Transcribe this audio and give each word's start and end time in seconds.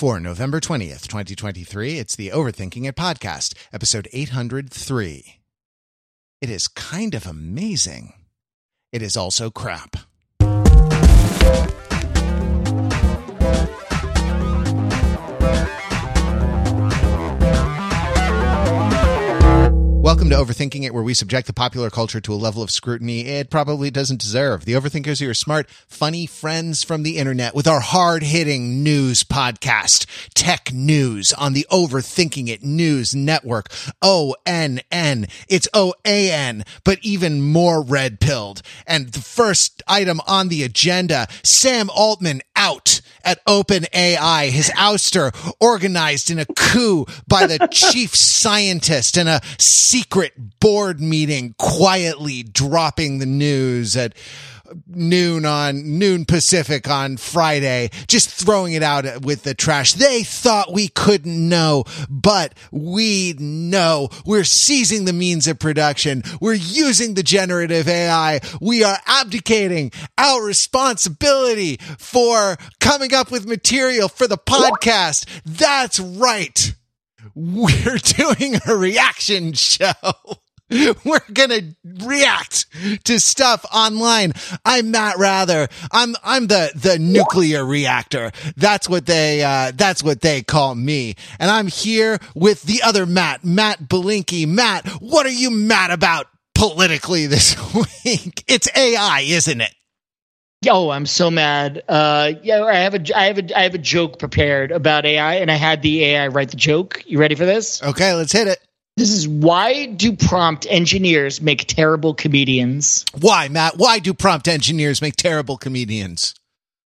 For 0.00 0.18
November 0.18 0.60
20th, 0.60 1.08
2023, 1.08 1.98
it's 1.98 2.16
the 2.16 2.30
Overthinking 2.30 2.86
It 2.86 2.96
podcast, 2.96 3.52
episode 3.70 4.08
803. 4.14 5.40
It 6.40 6.48
is 6.48 6.68
kind 6.68 7.14
of 7.14 7.26
amazing. 7.26 8.14
It 8.92 9.02
is 9.02 9.14
also 9.14 9.50
crap. 9.50 9.96
Welcome 20.20 20.46
to 20.46 20.52
Overthinking 20.52 20.84
It, 20.84 20.92
where 20.92 21.02
we 21.02 21.14
subject 21.14 21.46
the 21.46 21.54
popular 21.54 21.88
culture 21.88 22.20
to 22.20 22.34
a 22.34 22.36
level 22.36 22.62
of 22.62 22.70
scrutiny 22.70 23.20
it 23.22 23.48
probably 23.48 23.90
doesn't 23.90 24.20
deserve. 24.20 24.66
The 24.66 24.74
Overthinkers 24.74 25.22
are 25.22 25.24
your 25.24 25.32
smart, 25.32 25.70
funny 25.70 26.26
friends 26.26 26.84
from 26.84 27.04
the 27.04 27.16
internet 27.16 27.54
with 27.54 27.66
our 27.66 27.80
hard 27.80 28.22
hitting 28.22 28.82
news 28.82 29.24
podcast, 29.24 30.04
Tech 30.34 30.74
News 30.74 31.32
on 31.32 31.54
the 31.54 31.66
Overthinking 31.72 32.48
It 32.48 32.62
News 32.62 33.14
Network. 33.14 33.68
O 34.02 34.36
N 34.44 34.82
N. 34.92 35.26
It's 35.48 35.68
O 35.72 35.94
A 36.04 36.30
N, 36.30 36.64
but 36.84 36.98
even 37.00 37.40
more 37.40 37.82
red 37.82 38.20
pilled. 38.20 38.60
And 38.86 39.14
the 39.14 39.22
first 39.22 39.82
item 39.88 40.20
on 40.26 40.48
the 40.48 40.64
agenda 40.64 41.28
Sam 41.42 41.88
Altman 41.88 42.42
out 42.60 43.00
at 43.24 43.42
OpenAI, 43.46 44.50
his 44.50 44.68
ouster 44.70 45.34
organized 45.60 46.30
in 46.30 46.38
a 46.38 46.44
coup 46.44 47.06
by 47.26 47.46
the 47.46 47.66
chief 47.72 48.14
scientist 48.14 49.16
in 49.16 49.26
a 49.28 49.40
secret 49.58 50.60
board 50.60 51.00
meeting, 51.00 51.54
quietly 51.58 52.42
dropping 52.42 53.18
the 53.18 53.26
news 53.26 53.96
at 53.96 54.14
noon 54.86 55.44
on 55.44 55.98
noon 55.98 56.24
Pacific 56.24 56.88
on 56.88 57.16
Friday, 57.16 57.90
just 58.06 58.30
throwing 58.30 58.72
it 58.72 58.82
out 58.82 59.22
with 59.22 59.42
the 59.42 59.54
trash. 59.54 59.94
They 59.94 60.22
thought 60.22 60.72
we 60.72 60.88
couldn't 60.88 61.48
know, 61.48 61.84
but 62.08 62.54
we 62.70 63.34
know 63.38 64.08
we're 64.24 64.44
seizing 64.44 65.04
the 65.04 65.12
means 65.12 65.46
of 65.46 65.58
production. 65.58 66.22
We're 66.40 66.54
using 66.54 67.14
the 67.14 67.22
generative 67.22 67.88
AI. 67.88 68.40
We 68.60 68.84
are 68.84 68.98
abdicating 69.06 69.92
our 70.18 70.42
responsibility 70.44 71.78
for 71.98 72.56
coming 72.80 73.14
up 73.14 73.30
with 73.30 73.46
material 73.46 74.08
for 74.08 74.26
the 74.26 74.38
podcast. 74.38 75.26
That's 75.44 76.00
right. 76.00 76.74
We're 77.34 77.98
doing 78.02 78.56
a 78.66 78.76
reaction 78.76 79.52
show. 79.52 79.92
We're 81.04 81.18
gonna 81.32 81.62
react 81.84 82.66
to 83.04 83.18
stuff 83.18 83.64
online. 83.74 84.32
I'm 84.64 84.90
Matt 84.92 85.18
Wrather. 85.18 85.68
I'm 85.90 86.14
I'm 86.22 86.46
the 86.46 86.70
the 86.76 86.98
nuclear 86.98 87.64
reactor. 87.64 88.30
That's 88.56 88.88
what 88.88 89.06
they 89.06 89.42
uh, 89.42 89.72
that's 89.74 90.02
what 90.02 90.20
they 90.20 90.42
call 90.42 90.74
me. 90.76 91.16
And 91.40 91.50
I'm 91.50 91.66
here 91.66 92.18
with 92.34 92.62
the 92.62 92.82
other 92.82 93.04
Matt, 93.04 93.44
Matt 93.44 93.88
Belinkie. 93.88 94.46
Matt, 94.46 94.86
what 95.00 95.26
are 95.26 95.30
you 95.30 95.50
mad 95.50 95.90
about 95.90 96.26
politically 96.54 97.26
this 97.26 97.56
week? 98.04 98.44
It's 98.46 98.68
AI, 98.76 99.24
isn't 99.26 99.60
it? 99.60 99.74
Oh, 100.68 100.90
I'm 100.90 101.06
so 101.06 101.30
mad. 101.30 101.82
Uh, 101.88 102.32
yeah, 102.42 102.62
I 102.62 102.74
have 102.76 102.94
a 102.94 103.18
I 103.18 103.24
have 103.24 103.38
a 103.38 103.58
I 103.58 103.62
have 103.62 103.74
a 103.74 103.78
joke 103.78 104.18
prepared 104.18 104.70
about 104.70 105.04
AI, 105.06 105.36
and 105.36 105.50
I 105.50 105.54
had 105.54 105.82
the 105.82 106.04
AI 106.04 106.28
write 106.28 106.50
the 106.50 106.56
joke. 106.58 107.02
You 107.06 107.18
ready 107.18 107.34
for 107.34 107.46
this? 107.46 107.82
Okay, 107.82 108.12
let's 108.14 108.30
hit 108.32 108.46
it. 108.46 108.60
This 109.00 109.12
is 109.12 109.26
why 109.26 109.86
do 109.86 110.14
prompt 110.14 110.66
engineers 110.68 111.40
make 111.40 111.64
terrible 111.66 112.12
comedians? 112.12 113.06
Why, 113.18 113.48
Matt? 113.48 113.78
Why 113.78 113.98
do 113.98 114.12
prompt 114.12 114.46
engineers 114.46 115.00
make 115.00 115.16
terrible 115.16 115.56
comedians? 115.56 116.34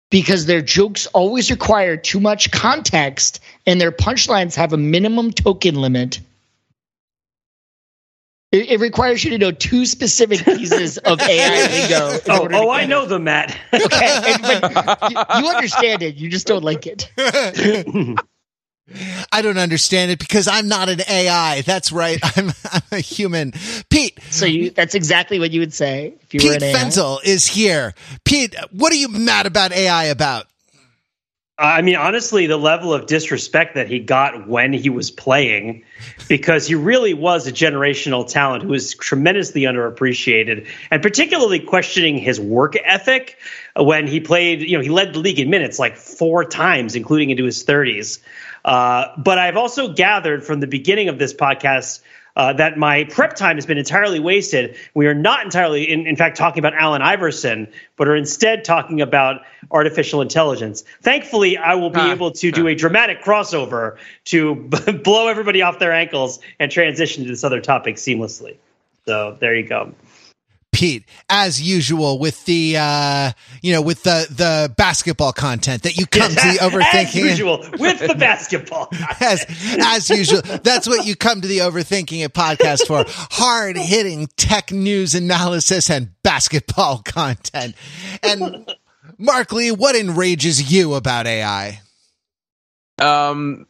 Because 0.09 0.45
their 0.45 0.61
jokes 0.61 1.07
always 1.07 1.51
require 1.51 1.97
too 1.97 2.21
much 2.21 2.51
context 2.51 3.41
and 3.65 3.81
their 3.81 3.91
punchlines 3.91 4.55
have 4.55 4.71
a 4.71 4.77
minimum 4.77 5.33
token 5.33 5.75
limit. 5.75 6.21
It, 8.53 8.71
it 8.71 8.79
requires 8.79 9.21
you 9.25 9.31
to 9.31 9.37
know 9.37 9.51
two 9.51 9.85
specific 9.85 10.45
pieces 10.45 10.97
of 10.99 11.19
AI 11.19 11.67
lingo. 11.67 12.19
Oh, 12.29 12.47
oh 12.49 12.69
I 12.71 12.85
know 12.85 13.05
them, 13.05 13.25
Matt. 13.25 13.57
okay, 13.73 14.21
and, 14.25 14.41
but 14.41 15.11
you, 15.11 15.17
you 15.43 15.49
understand 15.49 16.01
it. 16.01 16.15
You 16.15 16.29
just 16.29 16.47
don't 16.47 16.63
like 16.63 16.87
it. 16.87 17.11
I 19.35 19.41
don't 19.41 19.57
understand 19.57 20.11
it 20.11 20.19
because 20.19 20.47
I'm 20.47 20.69
not 20.69 20.87
an 20.87 21.01
AI. 21.09 21.61
That's 21.61 21.91
right. 21.91 22.19
I'm, 22.37 22.51
I'm 22.71 22.81
a 22.93 22.99
human. 22.99 23.51
Pete. 23.89 24.17
So 24.29 24.45
you 24.45 24.69
that's 24.69 24.95
exactly 24.95 25.39
what 25.39 25.51
you 25.51 25.59
would 25.59 25.73
say 25.73 26.13
if 26.21 26.33
you 26.33 26.39
Pete 26.39 26.49
were 26.49 26.55
an 26.55 26.63
AI. 26.63 26.73
Fenzel 26.73 27.19
is 27.21 27.45
here. 27.45 27.93
Pete, 28.23 28.55
what 28.71 28.93
are 28.93 28.95
you 28.95 29.09
mad 29.09 29.45
about 29.45 29.73
AI 29.73 30.05
about? 30.05 30.47
Uh, 31.57 31.63
I 31.63 31.81
mean, 31.81 31.95
honestly, 31.97 32.47
the 32.47 32.57
level 32.57 32.93
of 32.93 33.07
disrespect 33.07 33.75
that 33.75 33.89
he 33.89 33.99
got 33.99 34.47
when 34.47 34.71
he 34.71 34.89
was 34.89 35.11
playing, 35.11 35.83
because 36.29 36.67
he 36.67 36.75
really 36.75 37.13
was 37.13 37.47
a 37.47 37.51
generational 37.51 38.27
talent 38.27 38.63
who 38.63 38.69
was 38.69 38.93
tremendously 38.93 39.61
underappreciated, 39.61 40.67
and 40.91 41.01
particularly 41.01 41.59
questioning 41.59 42.17
his 42.17 42.39
work 42.39 42.75
ethic 42.85 43.37
when 43.75 44.07
he 44.07 44.21
played. 44.21 44.61
You 44.61 44.77
know, 44.77 44.83
he 44.83 44.89
led 44.89 45.13
the 45.13 45.19
league 45.19 45.39
in 45.39 45.49
minutes 45.49 45.77
like 45.77 45.97
four 45.97 46.45
times, 46.45 46.95
including 46.95 47.31
into 47.31 47.43
his 47.43 47.65
30s. 47.65 48.19
Uh, 48.65 49.13
but 49.17 49.37
I've 49.37 49.57
also 49.57 49.93
gathered 49.93 50.43
from 50.43 50.59
the 50.59 50.67
beginning 50.67 51.07
of 51.07 51.19
this 51.19 51.33
podcast 51.33 52.01
uh, 52.35 52.51
that 52.53 52.77
my 52.77 53.05
prep 53.05 53.35
time 53.35 53.55
has 53.57 53.65
been 53.65 53.77
entirely 53.77 54.19
wasted. 54.19 54.75
We 54.93 55.05
are 55.05 55.13
not 55.13 55.45
entirely, 55.45 55.89
in, 55.89 56.07
in 56.07 56.15
fact, 56.15 56.35
talking 56.35 56.59
about 56.59 56.73
Allen 56.73 57.01
Iverson, 57.01 57.67
but 57.95 58.07
are 58.07 58.15
instead 58.15 58.65
talking 58.65 59.01
about 59.01 59.41
artificial 59.71 60.21
intelligence. 60.21 60.83
Thankfully, 61.01 61.57
I 61.57 61.75
will 61.75 61.91
be 61.91 61.99
ah, 61.99 62.11
able 62.11 62.31
to 62.31 62.51
do 62.51 62.67
a 62.67 62.75
dramatic 62.75 63.23
crossover 63.23 63.97
to 64.25 64.55
blow 65.03 65.27
everybody 65.27 65.61
off 65.61 65.79
their 65.79 65.93
ankles 65.93 66.39
and 66.59 66.71
transition 66.71 67.23
to 67.23 67.29
this 67.29 67.43
other 67.43 67.61
topic 67.61 67.95
seamlessly. 67.95 68.57
So 69.05 69.37
there 69.39 69.55
you 69.55 69.67
go. 69.67 69.93
Pete, 70.75 71.05
as 71.29 71.61
usual, 71.61 72.19
with 72.19 72.43
the 72.43 72.75
uh, 72.77 73.31
you 73.61 73.71
know 73.71 73.81
with 73.81 74.03
the 74.03 74.27
the 74.29 74.73
basketball 74.75 75.31
content 75.31 75.83
that 75.83 75.95
you 75.95 76.05
come 76.05 76.27
to 76.27 76.35
the 76.35 76.57
overthinking. 76.61 77.05
as 77.05 77.15
usual, 77.15 77.65
with 77.79 78.05
the 78.05 78.13
basketball. 78.13 78.89
as 79.21 79.45
as 79.79 80.09
usual, 80.09 80.41
that's 80.41 80.85
what 80.85 81.05
you 81.05 81.15
come 81.15 81.39
to 81.39 81.47
the 81.47 81.59
overthinking 81.59 82.25
it 82.25 82.33
podcast 82.33 82.87
for: 82.87 83.05
hard 83.07 83.77
hitting 83.77 84.27
tech 84.35 84.69
news 84.73 85.15
analysis 85.15 85.89
and 85.89 86.09
basketball 86.23 86.97
content. 86.97 87.73
And 88.21 88.69
Mark 89.17 89.53
Lee, 89.53 89.71
what 89.71 89.95
enrages 89.95 90.73
you 90.73 90.95
about 90.95 91.25
AI? 91.25 91.79
Um, 92.99 93.65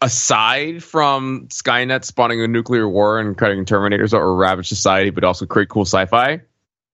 aside 0.00 0.82
from 0.82 1.46
Skynet 1.48 2.04
spawning 2.04 2.42
a 2.42 2.48
nuclear 2.48 2.88
war 2.88 3.18
and 3.18 3.36
cutting 3.36 3.64
Terminators 3.64 4.12
or 4.12 4.34
ravage 4.34 4.68
society, 4.68 5.10
but 5.10 5.24
also 5.24 5.46
create 5.46 5.68
cool 5.68 5.84
sci-fi. 5.84 6.40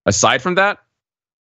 Aside 0.05 0.41
from 0.41 0.55
that, 0.55 0.79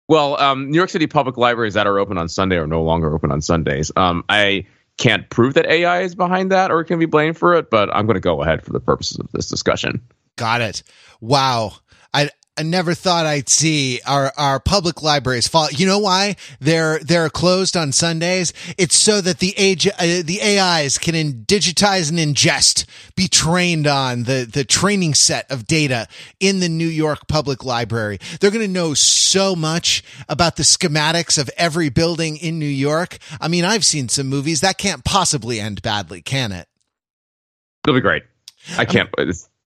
well, 0.08 0.40
um, 0.42 0.72
New 0.72 0.78
York 0.78 0.90
City 0.90 1.08
public 1.08 1.38
libraries 1.38 1.76
that 1.76 1.86
are 1.86 2.00
open 2.00 2.18
on 2.18 2.28
Sunday 2.28 2.58
are 2.58 2.68
no 2.68 2.82
longer 2.82 3.14
open 3.14 3.32
on 3.32 3.42
Sundays. 3.42 3.92
Um, 3.96 4.24
I 4.28 4.66
can't 4.98 5.30
prove 5.30 5.54
that 5.54 5.68
AI 5.68 6.02
is 6.02 6.16
behind 6.16 6.52
that 6.52 6.72
or 6.72 6.84
can 6.84 7.00
be 7.00 7.06
blamed 7.06 7.38
for 7.38 7.56
it, 7.56 7.70
but 7.70 7.94
I'm 7.96 8.06
going 8.06 8.16
to 8.16 8.22
go 8.22 8.42
ahead 8.42 8.64
for 8.64 8.74
the 8.74 8.80
purposes 8.80 9.20
of 9.20 9.32
this 9.32 9.48
discussion. 9.48 10.02
Got 10.36 10.62
it. 10.62 10.84
Wow. 11.22 11.74
I 12.14 12.32
I 12.60 12.62
never 12.64 12.94
thought 12.94 13.26
I'd 13.26 13.48
see 13.48 14.02
our, 14.06 14.34
our 14.36 14.60
public 14.60 15.02
libraries 15.02 15.48
fall. 15.48 15.70
You 15.72 15.86
know 15.86 16.00
why 16.00 16.36
they're 16.60 17.00
they're 17.00 17.30
closed 17.30 17.78
on 17.78 17.94
Sundays? 17.94 18.52
It's 18.78 18.98
so 18.98 19.22
that 19.22 19.40
the 19.40 19.54
age 19.56 19.88
uh, 19.88 20.24
the 20.26 20.42
AIs 20.44 20.98
can 20.98 21.16
in, 21.16 21.46
digitize 21.46 22.10
and 22.10 22.20
ingest, 22.20 22.84
be 23.16 23.30
trained 23.30 23.88
on 23.88 24.24
the 24.24 24.46
the 24.52 24.66
training 24.66 25.14
set 25.14 25.50
of 25.50 25.68
data 25.68 26.10
in 26.42 26.60
the 26.60 26.68
New 26.68 26.88
York 26.88 27.30
Public 27.30 27.64
Library. 27.64 28.20
They're 28.42 28.52
going 28.52 28.66
to 28.66 28.68
know 28.68 28.94
so 28.94 29.56
much 29.56 30.04
about 30.28 30.58
the 30.58 30.64
schematics 30.64 31.38
of 31.38 31.50
every 31.56 31.88
building 31.88 32.36
in 32.36 32.60
New 32.60 32.66
York. 32.66 33.20
I 33.40 33.48
mean, 33.48 33.64
I've 33.64 33.86
seen 33.86 34.10
some 34.10 34.28
movies 34.28 34.60
that 34.60 34.78
can't 34.78 35.06
possibly 35.06 35.62
end 35.62 35.82
badly, 35.82 36.22
can 36.22 36.52
it? 36.52 36.68
It'll 37.88 37.96
be 37.96 38.02
great. 38.02 38.24
I 38.78 38.84
can't. 38.84 39.10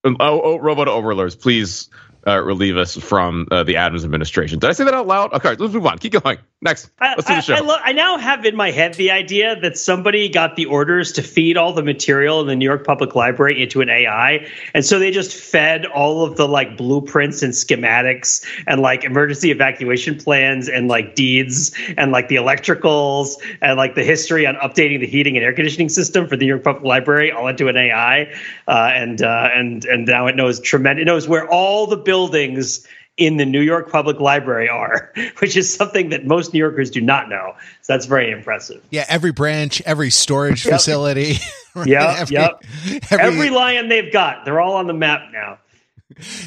Um, 0.04 0.18
oh, 0.20 0.42
oh, 0.42 0.60
robot 0.60 0.88
overlords, 0.88 1.36
please 1.36 1.90
uh, 2.28 2.42
relieve 2.42 2.78
us 2.78 2.96
from 2.96 3.48
uh, 3.52 3.64
the 3.64 3.78
Adams 3.78 4.04
administration. 4.04 4.60
Did 4.60 4.70
I 4.70 4.74
say 4.74 4.84
that 4.86 4.94
out 4.94 5.08
loud? 5.08 5.34
Okay, 5.34 5.56
let's 5.56 5.74
move 5.74 5.86
on. 5.86 5.98
Keep 6.00 6.22
going. 6.24 6.38
Next, 6.64 6.90
let's 7.02 7.26
do 7.26 7.36
the 7.36 7.42
show. 7.42 7.54
I, 7.56 7.58
I, 7.58 7.60
lo- 7.60 7.78
I, 7.84 7.92
now 7.92 8.18
have 8.18 8.46
in 8.46 8.56
my 8.56 8.72
head 8.72 8.94
the 8.94 9.12
idea 9.12 9.60
that 9.60 9.78
somebody 9.78 10.30
got 10.30 10.56
the 10.56 10.66
orders 10.66 11.12
to 11.14 11.22
feed 11.22 11.58
all 11.58 11.74
the 11.74 11.84
material 11.84 12.40
in 12.40 12.48
the 12.48 12.56
New 12.56 12.64
York 12.64 12.86
Public 12.86 13.16
Library 13.16 13.62
into 13.62 13.82
an 13.82 13.90
AI, 13.90 14.48
and 14.74 14.86
so 14.86 14.98
they 14.98 15.12
just 15.12 15.36
fed 15.36 15.86
all 15.86 16.24
of 16.24 16.38
the 16.38 16.48
like 16.48 16.78
blueprints 16.78 17.44
and 17.44 17.52
schematics 17.52 18.46
and 18.66 18.80
like 18.80 19.04
emergency 19.04 19.52
evacuation 19.52 20.18
plans 20.18 20.70
and 20.70 20.88
like 20.88 21.16
deeds 21.16 21.76
and 21.98 22.14
like 22.14 22.30
the 22.30 22.36
electricals 22.36 23.36
and 23.62 23.76
like 23.76 23.96
the 23.96 24.04
history 24.04 24.48
on 24.48 24.56
updating 24.56 25.02
the 25.02 25.08
heating 25.08 25.36
and 25.36 25.44
air 25.44 25.52
conditioning 25.52 25.90
system 25.90 26.30
for 26.30 26.38
the 26.38 26.46
New 26.46 26.54
York 26.54 26.64
Public 26.64 26.86
Library 26.86 27.30
all 27.30 27.50
into 27.50 27.68
an 27.68 27.76
AI, 27.76 28.34
uh, 28.70 28.92
and 28.94 29.22
uh, 29.22 29.50
and 29.54 29.84
and 29.84 30.08
now 30.08 30.28
it 30.28 30.38
knows 30.38 30.62
tremendous. 30.62 31.02
It 31.02 31.06
knows 31.06 31.28
where 31.28 31.46
all 31.50 31.88
the 31.88 31.98
buildings 31.98 32.88
in 33.18 33.38
the 33.38 33.46
New 33.46 33.62
York 33.62 33.92
Public 33.92 34.20
Library 34.20 34.68
are, 34.68 35.14
which 35.40 35.56
is 35.56 35.72
something 35.74 36.10
that 36.10 36.26
most 36.26 36.54
New 36.54 36.60
Yorkers 36.60 36.90
do 36.90 37.00
not 37.02 37.30
know. 37.30 37.54
So 37.82 37.94
that's 37.94 38.06
very 38.08 38.32
impressive. 38.32 38.82
Yeah, 38.90 39.06
every 39.08 39.32
branch, 39.32 39.82
every 39.86 40.10
storage 40.10 40.66
Yep. 40.66 40.74
facility. 40.74 41.36
right? 41.76 41.88
Yep, 41.88 42.18
every, 42.20 42.34
yep. 42.36 42.64
every- 43.12 43.20
Every 43.20 43.50
lion 43.52 43.90
they've 43.90 44.12
got, 44.12 44.46
they're 44.46 44.60
all 44.60 44.76
on 44.76 44.88
the 44.88 44.94
map 44.94 45.32
now. 45.32 45.60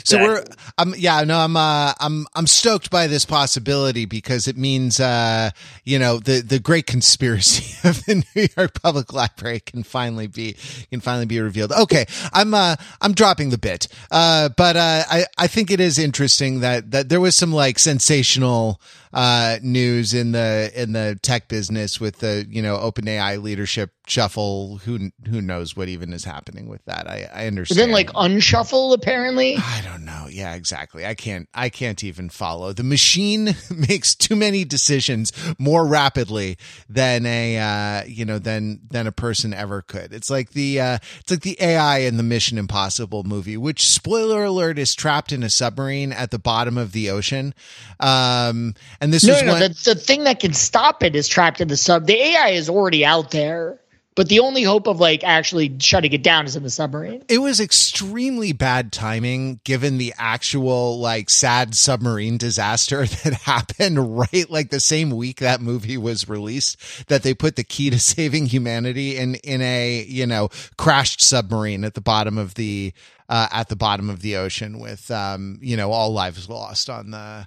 So 0.05 0.19
we're, 0.19 0.45
I'm, 0.79 0.95
yeah, 0.97 1.25
no, 1.25 1.39
I'm, 1.39 1.57
uh, 1.57 1.93
I'm, 1.99 2.27
I'm 2.35 2.47
stoked 2.47 2.91
by 2.91 3.07
this 3.07 3.25
possibility 3.25 4.05
because 4.05 4.47
it 4.47 4.57
means, 4.57 5.01
uh, 5.01 5.51
you 5.85 5.99
know, 5.99 6.19
the, 6.19 6.41
the 6.41 6.59
great 6.59 6.87
conspiracy 6.87 7.77
of 7.89 8.05
the 8.05 8.25
New 8.35 8.49
York 8.57 8.81
Public 8.81 9.13
Library 9.13 9.61
can 9.61 9.83
finally 9.83 10.27
be, 10.27 10.57
can 10.91 11.01
finally 11.01 11.27
be 11.27 11.41
revealed. 11.41 11.73
Okay. 11.73 12.07
I'm, 12.33 12.55
uh, 12.55 12.77
I'm 13.01 13.13
dropping 13.13 13.51
the 13.51 13.59
bit. 13.59 13.89
Uh, 14.11 14.51
but, 14.51 14.77
uh, 14.77 15.03
I, 15.11 15.27
I 15.39 15.47
think 15.47 15.71
it 15.71 15.81
is 15.81 15.99
interesting 15.99 16.61
that, 16.61 16.91
that 16.93 17.09
there 17.09 17.21
was 17.21 17.35
some 17.35 17.53
like 17.53 17.79
sensational, 17.79 18.81
uh, 19.17 19.59
news 19.63 20.13
in 20.13 20.33
the, 20.33 20.71
in 20.75 20.93
the 20.93 21.19
tech 21.23 21.49
business 21.49 21.99
with 21.99 22.19
the, 22.19 22.47
you 22.51 22.61
know, 22.61 22.77
OpenAI 22.77 23.43
leadership 23.43 23.91
shuffle. 24.07 24.77
Who, 24.85 25.11
who 25.29 25.41
knows 25.41 25.75
what 25.75 25.89
even 25.89 26.13
is 26.13 26.25
happening 26.25 26.69
with 26.69 26.85
that? 26.85 27.09
I, 27.09 27.23
I 27.25 27.29
But 27.39 27.47
understand. 27.47 27.81
then 27.81 27.91
like 27.93 28.11
unshuffle 28.15 28.93
apparently. 28.93 29.57
I 29.57 29.81
don't 29.83 30.05
know. 30.05 30.27
Yeah, 30.31 30.55
exactly. 30.55 31.07
I 31.07 31.15
can't 31.15 31.49
I 31.55 31.71
can't 31.71 32.05
even 32.05 32.29
follow. 32.29 32.73
The 32.75 32.83
machine 32.85 33.57
makes 33.75 34.15
too 34.15 34.37
many 34.37 34.65
decisions 34.67 35.33
more 35.59 35.87
rapidly 35.87 36.59
than 36.89 37.25
a 37.25 37.57
uh, 37.59 38.05
you 38.07 38.25
know 38.27 38.39
than 38.39 38.81
than 38.91 39.07
a 39.07 39.13
person 39.13 39.55
ever 39.55 39.81
could. 39.81 40.13
It's 40.13 40.29
like 40.31 40.51
the 40.51 40.79
uh, 40.81 40.99
it's 41.21 41.31
like 41.31 41.41
the 41.41 41.57
AI 41.59 41.99
in 42.01 42.19
the 42.19 42.23
Mission 42.23 42.59
Impossible 42.59 43.25
movie, 43.25 43.57
which 43.57 43.89
spoiler 43.89 44.45
alert 44.45 44.79
is 44.79 44.95
trapped 44.95 45.33
in 45.33 45.43
a 45.43 45.49
submarine 45.51 46.13
at 46.13 46.31
the 46.31 46.39
bottom 46.39 46.77
of 46.77 46.93
the 46.93 47.09
ocean. 47.09 47.55
Um 47.99 48.75
and 49.01 49.06
this 49.11 49.25
No, 49.25 49.35
no, 49.41 49.47
no. 49.47 49.53
when 49.55 49.61
The, 49.73 49.95
the 49.95 49.95
thing 49.95 50.25
that 50.25 50.41
can 50.41 50.53
stop 50.53 51.03
it 51.03 51.15
is 51.17 51.29
trapped 51.29 51.61
in 51.61 51.69
the 51.69 51.77
sub. 51.77 52.07
The 52.07 52.15
AI 52.21 52.49
is 52.51 52.69
already 52.69 53.05
out 53.05 53.31
there, 53.31 53.79
but 54.15 54.29
the 54.29 54.41
only 54.41 54.63
hope 54.63 54.87
of 54.87 54.99
like 54.99 55.23
actually 55.25 55.77
shutting 55.79 56.13
it 56.13 56.23
down 56.23 56.47
is 56.47 56.57
in 56.57 56.63
the 56.63 56.71
submarine. 56.71 57.23
it 57.29 57.39
was 57.39 57.61
extremely 57.61 58.53
bad 58.53 58.91
timing 58.93 59.61
given 59.65 59.99
the 59.99 60.15
actual 60.17 60.99
like 60.99 61.29
sad 61.29 61.75
submarine 61.75 62.39
disaster 62.39 63.05
that 63.25 63.35
happened 63.35 64.19
right 64.19 64.49
like 64.51 64.71
the 64.71 64.81
same 64.81 65.11
week 65.11 65.39
that 65.41 65.61
movie 65.61 65.99
was 65.99 66.29
released 66.29 67.07
that 67.09 67.23
they 67.23 67.35
put 67.35 67.57
the 67.57 67.65
key 67.65 67.91
to 67.91 67.99
saving 68.15 68.47
humanity 68.47 69.17
in 69.19 69.35
in 69.37 69.61
a 69.61 70.05
you 70.09 70.27
know 70.27 70.49
crashed 70.79 71.21
submarine 71.21 71.85
at 71.85 71.93
the 71.95 72.01
bottom 72.01 72.39
of 72.39 72.55
the 72.55 72.93
uh, 73.29 73.49
at 73.53 73.69
the 73.69 73.77
bottom 73.77 74.09
of 74.09 74.23
the 74.23 74.37
ocean 74.37 74.79
with 74.79 75.11
um 75.11 75.59
you 75.61 75.77
know 75.77 75.91
all 75.93 76.13
lives 76.13 76.49
lost 76.49 76.89
on 76.89 77.11
the 77.11 77.47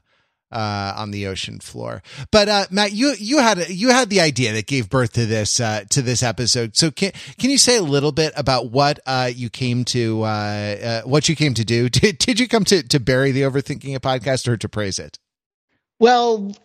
uh, 0.52 0.94
on 0.96 1.12
the 1.12 1.28
ocean 1.28 1.60
floor. 1.60 2.02
But 2.32 2.50
uh, 2.50 2.66
Matt, 2.72 2.92
you 2.94 3.14
you 3.18 3.40
had 3.40 3.70
you 3.70 3.90
had 3.90 4.10
the 4.10 4.22
idea 4.22 4.54
that 4.54 4.68
gave 4.68 4.90
birth 4.90 5.14
to 5.14 5.26
this 5.26 5.60
uh, 5.60 5.84
to 5.90 6.02
this 6.02 6.24
episode. 6.24 6.76
So 6.76 6.92
can 6.92 7.12
can 7.38 7.50
you 7.50 7.58
say 7.58 7.78
a 7.78 7.84
little 7.84 8.12
bit 8.12 8.34
about 8.36 8.72
what 8.72 9.00
uh, 9.06 9.30
you 9.34 9.50
came 9.50 9.86
to 9.86 10.24
uh, 10.24 10.26
uh, 10.26 11.02
what 11.04 11.30
you 11.30 11.36
came 11.36 11.54
to 11.54 11.66
do? 11.66 11.90
Did, 12.00 12.18
did 12.18 12.40
you 12.40 12.48
come 12.48 12.64
to 12.66 12.82
to 12.84 13.00
bury 13.00 13.32
the 13.32 13.42
overthinking 13.42 13.96
a 13.96 14.00
podcast 14.00 14.48
or 14.48 14.56
to 14.58 14.70
praise 14.70 15.00
it? 15.00 15.20
Well, 16.00 16.56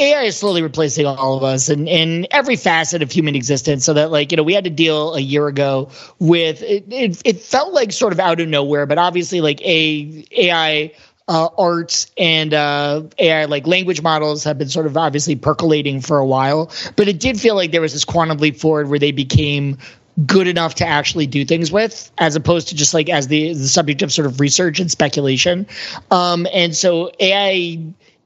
AI 0.00 0.22
is 0.22 0.36
slowly 0.36 0.62
replacing 0.62 1.06
all 1.06 1.36
of 1.36 1.44
us 1.44 1.68
in, 1.68 1.86
in 1.86 2.26
every 2.30 2.56
facet 2.56 3.02
of 3.02 3.12
human 3.12 3.34
existence. 3.34 3.84
So 3.84 3.94
that, 3.94 4.10
like, 4.10 4.32
you 4.32 4.36
know, 4.36 4.42
we 4.42 4.54
had 4.54 4.64
to 4.64 4.70
deal 4.70 5.14
a 5.14 5.20
year 5.20 5.46
ago 5.46 5.90
with 6.18 6.62
it. 6.62 6.84
It, 6.90 7.22
it 7.24 7.40
felt 7.40 7.72
like 7.72 7.92
sort 7.92 8.12
of 8.12 8.18
out 8.18 8.40
of 8.40 8.48
nowhere, 8.48 8.86
but 8.86 8.98
obviously, 8.98 9.40
like 9.40 9.60
a 9.62 10.24
AI. 10.32 10.92
Uh, 11.28 11.48
arts 11.56 12.10
and 12.18 12.52
uh, 12.52 13.02
AI 13.18 13.44
like 13.44 13.64
language 13.64 14.02
models 14.02 14.42
have 14.42 14.58
been 14.58 14.68
sort 14.68 14.86
of 14.86 14.96
obviously 14.96 15.36
percolating 15.36 16.00
for 16.00 16.18
a 16.18 16.26
while, 16.26 16.72
but 16.96 17.06
it 17.06 17.20
did 17.20 17.40
feel 17.40 17.54
like 17.54 17.70
there 17.70 17.80
was 17.80 17.92
this 17.92 18.04
quantum 18.04 18.38
leap 18.38 18.56
forward 18.56 18.88
where 18.88 18.98
they 18.98 19.12
became 19.12 19.78
good 20.26 20.48
enough 20.48 20.76
to 20.76 20.86
actually 20.86 21.26
do 21.26 21.44
things 21.44 21.70
with, 21.70 22.10
as 22.18 22.36
opposed 22.36 22.68
to 22.68 22.74
just 22.74 22.94
like 22.94 23.08
as 23.08 23.28
the 23.28 23.52
the 23.52 23.68
subject 23.68 24.02
of 24.02 24.12
sort 24.12 24.26
of 24.26 24.40
research 24.40 24.80
and 24.80 24.90
speculation. 24.90 25.66
Um, 26.10 26.46
and 26.52 26.74
so 26.74 27.10
AI 27.20 27.78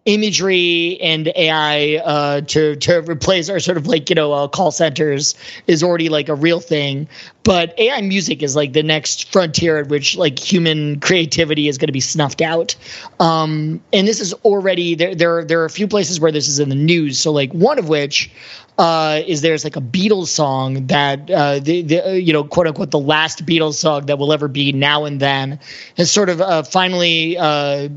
imagery 0.06 0.98
and 1.00 1.32
AI 1.34 1.96
uh, 2.04 2.40
to 2.42 2.76
to 2.76 3.00
replace 3.02 3.48
our 3.48 3.58
sort 3.58 3.78
of 3.78 3.86
like 3.86 4.10
you 4.10 4.14
know 4.14 4.32
uh, 4.32 4.48
call 4.48 4.70
centers 4.70 5.34
is 5.66 5.82
already 5.82 6.08
like 6.08 6.28
a 6.28 6.34
real 6.34 6.60
thing. 6.60 7.08
But 7.42 7.78
AI 7.78 8.00
music 8.00 8.42
is 8.42 8.56
like 8.56 8.72
the 8.72 8.82
next 8.82 9.30
frontier 9.32 9.78
at 9.78 9.88
which 9.88 10.16
like 10.16 10.38
human 10.38 11.00
creativity 11.00 11.68
is 11.68 11.78
going 11.78 11.88
to 11.88 11.92
be 11.92 12.00
snuffed 12.00 12.40
out. 12.40 12.74
Um, 13.20 13.82
and 13.92 14.08
this 14.08 14.20
is 14.20 14.32
already 14.44 14.94
there. 14.94 15.14
There 15.14 15.44
there 15.44 15.60
are 15.60 15.66
a 15.66 15.70
few 15.70 15.88
places 15.88 16.20
where 16.20 16.32
this 16.32 16.48
is 16.48 16.58
in 16.58 16.68
the 16.68 16.74
news. 16.74 17.18
So 17.18 17.32
like 17.32 17.52
one 17.52 17.78
of 17.78 17.88
which 17.88 18.30
uh, 18.78 19.22
is 19.26 19.40
there's 19.40 19.64
like 19.64 19.76
a 19.76 19.80
Beatles 19.80 20.28
song 20.28 20.86
that 20.88 21.30
uh, 21.30 21.60
the, 21.60 21.82
the 21.82 22.06
uh, 22.08 22.12
you 22.12 22.32
know 22.32 22.44
quote 22.44 22.66
unquote 22.66 22.90
the 22.90 22.98
last 22.98 23.46
Beatles 23.46 23.74
song 23.74 24.06
that 24.06 24.18
will 24.18 24.32
ever 24.32 24.48
be 24.48 24.72
now 24.72 25.04
and 25.04 25.20
then 25.20 25.60
has 25.96 26.10
sort 26.10 26.28
of 26.28 26.40
uh, 26.40 26.62
finally 26.62 27.38
uh, 27.38 27.88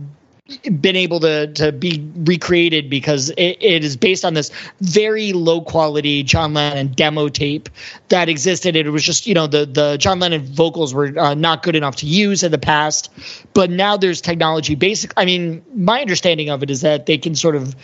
been 0.79 0.95
able 0.95 1.19
to 1.19 1.51
to 1.53 1.71
be 1.71 2.09
recreated 2.15 2.89
because 2.89 3.29
it, 3.31 3.57
it 3.61 3.83
is 3.83 3.97
based 3.97 4.23
on 4.23 4.33
this 4.33 4.51
very 4.81 5.33
low 5.33 5.61
quality 5.61 6.23
John 6.23 6.53
Lennon 6.53 6.87
demo 6.87 7.29
tape 7.29 7.69
that 8.09 8.29
existed. 8.29 8.75
It 8.75 8.89
was 8.89 9.03
just 9.03 9.27
you 9.27 9.33
know 9.33 9.47
the 9.47 9.65
the 9.65 9.97
John 9.97 10.19
Lennon 10.19 10.43
vocals 10.45 10.93
were 10.93 11.13
uh, 11.17 11.33
not 11.33 11.63
good 11.63 11.75
enough 11.75 11.97
to 11.97 12.05
use 12.05 12.43
in 12.43 12.51
the 12.51 12.57
past, 12.57 13.09
but 13.53 13.69
now 13.69 13.97
there's 13.97 14.21
technology. 14.21 14.75
Basic, 14.75 15.11
I 15.17 15.25
mean, 15.25 15.63
my 15.73 16.01
understanding 16.01 16.49
of 16.49 16.63
it 16.63 16.69
is 16.69 16.81
that 16.81 17.05
they 17.05 17.17
can 17.17 17.35
sort 17.35 17.55
of 17.55 17.75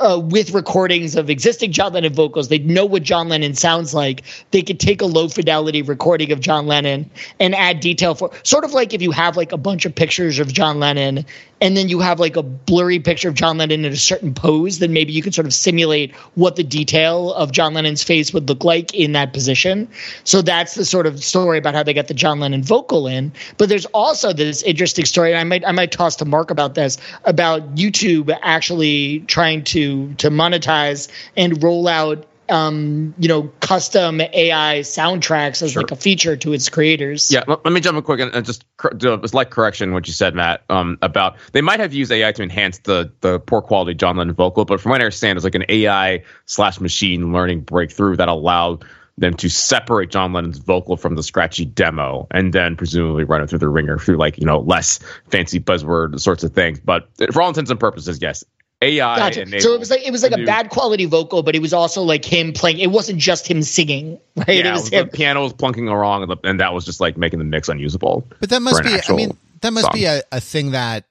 uh, 0.00 0.18
with 0.18 0.52
recordings 0.52 1.16
of 1.16 1.30
existing 1.30 1.72
John 1.72 1.92
Lennon 1.92 2.12
vocals. 2.12 2.48
They 2.48 2.58
know 2.58 2.84
what 2.84 3.02
John 3.02 3.28
Lennon 3.28 3.54
sounds 3.54 3.94
like. 3.94 4.22
They 4.50 4.62
could 4.62 4.80
take 4.80 5.00
a 5.00 5.06
low 5.06 5.28
fidelity 5.28 5.82
recording 5.82 6.32
of 6.32 6.40
John 6.40 6.66
Lennon 6.66 7.10
and 7.40 7.54
add 7.54 7.80
detail 7.80 8.14
for 8.14 8.30
sort 8.42 8.64
of 8.64 8.72
like 8.72 8.94
if 8.94 9.02
you 9.02 9.10
have 9.10 9.36
like 9.36 9.52
a 9.52 9.56
bunch 9.58 9.84
of 9.84 9.94
pictures 9.94 10.38
of 10.38 10.52
John 10.52 10.80
Lennon 10.80 11.24
and 11.60 11.76
then 11.76 11.88
you 11.88 12.00
have 12.00 12.20
like 12.20 12.36
a 12.36 12.42
blurry 12.42 12.98
picture 12.98 13.28
of 13.28 13.34
John 13.34 13.56
Lennon 13.58 13.86
in 13.86 13.92
a 13.92 13.96
certain 13.96 14.34
pose, 14.34 14.80
then 14.80 14.92
maybe 14.92 15.12
you 15.12 15.22
can 15.22 15.32
sort 15.32 15.46
of 15.46 15.54
simulate 15.54 16.14
what 16.34 16.56
the 16.56 16.62
detail 16.62 17.32
of 17.32 17.52
John 17.52 17.72
Lennon's 17.72 18.02
face 18.02 18.34
would 18.34 18.48
look 18.48 18.64
like 18.64 18.92
in 18.94 19.12
that 19.12 19.32
position. 19.32 19.88
So 20.24 20.42
that's 20.42 20.74
the 20.74 20.84
sort 20.84 21.06
of 21.06 21.24
story 21.24 21.56
about 21.58 21.74
how 21.74 21.82
they 21.82 21.94
got 21.94 22.08
the 22.08 22.14
John 22.14 22.40
Lennon 22.40 22.62
vocal 22.62 23.06
in. 23.06 23.32
But 23.56 23.70
there's 23.70 23.86
also 23.86 24.32
this 24.32 24.62
interesting 24.62 25.06
story, 25.06 25.30
and 25.32 25.38
I 25.40 25.44
might 25.44 25.64
I 25.66 25.72
might 25.72 25.90
toss 25.90 26.16
to 26.16 26.24
Mark 26.24 26.50
about 26.50 26.74
this 26.74 26.98
about 27.24 27.76
YouTube 27.76 28.36
actually 28.42 29.20
trying 29.20 29.64
to 29.64 29.83
to 30.16 30.30
monetize 30.30 31.08
and 31.36 31.62
roll 31.62 31.88
out 31.88 32.26
um, 32.48 33.14
you 33.18 33.28
know, 33.28 33.50
custom 33.60 34.20
AI 34.20 34.80
soundtracks 34.80 35.62
as 35.62 35.72
Sure. 35.72 35.82
like 35.82 35.90
a 35.90 35.96
feature 35.96 36.36
to 36.36 36.52
its 36.52 36.68
creators. 36.68 37.32
Yeah, 37.32 37.44
let, 37.46 37.64
let 37.64 37.72
me 37.72 37.80
jump 37.80 37.96
in 37.96 38.02
quick 38.04 38.20
and, 38.20 38.34
and 38.34 38.44
just 38.44 38.64
cor- 38.76 38.90
do 38.90 39.14
a 39.14 39.28
slight 39.28 39.50
correction 39.50 39.92
what 39.92 40.06
you 40.06 40.12
said, 40.12 40.34
Matt. 40.34 40.62
Um, 40.68 40.98
about 41.02 41.36
they 41.52 41.62
might 41.62 41.80
have 41.80 41.94
used 41.94 42.12
AI 42.12 42.32
to 42.32 42.42
enhance 42.42 42.78
the 42.78 43.10
the 43.20 43.40
poor 43.40 43.62
quality 43.62 43.94
John 43.94 44.16
Lennon 44.16 44.34
vocal, 44.34 44.64
but 44.64 44.80
from 44.80 44.90
what 44.90 45.00
I 45.00 45.04
understand, 45.04 45.36
it's 45.36 45.44
like 45.44 45.54
an 45.54 45.64
AI 45.68 46.22
slash 46.46 46.80
machine 46.80 47.32
learning 47.32 47.60
breakthrough 47.60 48.16
that 48.16 48.28
allowed 48.28 48.84
them 49.16 49.34
to 49.34 49.48
separate 49.48 50.10
John 50.10 50.32
Lennon's 50.32 50.58
vocal 50.58 50.96
from 50.96 51.14
the 51.14 51.22
scratchy 51.22 51.64
demo, 51.64 52.26
and 52.32 52.52
then 52.52 52.76
presumably 52.76 53.24
run 53.24 53.42
it 53.42 53.48
through 53.48 53.60
the 53.60 53.68
wringer 53.68 53.98
through 53.98 54.16
like 54.16 54.38
you 54.38 54.44
know 54.44 54.60
less 54.60 54.98
fancy 55.30 55.60
buzzword 55.60 56.18
sorts 56.20 56.44
of 56.44 56.52
things. 56.52 56.80
But 56.80 57.08
for 57.32 57.40
all 57.40 57.48
intents 57.48 57.70
and 57.70 57.80
purposes, 57.80 58.18
yes, 58.20 58.44
AI. 58.82 59.16
Gotcha. 59.16 59.42
enabled 59.42 59.62
So 59.62 59.74
it 59.74 59.80
was 59.80 59.90
like 59.90 60.06
it 60.06 60.10
was 60.10 60.22
like 60.22 60.32
a 60.32 60.38
new- 60.38 60.46
bad 60.46 60.70
quality 60.70 61.06
vocal, 61.06 61.42
but 61.42 61.54
it 61.54 61.62
was 61.62 61.72
also 61.72 62.02
like 62.02 62.24
him 62.24 62.52
playing. 62.52 62.78
It 62.78 62.90
wasn't 62.90 63.18
just 63.18 63.48
him 63.50 63.62
singing, 63.62 64.18
right? 64.36 64.48
Yeah, 64.48 64.54
it 64.54 64.66
it 64.66 64.70
was 64.72 64.80
was 64.82 64.92
him. 64.92 65.06
the 65.06 65.12
piano 65.12 65.42
was 65.42 65.52
plunking 65.52 65.86
wrong, 65.86 66.36
and, 66.44 66.60
that 66.60 66.74
was 66.74 66.84
just 66.84 67.00
like 67.00 67.16
making 67.16 67.38
the 67.38 67.44
mix 67.44 67.68
unusable. 67.68 68.26
But 68.40 68.50
that 68.50 68.60
must 68.60 68.82
be. 68.82 68.96
I 69.08 69.12
mean, 69.14 69.36
that 69.60 69.72
must 69.72 69.86
song. 69.86 69.94
be 69.94 70.04
a, 70.04 70.22
a 70.30 70.40
thing 70.40 70.72
that 70.72 71.04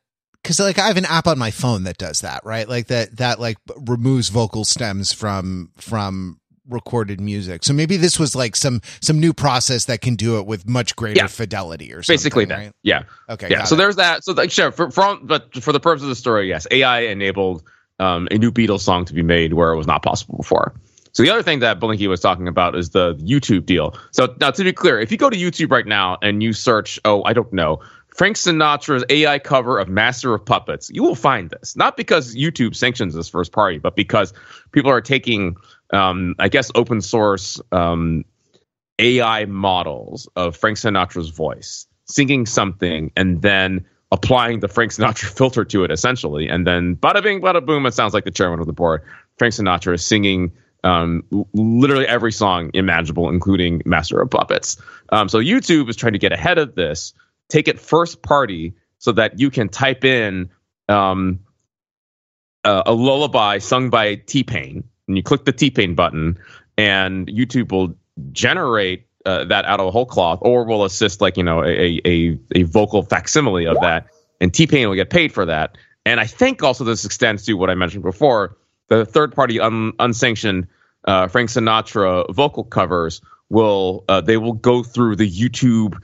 because 0.43 0.59
like 0.59 0.77
I 0.77 0.87
have 0.87 0.97
an 0.97 1.05
app 1.05 1.25
on 1.27 1.39
my 1.39 1.51
phone 1.51 1.83
that 1.83 1.97
does 1.97 2.21
that, 2.21 2.45
right? 2.45 2.67
Like 2.67 2.87
that 2.87 3.17
that 3.17 3.39
like 3.39 3.57
removes 3.87 4.29
vocal 4.29 4.65
stems 4.65 5.13
from 5.13 5.71
from 5.77 6.39
recorded 6.69 7.19
music. 7.19 7.63
So 7.63 7.73
maybe 7.73 7.97
this 7.97 8.17
was 8.19 8.35
like 8.35 8.55
some 8.55 8.81
some 9.01 9.19
new 9.19 9.33
process 9.33 9.85
that 9.85 10.01
can 10.01 10.15
do 10.15 10.39
it 10.39 10.45
with 10.45 10.67
much 10.67 10.95
greater 10.95 11.19
Yeah. 11.19 11.27
fidelity 11.27 11.93
or 11.93 12.01
something. 12.01 12.13
Basically, 12.15 12.45
that. 12.45 12.57
right? 12.57 12.71
Yeah. 12.83 13.03
Okay. 13.29 13.49
yeah 13.49 13.63
so 13.63 13.75
it. 13.75 13.77
there's 13.79 13.95
that 13.97 14.23
so 14.23 14.33
like 14.33 14.51
sure 14.51 14.71
for, 14.71 14.87
but 15.23 15.53
for 15.61 15.71
the 15.71 15.79
purpose 15.79 16.03
of 16.03 16.09
the 16.09 16.15
story 16.15 16.47
yes 16.47 16.67
ai 16.71 17.01
enabled 17.01 17.63
um, 17.99 18.27
a 18.31 18.37
new 18.37 18.51
beatles 18.51 18.81
song 18.81 19.05
to 19.05 19.13
be 19.13 19.21
made 19.23 19.53
where 19.53 19.71
it 19.71 19.77
was 19.77 19.87
not 19.87 20.03
possible 20.03 20.37
before 20.37 20.73
so 21.13 21.21
the 21.21 21.29
other 21.29 21.43
thing 21.43 21.59
that 21.59 21.79
Belinkie 21.79 22.09
was 22.09 22.19
talking 22.19 22.47
about 22.47 22.75
is 22.75 22.89
the 22.89 23.13
YouTube 23.17 23.67
deal. 23.67 23.95
So 24.11 24.35
now 24.41 24.49
to 24.49 24.63
be 24.63 24.73
clear, 24.73 24.99
if 24.99 25.11
you 25.11 25.17
go 25.17 25.29
to 25.29 25.37
YouTube 25.37 25.69
right 25.69 25.85
now 25.85 26.17
and 26.23 26.41
you 26.41 26.53
search, 26.53 26.99
oh, 27.05 27.23
I 27.23 27.33
don't 27.33 27.53
know, 27.53 27.79
Frank 28.15 28.35
Sinatra's 28.35 29.05
AI 29.09 29.37
cover 29.37 29.77
of 29.77 29.89
Master 29.89 30.33
of 30.33 30.43
Puppets, 30.43 30.89
you 30.91 31.03
will 31.03 31.13
find 31.13 31.51
this. 31.51 31.75
Not 31.75 31.97
because 31.97 32.35
YouTube 32.35 32.75
sanctions 32.75 33.13
this 33.13 33.29
first 33.29 33.51
party, 33.51 33.77
but 33.77 33.95
because 33.95 34.33
people 34.71 34.89
are 34.89 35.01
taking, 35.01 35.55
um, 35.93 36.35
I 36.39 36.49
guess, 36.49 36.71
open 36.75 37.01
source 37.01 37.61
um, 37.71 38.25
AI 38.99 39.45
models 39.45 40.27
of 40.35 40.57
Frank 40.57 40.77
Sinatra's 40.77 41.29
voice, 41.29 41.87
singing 42.05 42.45
something, 42.45 43.11
and 43.15 43.41
then 43.41 43.85
applying 44.11 44.59
the 44.59 44.67
Frank 44.67 44.91
Sinatra 44.91 45.29
filter 45.37 45.65
to 45.65 45.83
it 45.83 45.91
essentially. 45.91 46.49
And 46.49 46.67
then 46.67 46.95
bada 46.95 47.23
bing, 47.23 47.41
bada 47.41 47.65
boom, 47.65 47.85
it 47.85 47.93
sounds 47.93 48.13
like 48.13 48.25
the 48.25 48.31
chairman 48.31 48.59
of 48.59 48.67
the 48.67 48.73
board. 48.73 49.03
Frank 49.37 49.53
Sinatra 49.53 49.95
is 49.95 50.05
singing 50.05 50.53
um, 50.83 51.23
literally 51.53 52.07
every 52.07 52.31
song 52.31 52.71
imaginable, 52.73 53.29
including 53.29 53.81
Master 53.85 54.19
of 54.19 54.29
Puppets. 54.29 54.77
Um, 55.09 55.29
so 55.29 55.39
YouTube 55.39 55.89
is 55.89 55.95
trying 55.95 56.13
to 56.13 56.19
get 56.19 56.31
ahead 56.31 56.57
of 56.57 56.75
this, 56.75 57.13
take 57.49 57.67
it 57.67 57.79
first 57.79 58.21
party 58.21 58.75
so 58.97 59.13
that 59.13 59.39
you 59.39 59.49
can 59.49 59.69
type 59.69 60.03
in 60.03 60.49
um, 60.89 61.39
a, 62.63 62.83
a 62.87 62.93
lullaby 62.93 63.57
sung 63.59 63.89
by 63.89 64.15
T 64.15 64.43
Pain, 64.43 64.83
and 65.07 65.17
you 65.17 65.23
click 65.23 65.45
the 65.45 65.51
T 65.51 65.69
Pain 65.69 65.95
button, 65.95 66.37
and 66.77 67.27
YouTube 67.27 67.71
will 67.71 67.95
generate 68.31 69.07
uh, 69.25 69.45
that 69.45 69.65
out 69.65 69.79
of 69.79 69.87
a 69.87 69.91
whole 69.91 70.05
cloth, 70.05 70.39
or 70.41 70.65
will 70.65 70.85
assist 70.85 71.21
like 71.21 71.37
you 71.37 71.43
know 71.43 71.63
a 71.63 72.01
a, 72.05 72.37
a 72.55 72.63
vocal 72.63 73.03
facsimile 73.03 73.67
of 73.67 73.77
that, 73.81 74.07
and 74.41 74.53
T 74.53 74.67
Pain 74.67 74.87
will 74.87 74.95
get 74.95 75.09
paid 75.09 75.31
for 75.31 75.45
that. 75.45 75.77
And 76.05 76.19
I 76.19 76.25
think 76.25 76.63
also 76.63 76.83
this 76.83 77.05
extends 77.05 77.45
to 77.45 77.53
what 77.53 77.69
I 77.69 77.75
mentioned 77.75 78.03
before: 78.03 78.57
the 78.87 79.05
third 79.05 79.33
party 79.33 79.59
un, 79.59 79.93
unsanctioned 79.99 80.67
uh, 81.05 81.27
Frank 81.27 81.49
Sinatra 81.49 82.33
vocal 82.33 82.63
covers 82.63 83.21
will 83.49 84.03
uh, 84.09 84.21
they 84.21 84.37
will 84.37 84.53
go 84.53 84.83
through 84.83 85.15
the 85.15 85.29
YouTube 85.29 85.97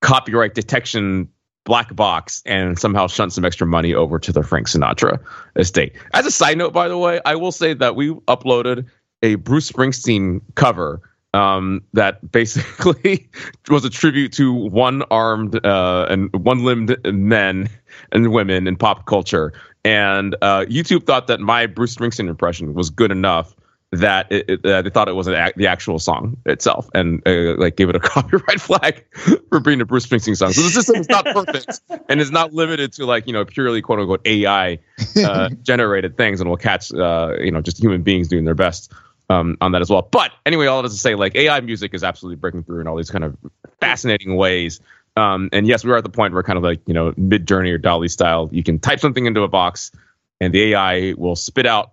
copyright 0.00 0.54
detection 0.54 1.28
black 1.64 1.94
box 1.94 2.42
and 2.44 2.78
somehow 2.78 3.06
shunt 3.06 3.32
some 3.32 3.44
extra 3.44 3.66
money 3.66 3.94
over 3.94 4.18
to 4.18 4.32
the 4.32 4.42
Frank 4.42 4.68
Sinatra 4.68 5.20
estate. 5.56 5.94
As 6.12 6.26
a 6.26 6.30
side 6.30 6.58
note, 6.58 6.72
by 6.72 6.88
the 6.88 6.98
way, 6.98 7.20
I 7.24 7.36
will 7.36 7.52
say 7.52 7.74
that 7.74 7.94
we 7.96 8.10
uploaded 8.10 8.86
a 9.22 9.36
Bruce 9.36 9.70
Springsteen 9.70 10.40
cover 10.54 11.00
um, 11.34 11.82
that 11.92 12.30
basically 12.32 13.28
was 13.68 13.84
a 13.84 13.90
tribute 13.90 14.32
to 14.34 14.52
one-armed 14.52 15.64
uh, 15.64 16.06
and 16.08 16.32
one-limbed 16.34 16.96
men 17.06 17.68
and 18.10 18.32
women 18.32 18.66
in 18.66 18.76
pop 18.76 19.06
culture. 19.06 19.52
And 19.84 20.36
uh, 20.42 20.66
YouTube 20.68 21.06
thought 21.06 21.26
that 21.28 21.40
my 21.40 21.66
Bruce 21.66 21.94
Springsteen 21.94 22.28
impression 22.28 22.74
was 22.74 22.90
good 22.90 23.10
enough 23.10 23.54
that 23.92 24.32
it, 24.32 24.48
it, 24.48 24.66
uh, 24.66 24.80
they 24.80 24.88
thought 24.88 25.08
it 25.08 25.14
was 25.14 25.26
an, 25.26 25.52
the 25.56 25.66
actual 25.66 25.98
song 25.98 26.38
itself, 26.46 26.88
and 26.94 27.22
uh, 27.26 27.54
like 27.58 27.76
gave 27.76 27.90
it 27.90 27.96
a 27.96 28.00
copyright 28.00 28.60
flag 28.60 29.04
for 29.50 29.60
being 29.60 29.80
a 29.80 29.84
Bruce 29.84 30.06
Springsteen 30.06 30.36
song. 30.36 30.52
So 30.52 30.62
the 30.62 30.70
system 30.70 30.96
is 30.96 31.08
not 31.08 31.26
perfect, 31.26 31.80
and 32.08 32.20
is 32.20 32.30
not 32.30 32.54
limited 32.54 32.94
to 32.94 33.06
like 33.06 33.26
you 33.26 33.34
know 33.34 33.44
purely 33.44 33.82
quote 33.82 34.00
unquote 34.00 34.26
AI 34.26 34.78
uh, 35.22 35.50
generated 35.62 36.16
things, 36.16 36.40
and 36.40 36.48
will 36.48 36.56
catch 36.56 36.92
uh, 36.92 37.34
you 37.38 37.50
know 37.50 37.60
just 37.60 37.78
human 37.78 38.02
beings 38.02 38.28
doing 38.28 38.46
their 38.46 38.54
best 38.54 38.90
um, 39.28 39.58
on 39.60 39.72
that 39.72 39.82
as 39.82 39.90
well. 39.90 40.08
But 40.10 40.32
anyway, 40.46 40.66
all 40.66 40.80
that 40.80 40.88
is 40.88 40.94
to 40.94 41.00
say, 41.00 41.14
like 41.14 41.36
AI 41.36 41.60
music 41.60 41.92
is 41.92 42.02
absolutely 42.02 42.36
breaking 42.36 42.64
through 42.64 42.80
in 42.80 42.88
all 42.88 42.96
these 42.96 43.10
kind 43.10 43.24
of 43.24 43.36
fascinating 43.78 44.36
ways. 44.36 44.80
Um, 45.18 45.50
and 45.52 45.66
yes, 45.66 45.84
we 45.84 45.90
are 45.90 45.98
at 45.98 46.04
the 46.04 46.10
point 46.10 46.32
where 46.32 46.42
kind 46.42 46.56
of 46.56 46.62
like 46.62 46.80
you 46.86 46.94
know 46.94 47.12
Midjourney 47.12 47.70
or 47.72 47.78
DALL-E 47.78 48.08
style, 48.08 48.48
you 48.52 48.62
can 48.62 48.78
type 48.78 49.00
something 49.00 49.26
into 49.26 49.42
a 49.42 49.48
box, 49.48 49.92
and 50.40 50.54
the 50.54 50.72
AI 50.72 51.12
will 51.18 51.36
spit 51.36 51.66
out 51.66 51.90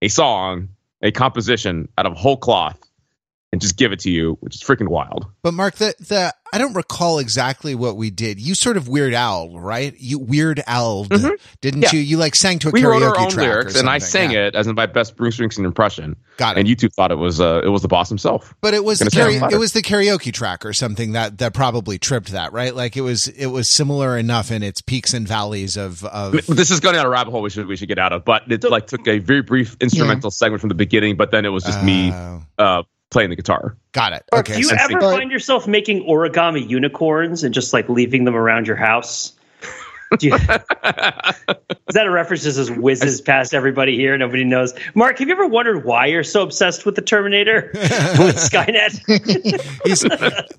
a 0.00 0.06
song 0.06 0.68
a 1.02 1.10
composition 1.10 1.88
out 1.98 2.06
of 2.06 2.14
whole 2.14 2.36
cloth 2.36 2.78
and 3.52 3.60
just 3.60 3.76
give 3.76 3.92
it 3.92 4.00
to 4.00 4.10
you, 4.10 4.38
which 4.40 4.54
is 4.54 4.62
freaking 4.62 4.88
wild. 4.88 5.26
But 5.42 5.52
Mark, 5.52 5.74
the 5.76 5.94
the 6.00 6.34
I 6.54 6.58
don't 6.58 6.74
recall 6.74 7.18
exactly 7.18 7.74
what 7.74 7.96
we 7.96 8.10
did. 8.10 8.40
You 8.40 8.54
sort 8.54 8.76
of 8.76 8.88
Weird 8.88 9.14
Al, 9.14 9.58
right? 9.58 9.94
You 9.98 10.18
Weird 10.18 10.62
Al, 10.66 11.04
mm-hmm. 11.04 11.30
didn't 11.60 11.82
yeah. 11.82 11.92
you? 11.92 12.00
You 12.00 12.16
like 12.16 12.34
sang 12.34 12.58
to 12.60 12.68
a 12.68 12.70
we 12.70 12.80
karaoke 12.80 12.90
wrote 12.90 13.02
our 13.02 13.18
own 13.18 13.30
track 13.30 13.46
lyrics, 13.46 13.78
and 13.78 13.90
I 13.90 13.98
sang 13.98 14.32
yeah. 14.32 14.46
it 14.46 14.54
as 14.54 14.66
in 14.66 14.74
my 14.74 14.86
best 14.86 15.16
Bruce 15.16 15.36
Springsteen 15.36 15.66
impression. 15.66 16.16
Got 16.38 16.56
it. 16.56 16.60
And 16.60 16.68
YouTube 16.68 16.94
thought 16.94 17.12
it 17.12 17.16
was 17.16 17.40
uh, 17.40 17.60
it 17.62 17.68
was 17.68 17.82
the 17.82 17.88
boss 17.88 18.08
himself. 18.08 18.54
But 18.62 18.72
it 18.72 18.84
was 18.84 19.00
the 19.00 19.10
karaoke, 19.10 19.52
it 19.52 19.58
was 19.58 19.74
the 19.74 19.82
karaoke 19.82 20.32
track 20.32 20.64
or 20.64 20.72
something 20.72 21.12
that 21.12 21.38
that 21.38 21.52
probably 21.52 21.98
tripped 21.98 22.32
that, 22.32 22.54
right? 22.54 22.74
Like 22.74 22.96
it 22.96 23.02
was 23.02 23.28
it 23.28 23.46
was 23.46 23.68
similar 23.68 24.16
enough 24.16 24.50
in 24.50 24.62
its 24.62 24.80
peaks 24.80 25.12
and 25.12 25.28
valleys 25.28 25.76
of 25.76 26.04
of. 26.04 26.32
This 26.46 26.70
is 26.70 26.80
going 26.80 26.94
down 26.94 27.06
a 27.06 27.10
rabbit 27.10 27.30
hole 27.30 27.42
we 27.42 27.50
should 27.50 27.66
we 27.66 27.76
should 27.76 27.88
get 27.88 27.98
out 27.98 28.12
of, 28.12 28.24
but 28.24 28.50
it 28.50 28.64
like 28.64 28.86
took 28.86 29.06
a 29.06 29.18
very 29.18 29.42
brief 29.42 29.76
instrumental 29.80 30.28
yeah. 30.28 30.30
segment 30.30 30.60
from 30.60 30.68
the 30.68 30.74
beginning, 30.74 31.16
but 31.16 31.30
then 31.30 31.44
it 31.44 31.50
was 31.50 31.64
just 31.64 31.80
uh, 31.80 31.84
me. 31.84 32.12
Oh. 32.12 32.42
Uh, 32.58 32.82
playing 33.12 33.30
the 33.30 33.36
guitar. 33.36 33.76
Got 33.92 34.14
it. 34.14 34.24
Okay. 34.32 34.54
Do 34.54 34.60
you 34.60 34.70
ever 34.70 35.00
find 35.00 35.30
yourself 35.30 35.68
making 35.68 36.04
origami 36.04 36.68
unicorns 36.68 37.44
and 37.44 37.54
just 37.54 37.72
like 37.72 37.88
leaving 37.88 38.24
them 38.24 38.34
around 38.34 38.66
your 38.66 38.76
house? 38.76 39.32
You, 40.20 40.34
is 41.92 41.94
that 41.94 42.06
a 42.06 42.10
reference 42.10 42.42
just 42.42 42.58
as 42.58 42.70
whizzes 42.70 43.20
past 43.20 43.54
everybody 43.54 43.96
here? 43.96 44.16
Nobody 44.18 44.44
knows. 44.44 44.74
Mark, 44.94 45.18
have 45.18 45.28
you 45.28 45.34
ever 45.34 45.46
wondered 45.46 45.84
why 45.84 46.06
you're 46.06 46.24
so 46.24 46.42
obsessed 46.42 46.84
with 46.84 46.96
the 46.96 47.02
Terminator 47.02 47.70
with 47.74 48.36
Skynet? 48.36 48.98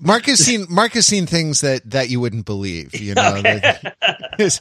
Mark 0.00 0.26
has 0.26 0.38
seen 0.40 0.66
Mark 0.68 0.92
has 0.92 1.06
seen 1.06 1.26
things 1.26 1.60
that 1.60 1.88
that 1.90 2.10
you 2.10 2.20
wouldn't 2.20 2.46
believe. 2.46 2.94
You 2.94 3.14
know. 3.14 3.36
Okay. 3.36 3.90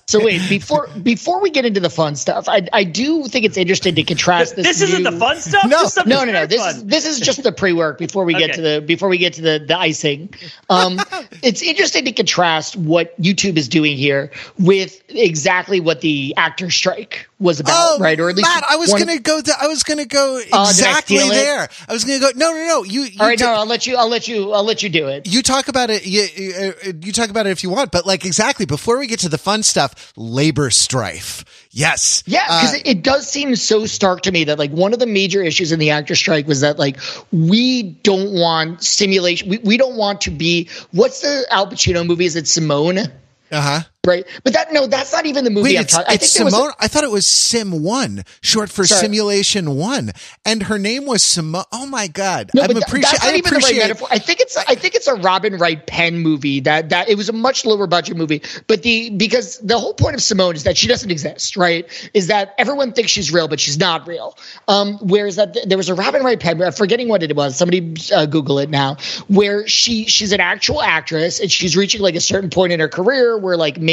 so 0.08 0.24
wait 0.24 0.42
before 0.50 0.88
before 1.02 1.42
we 1.42 1.50
get 1.50 1.66
into 1.66 1.80
the 1.80 1.90
fun 1.90 2.16
stuff, 2.16 2.48
I 2.48 2.68
I 2.72 2.84
do 2.84 3.26
think 3.26 3.46
it's 3.46 3.58
interesting 3.58 3.96
to 3.96 4.04
contrast 4.04 4.56
this. 4.56 4.68
This 4.68 4.82
new, 4.82 4.88
isn't 4.88 5.04
the 5.04 5.20
fun 5.20 5.38
stuff. 5.38 5.66
No, 5.66 5.88
no, 6.06 6.26
no, 6.26 6.32
no. 6.32 6.46
This 6.46 6.62
fun. 6.62 6.76
is 6.76 6.86
this 6.86 7.06
is 7.06 7.20
just 7.20 7.42
the 7.44 7.52
pre 7.52 7.74
work 7.74 7.98
before 7.98 8.26
we 8.26 8.34
get 8.34 8.54
to 8.54 8.62
the 8.62 8.84
before 8.86 9.10
we 9.10 9.18
get 9.18 9.34
to 9.34 9.42
the 9.42 9.64
the 9.66 9.78
icing. 9.78 10.34
Um, 10.70 11.00
it's 11.42 11.62
interesting 11.62 12.06
to 12.06 12.12
contrast 12.12 12.76
what 12.76 13.20
YouTube 13.20 13.58
is 13.58 13.68
doing 13.68 13.98
here 13.98 14.32
with 14.60 14.83
with 14.84 15.04
exactly 15.10 15.80
what 15.80 16.02
the 16.02 16.34
actor 16.38 16.70
strike 16.70 17.28
was 17.40 17.60
about, 17.60 17.74
oh, 17.76 18.00
right? 18.00 18.20
Or 18.20 18.30
at 18.30 18.36
least 18.36 18.48
Matt, 18.48 18.64
I 18.68 18.76
was 18.76 18.94
to 18.94 19.20
go. 19.20 19.42
To, 19.42 19.54
I 19.60 19.68
was 19.68 19.84
to 19.84 20.06
go 20.06 20.38
uh, 20.52 20.66
exactly 20.70 21.20
uh, 21.20 21.26
I 21.26 21.30
there. 21.30 21.70
I 21.88 21.94
was 21.94 22.04
to 22.04 22.20
go. 22.20 22.30
No, 22.36 22.52
no, 22.52 22.66
no. 22.66 22.84
You. 22.84 23.04
you 23.04 23.20
All 23.20 23.28
right, 23.28 23.38
t- 23.38 23.44
no. 23.44 23.52
I'll 23.52 23.66
let 23.66 23.88
you. 23.88 23.98
I'll 23.98 24.10
let 24.10 24.28
you. 24.28 24.52
I'll 24.52 24.64
let 24.64 24.84
you 24.84 24.90
do 24.90 25.08
it. 25.08 25.28
You 25.28 25.42
talk 25.42 25.68
about 25.68 25.90
it. 25.90 26.06
You, 26.06 26.28
you, 26.36 26.74
you 27.02 27.12
talk 27.12 27.30
about 27.30 27.48
it 27.48 27.52
if 27.52 27.64
you 27.64 27.70
want, 27.70 27.92
but 27.92 28.06
like 28.06 28.26
exactly 28.26 28.66
before 28.66 29.00
we 29.00 29.08
get 29.08 29.20
to 29.20 29.30
the 29.30 29.38
fun 29.38 29.64
stuff, 29.64 30.14
labor 30.16 30.70
strife. 30.70 31.46
Yes. 31.72 32.24
Yeah, 32.28 32.46
because 32.46 32.76
uh, 32.76 32.78
it, 32.78 32.88
it 32.88 33.04
does 33.04 33.28
seem 33.28 33.56
so 33.56 33.86
stark 33.86 34.22
to 34.22 34.32
me 34.32 34.44
that 34.46 34.60
like 34.60 34.72
one 34.72 34.94
of 34.94 35.00
the 35.00 35.08
major 35.08 35.42
issues 35.42 35.72
in 35.72 35.80
the 35.80 35.90
actor 35.90 36.16
strike 36.16 36.48
was 36.48 36.62
that 36.62 36.78
like 36.78 37.00
we 37.32 37.84
don't 38.04 38.32
want 38.34 38.84
simulation. 38.84 39.50
We, 39.50 39.58
we 39.60 39.78
don't 39.78 39.96
want 39.96 40.22
to 40.22 40.32
be. 40.32 40.70
What's 40.92 41.22
the 41.22 41.46
Al 41.50 41.68
Pacino 41.68 42.06
movie? 42.06 42.26
Is 42.26 42.36
it 42.36 42.48
Simone? 42.48 43.00
Uh 43.00 43.08
huh. 43.52 43.82
Right, 44.06 44.28
but 44.44 44.52
that 44.52 44.74
no, 44.74 44.86
that's 44.86 45.14
not 45.14 45.26
even 45.28 45.46
the 45.46 45.50
movie. 45.50 45.76
Wait, 45.76 45.80
it's, 45.80 45.96
I 45.96 46.16
it's 46.16 46.30
Simone. 46.30 46.72
A, 46.72 46.74
I 46.78 46.88
thought 46.90 47.06
it 47.06 47.10
was 47.10 47.26
Sim 47.26 47.84
One, 47.84 48.26
short 48.42 48.70
for 48.70 48.84
sorry. 48.84 49.00
Simulation 49.00 49.78
One, 49.78 50.12
and 50.44 50.64
her 50.64 50.78
name 50.78 51.06
was 51.06 51.24
Simone. 51.24 51.64
Oh 51.72 51.86
my 51.86 52.08
god, 52.08 52.52
no, 52.54 52.64
I'm 52.64 52.76
appreciate. 52.76 53.24
I 53.24 53.36
appreciate. 53.36 53.78
Right 53.78 53.88
metaphor. 53.88 54.10
I 54.12 54.20
think 54.20 54.42
it's 54.42 54.58
I 54.58 54.76
think 54.76 54.96
it's 54.96 55.08
a 55.08 55.16
Robin 55.16 55.56
Wright 55.56 55.88
Penn 55.88 56.18
movie. 56.18 56.60
That 56.60 56.90
that 56.90 57.08
it 57.08 57.16
was 57.16 57.30
a 57.30 57.32
much 57.32 57.64
lower 57.64 57.88
budget 57.88 58.18
movie, 58.18 58.42
but 58.68 58.84
the 58.84 59.10
because 59.12 59.60
the 59.60 59.80
whole 59.80 59.94
point 59.94 60.16
of 60.16 60.22
Simone 60.22 60.58
is 60.58 60.66
that 60.66 60.76
she 60.76 60.90
doesn't 60.90 61.10
exist. 61.10 61.56
Right, 61.56 61.88
is 62.14 62.28
that 62.28 62.56
everyone 62.58 62.92
thinks 62.92 63.10
she's 63.10 63.32
real, 63.32 63.48
but 63.48 63.62
she's 63.62 63.80
not 63.80 64.06
real. 64.06 64.38
Um, 64.68 64.98
whereas 64.98 65.38
that 65.38 65.56
there 65.66 65.78
was 65.78 65.88
a 65.88 65.96
Robin 65.96 66.24
Wright 66.24 66.42
Penn, 66.42 66.62
I'm 66.62 66.74
forgetting 66.74 67.08
what 67.08 67.24
it 67.24 67.34
was. 67.38 67.56
Somebody 67.56 67.96
uh, 68.14 68.26
Google 68.26 68.60
it 68.60 68.70
now. 68.70 68.98
Where 69.30 69.66
she 69.66 70.08
she's 70.08 70.34
an 70.34 70.42
actual 70.42 70.82
actress 70.82 71.40
and 71.40 71.50
she's 71.50 71.78
reaching 71.78 72.02
like 72.02 72.16
a 72.16 72.22
certain 72.22 72.50
point 72.50 72.74
in 72.74 72.82
her 72.82 72.90
career 72.90 73.38
where 73.38 73.56
like 73.56 73.80
maybe 73.80 73.93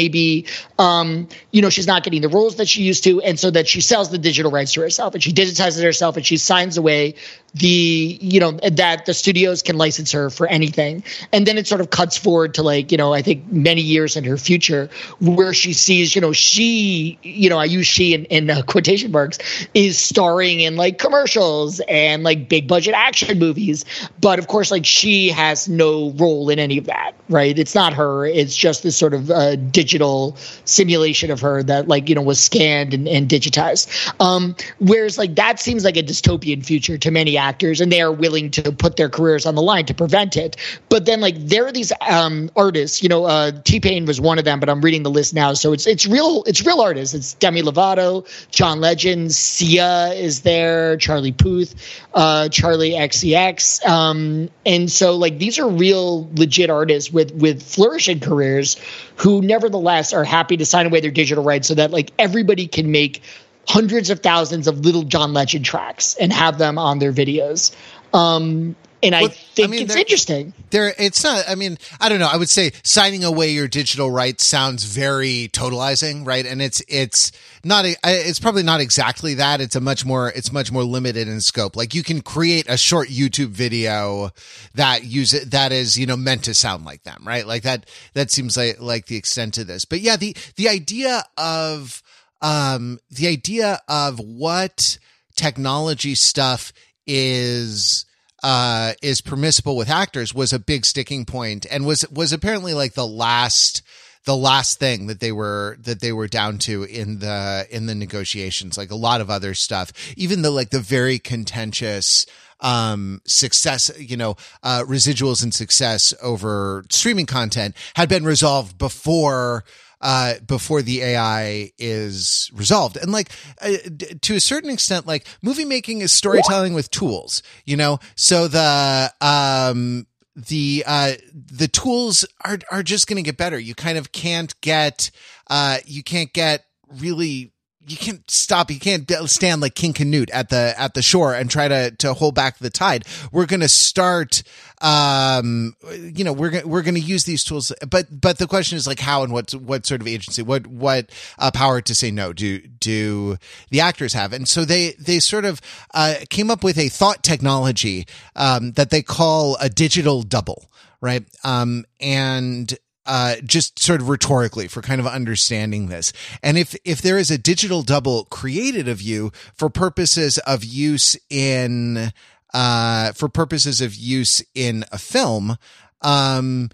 um, 0.79 1.27
you 1.51 1.61
know, 1.61 1.69
she's 1.69 1.87
not 1.87 2.03
getting 2.03 2.21
the 2.21 2.29
roles 2.29 2.55
that 2.55 2.67
she 2.67 2.81
used 2.83 3.03
to, 3.03 3.21
and 3.21 3.39
so 3.39 3.51
that 3.51 3.67
she 3.67 3.81
sells 3.81 4.09
the 4.09 4.17
digital 4.17 4.51
rights 4.51 4.73
to 4.73 4.81
herself 4.81 5.13
and 5.13 5.23
she 5.23 5.31
digitizes 5.31 5.83
herself 5.83 6.17
and 6.17 6.25
she 6.25 6.37
signs 6.37 6.77
away 6.77 7.15
the 7.55 8.17
you 8.21 8.39
know 8.39 8.51
that 8.51 9.05
the 9.05 9.13
studios 9.13 9.61
can 9.61 9.77
license 9.77 10.11
her 10.11 10.29
for 10.29 10.47
anything. 10.47 11.03
And 11.33 11.45
then 11.45 11.57
it 11.57 11.67
sort 11.67 11.81
of 11.81 11.89
cuts 11.89 12.17
forward 12.17 12.53
to 12.53 12.63
like 12.63 12.91
you 12.91 12.97
know 12.97 13.13
i 13.13 13.21
think 13.21 13.51
many 13.51 13.81
years 13.81 14.15
in 14.15 14.23
her 14.23 14.37
future 14.37 14.89
where 15.19 15.53
she 15.53 15.73
sees 15.73 16.15
you 16.15 16.21
know 16.21 16.31
she 16.31 17.19
you 17.23 17.49
know 17.49 17.57
i 17.57 17.65
use 17.65 17.87
she 17.87 18.13
in, 18.13 18.25
in 18.25 18.49
uh, 18.49 18.61
quotation 18.61 19.11
marks 19.11 19.37
is 19.73 19.99
starring 19.99 20.61
in 20.61 20.77
like 20.77 20.97
commercials 20.97 21.81
and 21.89 22.23
like 22.23 22.47
big 22.47 22.67
budget 22.67 22.93
action 22.93 23.37
movies. 23.37 23.83
But 24.21 24.39
of 24.39 24.47
course 24.47 24.71
like 24.71 24.85
she 24.85 25.29
has 25.29 25.67
no 25.67 26.11
role 26.11 26.49
in 26.49 26.59
any 26.59 26.77
of 26.77 26.85
that 26.85 27.15
right? 27.31 27.57
It's 27.57 27.73
not 27.73 27.93
her. 27.93 28.25
It's 28.25 28.55
just 28.55 28.83
this 28.83 28.97
sort 28.97 29.13
of 29.13 29.31
uh, 29.31 29.55
digital 29.55 30.35
simulation 30.65 31.31
of 31.31 31.39
her 31.39 31.63
that 31.63 31.87
like 31.87 32.09
you 32.09 32.15
know 32.15 32.21
was 32.21 32.39
scanned 32.39 32.93
and, 32.93 33.07
and 33.07 33.27
digitized. 33.27 33.87
Um 34.19 34.55
whereas 34.79 35.17
like 35.17 35.35
that 35.35 35.59
seems 35.59 35.83
like 35.83 35.97
a 35.97 36.03
dystopian 36.03 36.63
future 36.63 36.97
to 36.97 37.11
many 37.11 37.37
actors 37.41 37.81
and 37.81 37.91
they 37.91 38.01
are 38.01 38.11
willing 38.11 38.51
to 38.51 38.71
put 38.71 38.95
their 38.95 39.09
careers 39.09 39.45
on 39.45 39.55
the 39.55 39.61
line 39.61 39.85
to 39.87 39.93
prevent 39.93 40.37
it. 40.37 40.55
But 40.89 41.05
then 41.05 41.19
like 41.19 41.35
there 41.37 41.65
are 41.65 41.71
these 41.71 41.91
um, 42.07 42.49
artists, 42.55 43.01
you 43.01 43.09
know, 43.09 43.25
uh, 43.25 43.51
T 43.63 43.79
Pain 43.79 44.05
was 44.05 44.21
one 44.21 44.37
of 44.37 44.45
them, 44.45 44.59
but 44.59 44.69
I'm 44.69 44.81
reading 44.81 45.03
the 45.03 45.09
list 45.09 45.33
now. 45.33 45.53
So 45.53 45.73
it's 45.73 45.87
it's 45.87 46.05
real 46.05 46.43
it's 46.45 46.65
real 46.65 46.79
artists. 46.79 47.13
It's 47.15 47.33
Demi 47.33 47.61
Lovato, 47.61 48.25
John 48.51 48.79
Legend, 48.79 49.33
Sia 49.33 50.13
is 50.13 50.41
there, 50.41 50.97
Charlie 50.97 51.31
Puth, 51.31 51.75
uh, 52.13 52.47
Charli 52.49 52.93
XCX. 52.93 53.85
Um, 53.87 54.49
and 54.65 54.91
so 54.91 55.15
like 55.17 55.39
these 55.39 55.57
are 55.59 55.67
real 55.67 56.29
legit 56.35 56.69
artists 56.69 57.11
with 57.11 57.33
with 57.33 57.63
flourishing 57.63 58.19
careers 58.19 58.77
who 59.15 59.41
nevertheless 59.41 60.13
are 60.13 60.23
happy 60.23 60.57
to 60.57 60.65
sign 60.65 60.85
away 60.85 60.99
their 60.99 61.11
digital 61.11 61.43
rights 61.43 61.67
so 61.67 61.75
that 61.75 61.91
like 61.91 62.11
everybody 62.19 62.67
can 62.67 62.91
make 62.91 63.21
hundreds 63.67 64.09
of 64.09 64.19
thousands 64.21 64.67
of 64.67 64.79
little 64.79 65.03
John 65.03 65.33
Legend 65.33 65.65
tracks 65.65 66.15
and 66.19 66.31
have 66.33 66.57
them 66.57 66.77
on 66.77 66.99
their 66.99 67.13
videos. 67.13 67.73
Um, 68.13 68.75
and 69.03 69.15
I 69.15 69.21
Well, 69.21 69.31
I 69.31 69.33
think 69.55 69.71
mean, 69.71 69.81
it's 69.85 69.95
interesting. 69.95 70.53
there 70.69 70.93
it's 70.99 71.23
not 71.23 71.43
i 71.49 71.55
mean 71.55 71.79
i 71.99 72.07
don't 72.07 72.19
know. 72.19 72.29
I 72.31 72.37
would 72.37 72.49
say 72.51 72.71
signing 72.83 73.23
away 73.23 73.49
your 73.49 73.67
digital 73.67 74.11
rights 74.11 74.45
sounds 74.45 74.83
very 74.83 75.49
totalizing 75.51 76.23
right? 76.25 76.45
And 76.45 76.61
it's 76.61 76.83
it's 76.87 77.31
not 77.63 77.85
a, 77.85 77.95
I- 78.03 78.11
it's 78.29 78.39
probably 78.39 78.61
not 78.61 78.79
exactly 78.79 79.33
that. 79.35 79.59
It's 79.59 79.75
a 79.75 79.81
much 79.81 80.05
more 80.05 80.29
it's 80.29 80.51
much 80.51 80.71
more 80.71 80.83
limited 80.83 81.27
in 81.27 81.41
scope. 81.41 81.75
Like 81.75 81.95
you 81.95 82.03
can 82.03 82.21
create 82.21 82.67
a 82.69 82.77
short 82.77 83.07
youtube 83.09 83.47
video 83.49 84.29
that 84.75 85.03
use 85.03 85.33
it 85.33 85.49
that 85.49 85.71
is 85.71 85.97
you 85.97 86.05
know 86.05 86.15
meant 86.17 86.43
to 86.43 86.53
sound 86.53 86.85
like 86.85 87.01
them 87.01 87.23
right? 87.25 87.47
Like 87.47 87.63
that 87.63 87.87
that 88.13 88.29
seems 88.29 88.55
like 88.55 88.79
like 88.79 89.07
the 89.07 89.17
extent 89.17 89.57
of 89.57 89.65
this. 89.65 89.83
But 89.83 90.01
yeah 90.01 90.15
the 90.15 90.35
the 90.57 90.69
idea 90.69 91.23
of 91.39 92.03
um 92.41 92.99
the 93.09 93.27
idea 93.27 93.79
of 93.87 94.19
what 94.19 94.97
technology 95.35 96.15
stuff 96.15 96.73
is 97.07 98.05
uh 98.43 98.93
is 99.01 99.21
permissible 99.21 99.75
with 99.75 99.89
actors 99.89 100.33
was 100.33 100.53
a 100.53 100.59
big 100.59 100.85
sticking 100.85 101.25
point 101.25 101.65
and 101.69 101.85
was 101.85 102.05
was 102.09 102.33
apparently 102.33 102.73
like 102.73 102.93
the 102.93 103.07
last 103.07 103.81
the 104.25 104.35
last 104.35 104.79
thing 104.79 105.07
that 105.07 105.19
they 105.19 105.31
were 105.31 105.77
that 105.81 105.99
they 105.99 106.11
were 106.11 106.27
down 106.27 106.57
to 106.59 106.83
in 106.83 107.19
the 107.19 107.67
in 107.69 107.87
the 107.87 107.95
negotiations 107.95 108.77
like 108.77 108.91
a 108.91 108.95
lot 108.95 109.21
of 109.21 109.29
other 109.29 109.53
stuff. 109.53 109.91
Even 110.15 110.41
the 110.41 110.51
like 110.51 110.69
the 110.69 110.79
very 110.79 111.17
contentious 111.17 112.25
um 112.59 113.21
success 113.25 113.89
you 113.97 114.15
know 114.15 114.35
uh 114.61 114.83
residuals 114.87 115.41
and 115.41 115.53
success 115.53 116.13
over 116.21 116.85
streaming 116.91 117.25
content 117.25 117.75
had 117.95 118.07
been 118.07 118.23
resolved 118.23 118.77
before 118.77 119.63
uh, 120.01 120.35
before 120.45 120.81
the 120.81 121.01
AI 121.01 121.71
is 121.77 122.51
resolved. 122.53 122.97
And 122.97 123.11
like, 123.11 123.29
uh, 123.61 123.77
to 124.21 124.35
a 124.35 124.39
certain 124.39 124.69
extent, 124.69 125.07
like 125.07 125.25
movie 125.41 125.65
making 125.65 126.01
is 126.01 126.11
storytelling 126.11 126.73
with 126.73 126.91
tools, 126.91 127.43
you 127.65 127.77
know? 127.77 127.99
So 128.15 128.47
the, 128.47 129.13
um, 129.21 130.07
the, 130.35 130.83
uh, 130.85 131.13
the 131.33 131.67
tools 131.67 132.25
are, 132.43 132.59
are 132.71 132.83
just 132.83 133.07
going 133.07 133.17
to 133.17 133.21
get 133.21 133.37
better. 133.37 133.59
You 133.59 133.75
kind 133.75 133.97
of 133.97 134.11
can't 134.11 134.59
get, 134.61 135.11
uh, 135.49 135.77
you 135.85 136.03
can't 136.03 136.33
get 136.33 136.65
really, 136.99 137.51
you 137.87 137.97
can't 137.97 138.29
stop. 138.29 138.69
You 138.69 138.79
can't 138.79 139.09
stand 139.29 139.61
like 139.61 139.75
King 139.75 139.93
Canute 139.93 140.29
at 140.31 140.49
the, 140.49 140.73
at 140.77 140.93
the 140.93 141.01
shore 141.01 141.33
and 141.33 141.49
try 141.49 141.67
to, 141.67 141.91
to 141.91 142.13
hold 142.13 142.35
back 142.35 142.57
the 142.57 142.69
tide. 142.69 143.05
We're 143.31 143.45
going 143.45 143.61
to 143.61 143.67
start, 143.67 144.43
um, 144.81 145.75
you 145.91 146.23
know, 146.23 146.33
we're, 146.33 146.61
we're 146.65 146.83
going 146.83 146.95
to 146.95 147.01
use 147.01 147.23
these 147.23 147.43
tools, 147.43 147.71
but, 147.89 148.07
but 148.21 148.37
the 148.37 148.47
question 148.47 148.77
is 148.77 148.85
like 148.85 148.99
how 148.99 149.23
and 149.23 149.33
what, 149.33 149.51
what 149.53 149.85
sort 149.85 150.01
of 150.01 150.07
agency, 150.07 150.41
what, 150.41 150.67
what, 150.67 151.09
uh, 151.39 151.51
power 151.51 151.81
to 151.81 151.95
say 151.95 152.11
no 152.11 152.33
do, 152.33 152.59
do 152.59 153.37
the 153.69 153.81
actors 153.81 154.13
have? 154.13 154.31
And 154.31 154.47
so 154.47 154.63
they, 154.63 154.91
they 154.99 155.19
sort 155.19 155.45
of, 155.45 155.59
uh, 155.93 156.15
came 156.29 156.51
up 156.51 156.63
with 156.63 156.77
a 156.77 156.89
thought 156.89 157.23
technology, 157.23 158.05
um, 158.35 158.73
that 158.73 158.91
they 158.91 159.01
call 159.01 159.57
a 159.59 159.69
digital 159.69 160.21
double, 160.21 160.69
right? 161.01 161.23
Um, 161.43 161.85
and, 161.99 162.77
uh, 163.05 163.35
just 163.43 163.79
sort 163.79 164.01
of 164.01 164.09
rhetorically 164.09 164.67
for 164.67 164.81
kind 164.81 165.01
of 165.01 165.07
understanding 165.07 165.87
this. 165.87 166.13
And 166.43 166.57
if, 166.57 166.75
if 166.85 167.01
there 167.01 167.17
is 167.17 167.31
a 167.31 167.37
digital 167.37 167.81
double 167.81 168.25
created 168.25 168.87
of 168.87 169.01
you 169.01 169.31
for 169.53 169.69
purposes 169.69 170.37
of 170.39 170.63
use 170.63 171.17
in, 171.29 172.11
uh, 172.53 173.13
for 173.13 173.29
purposes 173.29 173.81
of 173.81 173.95
use 173.95 174.43
in 174.53 174.85
a 174.91 174.97
film, 174.97 175.57
um, 176.01 176.69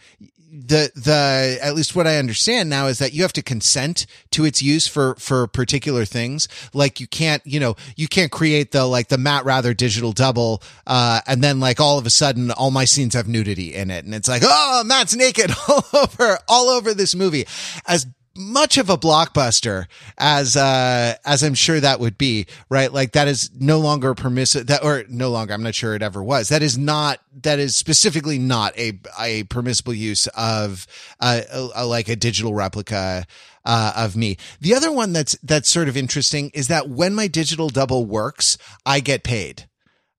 the 0.49 0.91
the 0.95 1.59
at 1.61 1.75
least 1.75 1.95
what 1.95 2.07
I 2.07 2.17
understand 2.17 2.69
now 2.69 2.87
is 2.87 2.99
that 2.99 3.13
you 3.13 3.21
have 3.23 3.33
to 3.33 3.41
consent 3.41 4.05
to 4.31 4.45
its 4.45 4.61
use 4.61 4.87
for 4.87 5.15
for 5.15 5.47
particular 5.47 6.05
things. 6.05 6.47
Like 6.73 6.99
you 6.99 7.07
can't, 7.07 7.45
you 7.45 7.59
know, 7.59 7.75
you 7.95 8.07
can't 8.07 8.31
create 8.31 8.71
the 8.71 8.85
like 8.85 9.09
the 9.09 9.17
Matt 9.17 9.43
Wrather 9.45 9.73
digital 9.73 10.13
double, 10.13 10.61
uh, 10.85 11.21
and 11.27 11.43
then 11.43 11.59
like 11.59 11.79
all 11.81 11.97
of 11.97 12.05
a 12.05 12.09
sudden 12.09 12.51
all 12.51 12.71
my 12.71 12.85
scenes 12.85 13.13
have 13.13 13.27
nudity 13.27 13.75
in 13.75 13.91
it, 13.91 14.05
and 14.05 14.15
it's 14.15 14.29
like, 14.29 14.41
oh, 14.45 14.83
Matt's 14.85 15.15
naked 15.15 15.51
all 15.67 15.85
over 15.93 16.39
all 16.47 16.69
over 16.69 16.93
this 16.93 17.13
movie. 17.13 17.45
As 17.85 18.05
much 18.37 18.77
of 18.77 18.89
a 18.89 18.97
blockbuster 18.97 19.87
as 20.17 20.55
uh 20.55 21.15
as 21.25 21.43
I'm 21.43 21.53
sure 21.53 21.79
that 21.79 21.99
would 21.99 22.17
be, 22.17 22.45
right? 22.69 22.91
Like 22.91 23.13
that 23.13 23.27
is 23.27 23.49
no 23.59 23.79
longer 23.79 24.13
permissive 24.13 24.67
that 24.67 24.83
or 24.83 25.03
no 25.09 25.29
longer, 25.29 25.53
I'm 25.53 25.63
not 25.63 25.75
sure 25.75 25.95
it 25.95 26.01
ever 26.01 26.23
was. 26.23 26.49
That 26.49 26.61
is 26.61 26.77
not 26.77 27.19
that 27.41 27.59
is 27.59 27.75
specifically 27.75 28.39
not 28.39 28.77
a 28.77 28.99
a 29.19 29.43
permissible 29.45 29.93
use 29.93 30.27
of 30.27 30.87
uh 31.19 31.41
a, 31.51 31.69
a, 31.75 31.85
like 31.85 32.07
a 32.07 32.15
digital 32.15 32.53
replica 32.53 33.25
uh, 33.65 33.91
of 33.97 34.15
me. 34.15 34.37
The 34.61 34.75
other 34.75 34.91
one 34.91 35.11
that's 35.11 35.37
that's 35.43 35.69
sort 35.69 35.89
of 35.89 35.97
interesting 35.97 36.51
is 36.53 36.69
that 36.69 36.87
when 36.89 37.13
my 37.13 37.27
digital 37.27 37.67
double 37.69 38.05
works, 38.05 38.57
I 38.85 38.99
get 39.01 39.23
paid. 39.23 39.67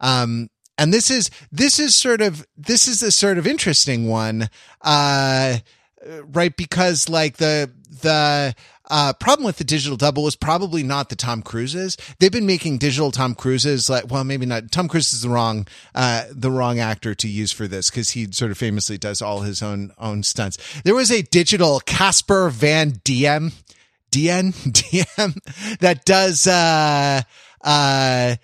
Um 0.01 0.51
and 0.77 0.93
this 0.93 1.11
is 1.11 1.31
this 1.51 1.79
is 1.79 1.95
sort 1.95 2.21
of 2.21 2.47
this 2.57 2.89
is 2.89 3.03
a 3.03 3.11
sort 3.11 3.39
of 3.39 3.47
interesting 3.47 4.09
one 4.09 4.49
uh 4.83 5.59
right 6.27 6.57
because 6.57 7.09
like 7.09 7.39
the 7.39 7.71
the 8.03 8.55
uh, 8.91 9.13
problem 9.15 9.45
with 9.45 9.59
the 9.59 9.65
digital 9.65 9.97
double 9.97 10.23
was 10.23 10.37
probably 10.37 10.83
not 10.83 11.09
the 11.09 11.17
Tom 11.17 11.43
Cruises. 11.43 11.97
They've 12.19 12.33
been 12.33 12.47
making 12.47 12.79
digital 12.79 13.11
Tom 13.11 13.35
Cruises 13.35 13.91
like, 13.91 14.11
well, 14.11 14.25
maybe 14.25 14.47
not. 14.47 14.71
Tom 14.73 14.89
Cruise 14.89 15.13
is 15.13 15.23
the 15.23 15.29
wrong, 15.29 15.67
uh, 15.95 16.25
the 16.31 16.51
wrong 16.51 16.79
actor 16.79 17.15
to 17.15 17.29
use 17.29 17.53
for 17.53 17.69
this 17.69 17.91
because 17.91 18.11
he 18.11 18.31
sort 18.33 18.51
of 18.51 18.59
famously 18.59 18.99
does 18.99 19.21
all 19.21 19.41
his 19.41 19.63
own 19.63 19.93
own 19.99 20.23
stunts. 20.23 20.59
There 20.83 20.95
was 20.95 21.11
a 21.11 21.23
digital 21.23 21.81
Casper 21.81 22.49
Van 22.49 23.01
Diem, 23.05 23.53
Dien 24.11 24.51
Diem 24.71 25.35
that 25.81 26.05
does 26.05 26.47
uh 26.47 27.23
uh 27.61 28.37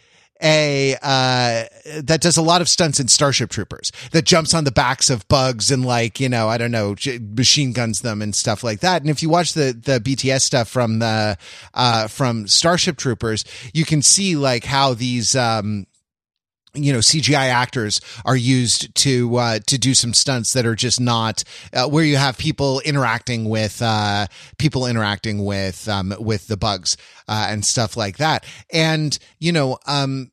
a 0.44 0.94
uh 1.02 1.64
that 2.02 2.20
does 2.20 2.36
a 2.36 2.42
lot 2.42 2.60
of 2.60 2.68
stunts 2.68 3.00
in 3.00 3.08
Starship 3.08 3.50
Troopers 3.50 3.90
that 4.12 4.24
jumps 4.24 4.52
on 4.52 4.64
the 4.64 4.70
backs 4.70 5.08
of 5.10 5.26
bugs 5.28 5.70
and 5.70 5.84
like 5.84 6.20
you 6.20 6.28
know 6.28 6.48
I 6.48 6.58
don't 6.58 6.70
know 6.70 6.94
machine 7.20 7.72
guns 7.72 8.02
them 8.02 8.20
and 8.20 8.34
stuff 8.34 8.62
like 8.62 8.80
that. 8.80 9.00
And 9.00 9.10
if 9.10 9.22
you 9.22 9.28
watch 9.28 9.54
the 9.54 9.72
the 9.72 9.98
BTS 10.00 10.42
stuff 10.42 10.68
from 10.68 10.98
the 10.98 11.38
uh 11.72 12.08
from 12.08 12.46
Starship 12.46 12.98
Troopers, 12.98 13.44
you 13.72 13.84
can 13.84 14.02
see 14.02 14.36
like 14.36 14.64
how 14.64 14.94
these 14.94 15.34
um 15.34 15.86
you 16.74 16.92
know 16.92 16.98
CGI 16.98 17.48
actors 17.50 18.00
are 18.24 18.36
used 18.36 18.94
to 18.96 19.36
uh, 19.36 19.58
to 19.66 19.78
do 19.78 19.94
some 19.94 20.12
stunts 20.12 20.52
that 20.52 20.66
are 20.66 20.74
just 20.74 21.00
not 21.00 21.44
uh, 21.72 21.88
where 21.88 22.04
you 22.04 22.16
have 22.16 22.36
people 22.36 22.80
interacting 22.80 23.48
with 23.48 23.80
uh, 23.80 24.26
people 24.58 24.86
interacting 24.86 25.44
with 25.44 25.88
um, 25.88 26.14
with 26.18 26.48
the 26.48 26.56
bugs 26.56 26.96
uh, 27.28 27.46
and 27.48 27.64
stuff 27.64 27.96
like 27.96 28.18
that. 28.18 28.44
And 28.72 29.16
you 29.38 29.52
know, 29.52 29.78
um, 29.86 30.30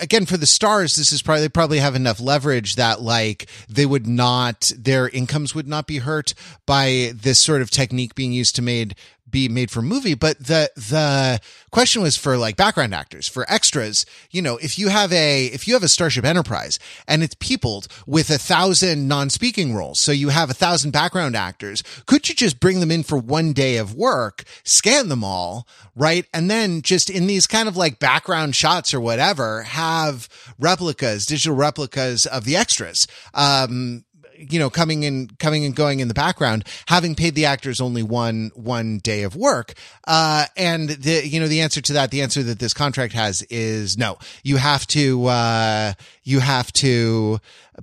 again 0.00 0.26
for 0.26 0.36
the 0.36 0.46
stars, 0.46 0.96
this 0.96 1.12
is 1.12 1.22
probably 1.22 1.42
they 1.42 1.48
probably 1.48 1.78
have 1.78 1.94
enough 1.94 2.20
leverage 2.20 2.76
that 2.76 3.00
like 3.00 3.48
they 3.68 3.86
would 3.86 4.06
not 4.06 4.72
their 4.76 5.08
incomes 5.08 5.54
would 5.54 5.68
not 5.68 5.86
be 5.86 5.98
hurt 5.98 6.34
by 6.66 7.12
this 7.14 7.38
sort 7.38 7.62
of 7.62 7.70
technique 7.70 8.14
being 8.14 8.32
used 8.32 8.56
to 8.56 8.62
made 8.62 8.94
be 9.28 9.48
made 9.48 9.70
for 9.70 9.82
movie 9.82 10.14
but 10.14 10.38
the 10.38 10.70
the 10.76 11.40
question 11.70 12.02
was 12.02 12.16
for 12.16 12.36
like 12.36 12.56
background 12.56 12.94
actors 12.94 13.28
for 13.28 13.44
extras. 13.50 14.06
You 14.30 14.42
know 14.42 14.56
if 14.58 14.78
you 14.78 14.88
have 14.88 15.12
a 15.12 15.46
if 15.46 15.66
you 15.66 15.74
have 15.74 15.82
a 15.82 15.88
starship 15.88 16.24
enterprise 16.24 16.78
and 17.08 17.22
it's 17.22 17.36
peopled 17.40 17.88
with 18.06 18.30
a 18.30 18.38
thousand 18.38 19.08
non-speaking 19.08 19.74
roles 19.74 20.00
so 20.00 20.12
you 20.12 20.28
have 20.28 20.50
a 20.50 20.54
thousand 20.54 20.92
background 20.92 21.36
actors 21.36 21.82
could 22.06 22.28
you 22.28 22.34
just 22.34 22.60
bring 22.60 22.80
them 22.80 22.90
in 22.90 23.02
for 23.02 23.18
one 23.18 23.52
day 23.52 23.76
of 23.76 23.94
work 23.94 24.44
scan 24.62 25.08
them 25.08 25.24
all 25.24 25.66
right? 25.96 26.26
And 26.32 26.50
then 26.50 26.82
just 26.82 27.10
in 27.10 27.26
these 27.26 27.46
kind 27.46 27.68
of 27.68 27.76
like 27.76 27.98
background 27.98 28.56
shots 28.56 28.92
or 28.92 29.00
whatever 29.00 29.62
have 29.62 30.28
replicas 30.58 31.26
digital 31.26 31.56
replicas 31.56 32.26
of 32.26 32.44
the 32.44 32.56
extras. 32.56 33.06
Um 33.32 34.04
you 34.36 34.58
know 34.58 34.70
coming 34.70 35.02
in 35.02 35.28
coming 35.38 35.64
and 35.64 35.74
going 35.76 36.00
in 36.00 36.08
the 36.08 36.14
background 36.14 36.64
having 36.86 37.14
paid 37.14 37.34
the 37.34 37.44
actors 37.44 37.80
only 37.80 38.02
one 38.02 38.50
one 38.54 38.98
day 38.98 39.22
of 39.22 39.36
work 39.36 39.74
uh 40.06 40.46
and 40.56 40.88
the 40.90 41.26
you 41.26 41.40
know 41.40 41.48
the 41.48 41.60
answer 41.60 41.80
to 41.80 41.92
that 41.92 42.10
the 42.10 42.22
answer 42.22 42.42
that 42.42 42.58
this 42.58 42.74
contract 42.74 43.12
has 43.12 43.42
is 43.50 43.96
no. 43.98 44.18
You 44.42 44.56
have 44.56 44.86
to 44.88 45.26
uh 45.26 45.92
you 46.22 46.40
have 46.40 46.72
to 46.74 47.38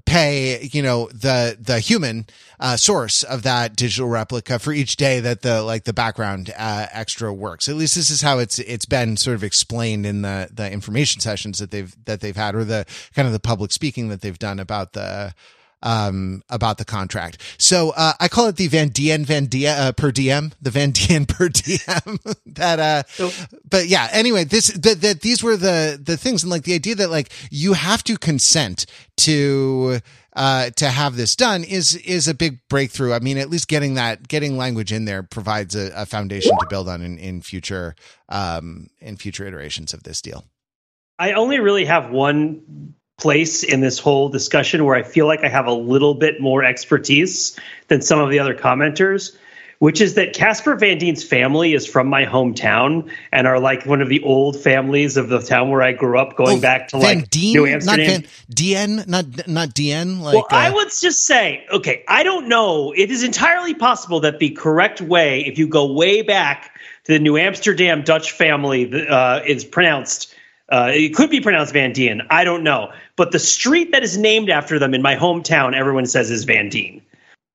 pay 0.05 0.69
you 0.71 0.81
know 0.81 1.07
the 1.09 1.57
the 1.59 1.79
human 1.79 2.25
uh 2.59 2.77
source 2.77 3.23
of 3.23 3.43
that 3.43 3.75
digital 3.75 4.07
replica 4.07 4.59
for 4.59 4.71
each 4.71 4.95
day 4.95 5.19
that 5.19 5.41
the 5.41 5.61
like 5.63 5.83
the 5.83 5.93
background 5.93 6.53
uh 6.57 6.87
extra 6.91 7.33
works. 7.33 7.67
At 7.67 7.75
least 7.75 7.95
this 7.95 8.09
is 8.09 8.21
how 8.21 8.39
it's 8.39 8.59
it's 8.59 8.85
been 8.85 9.17
sort 9.17 9.35
of 9.35 9.43
explained 9.43 10.05
in 10.05 10.21
the 10.21 10.49
the 10.51 10.71
information 10.71 11.21
sessions 11.21 11.59
that 11.59 11.71
they've 11.71 11.95
that 12.05 12.21
they've 12.21 12.35
had 12.35 12.55
or 12.55 12.63
the 12.63 12.85
kind 13.13 13.27
of 13.27 13.33
the 13.33 13.39
public 13.39 13.71
speaking 13.71 14.09
that 14.09 14.21
they've 14.21 14.39
done 14.39 14.59
about 14.59 14.93
the 14.93 15.33
um, 15.83 16.43
about 16.49 16.77
the 16.77 16.85
contract. 16.85 17.41
So, 17.57 17.91
uh, 17.91 18.13
I 18.19 18.27
call 18.27 18.47
it 18.47 18.55
the 18.55 18.67
Van 18.67 18.89
Dien 18.89 19.25
Van 19.25 19.45
Dien, 19.45 19.77
uh, 19.77 19.91
per 19.91 20.11
diem, 20.11 20.51
the 20.61 20.69
Van 20.71 20.91
Dien 20.91 21.25
per 21.25 21.49
diem 21.49 22.19
that, 22.45 22.79
uh, 22.79 23.03
So- 23.07 23.31
but 23.69 23.87
yeah, 23.87 24.07
anyway, 24.11 24.43
this, 24.43 24.67
that, 24.67 25.01
that 25.01 25.21
these 25.21 25.41
were 25.43 25.57
the, 25.57 25.99
the 26.01 26.17
things 26.17 26.43
and 26.43 26.51
like 26.51 26.63
the 26.63 26.73
idea 26.73 26.95
that 26.95 27.09
like 27.09 27.31
you 27.49 27.73
have 27.73 28.03
to 28.05 28.17
consent 28.17 28.85
to, 29.17 29.99
uh, 30.35 30.69
to 30.71 30.87
have 30.89 31.15
this 31.15 31.35
done 31.35 31.63
is, 31.63 31.95
is 31.97 32.27
a 32.27 32.33
big 32.33 32.59
breakthrough. 32.69 33.13
I 33.13 33.19
mean, 33.19 33.37
at 33.37 33.49
least 33.49 33.67
getting 33.67 33.95
that, 33.95 34.27
getting 34.27 34.57
language 34.57 34.91
in 34.91 35.05
there 35.05 35.23
provides 35.23 35.75
a, 35.75 35.91
a 35.95 36.05
foundation 36.05 36.51
to 36.59 36.67
build 36.69 36.87
on 36.89 37.01
in, 37.01 37.17
in 37.17 37.41
future, 37.41 37.95
um, 38.29 38.87
in 38.99 39.17
future 39.17 39.45
iterations 39.45 39.93
of 39.93 40.03
this 40.03 40.21
deal. 40.21 40.45
I 41.19 41.33
only 41.33 41.59
really 41.59 41.85
have 41.85 42.09
one 42.09 42.93
place 43.21 43.63
in 43.63 43.79
this 43.81 43.99
whole 43.99 44.29
discussion 44.29 44.83
where 44.83 44.95
I 44.95 45.03
feel 45.03 45.27
like 45.27 45.43
I 45.43 45.47
have 45.49 45.67
a 45.67 45.73
little 45.73 46.15
bit 46.15 46.41
more 46.41 46.63
expertise 46.63 47.57
than 47.87 48.01
some 48.01 48.19
of 48.19 48.29
the 48.31 48.39
other 48.39 48.55
commenters, 48.55 49.37
which 49.77 50.01
is 50.01 50.15
that 50.15 50.33
Casper 50.33 50.75
Van 50.75 50.97
Dien's 50.97 51.23
family 51.23 51.73
is 51.73 51.87
from 51.87 52.07
my 52.07 52.25
hometown 52.25 53.11
and 53.31 53.47
are 53.47 53.59
like 53.59 53.85
one 53.85 54.01
of 54.01 54.09
the 54.09 54.21
old 54.23 54.59
families 54.59 55.17
of 55.17 55.29
the 55.29 55.39
town 55.39 55.69
where 55.69 55.81
I 55.81 55.91
grew 55.91 56.19
up, 56.19 56.35
going 56.35 56.57
Oh, 56.57 56.61
back 56.61 56.89
to 56.89 56.99
Van 56.99 57.19
like 57.19 57.29
Dien, 57.29 57.53
New 57.53 57.65
not 57.65 57.73
Amsterdam. 57.73 58.21
Van 58.21 58.29
Dien, 58.49 59.03
not 59.07 59.47
not 59.47 59.73
Dien. 59.73 60.21
Like 60.21 60.33
well, 60.33 60.47
I 60.49 60.69
uh, 60.69 60.73
would 60.73 60.89
just 60.99 61.25
say, 61.25 61.65
okay, 61.71 62.03
I 62.07 62.23
don't 62.23 62.47
know. 62.47 62.91
It 62.91 63.11
is 63.11 63.23
entirely 63.23 63.73
possible 63.75 64.19
that 64.21 64.39
the 64.39 64.49
correct 64.51 64.99
way, 64.99 65.45
if 65.45 65.57
you 65.59 65.67
go 65.67 65.91
way 65.93 66.21
back 66.23 66.79
to 67.05 67.13
the 67.13 67.19
New 67.19 67.37
Amsterdam 67.37 68.03
Dutch 68.03 68.31
family, 68.31 69.07
uh, 69.07 69.41
is 69.45 69.63
pronounced. 69.63 70.30
Uh, 70.71 70.89
it 70.93 71.13
could 71.13 71.29
be 71.29 71.41
pronounced 71.41 71.73
Van 71.73 71.91
Dien. 71.91 72.21
I 72.29 72.45
don't 72.45 72.63
know. 72.63 72.91
But 73.17 73.31
the 73.31 73.39
street 73.39 73.91
that 73.91 74.03
is 74.03 74.17
named 74.17 74.49
after 74.49 74.79
them 74.79 74.93
in 74.93 75.01
my 75.01 75.15
hometown, 75.15 75.75
everyone 75.75 76.05
says 76.05 76.31
is 76.31 76.45
Van 76.45 76.69
Dien. 76.69 77.01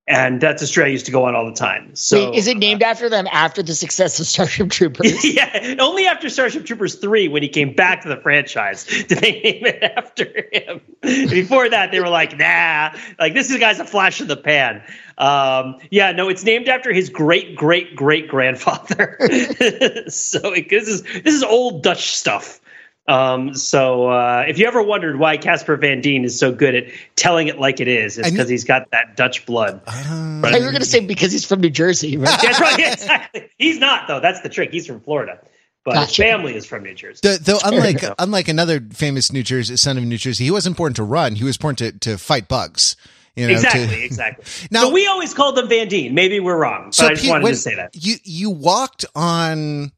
And 0.08 0.40
that's 0.40 0.62
a 0.62 0.68
street 0.68 0.84
I 0.84 0.88
used 0.88 1.06
to 1.06 1.12
go 1.12 1.24
on 1.24 1.34
all 1.34 1.46
the 1.46 1.56
time. 1.56 1.90
So 1.96 2.30
Wait, 2.30 2.38
is 2.38 2.46
it 2.46 2.58
named 2.58 2.80
after 2.80 3.08
them 3.08 3.26
after 3.32 3.60
the 3.60 3.74
success 3.74 4.20
of 4.20 4.26
Starship 4.26 4.70
Troopers? 4.70 5.24
yeah, 5.34 5.74
only 5.80 6.06
after 6.06 6.30
Starship 6.30 6.64
Troopers 6.64 6.94
3, 6.94 7.26
when 7.26 7.42
he 7.42 7.48
came 7.48 7.74
back 7.74 8.02
to 8.02 8.08
the 8.08 8.18
franchise, 8.18 8.84
did 9.08 9.18
they 9.18 9.40
name 9.40 9.66
it 9.66 9.82
after 9.82 10.48
him. 10.52 10.80
Before 11.28 11.68
that, 11.68 11.90
they 11.90 11.98
were 11.98 12.08
like, 12.08 12.38
nah, 12.38 12.94
like 13.18 13.34
this 13.34 13.50
is 13.50 13.56
guy's 13.56 13.80
a 13.80 13.84
flash 13.84 14.20
in 14.20 14.28
the 14.28 14.36
pan. 14.36 14.80
Um, 15.18 15.78
yeah, 15.90 16.12
no, 16.12 16.28
it's 16.28 16.44
named 16.44 16.68
after 16.68 16.92
his 16.92 17.10
great 17.10 17.56
great 17.56 17.96
great 17.96 18.28
grandfather. 18.28 19.16
so 20.08 20.52
it, 20.52 20.68
this 20.68 20.86
is 20.86 21.02
this 21.02 21.34
is 21.34 21.42
old 21.42 21.82
Dutch 21.82 22.12
stuff. 22.14 22.60
Um, 23.08 23.54
so 23.54 24.08
uh, 24.08 24.44
if 24.48 24.58
you 24.58 24.66
ever 24.66 24.82
wondered 24.82 25.18
why 25.18 25.36
Casper 25.36 25.76
Van 25.76 26.00
Dien 26.00 26.24
is 26.24 26.38
so 26.38 26.50
good 26.52 26.74
at 26.74 26.84
telling 27.14 27.46
it 27.46 27.58
like 27.60 27.80
it 27.80 27.86
is, 27.88 28.18
it's 28.18 28.30
because 28.30 28.48
he's 28.48 28.64
got 28.64 28.90
that 28.90 29.16
Dutch 29.16 29.46
blood. 29.46 29.80
uh, 29.86 29.90
I 29.92 30.40
thought 30.42 30.58
you 30.58 30.64
were 30.64 30.72
going 30.72 30.80
to 30.82 30.84
say 30.84 31.00
because 31.00 31.30
he's 31.30 31.44
from 31.44 31.60
New 31.60 31.70
Jersey, 31.70 32.16
right? 32.16 32.36
That's 32.42 32.60
right. 32.60 32.78
yeah, 32.78 32.92
exactly. 32.92 33.50
He's 33.58 33.78
not 33.78 34.08
though. 34.08 34.18
That's 34.20 34.40
the 34.40 34.48
trick. 34.48 34.72
He's 34.72 34.86
from 34.88 35.00
Florida, 35.00 35.38
but 35.84 35.94
Gotcha. 35.94 36.06
his 36.06 36.16
family 36.16 36.56
is 36.56 36.66
from 36.66 36.82
New 36.82 36.94
Jersey. 36.94 37.20
the, 37.22 37.38
though 37.40 37.58
unlike 37.64 38.02
unlike 38.18 38.48
another 38.48 38.80
famous 38.80 39.30
New 39.32 39.44
Jersey 39.44 39.76
son 39.76 39.98
of 39.98 40.04
New 40.04 40.18
Jersey, 40.18 40.44
he 40.44 40.50
wasn't 40.50 40.76
born 40.76 40.92
to 40.94 41.04
run. 41.04 41.36
He 41.36 41.44
was 41.44 41.56
born 41.56 41.76
to 41.76 41.92
to 41.92 42.18
fight 42.18 42.48
bugs. 42.48 42.96
You 43.36 43.44
know, 43.46 43.48
to- 43.48 43.54
exactly, 43.60 44.02
exactly. 44.04 44.44
Now- 44.72 44.80
so 44.82 44.90
we 44.92 45.06
always 45.06 45.32
called 45.32 45.56
them 45.56 45.68
Van 45.68 45.86
Dien. 45.86 46.12
Maybe 46.12 46.40
we're 46.40 46.56
wrong, 46.58 46.86
but 46.86 47.00
I 47.04 47.08
just 47.10 47.22
Pete, 47.22 47.30
wanted 47.30 47.44
when 47.44 47.52
to 47.52 47.58
say 47.58 47.76
that. 47.76 47.90
You 47.94 48.16
you 48.24 48.50
walked 48.50 49.04
on 49.14 49.92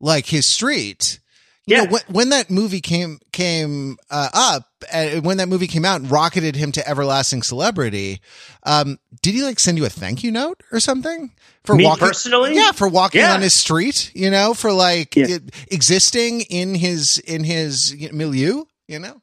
like 0.00 0.26
his 0.26 0.46
street. 0.46 1.18
You 1.66 1.76
Yeah. 1.76 1.84
know, 1.84 1.90
when, 1.92 2.02
when 2.08 2.28
that 2.30 2.50
movie 2.50 2.80
came 2.80 3.18
came 3.32 3.96
uh, 4.10 4.28
up, 4.34 4.68
uh, 4.92 5.20
when 5.22 5.38
that 5.38 5.48
movie 5.48 5.66
came 5.66 5.84
out 5.84 6.00
and 6.00 6.10
rocketed 6.10 6.56
him 6.56 6.72
to 6.72 6.86
everlasting 6.88 7.42
celebrity, 7.42 8.20
um, 8.64 8.98
did 9.22 9.34
he 9.34 9.42
like 9.42 9.58
send 9.58 9.78
you 9.78 9.84
a 9.86 9.88
thank 9.88 10.22
you 10.22 10.30
note 10.30 10.62
or 10.72 10.80
something 10.80 11.32
for 11.64 11.74
Me 11.74 11.84
walking? 11.84 12.06
personally? 12.06 12.54
Yeah, 12.54 12.72
for 12.72 12.86
walking 12.88 13.22
Yeah. 13.22 13.32
on 13.34 13.40
his 13.40 13.54
street. 13.54 14.10
You 14.14 14.30
know, 14.30 14.52
for 14.52 14.72
like 14.72 15.16
Yeah. 15.16 15.26
it- 15.36 15.54
existing 15.70 16.42
in 16.42 16.74
his 16.74 17.18
in 17.18 17.44
his 17.44 17.94
milieu. 18.12 18.64
You 18.86 18.98
know. 18.98 19.22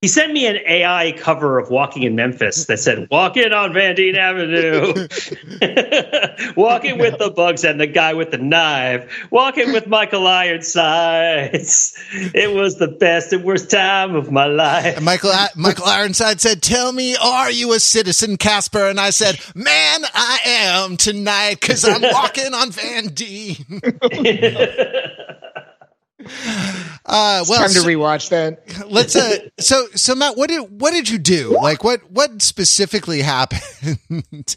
He 0.00 0.06
sent 0.06 0.32
me 0.32 0.46
an 0.46 0.58
AI 0.64 1.10
cover 1.10 1.58
of 1.58 1.70
Walking 1.70 2.04
in 2.04 2.14
Memphis 2.14 2.66
that 2.66 2.78
said 2.78 3.08
"Walking 3.10 3.52
on 3.52 3.72
Van 3.72 3.96
Dien 3.96 4.14
Avenue, 4.14 4.92
walking 6.56 6.98
with 6.98 7.18
the 7.18 7.32
bugs 7.34 7.64
and 7.64 7.80
the 7.80 7.88
guy 7.88 8.14
with 8.14 8.30
the 8.30 8.38
knife, 8.38 9.26
walking 9.32 9.72
with 9.72 9.88
Michael 9.88 10.28
Ironsides. 10.28 11.98
It 12.12 12.54
was 12.54 12.76
the 12.76 12.86
best 12.86 13.32
and 13.32 13.42
worst 13.42 13.72
time 13.72 14.14
of 14.14 14.30
my 14.30 14.46
life." 14.46 14.94
And 14.98 15.04
Michael 15.04 15.32
Michael 15.56 15.86
Ironside 15.86 16.40
said, 16.40 16.62
"Tell 16.62 16.92
me, 16.92 17.16
are 17.16 17.50
you 17.50 17.72
a 17.72 17.80
citizen, 17.80 18.36
Casper?" 18.36 18.86
And 18.86 19.00
I 19.00 19.10
said, 19.10 19.40
"Man, 19.56 20.04
I 20.14 20.38
am 20.46 20.96
tonight 20.96 21.58
because 21.60 21.84
I'm 21.84 22.02
walking 22.12 22.54
on 22.54 22.70
Van 22.70 23.08
Dien." 23.08 23.82
Uh, 27.10 27.42
well, 27.48 27.58
Time 27.60 27.70
to 27.70 27.78
rewatch 27.88 28.28
that. 28.28 28.62
let's. 28.90 29.16
Uh, 29.16 29.38
so, 29.58 29.86
so 29.94 30.14
Matt, 30.14 30.36
what 30.36 30.50
did 30.50 30.60
what 30.78 30.90
did 30.90 31.08
you 31.08 31.16
do? 31.16 31.58
Like, 31.58 31.82
what 31.82 32.02
what 32.10 32.42
specifically 32.42 33.22
happened? 33.22 33.62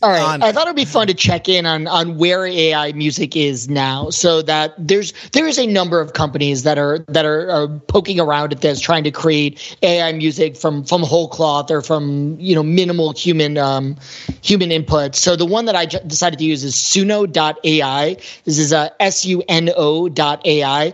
All 0.01 0.09
right. 0.09 0.21
on- 0.21 0.43
I 0.43 0.51
thought 0.51 0.63
it'd 0.63 0.75
be 0.75 0.83
fun 0.83 1.07
to 1.07 1.13
check 1.13 1.47
in 1.47 1.65
on 1.65 1.87
on 1.87 2.17
where 2.17 2.45
AI 2.45 2.91
music 2.91 3.37
is 3.37 3.69
now, 3.69 4.09
so 4.09 4.41
that 4.41 4.73
there's 4.77 5.13
there 5.31 5.47
is 5.47 5.57
a 5.59 5.65
number 5.65 6.01
of 6.01 6.11
companies 6.11 6.63
that 6.63 6.77
are 6.77 6.99
that 7.07 7.23
are, 7.23 7.49
are 7.49 7.67
poking 7.87 8.19
around 8.19 8.51
at 8.51 8.59
this, 8.59 8.81
trying 8.81 9.05
to 9.05 9.11
create 9.11 9.77
AI 9.81 10.11
music 10.11 10.57
from 10.57 10.83
from 10.83 11.03
whole 11.03 11.29
cloth 11.29 11.71
or 11.71 11.81
from 11.81 12.35
you 12.37 12.53
know 12.53 12.63
minimal 12.63 13.13
human 13.13 13.57
um, 13.57 13.95
human 14.41 14.73
input. 14.73 15.15
So 15.15 15.37
the 15.37 15.45
one 15.45 15.63
that 15.65 15.75
I 15.77 15.85
j- 15.85 16.01
decided 16.05 16.37
to 16.39 16.43
use 16.45 16.65
is 16.65 16.75
Suno.ai. 16.75 18.17
This 18.43 18.59
is 18.59 18.73
uh, 18.73 18.89
S 18.99 19.23
U 19.23 19.41
N 19.47 19.69
O 19.77 20.09
dot 20.09 20.45
AI. 20.45 20.93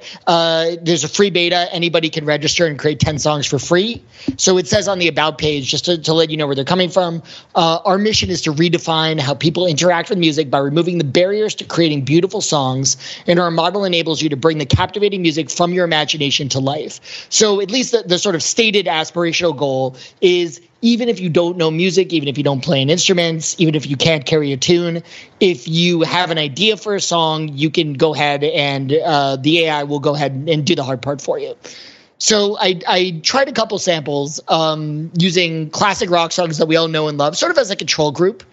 There's 0.75 1.03
a 1.03 1.07
free 1.07 1.29
beta. 1.29 1.67
Anybody 1.71 2.09
can 2.09 2.25
register 2.25 2.65
and 2.65 2.77
create 2.77 2.99
10 2.99 3.19
songs 3.19 3.45
for 3.45 3.57
free. 3.57 4.03
So 4.37 4.57
it 4.57 4.67
says 4.67 4.87
on 4.87 4.99
the 4.99 5.07
About 5.07 5.37
page, 5.37 5.69
just 5.69 5.85
to, 5.85 5.97
to 5.97 6.13
let 6.13 6.29
you 6.29 6.37
know 6.37 6.45
where 6.45 6.55
they're 6.55 6.65
coming 6.65 6.89
from, 6.89 7.23
uh, 7.55 7.79
our 7.85 7.97
mission 7.97 8.29
is 8.29 8.41
to 8.41 8.53
redefine 8.53 9.19
how 9.19 9.33
people 9.33 9.65
interact 9.65 10.09
with 10.09 10.19
music 10.19 10.49
by 10.49 10.59
removing 10.59 10.97
the 10.97 11.03
barriers 11.03 11.55
to 11.55 11.63
creating 11.65 12.03
beautiful 12.03 12.41
songs. 12.41 12.97
And 13.25 13.39
our 13.39 13.51
model 13.51 13.85
enables 13.85 14.21
you 14.21 14.29
to 14.29 14.35
bring 14.37 14.57
the 14.57 14.65
captivating 14.65 15.21
music 15.21 15.49
from 15.49 15.73
your 15.73 15.85
imagination 15.85 16.49
to 16.49 16.59
life. 16.59 17.27
So 17.29 17.61
at 17.61 17.71
least 17.71 17.93
the, 17.93 18.03
the 18.05 18.19
sort 18.19 18.35
of 18.35 18.43
stated 18.43 18.85
aspirational 18.85 19.55
goal 19.55 19.95
is 20.21 20.61
even 20.81 21.09
if 21.09 21.19
you 21.19 21.29
don't 21.29 21.57
know 21.57 21.71
music, 21.71 22.13
even 22.13 22.27
if 22.27 22.37
you 22.37 22.43
don't 22.43 22.63
play 22.63 22.81
an 22.81 22.89
instrument, 22.89 23.55
even 23.57 23.75
if 23.75 23.87
you 23.87 23.97
can't 23.97 24.25
carry 24.25 24.51
a 24.53 24.57
tune, 24.57 25.01
if 25.39 25.67
you 25.67 26.01
have 26.01 26.31
an 26.31 26.37
idea 26.37 26.77
for 26.77 26.95
a 26.95 27.01
song, 27.01 27.49
you 27.53 27.69
can 27.69 27.93
go 27.93 28.13
ahead 28.13 28.43
and 28.43 28.93
uh, 28.93 29.35
the 29.37 29.65
AI 29.65 29.83
will 29.83 29.99
go 29.99 30.13
ahead 30.13 30.31
and 30.47 30.65
do 30.65 30.75
the 30.75 30.83
hard 30.83 31.01
part 31.01 31.21
for 31.21 31.39
you. 31.39 31.55
So 32.19 32.57
I, 32.57 32.79
I 32.87 33.19
tried 33.23 33.47
a 33.47 33.51
couple 33.51 33.77
samples 33.79 34.39
um, 34.47 35.11
using 35.17 35.69
classic 35.69 36.09
rock 36.09 36.31
songs 36.31 36.57
that 36.57 36.67
we 36.67 36.75
all 36.75 36.87
know 36.87 37.07
and 37.07 37.17
love, 37.17 37.37
sort 37.37 37.51
of 37.51 37.57
as 37.57 37.69
a 37.69 37.75
control 37.75 38.11
group. 38.11 38.43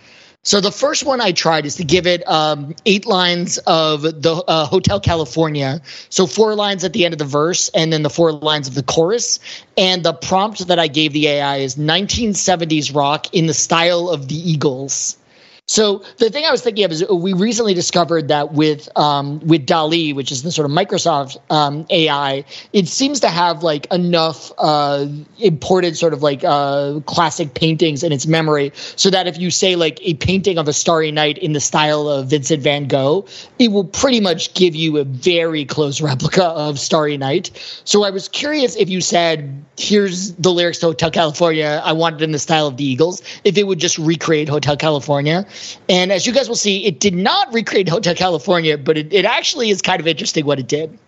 So 0.44 0.60
the 0.60 0.70
first 0.70 1.06
one 1.06 1.22
I 1.22 1.32
tried 1.32 1.64
is 1.64 1.76
to 1.76 1.84
give 1.84 2.06
it 2.06 2.26
um, 2.28 2.74
eight 2.84 3.06
lines 3.06 3.56
of 3.66 4.02
the 4.02 4.44
uh, 4.46 4.66
Hotel 4.66 5.00
California. 5.00 5.80
So 6.10 6.26
four 6.26 6.54
lines 6.54 6.84
at 6.84 6.92
the 6.92 7.06
end 7.06 7.14
of 7.14 7.18
the 7.18 7.24
verse, 7.24 7.70
and 7.70 7.90
then 7.90 8.02
the 8.02 8.10
four 8.10 8.30
lines 8.30 8.68
of 8.68 8.74
the 8.74 8.82
chorus. 8.82 9.40
And 9.78 10.04
the 10.04 10.12
prompt 10.12 10.68
that 10.68 10.78
I 10.78 10.86
gave 10.88 11.14
the 11.14 11.28
AI 11.28 11.56
is 11.56 11.76
1970s 11.76 12.94
rock 12.94 13.32
in 13.32 13.46
the 13.46 13.54
style 13.54 14.10
of 14.10 14.28
the 14.28 14.36
Eagles. 14.36 15.16
So 15.66 16.04
the 16.18 16.28
thing 16.28 16.44
I 16.44 16.50
was 16.50 16.60
thinking 16.60 16.84
of 16.84 16.92
is 16.92 17.08
we 17.08 17.32
recently 17.32 17.72
discovered 17.72 18.28
that 18.28 18.52
with 18.52 18.86
um, 18.98 19.40
with 19.40 19.64
DALL-E, 19.64 20.12
which 20.12 20.30
is 20.30 20.42
the 20.42 20.52
sort 20.52 20.66
of 20.66 20.76
Microsoft 20.76 21.38
um, 21.50 21.86
AI, 21.88 22.44
it 22.74 22.86
seems 22.86 23.20
to 23.20 23.30
have 23.30 23.62
like 23.62 23.90
enough 23.90 24.52
uh, 24.58 25.06
imported 25.38 25.96
sort 25.96 26.12
of 26.12 26.22
like 26.22 26.44
uh, 26.44 27.00
classic 27.06 27.54
paintings 27.54 28.02
in 28.02 28.12
its 28.12 28.26
memory, 28.26 28.72
so 28.74 29.08
that 29.08 29.26
if 29.26 29.38
you 29.38 29.50
say 29.50 29.74
like 29.74 29.98
a 30.02 30.12
painting 30.14 30.58
of 30.58 30.68
a 30.68 30.72
starry 30.74 31.10
night 31.10 31.38
in 31.38 31.54
the 31.54 31.60
style 31.60 32.08
of 32.08 32.28
Vincent 32.28 32.62
Van 32.62 32.86
Gogh, 32.86 33.26
it 33.58 33.68
will 33.72 33.84
pretty 33.84 34.20
much 34.20 34.52
give 34.52 34.74
you 34.74 34.98
a 34.98 35.04
very 35.04 35.64
close 35.64 35.98
replica 36.02 36.44
of 36.44 36.78
Starry 36.78 37.16
Night. 37.16 37.80
So 37.84 38.04
I 38.04 38.10
was 38.10 38.28
curious 38.28 38.76
if 38.76 38.90
you 38.90 39.00
said, 39.00 39.64
"Here's 39.78 40.34
the 40.34 40.52
lyrics 40.52 40.80
to 40.80 40.86
Hotel 40.88 41.10
California," 41.10 41.80
I 41.82 41.94
want 41.94 42.16
it 42.16 42.22
in 42.22 42.32
the 42.32 42.38
style 42.38 42.66
of 42.66 42.76
the 42.76 42.84
Eagles, 42.84 43.22
if 43.44 43.56
it 43.56 43.66
would 43.66 43.78
just 43.78 43.96
recreate 43.96 44.50
Hotel 44.50 44.76
California. 44.76 45.46
And 45.88 46.12
as 46.12 46.26
you 46.26 46.32
guys 46.32 46.48
will 46.48 46.56
see, 46.56 46.84
it 46.84 47.00
did 47.00 47.14
not 47.14 47.52
recreate 47.52 47.88
Hotel 47.88 48.14
California, 48.14 48.78
but 48.78 48.96
it, 48.98 49.12
it 49.12 49.24
actually 49.24 49.70
is 49.70 49.82
kind 49.82 50.00
of 50.00 50.06
interesting 50.06 50.46
what 50.46 50.58
it 50.58 50.68
did. 50.68 50.98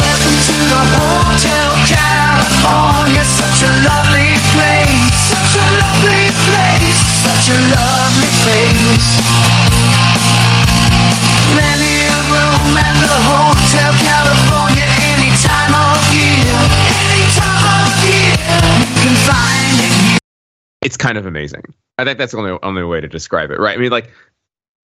Welcome 0.00 0.36
to 0.46 0.56
the 0.70 0.82
Hotel 0.96 1.70
California, 1.86 2.29
such 3.24 3.62
a 3.62 3.72
lovely 3.84 4.32
place, 4.52 5.14
such 5.28 5.54
a 5.56 5.66
lovely 5.82 6.24
place, 6.48 7.00
such 7.24 7.46
a 7.52 7.58
lovely 7.72 8.30
place. 8.44 9.20
Room 12.30 12.78
at 12.78 12.94
the 13.02 13.18
Hotel 13.26 13.92
California 14.06 14.86
any 15.10 15.30
time 15.42 15.74
of 15.74 15.98
year. 16.14 16.54
Any 17.02 17.26
time 17.34 17.64
of 17.82 17.90
year. 18.06 18.38
You 18.78 19.02
can 19.02 19.16
find 19.26 19.76
it 19.80 20.10
here. 20.10 20.18
it's 20.82 20.96
kind 20.96 21.18
of 21.18 21.26
amazing. 21.26 21.64
I 21.98 22.04
think 22.04 22.18
that's 22.18 22.32
the 22.32 22.38
only 22.38 22.58
only 22.62 22.84
way 22.84 23.00
to 23.00 23.08
describe 23.08 23.50
it, 23.50 23.58
right? 23.58 23.76
I 23.76 23.80
mean, 23.80 23.90
like, 23.90 24.10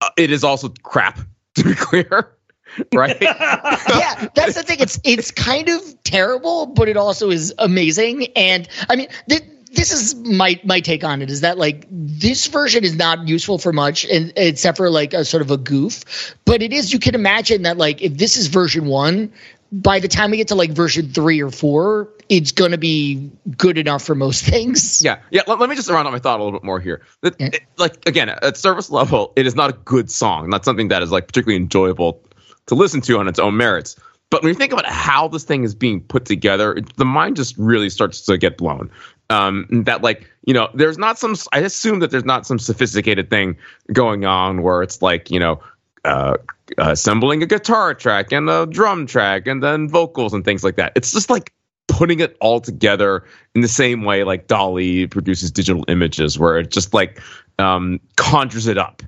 uh, 0.01 0.11
it 0.17 0.33
is 0.33 0.43
also 0.43 0.71
crap 0.83 1.21
to 1.55 1.65
be 1.65 1.75
clear. 1.75 2.36
right? 2.95 3.17
yeah, 3.21 4.29
that's 4.35 4.55
the 4.55 4.63
thing. 4.63 4.81
It's 4.81 4.99
it's 5.05 5.31
kind 5.31 5.69
of 5.69 6.03
terrible, 6.05 6.67
but 6.67 6.89
it 6.89 6.97
also 6.97 7.31
is 7.31 7.55
amazing. 7.59 8.27
And 8.37 8.69
I 8.89 8.97
mean, 8.97 9.09
th- 9.29 9.43
this 9.73 9.93
is 9.93 10.15
my 10.15 10.61
my 10.65 10.81
take 10.81 11.05
on 11.05 11.23
it 11.23 11.31
is 11.31 11.43
that 11.43 11.59
like 11.59 11.87
this 11.91 12.47
version 12.47 12.85
is 12.85 12.97
not 12.97 13.29
useful 13.29 13.59
for 13.59 13.73
much, 13.73 14.05
and 14.07 14.33
except 14.37 14.77
for 14.77 14.91
like 14.91 15.15
a 15.15 15.25
sort 15.25 15.43
of 15.43 15.51
a 15.51 15.57
goof. 15.57 16.35
But 16.45 16.63
it 16.63 16.73
is. 16.73 16.93
You 16.93 16.99
can 16.99 17.15
imagine 17.15 17.63
that 17.63 17.77
like 17.77 18.03
if 18.03 18.17
this 18.17 18.37
is 18.37 18.47
version 18.47 18.87
one, 18.87 19.33
by 19.73 20.01
the 20.01 20.09
time 20.09 20.31
we 20.31 20.37
get 20.37 20.49
to 20.49 20.55
like 20.55 20.71
version 20.71 21.09
three 21.13 21.43
or 21.43 21.51
four, 21.51 22.09
it's 22.29 22.53
going 22.53 22.71
to 22.71 22.79
be 22.79 23.31
good 23.57 23.79
enough 23.79 24.03
for 24.03 24.15
most 24.15 24.45
things. 24.45 25.03
Yeah, 25.03 25.21
yeah. 25.31 25.43
Let, 25.47 25.59
let 25.61 25.69
me 25.69 25.77
just 25.77 25.91
round 25.91 26.07
out 26.07 26.13
my 26.13 26.19
thought 26.19 26.41
a 26.41 26.43
little 26.43 26.59
bit 26.59 26.65
more 26.65 26.81
here. 26.81 27.03
That, 27.23 27.37
it, 27.39 27.61
like 27.77 28.07
again, 28.09 28.29
at 28.29 28.57
service 28.57 28.91
level, 28.91 29.33
it 29.37 29.47
is 29.47 29.55
not 29.55 29.71
a 29.71 29.75
good 29.75 30.11
song, 30.11 30.49
not 30.49 30.65
something 30.65 30.89
that 30.89 31.03
is 31.03 31.11
like 31.11 31.27
particularly 31.27 31.61
enjoyable 31.61 32.23
to 32.67 32.75
listen 32.75 33.01
to 33.03 33.19
on 33.19 33.29
its 33.29 33.39
own 33.39 33.57
merits. 33.57 33.97
But 34.31 34.43
when 34.43 34.49
you 34.49 34.55
think 34.55 34.73
about 34.73 34.87
how 34.87 35.29
this 35.29 35.45
thing 35.45 35.63
is 35.63 35.75
being 35.75 36.01
put 36.01 36.25
together, 36.25 36.77
the 36.97 37.05
mind 37.05 37.37
just 37.37 37.57
really 37.57 37.91
starts 37.91 38.21
to 38.23 38.37
get 38.37 38.59
blown. 38.59 38.91
Um, 39.31 39.67
that 39.71 40.03
like 40.03 40.29
you 40.45 40.55
know, 40.55 40.69
there's 40.75 40.99
not 40.99 41.19
some. 41.19 41.37
I 41.53 41.61
assume 41.61 42.01
that 42.01 42.11
there's 42.11 42.25
not 42.25 42.47
some 42.47 42.59
sophisticated 42.59 43.31
thing 43.31 43.57
going 43.93 44.25
on 44.25 44.63
where 44.63 44.83
it's 44.83 45.03
like 45.03 45.31
you 45.31 45.41
know. 45.41 45.61
Uh, 46.05 46.37
assembling 46.79 47.43
a 47.43 47.47
guitar 47.47 47.93
track 47.93 48.31
and 48.31 48.49
a 48.49 48.65
drum 48.67 49.07
track 49.07 49.49
and 49.49 49.61
then 49.61 49.89
vocals 49.89 50.33
and 50.33 50.45
things 50.45 50.63
like 50.63 50.77
that. 50.77 50.93
It's 50.95 51.11
just 51.11 51.29
like 51.31 51.53
putting 51.89 52.21
it 52.21 52.37
all 52.41 52.61
together 52.61 53.25
in 53.55 53.61
the 53.61 53.69
same 53.69 54.05
way 54.05 54.25
like 54.25 54.47
DALL-E 54.47 55.07
produces 55.09 55.51
digital 55.51 55.85
images 55.89 56.39
where 56.39 56.59
it 56.59 56.71
just 56.71 56.93
like 56.95 57.21
um, 57.59 58.01
conjures 58.17 58.67
it 58.67 58.79
up 58.79 59.03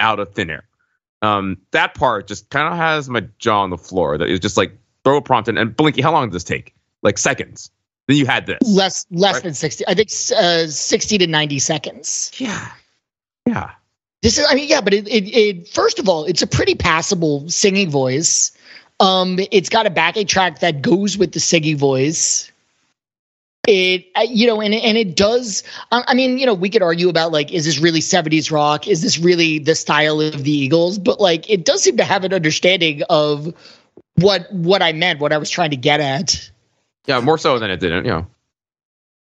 out 0.00 0.20
of 0.20 0.32
thin 0.34 0.50
air. 0.50 0.64
Um, 1.24 1.58
that 1.70 1.94
part 1.94 2.28
just 2.28 2.50
kind 2.50 2.68
of 2.68 2.78
has 2.78 3.08
my 3.08 3.26
jaw 3.38 3.62
on 3.62 3.70
the 3.70 3.78
floor. 3.78 4.18
That 4.18 4.28
is 4.28 4.40
just 4.40 4.56
like 4.56 4.76
throw 5.04 5.16
a 5.16 5.22
prompt 5.22 5.48
in 5.48 5.56
and 5.58 5.74
Belinkie. 5.76 6.02
How 6.02 6.12
long 6.12 6.28
does 6.28 6.34
this 6.34 6.44
take? 6.44 6.74
Like 7.02 7.18
seconds. 7.18 7.70
Then 8.06 8.16
you 8.16 8.26
had 8.26 8.46
this. 8.46 8.58
Less 8.62 9.06
less 9.10 9.34
right? 9.34 9.42
than 9.42 9.54
sixty. 9.54 9.84
I 9.86 9.94
think 9.94 10.10
uh, 10.36 10.66
sixty 10.66 11.18
to 11.18 11.26
ninety 11.26 11.58
seconds. 11.58 12.32
Yeah. 12.36 12.70
Yeah. 13.46 13.70
This 14.22 14.38
is. 14.38 14.46
I 14.48 14.54
mean, 14.54 14.68
yeah, 14.68 14.80
but 14.80 14.94
it, 14.94 15.08
it, 15.08 15.24
it 15.28 15.68
first 15.68 15.98
of 15.98 16.08
all, 16.08 16.24
it's 16.24 16.42
a 16.42 16.46
pretty 16.46 16.74
passable 16.74 17.48
singing 17.48 17.90
voice. 17.90 18.52
Um, 19.00 19.38
it's 19.50 19.68
got 19.68 19.86
a 19.86 19.90
backing 19.90 20.26
track 20.26 20.60
that 20.60 20.82
goes 20.82 21.18
with 21.18 21.32
the 21.32 21.40
singing 21.40 21.76
voice. 21.76 22.50
It, 23.66 24.06
uh, 24.14 24.26
you 24.28 24.46
know, 24.46 24.60
and 24.60 24.74
and 24.74 24.98
it 24.98 25.16
does. 25.16 25.62
I 25.90 26.14
mean, 26.14 26.38
you 26.38 26.46
know, 26.46 26.54
we 26.54 26.68
could 26.68 26.82
argue 26.82 27.08
about 27.08 27.32
like, 27.32 27.52
is 27.52 27.64
this 27.64 27.78
really 27.78 28.00
'70s 28.00 28.50
rock? 28.50 28.86
Is 28.86 29.02
this 29.02 29.18
really 29.18 29.58
the 29.58 29.74
style 29.74 30.20
of 30.20 30.44
the 30.44 30.50
Eagles? 30.50 30.98
But 30.98 31.20
like, 31.20 31.48
it 31.50 31.64
does 31.64 31.82
seem 31.82 31.96
to 31.96 32.04
have 32.04 32.24
an 32.24 32.34
understanding 32.34 33.02
of 33.08 33.54
what 34.16 34.52
what 34.52 34.82
I 34.82 34.92
meant, 34.92 35.20
what 35.20 35.32
I 35.32 35.38
was 35.38 35.50
trying 35.50 35.70
to 35.70 35.76
get 35.76 36.00
at. 36.00 36.50
Yeah, 37.06 37.20
more 37.20 37.38
so 37.38 37.58
than 37.58 37.70
it 37.70 37.80
didn't. 37.80 38.04
You 38.04 38.10
know 38.10 38.26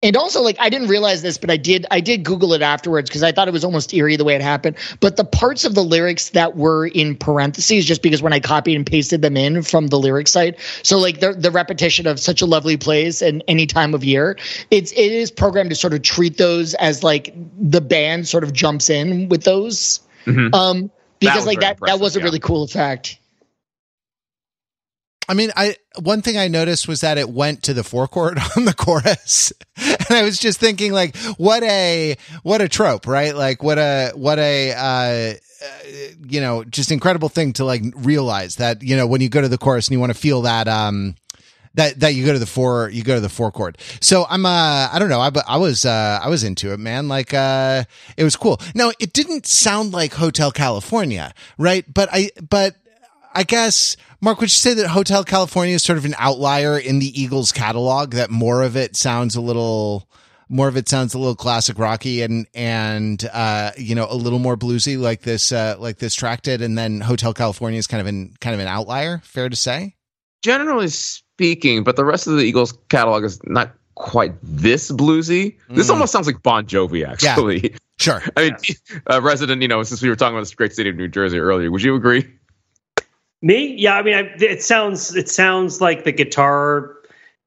and 0.03 0.15
also 0.15 0.41
like 0.41 0.55
i 0.59 0.69
didn't 0.69 0.87
realize 0.87 1.21
this 1.21 1.37
but 1.37 1.49
i 1.49 1.57
did 1.57 1.85
i 1.91 1.99
did 1.99 2.23
google 2.23 2.53
it 2.53 2.61
afterwards 2.61 3.09
because 3.09 3.23
i 3.23 3.31
thought 3.31 3.47
it 3.47 3.51
was 3.51 3.63
almost 3.63 3.93
eerie 3.93 4.15
the 4.15 4.23
way 4.23 4.35
it 4.35 4.41
happened 4.41 4.75
but 4.99 5.17
the 5.17 5.23
parts 5.23 5.65
of 5.65 5.75
the 5.75 5.83
lyrics 5.83 6.29
that 6.29 6.55
were 6.55 6.87
in 6.87 7.15
parentheses 7.15 7.85
just 7.85 8.01
because 8.01 8.21
when 8.21 8.33
i 8.33 8.39
copied 8.39 8.75
and 8.75 8.85
pasted 8.85 9.21
them 9.21 9.37
in 9.37 9.61
from 9.61 9.87
the 9.87 9.99
lyric 9.99 10.27
site 10.27 10.59
so 10.83 10.97
like 10.97 11.19
the, 11.19 11.33
the 11.33 11.51
repetition 11.51 12.07
of 12.07 12.19
such 12.19 12.41
a 12.41 12.45
lovely 12.45 12.77
place 12.77 13.21
and 13.21 13.43
any 13.47 13.65
time 13.65 13.93
of 13.93 14.03
year 14.03 14.37
it's 14.69 14.91
it 14.93 15.11
is 15.11 15.31
programmed 15.31 15.69
to 15.69 15.75
sort 15.75 15.93
of 15.93 16.01
treat 16.01 16.37
those 16.37 16.73
as 16.75 17.03
like 17.03 17.33
the 17.59 17.81
band 17.81 18.27
sort 18.27 18.43
of 18.43 18.53
jumps 18.53 18.89
in 18.89 19.29
with 19.29 19.43
those 19.43 19.99
mm-hmm. 20.25 20.53
um 20.53 20.91
because 21.19 21.43
that 21.43 21.47
like 21.47 21.59
that 21.59 21.79
that 21.81 21.99
was 21.99 22.15
a 22.15 22.19
yeah. 22.19 22.25
really 22.25 22.39
cool 22.39 22.63
effect 22.63 23.19
I 25.31 25.33
mean, 25.33 25.49
I 25.55 25.77
one 25.97 26.21
thing 26.21 26.37
I 26.37 26.49
noticed 26.49 26.89
was 26.89 26.99
that 26.99 27.17
it 27.17 27.29
went 27.29 27.63
to 27.63 27.73
the 27.73 27.83
chord 27.83 28.37
on 28.57 28.65
the 28.65 28.73
chorus, 28.73 29.53
and 29.77 30.11
I 30.11 30.23
was 30.23 30.37
just 30.37 30.59
thinking, 30.59 30.91
like, 30.91 31.15
what 31.37 31.63
a 31.63 32.17
what 32.43 32.59
a 32.59 32.67
trope, 32.67 33.07
right? 33.07 33.33
Like, 33.33 33.63
what 33.63 33.77
a 33.79 34.11
what 34.13 34.39
a 34.39 34.73
uh, 34.73 35.33
you 36.27 36.41
know, 36.41 36.65
just 36.65 36.91
incredible 36.91 37.29
thing 37.29 37.53
to 37.53 37.63
like 37.63 37.81
realize 37.95 38.57
that 38.57 38.83
you 38.83 38.97
know 38.97 39.07
when 39.07 39.21
you 39.21 39.29
go 39.29 39.39
to 39.39 39.47
the 39.47 39.57
chorus 39.57 39.87
and 39.87 39.93
you 39.93 40.01
want 40.01 40.11
to 40.11 40.19
feel 40.19 40.41
that 40.41 40.67
um 40.67 41.15
that 41.75 42.01
that 42.01 42.13
you 42.13 42.25
go 42.25 42.33
to 42.33 42.39
the 42.39 42.45
four 42.45 42.89
you 42.89 43.01
go 43.01 43.15
to 43.15 43.21
the 43.21 43.51
chord 43.51 43.77
so 44.01 44.25
i'm 44.29 44.45
uh 44.45 44.89
i 44.91 44.97
don't 44.99 45.07
know. 45.07 45.21
I 45.21 45.29
but 45.29 45.45
i 45.47 45.55
was 45.55 45.85
uh 45.85 46.19
i 46.21 46.27
was 46.27 46.43
into 46.43 46.73
it 46.73 46.79
man. 46.81 47.07
Like 47.07 47.33
uh 47.33 47.85
it 48.17 48.25
was 48.25 48.35
cool. 48.35 48.59
No 48.75 48.91
it 48.99 49.13
didn't 49.13 49.45
sound 49.45 49.93
like 49.93 50.13
hotel 50.13 50.51
california 50.51 51.33
right? 51.57 51.85
But 51.91 52.09
i 52.11 52.31
but 52.49 52.75
I 53.33 53.43
guess, 53.43 53.95
Mark, 54.19 54.39
would 54.39 54.45
you 54.45 54.49
say 54.49 54.73
that 54.73 54.87
Hotel 54.89 55.23
California 55.23 55.75
is 55.75 55.83
sort 55.83 55.97
of 55.97 56.05
an 56.05 56.15
outlier 56.17 56.77
in 56.77 56.99
the 56.99 57.21
Eagles 57.21 57.51
catalog? 57.51 58.11
That 58.11 58.29
more 58.29 58.63
of 58.63 58.75
it 58.75 58.95
sounds 58.95 59.35
a 59.35 59.41
little, 59.41 60.07
more 60.49 60.67
of 60.67 60.77
it 60.77 60.89
sounds 60.89 61.13
a 61.13 61.19
little 61.19 61.35
classic 61.35 61.79
rocky 61.79 62.21
and 62.21 62.45
and 62.53 63.27
uh, 63.33 63.71
you 63.77 63.95
know 63.95 64.07
a 64.09 64.15
little 64.15 64.39
more 64.39 64.57
bluesy 64.57 64.99
like 64.99 65.21
this 65.21 65.51
uh, 65.51 65.75
like 65.79 65.97
this 65.97 66.15
track 66.15 66.41
did, 66.41 66.61
and 66.61 66.77
then 66.77 67.01
Hotel 67.01 67.33
California 67.33 67.79
is 67.79 67.87
kind 67.87 68.01
of 68.01 68.07
an 68.07 68.33
kind 68.41 68.53
of 68.53 68.59
an 68.59 68.67
outlier. 68.67 69.21
Fair 69.23 69.49
to 69.49 69.55
say. 69.55 69.95
Generally 70.43 70.89
speaking, 70.89 71.83
but 71.83 71.95
the 71.95 72.05
rest 72.05 72.27
of 72.27 72.33
the 72.33 72.43
Eagles 72.43 72.73
catalog 72.89 73.23
is 73.23 73.39
not 73.45 73.73
quite 73.95 74.33
this 74.41 74.91
bluesy. 74.91 75.57
This 75.69 75.87
mm. 75.87 75.91
almost 75.91 76.11
sounds 76.11 76.25
like 76.25 76.41
Bon 76.41 76.65
Jovi, 76.65 77.07
actually. 77.07 77.61
Yeah. 77.61 77.77
Sure. 77.99 78.23
I 78.37 78.43
mean, 78.45 78.55
uh, 79.09 79.21
resident, 79.21 79.61
you 79.61 79.67
know, 79.67 79.83
since 79.83 80.01
we 80.01 80.09
were 80.09 80.15
talking 80.15 80.35
about 80.35 80.41
this 80.41 80.55
great 80.55 80.73
city 80.73 80.89
of 80.89 80.95
New 80.95 81.07
Jersey 81.07 81.37
earlier, 81.37 81.69
would 81.69 81.83
you 81.83 81.95
agree? 81.95 82.27
Me? 83.41 83.75
Yeah, 83.75 83.95
I 83.95 84.03
mean, 84.03 84.15
I, 84.15 84.21
it 84.39 84.61
sounds 84.61 85.15
it 85.15 85.29
sounds 85.29 85.81
like 85.81 86.03
the 86.03 86.11
guitar 86.11 86.95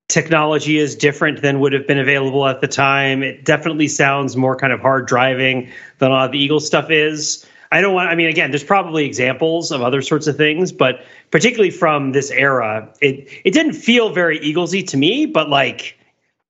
technology 0.09 0.78
is 0.78 0.94
different 0.96 1.40
than 1.40 1.61
would 1.61 1.72
have 1.72 1.87
been 1.87 1.98
available 1.98 2.46
at 2.46 2.61
the 2.61 2.68
time. 2.68 3.22
It 3.22 3.44
definitely 3.44 3.88
sounds 3.88 4.37
more 4.37 4.57
kind 4.57 4.72
of 4.72 4.80
hard 4.80 5.07
driving 5.07 5.70
than 5.98 6.11
a 6.11 6.14
lot 6.14 6.26
of 6.26 6.33
the 6.33 6.38
Eagles 6.38 6.66
stuff 6.66 6.90
is. 6.90 7.46
I 7.72 7.80
don't 7.80 7.94
want. 7.94 8.09
I 8.09 8.14
mean, 8.14 8.28
again, 8.28 8.50
there's 8.50 8.64
probably 8.64 9.04
examples 9.04 9.72
of 9.72 9.83
other 9.83 10.02
sorts 10.02 10.26
of 10.26 10.37
things, 10.37 10.72
but 10.72 11.04
particularly 11.30 11.70
from 11.70 12.12
this 12.12 12.30
era, 12.30 12.92
it 13.00 13.28
it 13.44 13.52
didn't 13.52 13.72
feel 13.74 14.11
very 14.11 14.38
Eaglesy 14.40 14.87
to 14.88 14.96
me. 14.96 15.26
But 15.26 15.48
like, 15.48 15.98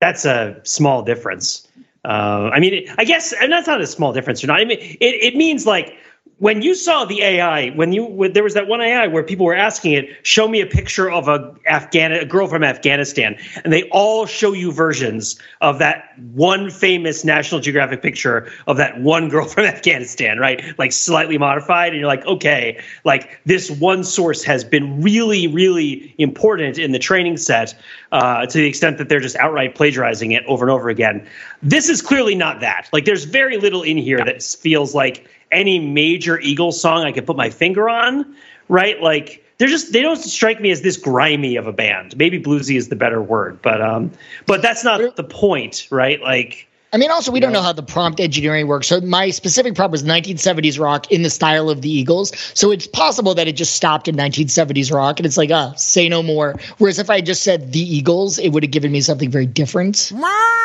that's 0.01 0.25
a 0.25 0.61
small 0.65 1.03
difference. 1.03 1.67
Uh, 2.05 2.51
I 2.53 2.61
mean, 2.61 2.87
I 2.99 3.05
guess, 3.05 3.33
and 3.33 3.51
that's 3.51 3.67
not 3.67 3.81
a 3.81 3.87
small 3.87 4.13
difference 4.13 4.45
or 4.45 4.49
not. 4.49 4.61
I 4.61 4.67
mean, 4.67 4.79
it, 4.79 4.99
it 5.01 5.37
means 5.37 5.65
like 5.65 5.97
when 6.39 6.63
you 6.63 6.75
saw 6.75 7.05
the 7.05 7.23
AI, 7.23 7.71
when 7.71 7.93
you 7.93 8.05
when 8.05 8.33
there 8.33 8.43
was 8.43 8.55
that 8.55 8.67
one 8.67 8.81
AI 8.81 9.07
where 9.07 9.23
people 9.23 9.47
were 9.47 9.55
asking 9.55 9.93
it, 9.93 10.09
show 10.27 10.49
me 10.49 10.61
a 10.61 10.67
picture 10.67 11.11
of 11.11 11.29
a 11.29 11.55
Afghan 11.67 12.13
a 12.13 12.25
girl 12.25 12.49
from 12.49 12.65
Afghanistan, 12.65 13.37
and 13.63 13.73
they 13.73 13.85
all 13.91 14.27
show 14.27 14.53
you 14.53 14.73
versions 14.73 15.39
of 15.61 15.79
that 15.79 16.13
one 16.33 16.71
famous 16.71 17.25
National 17.25 17.61
Geographic 17.61 18.03
picture 18.03 18.51
of 18.67 18.77
that 18.79 19.01
one 19.01 19.29
girl 19.29 19.47
from 19.49 19.65
Afghanistan, 19.65 20.39
right? 20.39 20.77
Like 20.77 20.93
slightly 20.93 21.39
modified, 21.39 21.93
and 21.93 22.01
you're 22.01 22.09
like, 22.09 22.27
okay, 22.27 22.83
like 23.05 23.41
this 23.47 23.71
one 23.71 24.03
source 24.03 24.43
has 24.43 24.65
been 24.65 25.01
really, 25.03 25.47
really 25.47 26.15
important 26.19 26.79
in 26.79 26.91
the 26.91 26.99
training 26.99 27.37
set 27.37 27.75
uh, 28.11 28.45
to 28.47 28.59
the 28.59 28.67
extent 28.67 28.99
that 28.99 29.09
they're 29.09 29.21
just 29.21 29.37
outright 29.37 29.77
plagiarizing 29.77 30.33
it 30.33 30.45
over 30.47 30.65
and 30.65 30.73
over 30.73 30.89
again. 30.89 31.27
This 31.63 31.89
is 31.89 32.03
clearly 32.03 32.35
not 32.35 32.61
that. 32.61 32.89
Like, 32.93 33.05
there's 33.05 33.25
very 33.25 33.57
little 33.57 33.83
in 33.83 33.97
here 33.97 34.19
that 34.19 34.43
feels 34.43 34.95
like 34.95 35.29
any 35.55 35.79
major 35.79 36.39
Eagles 36.41 36.81
song 36.81 37.05
I 37.05 37.13
could 37.13 37.27
put 37.27 37.37
my 37.37 37.51
finger 37.51 37.89
on, 37.89 38.37
right? 38.69 39.01
Like 39.01 39.45
they're 39.59 39.69
just 39.69 39.93
they 39.93 40.03
don't 40.03 40.17
strike 40.17 40.61
me 40.61 40.71
as 40.71 40.83
this 40.83 40.97
grimy 40.97 41.57
of 41.57 41.67
a 41.67 41.73
band. 41.73 42.17
Maybe 42.17 42.41
bluesy 42.41 42.77
is 42.77 42.89
the 42.89 42.97
better 42.97 43.23
word, 43.23 43.63
but 43.63 43.81
um, 43.81 44.11
but 44.47 44.63
that's 44.63 44.85
not 44.85 45.17
the 45.17 45.25
point, 45.25 45.89
right? 45.91 46.21
Like. 46.21 46.69
I 46.93 46.97
mean, 46.97 47.11
also, 47.11 47.33
we 47.33 47.41
don't 47.41 47.53
know 47.53 47.61
how 47.61 47.73
the 47.73 47.83
prompt 47.83 48.21
engineering 48.21 48.69
works. 48.69 48.87
So 48.87 49.01
my 49.01 49.31
specific 49.31 49.75
prompt 49.75 49.91
was 49.91 50.05
1970s 50.05 50.79
rock 50.79 51.11
in 51.11 51.23
the 51.23 51.31
style 51.31 51.69
of 51.69 51.83
the 51.83 51.91
Eagles. 51.91 52.31
So 52.57 52.71
it's 52.71 52.87
possible 52.87 53.35
that 53.35 53.49
it 53.49 53.57
just 53.57 53.75
stopped 53.75 54.07
in 54.07 54.15
1970s 54.15 54.93
rock, 54.95 55.19
and 55.19 55.27
it's 55.27 55.37
like, 55.37 55.51
ah, 55.51 55.73
say 55.75 56.09
no 56.09 56.23
more. 56.23 56.55
Whereas 56.79 57.01
if 57.01 57.11
I 57.11 57.21
just 57.21 57.43
said 57.43 57.73
the 57.73 57.81
Eagles, 57.81 58.39
it 58.39 58.51
would 58.51 58.63
have 58.63 58.71
given 58.71 58.93
me 58.93 59.01
something 59.01 59.29
very 59.29 59.47
different. 59.47 60.13
Yeah, 60.13 60.21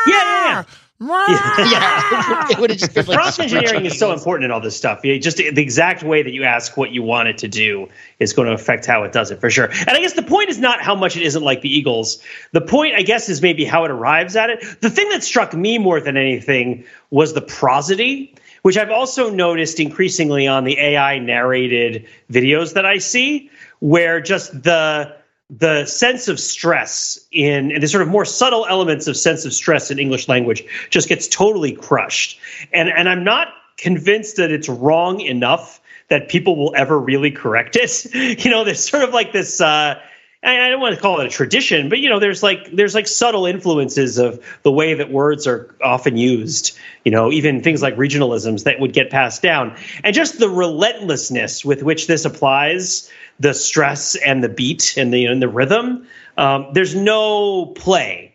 yeah, 0.06 0.14
yeah. 0.44 0.64
yeah, 1.08 2.46
it 2.50 2.58
would 2.58 2.68
have 2.68 2.78
just 2.78 2.92
been 2.92 3.06
like 3.06 3.16
prompt 3.16 3.40
engineering 3.40 3.86
is 3.86 3.98
so 3.98 4.12
important 4.12 4.44
in 4.44 4.50
all 4.50 4.60
this 4.60 4.76
stuff. 4.76 5.02
You 5.02 5.18
just 5.18 5.38
the 5.38 5.62
exact 5.62 6.02
way 6.02 6.22
that 6.22 6.32
you 6.32 6.44
ask 6.44 6.76
what 6.76 6.90
you 6.90 7.02
want 7.02 7.28
it 7.28 7.38
to 7.38 7.48
do 7.48 7.88
is 8.18 8.34
going 8.34 8.48
to 8.48 8.52
affect 8.52 8.84
how 8.84 9.02
it 9.04 9.10
does 9.10 9.30
it 9.30 9.40
for 9.40 9.48
sure. 9.48 9.70
And 9.70 9.90
I 9.90 10.00
guess 10.00 10.12
the 10.12 10.22
point 10.22 10.50
is 10.50 10.58
not 10.58 10.82
how 10.82 10.94
much 10.94 11.16
it 11.16 11.22
isn't 11.22 11.42
like 11.42 11.62
the 11.62 11.74
Eagles. 11.74 12.22
The 12.52 12.60
point, 12.60 12.96
I 12.96 13.00
guess, 13.00 13.30
is 13.30 13.40
maybe 13.40 13.64
how 13.64 13.86
it 13.86 13.90
arrives 13.90 14.36
at 14.36 14.50
it. 14.50 14.62
The 14.82 14.90
thing 14.90 15.08
that 15.08 15.24
struck 15.24 15.54
me 15.54 15.78
more 15.78 16.02
than 16.02 16.18
anything 16.18 16.84
was 17.08 17.32
the 17.32 17.40
prosody, 17.40 18.34
which 18.60 18.76
I've 18.76 18.90
also 18.90 19.30
noticed 19.30 19.80
increasingly 19.80 20.46
on 20.46 20.64
the 20.64 20.78
AI 20.78 21.18
narrated 21.18 22.06
videos 22.30 22.74
that 22.74 22.84
I 22.84 22.98
see, 22.98 23.50
where 23.78 24.20
just 24.20 24.64
the 24.64 25.16
the 25.50 25.84
sense 25.84 26.28
of 26.28 26.38
stress 26.38 27.18
in 27.32 27.72
and 27.72 27.82
the 27.82 27.88
sort 27.88 28.02
of 28.02 28.08
more 28.08 28.24
subtle 28.24 28.66
elements 28.68 29.08
of 29.08 29.16
sense 29.16 29.44
of 29.44 29.52
stress 29.52 29.90
in 29.90 29.98
English 29.98 30.28
language 30.28 30.64
just 30.90 31.08
gets 31.08 31.26
totally 31.26 31.72
crushed. 31.72 32.38
And 32.72 32.88
and 32.88 33.08
I'm 33.08 33.24
not 33.24 33.48
convinced 33.76 34.36
that 34.36 34.52
it's 34.52 34.68
wrong 34.68 35.20
enough 35.20 35.80
that 36.08 36.28
people 36.28 36.56
will 36.56 36.74
ever 36.76 36.98
really 36.98 37.30
correct 37.30 37.76
it. 37.76 38.06
You 38.44 38.50
know, 38.50 38.64
there's 38.64 38.88
sort 38.88 39.02
of 39.02 39.10
like 39.10 39.32
this. 39.32 39.60
Uh, 39.60 40.00
I 40.42 40.70
don't 40.70 40.80
want 40.80 40.94
to 40.94 41.00
call 41.00 41.20
it 41.20 41.26
a 41.26 41.28
tradition, 41.28 41.90
but 41.90 41.98
you 41.98 42.08
know, 42.08 42.18
there's 42.18 42.42
like 42.42 42.70
there's 42.72 42.94
like 42.94 43.06
subtle 43.06 43.44
influences 43.44 44.16
of 44.16 44.42
the 44.62 44.72
way 44.72 44.94
that 44.94 45.10
words 45.10 45.46
are 45.46 45.74
often 45.82 46.16
used. 46.16 46.78
You 47.04 47.12
know, 47.12 47.30
even 47.30 47.62
things 47.62 47.82
like 47.82 47.96
regionalisms 47.96 48.64
that 48.64 48.80
would 48.80 48.92
get 48.92 49.10
passed 49.10 49.42
down, 49.42 49.76
and 50.02 50.14
just 50.14 50.38
the 50.38 50.48
relentlessness 50.48 51.64
with 51.64 51.82
which 51.82 52.06
this 52.06 52.24
applies, 52.24 53.10
the 53.40 53.54
stress 53.54 54.14
and 54.14 54.44
the 54.44 54.48
beat 54.48 54.94
and 54.96 55.12
the 55.12 55.26
and 55.26 55.42
the 55.42 55.48
rhythm. 55.48 56.06
Um, 56.36 56.68
there's 56.72 56.94
no 56.94 57.66
play 57.66 58.34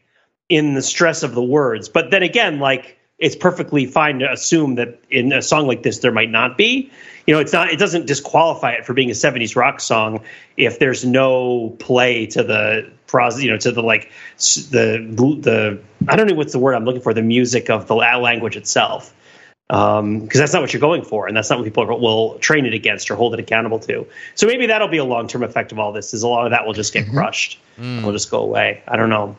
in 0.50 0.74
the 0.74 0.82
stress 0.82 1.24
of 1.24 1.34
the 1.34 1.44
words, 1.44 1.88
but 1.88 2.12
then 2.12 2.24
again, 2.24 2.60
like 2.60 2.98
it's 3.18 3.36
perfectly 3.36 3.86
fine 3.86 4.20
to 4.20 4.32
assume 4.32 4.76
that 4.76 5.00
in 5.10 5.32
a 5.32 5.41
song 5.41 5.68
like 5.68 5.84
this 5.84 6.00
there 6.00 6.12
might 6.12 6.30
not 6.30 6.58
be 6.58 6.91
you 7.26 7.34
know 7.34 7.39
it's 7.39 7.54
not 7.54 7.70
it 7.70 7.80
doesn't 7.80 8.08
disqualify 8.08 8.72
it 8.72 8.86
for 8.86 8.94
being 8.94 9.10
a 9.10 9.13
70s 9.13 9.56
rock 9.56 9.80
song 9.80 10.22
if 10.58 10.80
there's 10.80 11.06
no 11.06 11.70
play 11.80 12.26
to 12.28 12.44
the 12.44 12.91
pros 13.08 13.41
you 13.41 13.50
know 13.50 13.58
to 13.58 13.72
the 13.72 13.82
like 13.82 14.12
the 14.44 14.98
the 15.39 15.80
i 16.10 16.15
don't 16.18 16.28
know 16.28 16.36
what's 16.36 16.52
the 16.52 16.60
word 16.60 16.74
i'm 16.74 16.84
looking 16.84 17.02
for 17.02 17.13
the 17.13 17.22
music 17.22 17.70
of 17.70 17.88
the 17.88 17.96
language 17.96 18.58
itself 18.58 19.14
because 19.67 19.99
um, 19.99 20.28
that's 20.28 20.54
not 20.54 20.62
what 20.62 20.73
you're 20.73 20.80
going 20.80 21.04
for 21.04 21.28
and 21.28 21.36
that's 21.36 21.49
not 21.49 21.58
what 21.58 21.65
people 21.65 21.86
will 21.99 22.38
train 22.39 22.65
it 22.65 22.73
against 22.73 23.10
or 23.10 23.15
hold 23.15 23.34
it 23.34 23.39
accountable 23.39 23.80
to 23.80 24.06
so 24.36 24.45
maybe 24.45 24.67
that'll 24.67 24.88
be 24.88 24.97
a 24.97 25.04
long-term 25.04 25.41
effect 25.41 25.71
of 25.71 25.80
all 25.80 25.91
this 25.91 26.13
is 26.13 26.21
a 26.21 26.28
lot 26.28 26.45
of 26.45 26.51
that 26.51 26.65
will 26.65 26.73
just 26.73 26.93
get 26.93 27.06
mm-hmm. 27.06 27.17
crushed 27.17 27.60
mm. 27.80 28.04
will 28.04 28.12
just 28.12 28.30
go 28.30 28.41
away 28.41 28.84
i 28.88 28.95
don't 28.95 29.10
know 29.10 29.36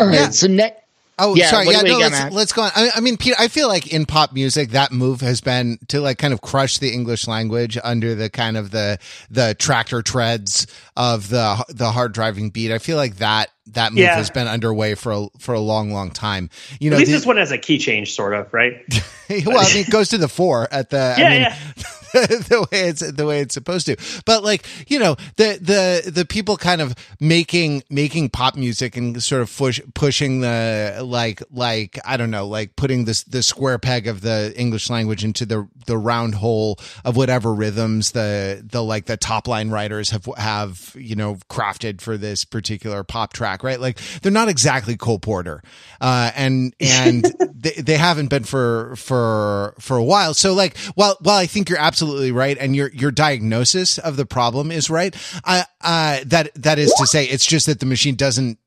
all 0.00 0.06
right 0.06 0.14
yeah. 0.14 0.30
so 0.30 0.48
next 0.48 0.83
Oh, 1.18 1.34
yeah, 1.36 1.48
sorry. 1.48 1.66
Yeah, 1.68 1.82
no, 1.82 1.98
let's, 1.98 2.34
let's, 2.34 2.52
go 2.52 2.62
on. 2.62 2.72
I, 2.74 2.90
I, 2.96 3.00
mean, 3.00 3.16
Peter, 3.16 3.36
I 3.38 3.48
feel 3.48 3.68
like 3.68 3.92
in 3.92 4.04
pop 4.04 4.32
music, 4.32 4.70
that 4.70 4.90
move 4.90 5.20
has 5.20 5.40
been 5.40 5.78
to 5.88 6.00
like 6.00 6.18
kind 6.18 6.34
of 6.34 6.40
crush 6.40 6.78
the 6.78 6.92
English 6.92 7.28
language 7.28 7.78
under 7.82 8.14
the 8.14 8.28
kind 8.28 8.56
of 8.56 8.70
the 8.70 8.98
the 9.30 9.54
tractor 9.58 10.02
treads 10.02 10.66
of 10.96 11.28
the 11.28 11.64
the 11.68 11.92
hard 11.92 12.12
driving 12.12 12.50
beat. 12.50 12.72
I 12.72 12.78
feel 12.78 12.96
like 12.96 13.16
that 13.16 13.50
that 13.68 13.92
move 13.92 14.00
yeah. 14.00 14.16
has 14.16 14.30
been 14.30 14.48
underway 14.48 14.94
for 14.94 15.12
a 15.12 15.26
for 15.38 15.54
a 15.54 15.60
long, 15.60 15.92
long 15.92 16.10
time. 16.10 16.50
You 16.80 16.90
know, 16.90 16.96
at 16.96 17.00
least 17.00 17.12
the, 17.12 17.18
this 17.18 17.26
one 17.26 17.36
has 17.36 17.52
a 17.52 17.58
key 17.58 17.78
change, 17.78 18.14
sort 18.14 18.34
of, 18.34 18.52
right? 18.52 18.82
well, 19.46 19.58
I 19.58 19.72
mean, 19.72 19.84
it 19.84 19.90
goes 19.90 20.08
to 20.08 20.18
the 20.18 20.28
four 20.28 20.68
at 20.70 20.90
the. 20.90 21.14
Yeah, 21.16 21.26
I 21.26 21.30
mean, 21.30 21.40
yeah. 21.42 21.56
the 22.48 22.66
way 22.70 22.88
it's 22.88 23.12
the 23.12 23.26
way 23.26 23.40
it's 23.40 23.54
supposed 23.54 23.86
to. 23.86 23.96
But 24.24 24.44
like 24.44 24.64
you 24.88 24.98
know 24.98 25.16
the 25.36 25.58
the 25.60 26.10
the 26.10 26.24
people 26.24 26.56
kind 26.56 26.80
of 26.80 26.94
making 27.20 27.82
making 27.90 28.30
pop 28.30 28.54
music 28.54 28.96
and 28.96 29.20
sort 29.22 29.42
of 29.42 29.56
push, 29.56 29.80
pushing 29.94 30.40
the 30.40 31.00
like 31.02 31.42
like 31.50 31.98
I 32.04 32.16
don't 32.16 32.30
know 32.30 32.46
like 32.46 32.76
putting 32.76 33.04
this 33.04 33.24
the 33.24 33.42
square 33.42 33.78
peg 33.78 34.06
of 34.06 34.20
the 34.20 34.52
English 34.56 34.88
language 34.88 35.24
into 35.24 35.44
the 35.44 35.68
the 35.86 35.98
round 35.98 36.36
hole 36.36 36.78
of 37.04 37.16
whatever 37.16 37.52
rhythms 37.52 38.12
the 38.12 38.64
the 38.64 38.82
like 38.82 39.06
the 39.06 39.16
top 39.16 39.48
line 39.48 39.70
writers 39.70 40.10
have 40.10 40.28
have 40.36 40.94
you 40.96 41.16
know 41.16 41.36
crafted 41.50 42.00
for 42.00 42.16
this 42.16 42.44
particular 42.44 43.02
pop 43.02 43.32
track 43.32 43.64
right? 43.64 43.80
Like 43.80 43.98
they're 44.22 44.30
not 44.30 44.48
exactly 44.48 44.96
Cole 44.96 45.18
Porter. 45.18 45.62
Uh, 46.00 46.30
and 46.36 46.74
and 46.78 47.24
they, 47.54 47.70
they 47.70 47.96
haven't 47.96 48.28
been 48.28 48.44
for 48.44 48.94
for 48.96 49.74
for 49.80 49.96
a 49.96 50.04
while. 50.04 50.34
So 50.34 50.52
like 50.52 50.76
while 50.94 51.16
while 51.20 51.38
I 51.38 51.46
think 51.46 51.68
you're 51.68 51.78
absolutely 51.78 52.03
absolutely 52.04 52.32
right, 52.32 52.56
and 52.58 52.76
your 52.76 52.90
your 52.90 53.10
diagnosis 53.10 53.98
of 53.98 54.16
the 54.16 54.26
problem 54.26 54.70
is 54.70 54.90
right. 54.90 55.14
Uh, 55.44 55.62
uh, 55.80 56.20
that 56.26 56.50
that 56.54 56.78
is 56.78 56.92
to 56.94 57.06
say, 57.06 57.24
it's 57.24 57.46
just 57.46 57.66
that 57.66 57.80
the 57.80 57.86
machine 57.86 58.14
doesn't 58.14 58.58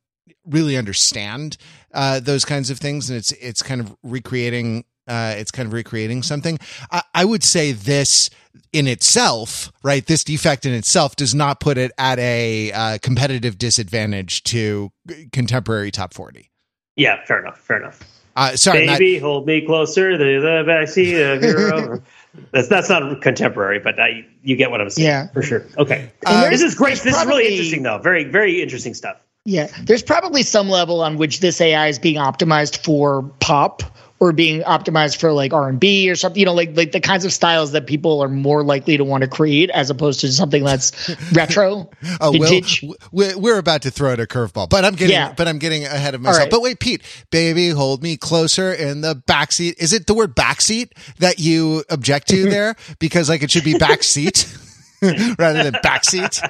really 0.45 0.77
understand 0.77 1.57
uh, 1.93 2.19
those 2.19 2.45
kinds 2.45 2.69
of 2.69 2.79
things, 2.79 3.09
and 3.09 3.17
it's 3.17 3.31
it's 3.33 3.61
kind 3.61 3.81
of 3.81 3.95
recreating. 4.03 4.85
Uh, 5.07 5.35
it's 5.37 5.51
kind 5.51 5.65
of 5.67 5.71
recreating 5.71 6.21
something. 6.21 6.59
I, 6.91 7.01
I 7.13 7.23
would 7.23 7.41
say 7.41 7.71
this 7.71 8.29
in 8.73 8.87
itself, 8.87 9.71
right? 9.81 10.05
This 10.05 10.25
defect 10.25 10.65
in 10.65 10.73
itself 10.73 11.15
does 11.15 11.33
not 11.33 11.61
put 11.61 11.77
it 11.77 11.91
at 11.97 12.19
a 12.19 12.73
uh, 12.73 12.97
competitive 13.01 13.57
disadvantage 13.57 14.43
to 14.43 14.91
contemporary 15.31 15.91
top 15.91 16.13
forty. 16.13 16.51
Yeah, 16.95 17.23
fair 17.25 17.39
enough. 17.39 17.59
Fair 17.59 17.77
enough. 17.77 18.03
Uh, 18.35 18.55
sorry, 18.55 18.85
baby, 18.85 19.13
Matt. 19.13 19.21
hold 19.23 19.47
me 19.47 19.65
closer 19.65 20.11
to 20.11 20.17
the 20.17 20.63
backseat 20.67 21.35
of 21.35 21.43
your. 21.43 22.03
That's 22.51 22.67
that's 22.67 22.89
not 22.89 23.21
contemporary, 23.21 23.79
but 23.79 23.99
I, 23.99 24.25
you 24.43 24.55
get 24.55 24.71
what 24.71 24.81
I'm 24.81 24.89
saying. 24.89 25.07
Yeah, 25.07 25.27
for 25.27 25.41
sure. 25.41 25.65
Okay, 25.77 26.11
uh, 26.25 26.49
this 26.49 26.61
is 26.61 26.75
great. 26.75 26.97
This 26.99 27.13
probably, 27.13 27.19
is 27.19 27.27
really 27.27 27.51
interesting, 27.53 27.83
though. 27.83 27.97
Very 27.97 28.23
very 28.23 28.61
interesting 28.61 28.93
stuff. 28.93 29.17
Yeah, 29.47 29.67
there's 29.83 30.03
probably 30.03 30.43
some 30.43 30.67
level 30.67 30.99
on 30.99 31.15
which 31.15 31.39
this 31.39 31.61
AI 31.61 31.87
is 31.87 31.99
being 31.99 32.17
optimized 32.17 32.83
for 32.83 33.23
pop 33.39 33.81
or 34.19 34.33
being 34.33 34.61
optimized 34.63 35.21
for 35.21 35.31
like 35.31 35.53
R&B 35.53 36.09
or 36.09 36.15
something, 36.15 36.37
you 36.37 36.45
know, 36.45 36.53
like 36.53 36.75
like 36.75 36.91
the 36.91 36.99
kinds 36.99 37.23
of 37.23 37.31
styles 37.31 37.71
that 37.71 37.87
people 37.87 38.21
are 38.21 38.27
more 38.27 38.61
likely 38.61 38.97
to 38.97 39.05
want 39.05 39.21
to 39.21 39.29
create 39.29 39.69
as 39.69 39.89
opposed 39.89 40.19
to 40.19 40.33
something 40.33 40.65
that's 40.65 41.15
retro, 41.31 41.89
oh, 42.19 42.31
vintage. 42.33 42.83
Well, 43.13 43.39
we're 43.39 43.57
about 43.57 43.83
to 43.83 43.89
throw 43.89 44.11
out 44.11 44.19
a 44.19 44.25
curveball, 44.25 44.67
but 44.69 44.83
I'm 44.83 44.95
getting 44.95 45.13
yeah. 45.13 45.31
but 45.31 45.47
I'm 45.47 45.59
getting 45.59 45.85
ahead 45.85 46.13
of 46.13 46.19
myself. 46.19 46.41
Right. 46.43 46.51
But 46.51 46.61
wait, 46.61 46.81
Pete, 46.81 47.01
baby, 47.31 47.69
hold 47.69 48.03
me 48.03 48.17
closer 48.17 48.73
in 48.73 48.99
the 48.99 49.15
backseat. 49.15 49.75
Is 49.77 49.93
it 49.93 50.07
the 50.07 50.13
word 50.13 50.35
backseat 50.35 50.91
that 51.19 51.39
you 51.39 51.85
object 51.89 52.27
to 52.29 52.43
there? 52.49 52.75
because 52.99 53.29
like 53.29 53.43
it 53.43 53.51
should 53.51 53.63
be 53.63 53.75
backseat. 53.75 54.63
rather 55.01 55.63
than 55.63 55.73
backseat. 55.83 56.41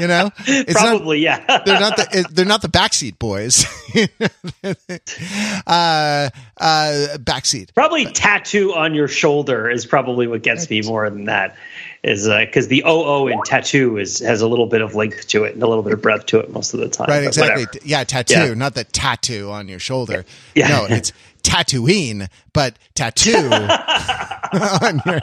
You 0.00 0.08
know, 0.08 0.30
it's 0.38 0.72
probably 0.72 1.24
not, 1.24 1.44
yeah. 1.48 1.62
they're 1.64 1.80
not 1.80 1.96
the 1.96 2.26
they're 2.32 2.44
not 2.44 2.62
the 2.62 2.68
backseat 2.68 3.18
boys. 3.18 3.64
uh, 5.66 6.30
uh, 6.56 7.16
backseat. 7.18 7.72
Probably 7.74 8.06
tattoo 8.06 8.74
on 8.74 8.94
your 8.94 9.06
shoulder 9.06 9.70
is 9.70 9.86
probably 9.86 10.26
what 10.26 10.42
gets 10.42 10.68
me 10.68 10.82
more 10.82 11.08
than 11.08 11.24
that. 11.26 11.56
Is 12.02 12.28
because 12.28 12.66
uh, 12.66 12.68
the 12.68 12.84
OO 12.86 13.28
in 13.28 13.40
tattoo 13.42 13.98
is 13.98 14.18
has 14.18 14.40
a 14.40 14.48
little 14.48 14.66
bit 14.66 14.80
of 14.80 14.94
length 14.94 15.28
to 15.28 15.44
it 15.44 15.54
and 15.54 15.62
a 15.62 15.66
little 15.68 15.82
bit 15.82 15.92
of 15.92 16.02
breadth 16.02 16.26
to 16.26 16.40
it 16.40 16.50
most 16.50 16.74
of 16.74 16.80
the 16.80 16.88
time. 16.88 17.06
Right, 17.08 17.24
exactly. 17.24 17.66
Yeah, 17.84 18.02
tattoo, 18.04 18.34
yeah. 18.34 18.54
not 18.54 18.74
the 18.74 18.84
tattoo 18.84 19.50
on 19.50 19.68
your 19.68 19.78
shoulder. 19.80 20.24
Yeah. 20.54 20.68
No, 20.68 20.86
it's 20.88 21.12
Tatooine, 21.46 22.28
but 22.56 22.78
tattoo 22.94 23.36
on 24.82 25.02
your 25.06 25.20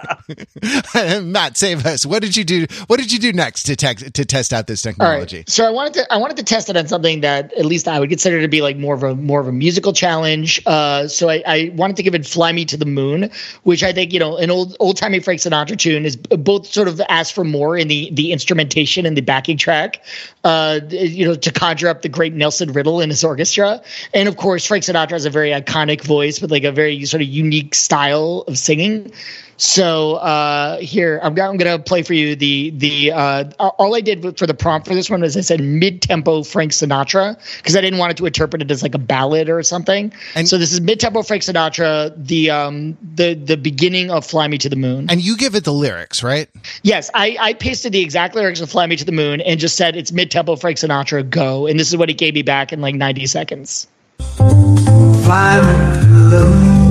Matt, 1.22 1.58
save 1.58 1.86
us. 1.86 2.06
What 2.06 2.22
did 2.22 2.36
you 2.36 2.44
do? 2.44 2.66
What 2.88 3.00
did 3.00 3.12
you 3.12 3.20
do 3.20 3.34
next 3.34 3.64
to 3.64 3.76
te- 3.76 3.94
to 3.96 4.26
test 4.26 4.54
out 4.54 4.68
this 4.68 4.82
technology? 4.82 5.44
So 5.48 5.66
I 5.66 5.70
wanted 5.70 5.94
to 5.96 6.14
I 6.14 6.18
wanted 6.18 6.38
to 6.38 6.44
test 6.44 6.70
it 6.70 6.78
on 6.78 6.88
something 6.88 7.22
that 7.22 7.54
at 7.54 7.66
least 7.66 7.88
I 7.88 8.00
would 8.00 8.10
consider 8.10 8.42
to 8.42 8.48
be 8.48 8.62
like 8.62 8.78
more 8.78 8.96
of 8.96 9.04
a 9.04 9.16
more 9.16 9.40
of 9.40 9.48
a 9.48 9.52
musical 9.52 9.94
challenge. 9.94 10.62
Uh, 10.66 11.08
so 11.08 11.30
I, 11.30 11.44
I 11.46 11.72
wanted 11.76 11.98
to 11.98 12.04
give 12.04 12.16
it 12.16 12.26
"Fly 12.26 12.52
Me 12.52 12.66
to 12.66 12.78
the 12.78 12.86
Moon," 12.86 13.30
which 13.64 13.84
I 13.84 13.94
think 13.94 14.14
you 14.14 14.20
know 14.20 14.38
an 14.38 14.52
old 14.52 14.76
old 14.80 14.98
timey 14.98 15.20
Frank 15.20 15.42
Sinatra 15.42 15.78
tune 15.78 16.06
is 16.06 16.16
both 16.16 16.68
sort 16.68 16.88
of 16.88 17.02
asked 17.10 17.34
for 17.34 17.44
more 17.44 17.78
in 17.78 17.88
the 17.88 18.10
the 18.14 18.32
instrumentation 18.32 19.06
and 19.06 19.18
the 19.18 19.22
backing 19.22 19.58
track, 19.58 20.04
uh, 20.44 20.80
you 20.90 21.26
know, 21.26 21.36
to 21.36 21.52
conjure 21.52 21.88
up 21.88 22.02
the 22.02 22.10
great 22.10 22.34
Nelson 22.34 22.72
Riddle 22.72 23.02
in 23.02 23.10
his 23.10 23.24
orchestra, 23.24 23.82
and 24.14 24.28
of 24.28 24.38
course 24.38 24.66
Frank 24.66 24.84
Sinatra 24.84 25.12
has 25.12 25.26
a 25.26 25.30
very 25.30 25.52
iconic 25.52 26.02
voice 26.02 26.42
with 26.42 26.52
like 26.52 26.64
a 26.64 26.72
very 26.72 27.06
sort 27.06 27.22
of 27.22 27.23
unique 27.24 27.76
style 27.76 28.44
of 28.48 28.58
singing. 28.58 29.12
So 29.58 30.16
uh, 30.16 30.80
here 30.80 31.20
I'm, 31.22 31.32
I'm 31.40 31.58
going 31.58 31.78
to 31.78 31.80
play 31.80 32.02
for 32.04 32.14
you 32.14 32.36
the 32.36 32.72
the 32.72 33.12
uh, 33.12 33.52
all 33.60 33.96
I 33.96 34.02
did 34.02 34.38
for 34.38 34.48
the 34.48 34.54
prompt 34.54 34.88
for 34.88 34.96
this 34.96 35.10
one 35.10 35.22
was 35.22 35.38
I 35.38 35.42
said 35.42 35.62
mid 35.62 36.02
tempo 36.02 36.44
Frank 36.44 36.72
Sinatra 36.72 37.38
because 37.58 37.76
I 37.76 37.82
didn't 37.82 38.00
want 38.00 38.12
it 38.12 38.18
to 38.18 38.26
interpret 38.26 38.62
it 38.62 38.72
as 38.72 38.82
like 38.82 38.96
a 38.96 39.00
ballad 39.00 39.50
or 39.50 39.62
something. 39.64 40.12
And 40.36 40.48
so 40.48 40.58
this 40.58 40.74
is 40.74 40.82
mid 40.82 41.00
tempo 41.00 41.22
Frank 41.22 41.44
Sinatra, 41.44 42.14
the 42.18 42.50
um 42.50 42.98
the 43.16 43.36
the 43.36 43.58
beginning 43.58 44.12
of 44.12 44.26
Fly 44.26 44.48
Me 44.48 44.58
to 44.58 44.70
the 44.70 44.76
Moon. 44.76 45.10
And 45.10 45.22
you 45.22 45.38
give 45.38 45.56
it 45.56 45.64
the 45.64 45.74
lyrics, 45.74 46.24
right? 46.24 46.50
Yes, 46.82 47.10
I 47.14 47.38
I 47.40 47.54
pasted 47.54 47.94
the 47.94 48.02
exact 48.02 48.36
lyrics 48.36 48.60
of 48.60 48.70
Fly 48.70 48.88
Me 48.88 48.96
to 48.96 49.06
the 49.06 49.12
Moon 49.12 49.40
and 49.42 49.60
just 49.60 49.76
said 49.76 49.96
it's 49.96 50.12
mid 50.12 50.32
tempo 50.32 50.56
Frank 50.56 50.78
Sinatra, 50.78 51.30
go, 51.30 51.68
and 51.68 51.80
this 51.80 51.90
is 51.90 51.98
what 51.98 52.10
he 52.10 52.16
gave 52.16 52.34
me 52.34 52.42
back 52.42 52.74
in 52.74 52.82
like 52.82 52.96
90 52.96 53.28
seconds. 53.28 53.88
Fly 54.20 55.62
me 55.62 56.02
to 56.02 56.30
the 56.30 56.46
moon. 56.46 56.83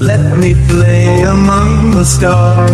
Let 0.00 0.38
me 0.38 0.54
play 0.68 1.22
among 1.22 1.90
the 1.92 2.04
stars. 2.04 2.70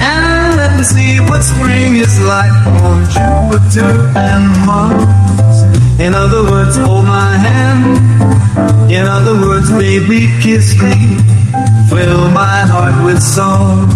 And 0.00 0.56
let 0.56 0.76
me 0.76 0.82
see 0.82 1.20
what 1.20 1.42
spring 1.42 1.96
is 1.96 2.18
like 2.22 2.56
on 2.82 3.04
Jupiter 3.14 3.92
and 4.16 4.44
Mars. 4.64 5.62
In 6.00 6.14
other 6.14 6.42
words, 6.42 6.76
hold 6.76 7.04
my 7.04 7.36
hand. 7.36 8.90
In 8.90 9.06
other 9.06 9.34
words, 9.34 9.70
baby, 9.70 10.28
kiss 10.40 10.74
me. 10.80 10.94
Fill 11.90 12.30
my 12.30 12.60
heart 12.72 12.96
with 13.04 13.22
song. 13.22 13.88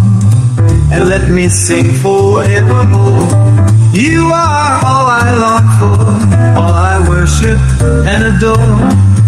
And 0.93 1.09
let 1.09 1.31
me 1.31 1.49
sing 1.49 1.93
forevermore. 2.03 3.29
You 3.93 4.27
are 4.27 4.75
all 4.85 5.07
I 5.09 5.29
long 5.45 5.67
for, 5.79 6.61
all 6.61 6.75
I 6.75 6.97
worship 7.09 7.59
and 8.07 8.37
adore. 8.37 9.28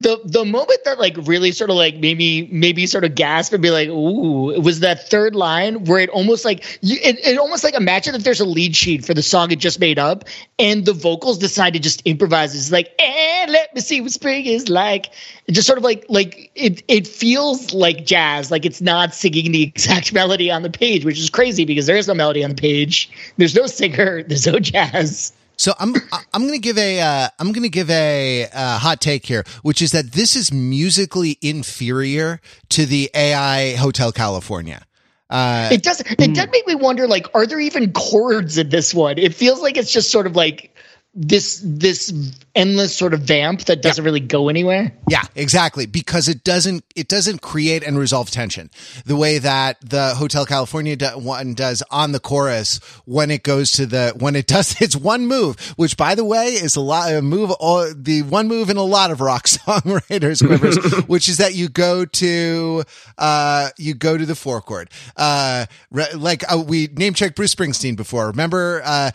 The 0.00 0.20
the 0.24 0.44
moment 0.44 0.78
that 0.84 0.98
like 1.00 1.16
really 1.22 1.50
sort 1.50 1.70
of 1.70 1.76
like 1.76 1.96
maybe 1.96 2.48
maybe 2.52 2.86
sort 2.86 3.04
of 3.04 3.16
gasp 3.16 3.52
and 3.52 3.60
be 3.60 3.70
like 3.70 3.88
ooh 3.88 4.50
it 4.50 4.62
was 4.62 4.80
that 4.80 5.08
third 5.08 5.34
line 5.34 5.84
where 5.84 5.98
it 5.98 6.08
almost 6.10 6.44
like 6.44 6.78
you, 6.82 6.98
it, 7.02 7.18
it 7.26 7.38
almost 7.38 7.64
like 7.64 7.74
imagine 7.74 8.14
if 8.14 8.22
there's 8.22 8.40
a 8.40 8.44
lead 8.44 8.76
sheet 8.76 9.04
for 9.04 9.12
the 9.12 9.22
song 9.22 9.50
it 9.50 9.58
just 9.58 9.80
made 9.80 9.98
up 9.98 10.24
and 10.60 10.84
the 10.84 10.92
vocals 10.92 11.38
decide 11.38 11.72
to 11.72 11.80
just 11.80 12.00
improvise. 12.02 12.54
It's 12.54 12.70
like 12.70 12.94
eh, 13.00 13.46
let 13.48 13.74
me 13.74 13.80
see 13.80 14.00
what 14.00 14.12
spring 14.12 14.46
is 14.46 14.68
like. 14.68 15.06
It 15.46 15.52
just 15.52 15.66
sort 15.66 15.78
of 15.78 15.84
like 15.84 16.04
like 16.08 16.52
it 16.54 16.84
it 16.86 17.06
feels 17.08 17.74
like 17.74 18.06
jazz 18.06 18.52
like 18.52 18.64
it's 18.64 18.80
not 18.80 19.14
singing 19.14 19.50
the 19.50 19.62
exact 19.74 20.12
melody 20.12 20.48
on 20.48 20.62
the 20.62 20.70
page 20.70 21.04
which 21.04 21.18
is 21.18 21.28
crazy 21.28 21.64
because 21.64 21.86
there 21.86 21.96
is 21.96 22.06
no 22.06 22.14
melody 22.14 22.44
on 22.44 22.50
the 22.50 22.56
page. 22.56 23.10
There's 23.36 23.56
no 23.56 23.66
singer 23.66 24.22
there's 24.22 24.46
no 24.46 24.60
jazz 24.60 25.32
So 25.58 25.74
I'm 25.78 25.94
I'm 26.32 26.42
going 26.42 26.54
to 26.54 26.60
give 26.60 26.78
a 26.78 27.00
uh, 27.00 27.28
I'm 27.38 27.52
going 27.52 27.64
to 27.64 27.68
give 27.68 27.90
a 27.90 28.46
uh, 28.52 28.78
hot 28.78 29.00
take 29.00 29.26
here, 29.26 29.44
which 29.62 29.82
is 29.82 29.90
that 29.92 30.12
this 30.12 30.36
is 30.36 30.52
musically 30.52 31.36
inferior 31.42 32.40
to 32.70 32.86
the 32.86 33.10
AI 33.12 33.74
Hotel 33.74 34.12
California. 34.12 34.86
Uh, 35.30 35.68
it 35.72 35.82
does 35.82 36.00
it 36.00 36.34
does 36.34 36.48
make 36.50 36.66
me 36.66 36.74
wonder 36.74 37.06
like 37.06 37.26
are 37.34 37.46
there 37.46 37.60
even 37.60 37.92
chords 37.92 38.56
in 38.56 38.70
this 38.70 38.94
one 38.94 39.18
it 39.18 39.34
feels 39.34 39.60
like 39.60 39.76
it's 39.76 39.92
just 39.92 40.10
sort 40.10 40.26
of 40.26 40.34
like 40.34 40.74
this 41.20 41.60
this 41.64 42.12
endless 42.54 42.96
sort 42.96 43.12
of 43.12 43.20
vamp 43.20 43.64
that 43.64 43.82
doesn't 43.82 44.04
really 44.04 44.20
go 44.20 44.48
anywhere 44.48 44.92
Yeah, 45.08 45.24
exactly. 45.34 45.86
Because 45.86 46.28
it 46.28 46.44
doesn't 46.44 46.84
it 46.94 47.08
doesn't 47.08 47.42
create 47.42 47.82
and 47.82 47.98
resolve 47.98 48.30
tension 48.30 48.70
the 49.04 49.16
way 49.16 49.38
that 49.38 49.78
the 49.80 50.14
Hotel 50.14 50.46
California 50.46 50.94
do, 50.94 51.06
one 51.18 51.54
does 51.54 51.82
on 51.90 52.12
the 52.12 52.20
chorus 52.20 52.78
when 53.04 53.32
it 53.32 53.42
goes 53.42 53.72
to 53.72 53.86
the 53.86 54.14
when 54.16 54.36
it 54.36 54.46
does 54.46 54.80
its 54.80 54.94
one 54.94 55.26
move, 55.26 55.58
which 55.76 55.96
by 55.96 56.14
the 56.14 56.24
way 56.24 56.46
is 56.46 56.76
a 56.76 56.80
lot 56.80 57.12
a 57.12 57.20
move 57.20 57.50
all, 57.50 57.92
the 57.92 58.22
one 58.22 58.46
move 58.46 58.70
in 58.70 58.76
a 58.76 58.82
lot 58.82 59.10
of 59.10 59.20
rock 59.20 59.44
songwriters 59.48 60.44
quivers, 60.44 60.76
which 61.08 61.28
is 61.28 61.38
that 61.38 61.54
you 61.56 61.68
go 61.68 62.04
to 62.04 62.84
uh 63.18 63.70
you 63.76 63.94
go 63.94 64.16
to 64.16 64.24
the 64.24 64.36
four 64.36 64.60
chord. 64.60 64.88
Uh 65.16 65.66
re- 65.90 66.12
like 66.14 66.44
uh, 66.52 66.58
we 66.58 66.86
name 66.96 67.14
checked 67.14 67.34
Bruce 67.34 67.54
Springsteen 67.54 67.96
before. 67.96 68.28
Remember 68.28 68.82
uh 68.84 69.10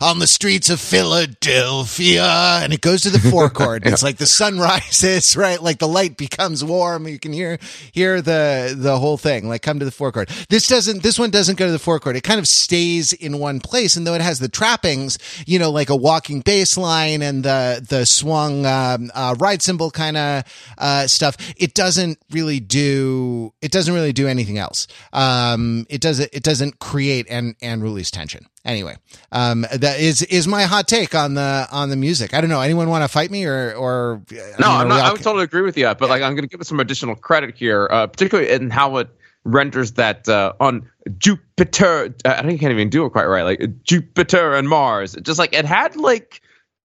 on 0.00 0.18
the 0.18 0.26
streets 0.26 0.70
of 0.70 0.80
Philadelphia, 0.80 2.24
and 2.62 2.72
it 2.72 2.80
goes 2.80 3.02
to 3.02 3.10
the 3.10 3.18
four 3.18 3.50
chord. 3.56 3.86
It's 3.86 4.02
like 4.02 4.18
the 4.18 4.26
sun 4.26 4.58
rises, 4.60 5.36
right? 5.36 5.60
Like 5.60 5.78
the 5.78 5.88
light 5.88 6.16
becomes 6.16 6.64
warm. 6.64 7.06
You 7.08 7.18
can 7.18 7.32
hear 7.32 7.58
hear 7.92 8.22
the 8.22 8.74
the 8.76 8.98
whole 8.98 9.16
thing. 9.16 9.48
Like 9.48 9.62
come 9.62 9.78
to 9.78 9.84
the 9.84 9.90
four 9.90 10.12
chord. 10.12 10.28
This 10.48 10.68
doesn't. 10.68 11.02
This 11.02 11.18
one 11.18 11.30
doesn't 11.30 11.58
go 11.58 11.66
to 11.66 11.72
the 11.72 11.78
four 11.78 11.98
chord. 12.00 12.16
It 12.16 12.22
kind 12.22 12.38
of 12.38 12.46
stays 12.46 13.12
in 13.12 13.38
one 13.38 13.60
place, 13.60 13.96
and 13.96 14.06
though 14.06 14.14
it 14.14 14.20
has 14.20 14.38
the 14.38 14.48
trappings, 14.48 15.18
you 15.46 15.58
know, 15.58 15.70
like 15.70 15.90
a 15.90 15.96
walking 15.96 16.40
bass 16.40 16.76
line 16.76 17.22
and 17.22 17.44
the 17.44 17.84
the 17.88 18.06
swung 18.06 18.64
um, 18.66 19.10
uh, 19.14 19.34
ride 19.38 19.62
cymbal 19.62 19.90
kind 19.90 20.16
of 20.16 20.44
uh, 20.78 21.06
stuff, 21.06 21.36
it 21.56 21.74
doesn't 21.74 22.18
really 22.30 22.60
do. 22.60 23.52
It 23.60 23.72
doesn't 23.72 23.92
really 23.92 24.12
do 24.12 24.28
anything 24.28 24.58
else. 24.58 24.86
Um, 25.12 25.86
it 25.88 26.00
does. 26.00 26.20
It 26.20 26.42
doesn't 26.42 26.78
create 26.78 27.26
and 27.46 27.56
and 27.62 27.82
release 27.82 28.10
tension. 28.10 28.46
Anyway, 28.64 28.96
um, 29.32 29.62
that 29.72 30.00
is 30.00 30.22
is 30.22 30.46
my 30.48 30.64
hot 30.64 30.88
take 30.88 31.14
on 31.14 31.34
the 31.34 31.66
on 31.70 31.90
the 31.90 31.96
music. 31.96 32.34
I 32.34 32.40
don't 32.40 32.50
know. 32.50 32.60
Anyone 32.60 32.88
want 32.88 33.04
to 33.04 33.08
fight 33.08 33.30
me 33.30 33.44
or 33.44 33.74
or 33.74 34.22
I 34.30 34.34
No, 34.60 34.70
I'm 34.70 34.88
not. 34.88 35.00
I 35.00 35.12
would 35.12 35.22
totally 35.22 35.44
agree 35.44 35.62
with 35.62 35.76
you, 35.76 35.92
but 35.94 36.08
like 36.08 36.22
I'm 36.22 36.32
going 36.34 36.42
to 36.42 36.48
give 36.48 36.60
it 36.60 36.66
some 36.66 36.80
additional 36.80 37.14
credit 37.14 37.54
here, 37.56 37.88
uh, 37.90 38.06
particularly 38.06 38.50
in 38.50 38.70
how 38.70 38.96
it 38.96 39.08
renders 39.44 39.92
that 39.92 40.28
uh, 40.28 40.52
on 40.60 40.88
Jupiter. 41.18 42.14
I 42.24 42.42
think 42.42 42.54
I 42.54 42.56
can't 42.58 42.72
even 42.72 42.90
do 42.90 43.04
it 43.04 43.10
quite 43.10 43.26
right. 43.26 43.42
Like 43.42 43.82
Jupiter 43.84 44.54
and 44.54 44.68
Mars, 44.68 45.16
just 45.22 45.38
like 45.38 45.54
it 45.54 45.64
had 45.64 45.96
like 45.96 46.40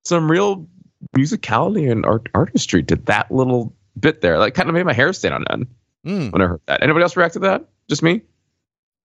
some 0.06 0.30
real 0.30 0.68
musicality 1.18 1.92
and 1.92 2.06
art- 2.06 2.30
artistry 2.34 2.84
to 2.84 2.96
that 2.96 3.32
little 3.32 3.74
bit 4.00 4.22
there. 4.22 4.38
Like 4.40 4.54
kind 4.54 4.70
of 4.70 4.76
made 4.76 4.86
my 4.86 4.94
hair 4.94 5.14
stand 5.14 5.34
on 5.34 5.46
end 5.50 5.68
Mm. 6.06 6.32
when 6.32 6.42
I 6.42 6.48
heard 6.48 6.62
that. 6.66 6.82
Anybody 6.82 7.04
else 7.04 7.16
react 7.16 7.34
to 7.34 7.40
that? 7.42 7.64
Just 7.88 8.02
me? 8.02 8.22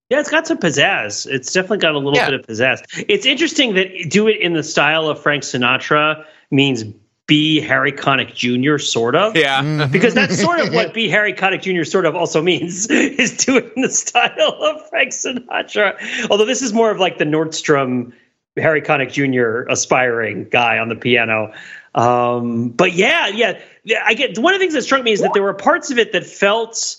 Yeah, 0.09 0.19
it's 0.21 0.29
got 0.29 0.47
some 0.47 0.57
pizzazz. 0.57 1.27
It's 1.29 1.51
definitely 1.51 1.79
got 1.79 1.93
a 1.93 1.97
little 1.97 2.15
Yeah. 2.15 2.29
bit 2.29 2.39
of 2.39 2.47
pizzazz. 2.47 2.81
It's 3.09 3.25
interesting 3.25 3.73
that 3.75 4.09
do 4.09 4.27
it 4.27 4.37
in 4.39 4.53
the 4.53 4.63
style 4.63 5.07
of 5.09 5.21
Frank 5.21 5.43
Sinatra 5.43 6.23
means 6.49 6.85
be 7.27 7.59
Harry 7.59 7.91
Connick 7.91 8.33
Jr. 8.33 8.77
sort 8.77 9.13
of. 9.13 9.35
Yeah. 9.35 9.61
Mhm. 9.61 9.91
Because 9.91 10.13
that's 10.13 10.39
sort 10.41 10.61
of 10.61 10.73
what 10.73 10.93
be 10.93 11.09
Harry 11.09 11.33
Connick 11.33 11.61
Jr. 11.61 11.83
sort 11.83 12.05
of 12.05 12.15
also 12.15 12.41
means 12.41 12.87
is 12.89 13.35
do 13.35 13.57
it 13.57 13.73
in 13.75 13.81
the 13.81 13.89
style 13.89 14.57
of 14.61 14.87
Frank 14.89 15.11
Sinatra. 15.11 15.97
Although 16.29 16.45
this 16.45 16.61
is 16.61 16.71
more 16.71 16.89
of 16.89 16.99
like 16.99 17.17
the 17.17 17.25
Nordstrom 17.25 18.13
Harry 18.55 18.81
Connick 18.81 19.11
Jr. 19.11 19.69
aspiring 19.69 20.47
guy 20.49 20.77
on 20.79 20.87
the 20.87 20.95
piano. 20.95 21.51
Um, 21.95 22.69
but 22.69 22.93
yeah, 22.93 23.27
yeah, 23.27 23.59
yeah, 23.83 24.03
I 24.05 24.13
get 24.13 24.37
one 24.39 24.53
of 24.53 24.59
the 24.59 24.63
things 24.63 24.73
that 24.73 24.83
struck 24.83 25.03
me 25.03 25.11
is 25.11 25.19
that 25.19 25.31
there 25.33 25.43
were 25.43 25.53
parts 25.53 25.91
of 25.91 25.97
it 25.97 26.13
that 26.13 26.25
felt 26.25 26.95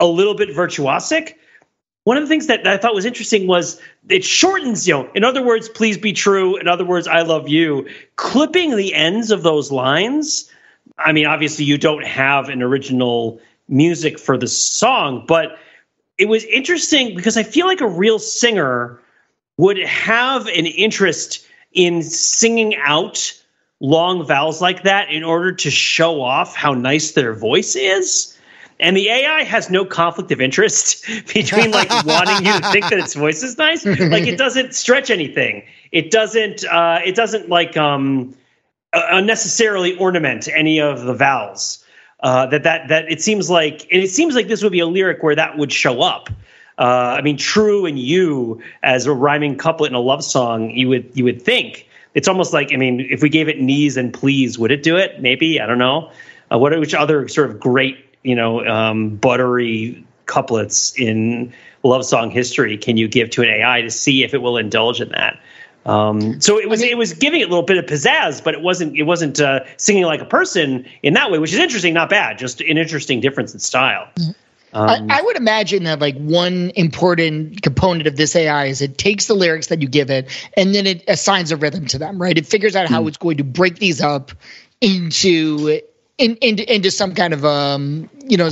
a 0.00 0.06
little 0.06 0.34
bit 0.34 0.48
virtuosic. 0.48 1.34
One 2.08 2.16
of 2.16 2.22
the 2.22 2.28
things 2.30 2.46
that 2.46 2.66
I 2.66 2.78
thought 2.78 2.94
was 2.94 3.04
interesting 3.04 3.46
was 3.46 3.78
it 4.08 4.24
shortens, 4.24 4.88
you 4.88 4.94
know, 4.94 5.10
in 5.14 5.24
other 5.24 5.44
words, 5.44 5.68
please 5.68 5.98
be 5.98 6.14
true. 6.14 6.56
In 6.56 6.66
other 6.66 6.86
words, 6.86 7.06
I 7.06 7.20
love 7.20 7.50
you. 7.50 7.86
Clipping 8.16 8.76
the 8.76 8.94
ends 8.94 9.30
of 9.30 9.42
those 9.42 9.70
lines. 9.70 10.50
I 10.96 11.12
mean, 11.12 11.26
obviously, 11.26 11.66
you 11.66 11.76
don't 11.76 12.06
have 12.06 12.48
an 12.48 12.62
original 12.62 13.42
music 13.68 14.18
for 14.18 14.38
the 14.38 14.48
song, 14.48 15.26
but 15.28 15.58
it 16.16 16.30
was 16.30 16.44
interesting 16.44 17.14
because 17.14 17.36
I 17.36 17.42
feel 17.42 17.66
like 17.66 17.82
a 17.82 17.86
real 17.86 18.18
singer 18.18 18.98
would 19.58 19.76
have 19.76 20.46
an 20.46 20.64
interest 20.64 21.46
in 21.74 22.02
singing 22.02 22.74
out 22.76 23.38
long 23.80 24.26
vowels 24.26 24.62
like 24.62 24.84
that 24.84 25.10
in 25.10 25.24
order 25.24 25.52
to 25.52 25.70
show 25.70 26.22
off 26.22 26.56
how 26.56 26.72
nice 26.72 27.12
their 27.12 27.34
voice 27.34 27.76
is. 27.76 28.34
And 28.80 28.96
the 28.96 29.08
AI 29.08 29.42
has 29.42 29.70
no 29.70 29.84
conflict 29.84 30.30
of 30.30 30.40
interest 30.40 31.04
between 31.34 31.70
like 31.70 31.90
wanting 32.04 32.46
you 32.46 32.60
to 32.60 32.70
think 32.70 32.88
that 32.90 32.98
its 32.98 33.14
voice 33.14 33.42
is 33.42 33.58
nice. 33.58 33.84
Like 33.84 34.26
it 34.26 34.38
doesn't 34.38 34.74
stretch 34.74 35.10
anything. 35.10 35.64
It 35.90 36.10
doesn't. 36.10 36.64
Uh, 36.64 37.00
it 37.04 37.14
doesn't 37.14 37.48
like 37.48 37.76
um, 37.76 38.36
uh, 38.92 39.02
unnecessarily 39.10 39.96
ornament 39.96 40.48
any 40.52 40.80
of 40.80 41.02
the 41.02 41.14
vowels. 41.14 41.84
Uh, 42.20 42.46
that 42.46 42.64
that 42.64 42.88
that 42.88 43.10
it 43.10 43.22
seems 43.22 43.48
like, 43.48 43.86
and 43.92 44.02
it 44.02 44.10
seems 44.10 44.34
like 44.34 44.48
this 44.48 44.62
would 44.62 44.72
be 44.72 44.80
a 44.80 44.86
lyric 44.86 45.22
where 45.22 45.36
that 45.36 45.56
would 45.56 45.72
show 45.72 46.02
up. 46.02 46.30
Uh, 46.78 47.16
I 47.18 47.22
mean, 47.22 47.36
"true" 47.36 47.86
and 47.86 47.98
"you" 47.98 48.60
as 48.82 49.06
a 49.06 49.12
rhyming 49.12 49.56
couplet 49.56 49.90
in 49.90 49.94
a 49.94 50.00
love 50.00 50.24
song, 50.24 50.70
you 50.70 50.88
would 50.88 51.10
you 51.14 51.24
would 51.24 51.42
think 51.42 51.88
it's 52.14 52.26
almost 52.26 52.52
like 52.52 52.72
I 52.72 52.76
mean, 52.76 53.06
if 53.10 53.22
we 53.22 53.28
gave 53.28 53.48
it 53.48 53.60
"knees" 53.60 53.96
and 53.96 54.12
"please," 54.12 54.58
would 54.58 54.72
it 54.72 54.82
do 54.82 54.96
it? 54.96 55.20
Maybe 55.20 55.60
I 55.60 55.66
don't 55.66 55.78
know. 55.78 56.10
Uh, 56.52 56.58
what 56.58 56.78
which 56.78 56.94
other 56.94 57.28
sort 57.28 57.50
of 57.50 57.60
great 57.60 58.07
you 58.22 58.34
know 58.34 58.66
um, 58.66 59.16
buttery 59.16 60.04
couplets 60.26 60.92
in 60.98 61.52
love 61.82 62.04
song 62.04 62.30
history 62.30 62.76
can 62.76 62.96
you 62.96 63.08
give 63.08 63.30
to 63.30 63.42
an 63.42 63.48
AI 63.48 63.82
to 63.82 63.90
see 63.90 64.22
if 64.22 64.34
it 64.34 64.38
will 64.38 64.56
indulge 64.56 65.00
in 65.00 65.08
that? 65.10 65.40
Um, 65.86 66.40
so 66.40 66.58
it 66.58 66.68
was 66.68 66.82
it 66.82 66.98
was 66.98 67.14
giving 67.14 67.40
it 67.40 67.44
a 67.44 67.48
little 67.48 67.64
bit 67.64 67.78
of 67.78 67.86
pizzazz, 67.86 68.44
but 68.44 68.54
it 68.54 68.60
wasn't 68.60 68.96
it 68.96 69.04
wasn't 69.04 69.40
uh, 69.40 69.60
singing 69.78 70.04
like 70.04 70.20
a 70.20 70.26
person 70.26 70.86
in 71.02 71.14
that 71.14 71.30
way, 71.30 71.38
which 71.38 71.52
is 71.52 71.58
interesting, 71.58 71.94
not 71.94 72.10
bad, 72.10 72.38
just 72.38 72.60
an 72.60 72.76
interesting 72.76 73.20
difference 73.20 73.54
in 73.54 73.60
style. 73.60 74.08
Um, 74.74 75.10
I, 75.10 75.18
I 75.18 75.22
would 75.22 75.36
imagine 75.36 75.84
that 75.84 75.98
like 75.98 76.16
one 76.18 76.72
important 76.76 77.62
component 77.62 78.06
of 78.06 78.16
this 78.16 78.36
AI 78.36 78.66
is 78.66 78.82
it 78.82 78.98
takes 78.98 79.26
the 79.26 79.34
lyrics 79.34 79.68
that 79.68 79.80
you 79.80 79.88
give 79.88 80.10
it 80.10 80.28
and 80.58 80.74
then 80.74 80.86
it 80.86 81.04
assigns 81.08 81.52
a 81.52 81.56
rhythm 81.56 81.86
to 81.86 81.98
them, 81.98 82.20
right? 82.20 82.36
It 82.36 82.46
figures 82.46 82.76
out 82.76 82.86
how 82.86 83.06
it's 83.06 83.16
going 83.16 83.38
to 83.38 83.44
break 83.44 83.76
these 83.76 84.02
up 84.02 84.32
into 84.82 85.80
in, 86.18 86.36
into 86.36 86.72
into 86.72 86.90
some 86.90 87.14
kind 87.14 87.32
of 87.32 87.44
um 87.44 88.10
you 88.26 88.36
know 88.36 88.50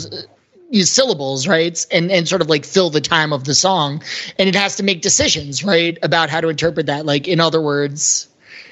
syllables, 0.82 1.46
right? 1.46 1.86
And 1.90 2.10
and 2.10 2.26
sort 2.28 2.42
of 2.42 2.48
like 2.48 2.64
fill 2.64 2.90
the 2.90 3.00
time 3.00 3.32
of 3.32 3.44
the 3.44 3.54
song, 3.54 4.02
and 4.38 4.48
it 4.48 4.54
has 4.54 4.76
to 4.76 4.82
make 4.82 5.02
decisions, 5.02 5.64
right, 5.64 5.98
about 6.02 6.30
how 6.30 6.40
to 6.40 6.48
interpret 6.48 6.86
that. 6.86 7.06
Like 7.06 7.28
in 7.28 7.40
other 7.40 7.60
words, 7.60 8.28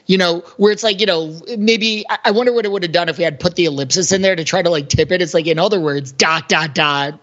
you 0.06 0.18
know, 0.18 0.40
where 0.56 0.72
it's 0.72 0.82
like, 0.82 1.00
you 1.00 1.06
know, 1.06 1.40
maybe 1.56 2.04
I 2.24 2.30
wonder 2.30 2.52
what 2.52 2.64
it 2.64 2.72
would 2.72 2.82
have 2.82 2.92
done 2.92 3.08
if 3.08 3.18
we 3.18 3.24
had 3.24 3.40
put 3.40 3.56
the 3.56 3.64
ellipsis 3.66 4.12
in 4.12 4.22
there 4.22 4.36
to 4.36 4.44
try 4.44 4.62
to 4.62 4.70
like 4.70 4.88
tip 4.88 5.10
it. 5.12 5.22
It's 5.22 5.34
like, 5.34 5.46
in 5.46 5.58
other 5.58 5.80
words, 5.80 6.12
dot, 6.12 6.48
dot, 6.48 6.74
dot. 6.74 7.20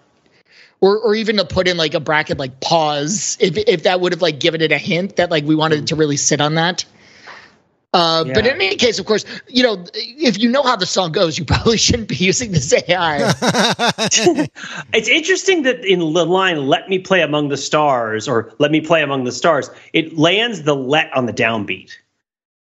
Or, 0.80 0.98
or 0.98 1.14
even 1.14 1.36
to 1.36 1.44
put 1.44 1.68
in 1.68 1.76
like 1.76 1.94
a 1.94 2.00
bracket 2.00 2.38
like 2.38 2.58
pause 2.60 3.36
if 3.38 3.56
if 3.56 3.84
that 3.84 4.00
would 4.00 4.10
have 4.10 4.20
like 4.20 4.40
given 4.40 4.60
it 4.60 4.72
a 4.72 4.78
hint 4.78 5.14
that 5.14 5.30
like 5.30 5.44
we 5.44 5.54
wanted 5.54 5.86
to 5.86 5.94
really 5.94 6.16
sit 6.16 6.40
on 6.40 6.56
that. 6.56 6.84
Uh, 7.92 8.24
But 8.24 8.46
in 8.46 8.54
any 8.54 8.76
case, 8.76 8.98
of 8.98 9.04
course, 9.04 9.24
you 9.48 9.62
know, 9.62 9.84
if 9.94 10.38
you 10.38 10.48
know 10.48 10.62
how 10.62 10.76
the 10.76 10.86
song 10.86 11.12
goes, 11.12 11.38
you 11.38 11.44
probably 11.52 11.76
shouldn't 11.76 12.08
be 12.08 12.16
using 12.16 12.52
this 12.52 12.72
AI. 12.72 13.32
It's 14.94 15.08
interesting 15.08 15.62
that 15.62 15.84
in 15.84 15.98
the 16.00 16.26
line 16.26 16.66
"Let 16.66 16.88
me 16.88 16.98
play 16.98 17.20
among 17.20 17.48
the 17.48 17.56
stars" 17.56 18.28
or 18.28 18.52
"Let 18.58 18.70
me 18.70 18.80
play 18.80 19.02
among 19.02 19.24
the 19.24 19.32
stars," 19.32 19.70
it 19.92 20.16
lands 20.16 20.62
the 20.62 20.74
"let" 20.74 21.14
on 21.14 21.26
the 21.26 21.32
downbeat, 21.32 21.90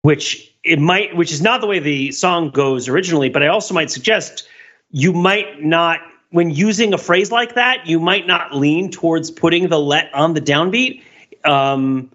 which 0.03 0.53
it 0.65 0.79
might, 0.79 1.17
which 1.17 1.33
is 1.33 1.41
not 1.43 1.61
the 1.61 1.67
way 1.67 1.79
the 1.79 2.11
song 2.13 2.51
goes 2.51 2.89
originally. 2.89 3.29
But 3.29 3.43
I 3.43 3.49
also 3.49 3.75
might 3.75 3.91
suggest 3.91 4.49
you 4.91 5.13
might 5.13 5.63
not, 5.63 6.01
when 6.31 6.51
using 6.51 6.93
a 6.95 6.99
phrase 6.99 7.31
like 7.33 7.55
that, 7.55 7.87
you 7.87 8.01
might 8.01 8.27
not 8.27 8.55
lean 8.55 8.91
towards 8.91 9.31
putting 9.31 9.69
the 9.69 9.79
"let" 9.79 10.13
on 10.15 10.35
the 10.35 10.41
downbeat. 10.41 11.03
Um, 11.45 12.11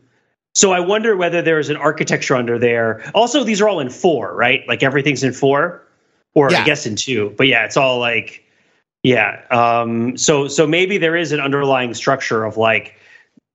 So 0.58 0.72
I 0.72 0.80
wonder 0.80 1.16
whether 1.16 1.43
there's 1.43 1.70
an 1.70 1.78
architecture 1.78 2.36
under 2.36 2.58
there. 2.58 3.08
Also, 3.14 3.43
these 3.43 3.62
are 3.62 3.70
all 3.70 3.80
in 3.80 3.91
four, 3.91 4.34
right? 4.34 4.68
Like 4.68 4.82
everything's 4.82 5.24
in 5.24 5.32
four, 5.32 5.84
or 6.34 6.51
Yeah. 6.51 6.64
I 6.64 6.66
guess 6.66 6.88
in 6.88 6.95
two. 6.95 7.32
But 7.38 7.45
yeah, 7.45 7.64
it's 7.66 7.78
all 7.78 7.99
like, 7.99 8.43
yeah. 9.03 9.43
Um, 9.51 10.18
so 10.18 10.47
so 10.47 10.66
maybe 10.66 10.97
there 10.97 11.16
is 11.16 11.32
an 11.32 11.39
underlying 11.39 11.93
structure 11.93 12.43
of 12.43 12.58
like 12.58 12.95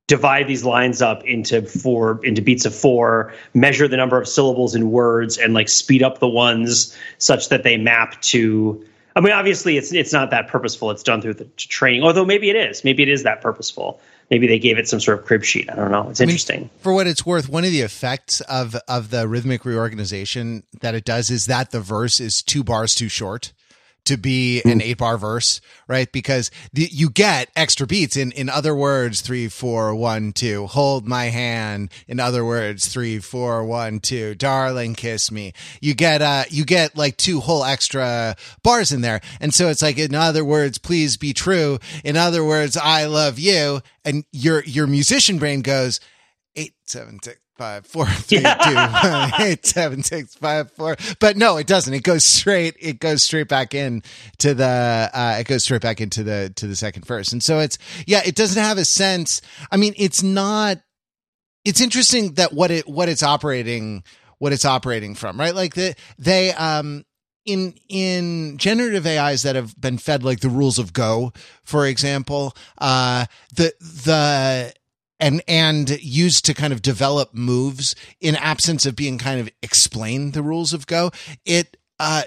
divide 0.07 0.47
these 0.47 0.63
lines 0.63 1.01
up 1.01 1.25
into 1.25 1.63
four 1.63 2.21
into 2.23 2.41
beats 2.41 2.63
of 2.63 2.73
four, 2.73 3.33
measure 3.53 3.89
the 3.89 3.97
number 3.97 4.17
of 4.17 4.25
syllables 4.25 4.73
in 4.73 4.89
words, 4.89 5.37
and 5.37 5.53
like 5.53 5.67
speed 5.67 6.03
up 6.03 6.19
the 6.19 6.29
ones 6.29 6.97
such 7.17 7.49
that 7.49 7.63
they 7.63 7.75
map 7.75 8.21
to. 8.21 8.81
I 9.17 9.19
mean, 9.19 9.33
obviously, 9.33 9.75
it's 9.75 9.91
it's 9.91 10.13
not 10.13 10.29
that 10.29 10.47
purposeful. 10.47 10.89
It's 10.89 11.03
done 11.03 11.21
through 11.21 11.33
the 11.33 11.45
training. 11.57 12.03
Although 12.03 12.23
maybe 12.23 12.49
it 12.49 12.55
is. 12.55 12.85
Maybe 12.85 13.03
it 13.03 13.09
is 13.09 13.23
that 13.23 13.41
purposeful. 13.41 13.99
Maybe 14.29 14.47
they 14.47 14.59
gave 14.59 14.77
it 14.77 14.87
some 14.87 14.99
sort 14.99 15.19
of 15.19 15.25
crib 15.25 15.43
sheet. 15.43 15.69
I 15.71 15.75
don't 15.75 15.91
know. 15.91 16.09
It's 16.09 16.19
mean, 16.19 16.29
interesting. 16.29 16.69
For 16.79 16.93
what 16.93 17.07
it's 17.07 17.25
worth, 17.25 17.49
one 17.49 17.65
of 17.65 17.71
the 17.71 17.81
effects 17.81 18.41
of 18.41 18.75
of 18.87 19.09
the 19.09 19.27
rhythmic 19.27 19.65
reorganization 19.65 20.63
that 20.81 20.95
it 20.95 21.05
does 21.05 21.29
is 21.29 21.45
that 21.47 21.71
the 21.71 21.81
verse 21.81 22.19
is 22.19 22.41
two 22.41 22.63
bars 22.63 22.95
too 22.95 23.09
short 23.09 23.53
to 24.05 24.17
be 24.17 24.61
an 24.63 24.81
eight 24.81 24.97
bar 24.97 25.17
verse, 25.17 25.61
right? 25.87 26.11
Because 26.11 26.51
the, 26.73 26.87
you 26.91 27.09
get 27.09 27.49
extra 27.55 27.87
beats 27.87 28.17
in, 28.17 28.31
in 28.33 28.49
other 28.49 28.75
words, 28.75 29.21
three, 29.21 29.47
four, 29.47 29.95
one, 29.95 30.33
two, 30.33 30.67
hold 30.67 31.07
my 31.07 31.25
hand. 31.25 31.91
In 32.07 32.19
other 32.19 32.43
words, 32.43 32.87
three, 32.87 33.19
four, 33.19 33.63
one, 33.63 33.99
two, 33.99 34.35
darling, 34.35 34.95
kiss 34.95 35.31
me. 35.31 35.53
You 35.81 35.93
get, 35.93 36.21
uh, 36.21 36.43
you 36.49 36.65
get 36.65 36.97
like 36.97 37.17
two 37.17 37.39
whole 37.39 37.63
extra 37.63 38.35
bars 38.63 38.91
in 38.91 39.01
there. 39.01 39.21
And 39.39 39.53
so 39.53 39.69
it's 39.69 39.81
like, 39.81 39.97
in 39.97 40.15
other 40.15 40.43
words, 40.43 40.77
please 40.77 41.17
be 41.17 41.33
true. 41.33 41.79
In 42.03 42.17
other 42.17 42.43
words, 42.43 42.75
I 42.75 43.05
love 43.05 43.39
you. 43.39 43.81
And 44.03 44.25
your, 44.31 44.63
your 44.65 44.87
musician 44.87 45.37
brain 45.37 45.61
goes, 45.61 45.99
eight, 46.55 46.73
seven, 46.85 47.19
six, 47.23 47.39
five, 47.55 47.85
four, 47.85 48.05
three, 48.07 48.39
two, 48.39 48.75
one, 48.75 49.31
eight, 49.39 49.65
seven, 49.65 50.03
six, 50.03 50.35
five, 50.35 50.71
four. 50.71 50.95
But 51.19 51.37
no, 51.37 51.57
it 51.57 51.67
doesn't. 51.67 51.93
It 51.93 52.03
goes 52.03 52.25
straight. 52.25 52.75
It 52.79 52.99
goes 52.99 53.23
straight 53.23 53.47
back 53.47 53.73
in 53.73 54.03
to 54.39 54.53
the. 54.53 55.09
Uh, 55.13 55.37
it 55.39 55.47
goes 55.47 55.63
straight 55.63 55.81
back 55.81 56.01
into 56.01 56.23
the 56.23 56.51
to 56.55 56.67
the 56.67 56.75
second 56.75 57.05
verse. 57.05 57.31
And 57.31 57.41
so 57.41 57.59
it's 57.59 57.77
yeah. 58.05 58.21
It 58.25 58.35
doesn't 58.35 58.61
have 58.61 58.77
a 58.77 58.85
sense. 58.85 59.41
I 59.71 59.77
mean, 59.77 59.93
it's 59.97 60.23
not. 60.23 60.79
It's 61.65 61.81
interesting 61.81 62.33
that 62.33 62.53
what 62.53 62.71
it 62.71 62.87
what 62.87 63.09
it's 63.09 63.23
operating 63.23 64.03
what 64.39 64.51
it's 64.51 64.65
operating 64.65 65.15
from 65.15 65.39
right 65.39 65.55
like 65.55 65.73
the 65.75 65.95
they 66.19 66.51
um 66.51 67.05
in 67.45 67.75
in 67.89 68.57
generative 68.57 69.05
AIs 69.05 69.43
that 69.43 69.55
have 69.55 69.79
been 69.79 69.97
fed 69.97 70.23
like 70.23 70.39
the 70.39 70.49
rules 70.49 70.79
of 70.79 70.93
Go, 70.93 71.33
for 71.63 71.85
example, 71.85 72.55
uh, 72.77 73.25
the 73.55 73.73
the 73.79 74.73
and 75.23 75.41
and 75.47 75.89
used 76.03 76.43
to 76.45 76.53
kind 76.53 76.73
of 76.73 76.81
develop 76.81 77.33
moves 77.33 77.95
in 78.19 78.35
absence 78.35 78.85
of 78.85 78.93
being 78.95 79.17
kind 79.17 79.39
of 79.39 79.49
explain 79.61 80.31
the 80.31 80.43
rules 80.43 80.73
of 80.73 80.85
Go. 80.85 81.11
It 81.45 81.77
uh 81.97 82.23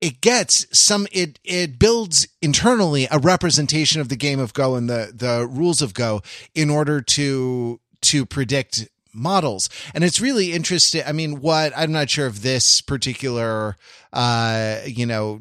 it 0.00 0.20
gets 0.20 0.66
some 0.76 1.06
it 1.12 1.38
it 1.44 1.78
builds 1.78 2.26
internally 2.42 3.06
a 3.12 3.18
representation 3.18 4.00
of 4.00 4.08
the 4.08 4.16
game 4.16 4.40
of 4.40 4.52
Go 4.52 4.74
and 4.74 4.90
the 4.90 5.12
the 5.14 5.46
rules 5.46 5.80
of 5.80 5.94
Go 5.94 6.20
in 6.52 6.68
order 6.68 7.00
to 7.00 7.80
to 8.02 8.26
predict 8.26 8.88
models 9.14 9.70
and 9.94 10.04
it's 10.04 10.20
really 10.20 10.52
interesting 10.52 11.02
i 11.06 11.10
mean 11.10 11.40
what 11.40 11.72
i'm 11.74 11.90
not 11.90 12.10
sure 12.10 12.26
if 12.26 12.42
this 12.42 12.82
particular 12.82 13.74
uh 14.12 14.76
you 14.84 15.06
know 15.06 15.40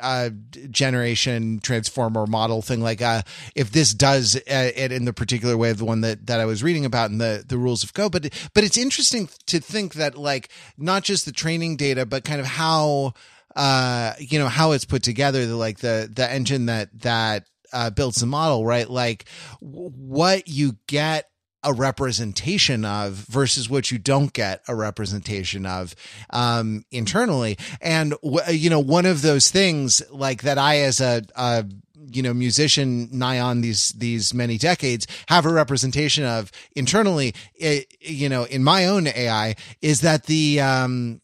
uh 0.00 0.30
generation 0.70 1.60
transformer 1.60 2.26
model 2.26 2.62
thing 2.62 2.80
like 2.80 3.02
uh 3.02 3.22
if 3.54 3.70
this 3.70 3.92
does 3.94 4.36
uh, 4.36 4.40
it 4.74 4.92
in 4.92 5.04
the 5.04 5.12
particular 5.12 5.56
way 5.56 5.70
of 5.70 5.78
the 5.78 5.84
one 5.84 6.00
that 6.00 6.26
that 6.26 6.40
I 6.40 6.44
was 6.44 6.62
reading 6.62 6.84
about 6.84 7.10
in 7.10 7.18
the 7.18 7.44
the 7.46 7.58
rules 7.58 7.82
of 7.82 7.92
go. 7.94 8.08
But 8.08 8.32
but 8.54 8.64
it's 8.64 8.76
interesting 8.76 9.28
to 9.46 9.60
think 9.60 9.94
that 9.94 10.16
like 10.16 10.48
not 10.76 11.04
just 11.04 11.24
the 11.24 11.32
training 11.32 11.76
data 11.76 12.06
but 12.06 12.24
kind 12.24 12.40
of 12.40 12.46
how 12.46 13.14
uh 13.56 14.14
you 14.18 14.38
know 14.38 14.48
how 14.48 14.72
it's 14.72 14.84
put 14.84 15.02
together 15.02 15.46
the 15.46 15.56
like 15.56 15.78
the 15.78 16.10
the 16.12 16.30
engine 16.30 16.66
that 16.66 16.88
that 17.00 17.46
uh 17.72 17.90
builds 17.90 18.16
the 18.16 18.26
model 18.26 18.64
right? 18.64 18.88
Like 18.88 19.26
what 19.60 20.48
you 20.48 20.76
get 20.86 21.28
a 21.64 21.72
representation 21.72 22.84
of 22.84 23.12
versus 23.12 23.68
what 23.68 23.90
you 23.90 23.98
don't 23.98 24.32
get 24.32 24.62
a 24.68 24.74
representation 24.74 25.66
of 25.66 25.94
um, 26.30 26.84
internally. 26.90 27.58
And 27.80 28.14
you 28.50 28.70
know, 28.70 28.80
one 28.80 29.06
of 29.06 29.22
those 29.22 29.50
things 29.50 30.02
like 30.10 30.42
that, 30.42 30.58
I 30.58 30.80
as 30.80 31.00
a, 31.00 31.22
a 31.34 31.64
you 32.06 32.22
know 32.22 32.34
musician 32.34 33.08
nigh 33.12 33.40
on 33.40 33.62
these 33.62 33.90
these 33.90 34.34
many 34.34 34.58
decades 34.58 35.06
have 35.28 35.46
a 35.46 35.52
representation 35.52 36.24
of 36.24 36.52
internally. 36.76 37.34
It, 37.54 37.94
you 38.00 38.28
know, 38.28 38.44
in 38.44 38.62
my 38.62 38.86
own 38.86 39.06
AI, 39.06 39.56
is 39.80 40.02
that 40.02 40.24
the 40.24 40.60
um, 40.60 41.20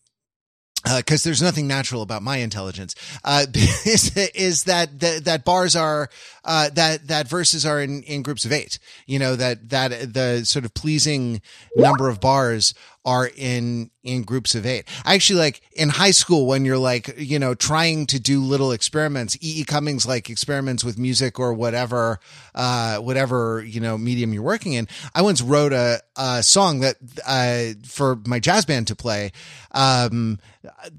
because 0.97 1.25
uh, 1.25 1.29
there's 1.29 1.43
nothing 1.43 1.67
natural 1.67 2.01
about 2.03 2.23
my 2.23 2.39
intelligence, 2.39 2.95
uh, 3.25 3.45
is, 3.55 4.17
is 4.17 4.65
that, 4.65 4.99
that 5.01 5.45
bars 5.45 5.77
are, 5.77 6.09
uh, 6.45 6.71
that, 6.71 7.09
that 7.09 7.29
verses 7.29 7.67
are 7.67 7.81
in, 7.81 8.03
in 8.03 8.23
groups 8.23 8.45
of 8.45 8.53
eight, 8.53 8.79
you 9.07 9.19
know, 9.19 9.37
that, 9.37 9.69
that 9.71 10.15
the 10.15 10.45
sort 10.45 10.65
of 10.65 10.75
pleasing 10.75 11.43
number 11.77 12.09
of 12.09 12.21
bars 12.21 12.75
are 13.05 13.31
in, 13.35 13.91
in 14.03 14.23
groups 14.23 14.55
of 14.55 14.67
eight. 14.67 14.85
I 15.07 15.15
actually 15.15 15.39
like 15.39 15.63
in 15.73 15.89
high 15.89 16.11
school 16.11 16.47
when 16.47 16.67
you're 16.67 16.77
like, 16.77 17.15
you 17.17 17.39
know, 17.39 17.55
trying 17.55 18.07
to 18.07 18.21
do 18.21 18.41
little 18.41 18.73
experiments, 18.73 19.37
E. 19.37 19.61
E. 19.61 19.65
Cummings 19.65 20.07
like 20.07 20.29
experiments 20.29 20.85
with 20.85 20.99
music 20.99 21.39
or 21.39 21.55
whatever, 21.55 22.21
uh, 22.55 22.99
whatever, 22.99 23.65
you 23.67 23.81
know, 23.81 23.97
medium 23.97 24.35
you're 24.35 24.43
working 24.43 24.75
in. 24.75 24.87
I 25.15 25.23
once 25.23 25.41
wrote 25.41 25.73
a, 25.73 26.03
a 26.17 26.43
song 26.43 26.81
that, 26.81 26.97
uh, 27.27 27.81
for 27.87 28.21
my 28.27 28.39
jazz 28.39 28.67
band 28.67 28.87
to 28.89 28.97
play, 28.97 29.33
um, 29.71 30.39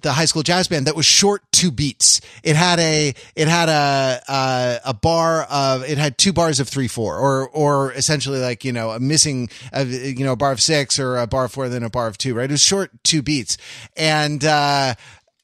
the 0.02 0.14
high 0.14 0.26
school 0.26 0.42
jazz 0.42 0.68
band 0.68 0.88
that 0.88 0.96
was 0.96 1.06
short 1.06 1.51
two 1.62 1.72
beats. 1.72 2.22
It 2.44 2.56
had 2.56 2.80
a, 2.80 3.14
it 3.36 3.48
had 3.48 3.70
a, 3.70 4.22
a, 4.28 4.80
a 4.90 4.94
bar 4.96 5.44
of, 5.44 5.84
it 5.84 6.00
had 6.00 6.18
two 6.18 6.34
bars 6.34 6.60
of 6.60 6.68
three, 6.68 6.88
four, 6.88 7.20
or, 7.20 7.50
or 7.50 7.94
essentially 7.94 8.40
like, 8.40 8.66
you 8.66 8.72
know, 8.72 8.90
a 8.90 9.00
missing, 9.00 9.50
uh, 9.72 9.86
you 9.88 10.26
know, 10.26 10.32
a 10.32 10.36
bar 10.36 10.52
of 10.52 10.60
six 10.60 10.98
or 10.98 11.18
a 11.18 11.28
bar 11.28 11.46
of 11.46 11.52
four, 11.52 11.70
then 11.70 11.84
a 11.84 11.90
bar 11.90 12.08
of 12.08 12.18
two, 12.18 12.34
right? 12.34 12.50
It 12.50 12.52
was 12.52 12.64
short 12.64 12.92
two 13.04 13.22
beats. 13.22 13.58
And, 13.96 14.44
uh, 14.44 14.96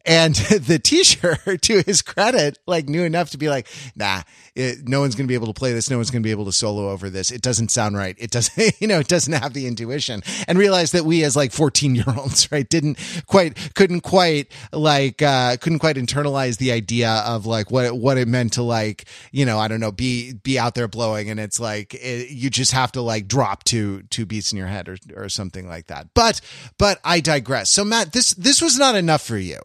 and 0.08 0.36
the 0.36 0.80
teacher, 0.80 1.36
to 1.62 1.84
his 1.86 2.02
credit, 2.02 2.58
like 2.66 2.88
knew 2.88 3.04
enough 3.04 3.32
to 3.32 3.38
be 3.38 3.50
like, 3.50 3.68
nah, 3.96 4.22
it, 4.56 4.88
no 4.88 5.02
one's 5.02 5.16
going 5.16 5.26
to 5.26 5.28
be 5.28 5.36
able 5.36 5.48
to 5.48 5.54
play 5.54 5.74
this. 5.74 5.90
No 5.90 5.98
one's 5.98 6.10
going 6.10 6.24
to 6.24 6.28
be 6.28 6.32
able 6.32 6.46
to 6.46 6.52
solo 6.52 6.90
over 6.90 7.10
this. 7.10 7.30
It 7.30 7.42
doesn't 7.42 7.70
sound 7.70 7.98
right. 7.98 8.16
It 8.18 8.32
doesn't, 8.32 8.74
you 8.82 8.88
know, 8.88 9.00
it 9.00 9.08
doesn't 9.08 9.34
have 9.34 9.54
the 9.54 9.68
intuition 9.68 10.24
and 10.48 10.58
realized 10.58 10.94
that 10.94 11.04
we 11.04 11.24
as 11.24 11.36
like 11.36 11.52
14 11.52 11.94
year 11.94 12.06
olds, 12.18 12.52
right, 12.52 12.68
didn't 12.68 12.98
quite, 13.28 13.74
couldn't 13.76 14.02
quite 14.02 14.52
like, 14.72 15.22
uh, 15.22 15.58
couldn't 15.58 15.80
quite 15.80 15.98
internalize 15.98 16.58
the 16.58 16.72
idea 16.72 17.10
of 17.26 17.46
like 17.46 17.70
what, 17.70 17.86
it, 17.86 17.96
what 17.96 18.18
it 18.18 18.28
meant 18.28 18.54
to 18.54 18.64
like, 18.64 19.06
you 19.32 19.46
know, 19.46 19.60
I 19.60 19.68
don't 19.68 19.82
know, 19.82 19.92
be, 19.92 20.34
be 20.34 20.58
out 20.58 20.74
there 20.74 20.88
blowing. 20.88 21.30
And 21.30 21.40
it's 21.40 21.60
like, 21.60 21.94
it, 21.94 22.30
you 22.30 22.50
just 22.50 22.72
have 22.72 22.94
to 22.94 23.02
like 23.02 23.28
drop 23.28 23.66
two, 23.66 24.04
two 24.04 24.26
beats 24.26 24.54
in 24.54 24.58
your 24.58 24.68
head 24.68 24.88
or, 24.88 24.98
or 25.16 25.30
something 25.30 25.68
like 25.68 25.88
that. 25.88 26.14
But, 26.14 26.40
but 26.78 27.00
I 27.04 27.20
digress. 27.20 27.70
So 27.72 27.84
Matt, 27.84 28.14
this, 28.14 28.34
this 28.36 28.62
was 28.62 28.80
not 28.80 28.96
enough 28.96 29.22
for 29.22 29.38
you 29.38 29.60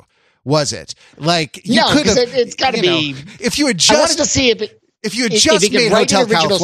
was 0.44 0.72
it? 0.72 0.94
Like 1.18 1.60
you 1.66 1.76
No, 1.76 1.88
could 1.92 2.06
have. 2.06 2.16
it- 2.18 2.34
it's 2.34 2.54
gotta 2.54 2.78
you 2.78 2.82
know, 2.84 2.98
be- 2.98 3.16
if 3.40 3.58
you 3.58 3.66
had 3.66 3.82
I 3.90 3.98
wanted 4.00 4.18
to 4.18 4.24
see 4.26 4.50
if 4.50 4.62
it, 4.62 4.80
if 5.02 5.14
you 5.14 5.24
had 5.24 5.32
just 5.32 5.72
made 5.72 5.92
Hotel 5.92 6.26
California, 6.26 6.58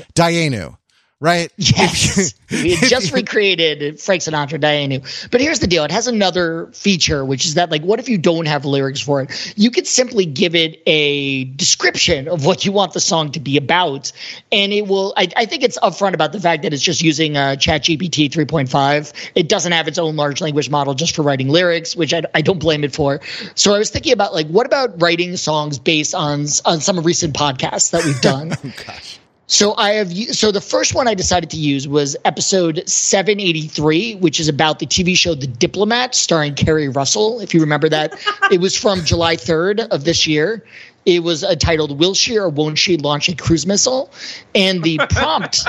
song- 0.00 0.02
Dianu, 0.14 0.76
right? 1.24 1.50
Yes, 1.64 2.34
we 2.50 2.74
had 2.74 2.88
just 2.88 3.12
recreated 3.12 3.98
Frank 3.98 4.22
Sinatra, 4.22 4.60
Dianu. 4.60 5.30
But 5.30 5.40
here's 5.40 5.60
the 5.60 5.66
deal: 5.66 5.82
it 5.82 5.90
has 5.90 6.06
another 6.06 6.66
feature, 6.72 7.24
which 7.24 7.46
is 7.46 7.54
that, 7.54 7.70
like, 7.70 7.82
what 7.82 7.98
if 7.98 8.08
you 8.08 8.18
don't 8.18 8.46
have 8.46 8.64
lyrics 8.64 9.00
for 9.00 9.22
it? 9.22 9.54
You 9.56 9.70
could 9.70 9.86
simply 9.86 10.26
give 10.26 10.54
it 10.54 10.80
a 10.86 11.44
description 11.44 12.28
of 12.28 12.44
what 12.44 12.64
you 12.64 12.70
want 12.70 12.92
the 12.92 13.00
song 13.00 13.32
to 13.32 13.40
be 13.40 13.56
about, 13.56 14.12
and 14.52 14.72
it 14.72 14.86
will. 14.86 15.14
I, 15.16 15.28
I 15.36 15.46
think 15.46 15.62
it's 15.62 15.78
upfront 15.78 16.12
about 16.12 16.32
the 16.32 16.40
fact 16.40 16.62
that 16.62 16.74
it's 16.74 16.82
just 16.82 17.02
using 17.02 17.36
uh, 17.36 17.56
ChatGPT 17.58 18.30
3.5. 18.30 19.30
It 19.34 19.48
doesn't 19.48 19.72
have 19.72 19.88
its 19.88 19.98
own 19.98 20.16
large 20.16 20.40
language 20.42 20.68
model 20.68 20.94
just 20.94 21.16
for 21.16 21.22
writing 21.22 21.48
lyrics, 21.48 21.96
which 21.96 22.12
I, 22.12 22.22
I 22.34 22.42
don't 22.42 22.60
blame 22.60 22.84
it 22.84 22.94
for. 22.94 23.20
So 23.54 23.74
I 23.74 23.78
was 23.78 23.90
thinking 23.90 24.12
about 24.12 24.34
like, 24.34 24.46
what 24.48 24.66
about 24.66 25.00
writing 25.00 25.36
songs 25.38 25.78
based 25.78 26.14
on 26.14 26.46
on 26.66 26.80
some 26.80 27.00
recent 27.00 27.34
podcasts 27.34 27.90
that 27.90 28.04
we've 28.04 28.20
done? 28.20 28.52
So 29.54 29.72
I 29.76 29.90
have 29.92 30.12
so 30.34 30.50
the 30.50 30.60
first 30.60 30.96
one 30.96 31.06
I 31.06 31.14
decided 31.14 31.48
to 31.50 31.56
use 31.56 31.86
was 31.86 32.16
episode 32.24 32.82
783, 32.88 34.16
which 34.16 34.40
is 34.40 34.48
about 34.48 34.80
the 34.80 34.86
TV 34.86 35.16
show 35.16 35.36
The 35.36 35.46
Diplomat, 35.46 36.16
starring 36.16 36.56
Keri 36.56 36.88
Russell. 36.88 37.38
If 37.38 37.54
you 37.54 37.60
remember 37.60 37.88
that, 37.88 38.18
it 38.50 38.60
was 38.60 38.76
from 38.76 39.04
July 39.04 39.36
3rd 39.36 39.86
of 39.90 40.02
this 40.02 40.26
year. 40.26 40.64
It 41.06 41.22
was 41.22 41.44
uh, 41.44 41.54
titled 41.54 42.00
"Will 42.00 42.14
she 42.14 42.36
or 42.36 42.48
won't 42.48 42.78
she 42.78 42.96
launch 42.96 43.28
a 43.28 43.36
cruise 43.36 43.64
missile?" 43.64 44.10
And 44.56 44.82
the 44.82 44.98
prompt 45.10 45.68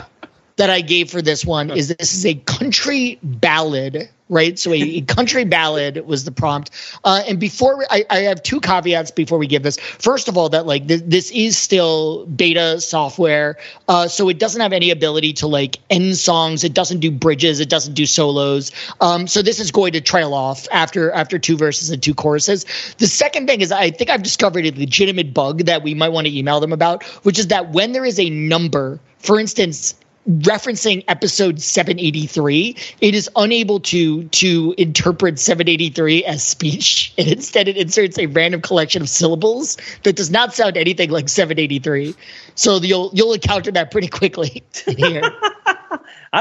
that 0.56 0.72
I 0.72 0.82
gave 0.82 1.12
for 1.12 1.22
this 1.22 1.46
one 1.46 1.70
is 1.70 1.90
this 1.90 2.12
is 2.12 2.26
a 2.26 2.34
country 2.34 3.20
ballad 3.22 4.10
right? 4.30 4.58
So 4.58 4.74
a, 4.74 5.02
country 5.02 5.46
ballad 5.46 6.06
was 6.06 6.26
the 6.26 6.32
prompt. 6.32 6.72
Uh, 7.04 7.24
and 7.28 7.40
before 7.40 7.86
I, 7.92 8.06
I, 8.10 8.20
have 8.22 8.42
two 8.42 8.60
caveats 8.60 9.12
before 9.12 9.38
we 9.38 9.46
give 9.46 9.62
this. 9.62 9.78
First 9.78 10.28
of 10.28 10.38
all, 10.38 10.50
that 10.50 10.66
like 10.66 10.88
th- 10.88 11.04
this 11.06 11.32
is 11.32 11.58
still 11.58 12.26
beta 12.26 12.82
software, 12.82 13.58
uh, 13.88 14.08
so 14.08 14.28
it 14.30 14.40
doesn't 14.40 14.62
have 14.62 14.74
any 14.74 14.90
ability 14.90 15.34
to 15.34 15.48
like 15.48 15.78
end 15.90 16.18
songs. 16.18 16.64
It 16.64 16.74
doesn't 16.74 17.00
do 17.00 17.12
bridges. 17.12 17.60
It 17.60 17.70
doesn't 17.70 17.94
do 17.94 18.06
solos. 18.06 18.72
Um, 19.00 19.28
so 19.28 19.42
this 19.42 19.60
is 19.60 19.72
going 19.72 19.94
to 19.94 20.02
trail 20.02 20.34
off 20.34 20.68
after 20.72 21.12
after 21.12 21.38
two 21.38 21.56
verses 21.56 21.92
and 21.92 22.02
two 22.02 22.16
choruses. 22.16 22.66
The 22.98 23.08
second 23.08 23.48
thing 23.48 23.62
is 23.62 23.72
I 23.72 23.92
think 23.92 24.10
I've 24.10 24.24
discovered 24.24 24.66
a 24.66 24.72
legitimate 24.72 25.34
bug 25.34 25.66
that 25.66 25.84
we 25.84 25.94
might 25.94 26.10
want 26.10 26.26
to 26.28 26.36
email 26.36 26.60
them 26.60 26.74
about, 26.74 27.04
which 27.24 27.38
is 27.38 27.48
that 27.48 27.72
when 27.72 27.92
there 27.92 28.06
is 28.06 28.20
a 28.20 28.30
number, 28.30 29.00
for 29.20 29.40
instance, 29.40 29.96
referencing 30.28 31.04
episode 31.08 31.62
783 31.62 32.76
it 33.02 33.14
is 33.14 33.30
unable 33.36 33.80
to 33.80 34.24
to 34.30 34.74
interpret 34.78 35.38
783 35.40 36.26
as 36.26 36.44
speech. 36.44 37.14
And 37.18 37.28
instead 37.32 37.68
it 37.68 37.78
inserts 37.78 38.18
a 38.18 38.26
random 38.26 38.62
collection 38.62 39.02
of 39.02 39.10
syllables 39.10 39.78
that 40.04 40.16
does 40.16 40.32
not 40.32 40.54
sound 40.54 40.78
anything 40.78 41.12
like 41.12 41.30
783 41.30 42.16
so 42.56 42.78
you'll 42.78 43.12
you'll 43.14 43.34
encounter 43.34 43.72
that 43.72 43.92
pretty 43.92 44.08
quickly 44.08 44.64
here. 44.98 45.22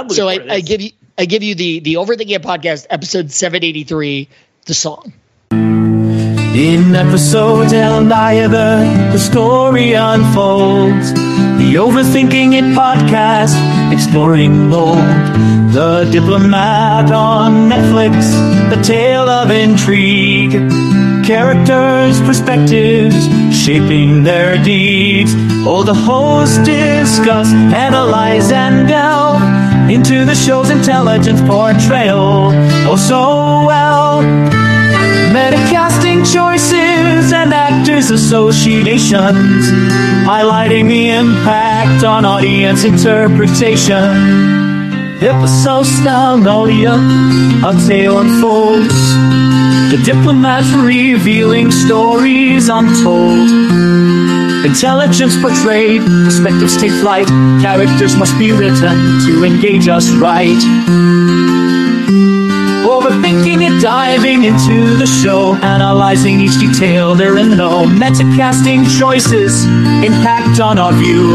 So 0.08 0.28
I, 0.28 0.40
I, 0.50 0.60
give 0.60 0.80
you 0.80 0.90
i 1.18 1.24
give 1.24 1.44
you 1.44 1.54
the 1.54 1.78
the 1.78 1.94
overthinking 1.94 2.30
it 2.30 2.42
podcast 2.42 2.86
episode 2.90 3.30
783 3.30 4.28
the 4.66 4.74
song. 4.74 5.12
In 5.52 6.94
episode 6.96 7.68
Eliaber, 7.68 9.12
the 9.12 9.18
story 9.18 9.92
unfolds. 9.92 11.33
The 11.74 11.80
Overthinking 11.80 12.52
It 12.52 12.62
podcast, 12.78 13.56
exploring 13.92 14.68
mold. 14.68 14.96
The 15.72 16.08
Diplomat 16.12 17.10
on 17.10 17.68
Netflix, 17.68 18.30
the 18.70 18.80
tale 18.80 19.28
of 19.28 19.50
intrigue. 19.50 20.52
Characters, 21.26 22.20
perspectives, 22.20 23.26
shaping 23.52 24.22
their 24.22 24.56
deeds. 24.62 25.34
All 25.66 25.82
the 25.82 25.94
hosts 25.94 26.58
discuss, 26.58 27.48
analyze, 27.74 28.52
and 28.52 28.86
delve 28.86 29.42
into 29.90 30.24
the 30.24 30.36
show's 30.36 30.70
intelligence 30.70 31.40
portrayal. 31.40 32.52
Oh, 32.86 32.94
so 32.94 33.66
well 33.66 34.63
associations, 38.14 39.66
highlighting 40.24 40.88
the 40.88 41.10
impact 41.10 42.04
on 42.04 42.24
audience 42.24 42.84
interpretation. 42.84 43.92
Episode 45.20 46.46
Audio, 46.46 46.92
a 47.68 47.74
tale 47.88 48.20
unfolds. 48.20 48.94
The 49.90 50.00
diplomats 50.04 50.70
revealing 50.72 51.72
stories 51.72 52.68
untold. 52.68 53.50
Intelligence 54.64 55.36
portrayed, 55.42 56.02
perspectives 56.24 56.80
take 56.80 56.92
flight, 57.02 57.26
characters 57.60 58.16
must 58.16 58.38
be 58.38 58.52
written 58.52 58.96
to 59.26 59.44
engage 59.44 59.88
us 59.88 60.08
right 60.12 61.33
overthinking 62.84 63.62
it, 63.62 63.82
diving 63.82 64.44
into 64.44 64.96
the 64.96 65.06
show, 65.06 65.54
analyzing 65.56 66.40
each 66.40 66.58
detail 66.58 67.14
there 67.14 67.36
and 67.38 67.56
no. 67.56 67.84
Metacasting 67.84 68.86
choices, 68.98 69.64
impact 70.04 70.60
on 70.60 70.78
our 70.78 70.92
view. 70.92 71.32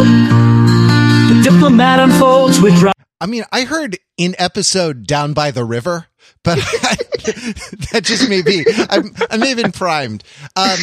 The 1.30 1.42
diplomat 1.44 2.00
unfolds 2.00 2.62
with. 2.62 2.74
I 3.22 3.26
mean, 3.26 3.44
I 3.52 3.64
heard 3.66 3.98
in 4.18 4.36
episode 4.38 5.06
Down 5.06 5.34
by 5.34 5.52
the 5.52 5.64
River, 5.64 6.08
but 6.44 6.56
that 7.92 8.02
just 8.04 8.30
may 8.30 8.42
be. 8.42 8.66
I'm, 8.90 9.14
I 9.30 9.38
may 9.38 9.50
have 9.50 9.58
been 9.58 9.72
primed. 9.72 10.24
Um, 10.56 10.78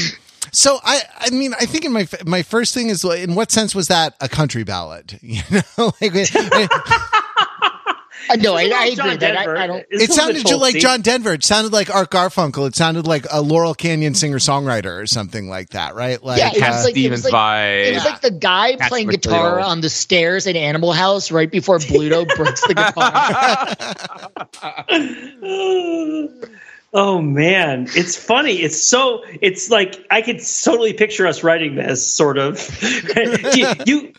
so 0.53 0.79
I, 0.83 1.03
I 1.19 1.31
mean, 1.31 1.55
I 1.55 1.67
think 1.67 1.85
in 1.85 1.93
my 1.93 2.07
my 2.25 2.43
first 2.43 2.73
thing 2.75 2.89
is, 2.89 3.05
in 3.05 3.35
what 3.35 3.51
sense 3.51 3.75
was 3.75 3.89
that 3.89 4.14
a 4.21 4.29
country 4.29 4.64
ballad? 4.64 5.19
You 5.27 5.43
know, 5.51 5.93
like. 6.01 6.12
Uh, 8.29 8.37
no, 8.37 8.55
I, 8.55 8.70
I 8.74 8.87
agree 8.87 9.16
that 9.16 9.37
I, 9.37 9.64
I, 9.64 9.66
don't. 9.66 9.85
It 9.91 10.11
sounded 10.12 10.45
like 10.51 10.77
John 10.77 11.03
Denver. 11.03 11.33
It 11.35 11.45
sounded 11.45 11.72
like 11.72 11.95
Art 11.95 12.11
Garfunkel. 12.11 12.66
It 12.68 12.77
sounded 12.77 13.07
like 13.07 13.27
a 13.31 13.41
Laurel 13.41 13.74
Canyon 13.74 14.14
singer 14.14 14.39
songwriter 14.39 15.01
or 15.01 15.07
something 15.07 15.49
like 15.49 15.70
that, 15.70 15.95
right? 15.95 16.22
Like 16.22 16.39
yeah, 16.39 16.51
it 16.55 16.61
was 16.61 16.85
like, 16.85 16.93
Stevens 16.93 17.20
it 17.20 17.27
was 17.27 17.33
like, 17.33 17.87
It 17.87 17.95
was 17.95 18.05
like 18.05 18.20
the 18.20 18.31
guy 18.31 18.77
That's 18.77 18.89
playing 18.89 19.09
guitar 19.09 19.61
on 19.61 19.81
the 19.81 19.91
stairs 19.91 20.47
in 20.47 20.57
Animal 20.57 20.93
House 20.93 21.31
right 21.31 21.51
before 21.51 21.79
Bluto 21.79 22.27
breaks 22.37 22.66
the 22.66 22.74
guitar. 26.35 26.53
Oh 26.99 27.20
man, 27.20 27.89
it's 27.91 28.16
funny. 28.16 28.55
It's 28.55 28.83
so 28.83 29.22
it's 29.43 29.70
like 29.70 30.03
I 30.11 30.22
could 30.22 30.39
totally 30.39 30.95
picture 30.95 31.27
us 31.27 31.43
writing 31.43 31.74
this 31.74 32.11
sort 32.11 32.39
of. 32.39 32.59
you, 33.55 33.68
you 33.85 34.12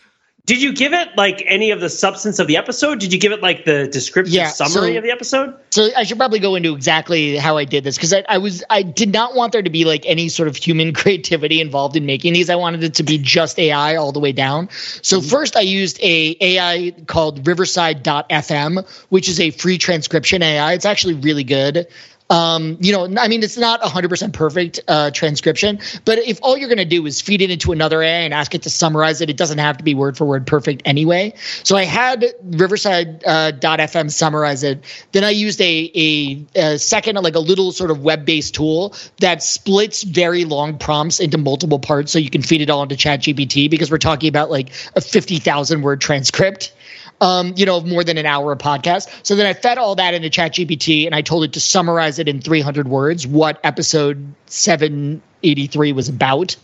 did 0.48 0.62
you 0.62 0.72
give 0.72 0.94
it 0.94 1.14
like 1.14 1.42
any 1.44 1.72
of 1.72 1.80
the 1.80 1.90
substance 1.90 2.38
of 2.38 2.46
the 2.46 2.56
episode? 2.56 3.00
Did 3.00 3.12
you 3.12 3.20
give 3.20 3.32
it 3.32 3.42
like 3.42 3.66
the 3.66 3.86
descriptive 3.86 4.32
yeah, 4.32 4.48
summary 4.48 4.94
so, 4.94 4.96
of 4.96 5.04
the 5.04 5.10
episode? 5.10 5.54
So 5.68 5.90
I 5.94 6.04
should 6.04 6.16
probably 6.16 6.38
go 6.38 6.54
into 6.54 6.74
exactly 6.74 7.36
how 7.36 7.58
I 7.58 7.66
did 7.66 7.84
this 7.84 7.98
because 7.98 8.14
I, 8.14 8.24
I, 8.26 8.38
was 8.38 8.64
I 8.70 8.80
did 8.80 9.12
not 9.12 9.34
want 9.34 9.52
there 9.52 9.60
to 9.60 9.68
be 9.68 9.84
like 9.84 10.06
any 10.06 10.30
sort 10.30 10.48
of 10.48 10.56
human 10.56 10.94
creativity 10.94 11.60
involved 11.60 11.96
in 11.96 12.06
making 12.06 12.32
these. 12.32 12.48
I 12.48 12.56
wanted 12.56 12.82
it 12.82 12.94
to 12.94 13.02
be 13.02 13.18
just 13.18 13.58
AI 13.58 13.96
all 13.96 14.10
the 14.10 14.20
way 14.20 14.32
down. 14.32 14.70
So 14.70 15.18
mm-hmm. 15.18 15.28
first 15.28 15.54
I 15.54 15.60
used 15.60 16.00
a 16.00 16.34
AI 16.40 16.94
called 17.06 17.46
Riverside.fm, 17.46 18.88
which 19.10 19.28
is 19.28 19.38
a 19.40 19.50
free 19.50 19.76
transcription 19.76 20.42
AI. 20.42 20.72
It's 20.72 20.86
actually 20.86 21.12
really 21.12 21.44
good. 21.44 21.86
Um, 22.30 22.76
you 22.80 22.92
know, 22.92 23.08
I 23.18 23.28
mean, 23.28 23.42
it's 23.42 23.56
not 23.56 23.80
100% 23.80 24.32
perfect 24.34 24.80
uh, 24.86 25.10
transcription, 25.10 25.78
but 26.04 26.18
if 26.18 26.38
all 26.42 26.58
you're 26.58 26.68
going 26.68 26.78
to 26.78 26.84
do 26.84 27.06
is 27.06 27.22
feed 27.22 27.40
it 27.40 27.50
into 27.50 27.72
another 27.72 28.02
AI 28.02 28.20
and 28.20 28.34
ask 28.34 28.54
it 28.54 28.62
to 28.62 28.70
summarize 28.70 29.22
it, 29.22 29.30
it 29.30 29.38
doesn't 29.38 29.58
have 29.58 29.78
to 29.78 29.84
be 29.84 29.94
word 29.94 30.16
for 30.16 30.26
word 30.26 30.46
perfect 30.46 30.82
anyway. 30.84 31.32
So 31.64 31.76
I 31.76 31.84
had 31.84 32.26
Riverside.fm 32.42 34.06
uh, 34.06 34.08
summarize 34.08 34.62
it. 34.62 34.84
Then 35.12 35.24
I 35.24 35.30
used 35.30 35.60
a, 35.60 35.90
a, 35.94 36.46
a 36.54 36.78
second, 36.78 37.16
like 37.22 37.34
a 37.34 37.40
little 37.40 37.72
sort 37.72 37.90
of 37.90 38.02
web 38.02 38.26
based 38.26 38.54
tool 38.54 38.94
that 39.20 39.42
splits 39.42 40.02
very 40.02 40.44
long 40.44 40.76
prompts 40.76 41.20
into 41.20 41.38
multiple 41.38 41.78
parts 41.78 42.12
so 42.12 42.18
you 42.18 42.30
can 42.30 42.42
feed 42.42 42.60
it 42.60 42.68
all 42.68 42.82
into 42.82 42.94
ChatGPT 42.94 43.70
because 43.70 43.90
we're 43.90 43.98
talking 43.98 44.28
about 44.28 44.50
like 44.50 44.70
a 44.96 45.00
50,000 45.00 45.80
word 45.80 46.00
transcript 46.02 46.74
um, 47.20 47.54
you 47.56 47.66
know, 47.66 47.80
more 47.80 48.04
than 48.04 48.18
an 48.18 48.26
hour 48.26 48.52
of 48.52 48.58
podcast. 48.58 49.08
So 49.22 49.34
then 49.34 49.46
I 49.46 49.54
fed 49.54 49.78
all 49.78 49.94
that 49.96 50.14
into 50.14 50.28
ChatGPT 50.28 51.06
and 51.06 51.14
I 51.14 51.22
told 51.22 51.44
it 51.44 51.52
to 51.54 51.60
summarize 51.60 52.18
it 52.18 52.28
in 52.28 52.40
300 52.40 52.88
words 52.88 53.26
what 53.26 53.60
episode 53.64 54.34
783 54.46 55.92
was 55.92 56.08
about. 56.08 56.56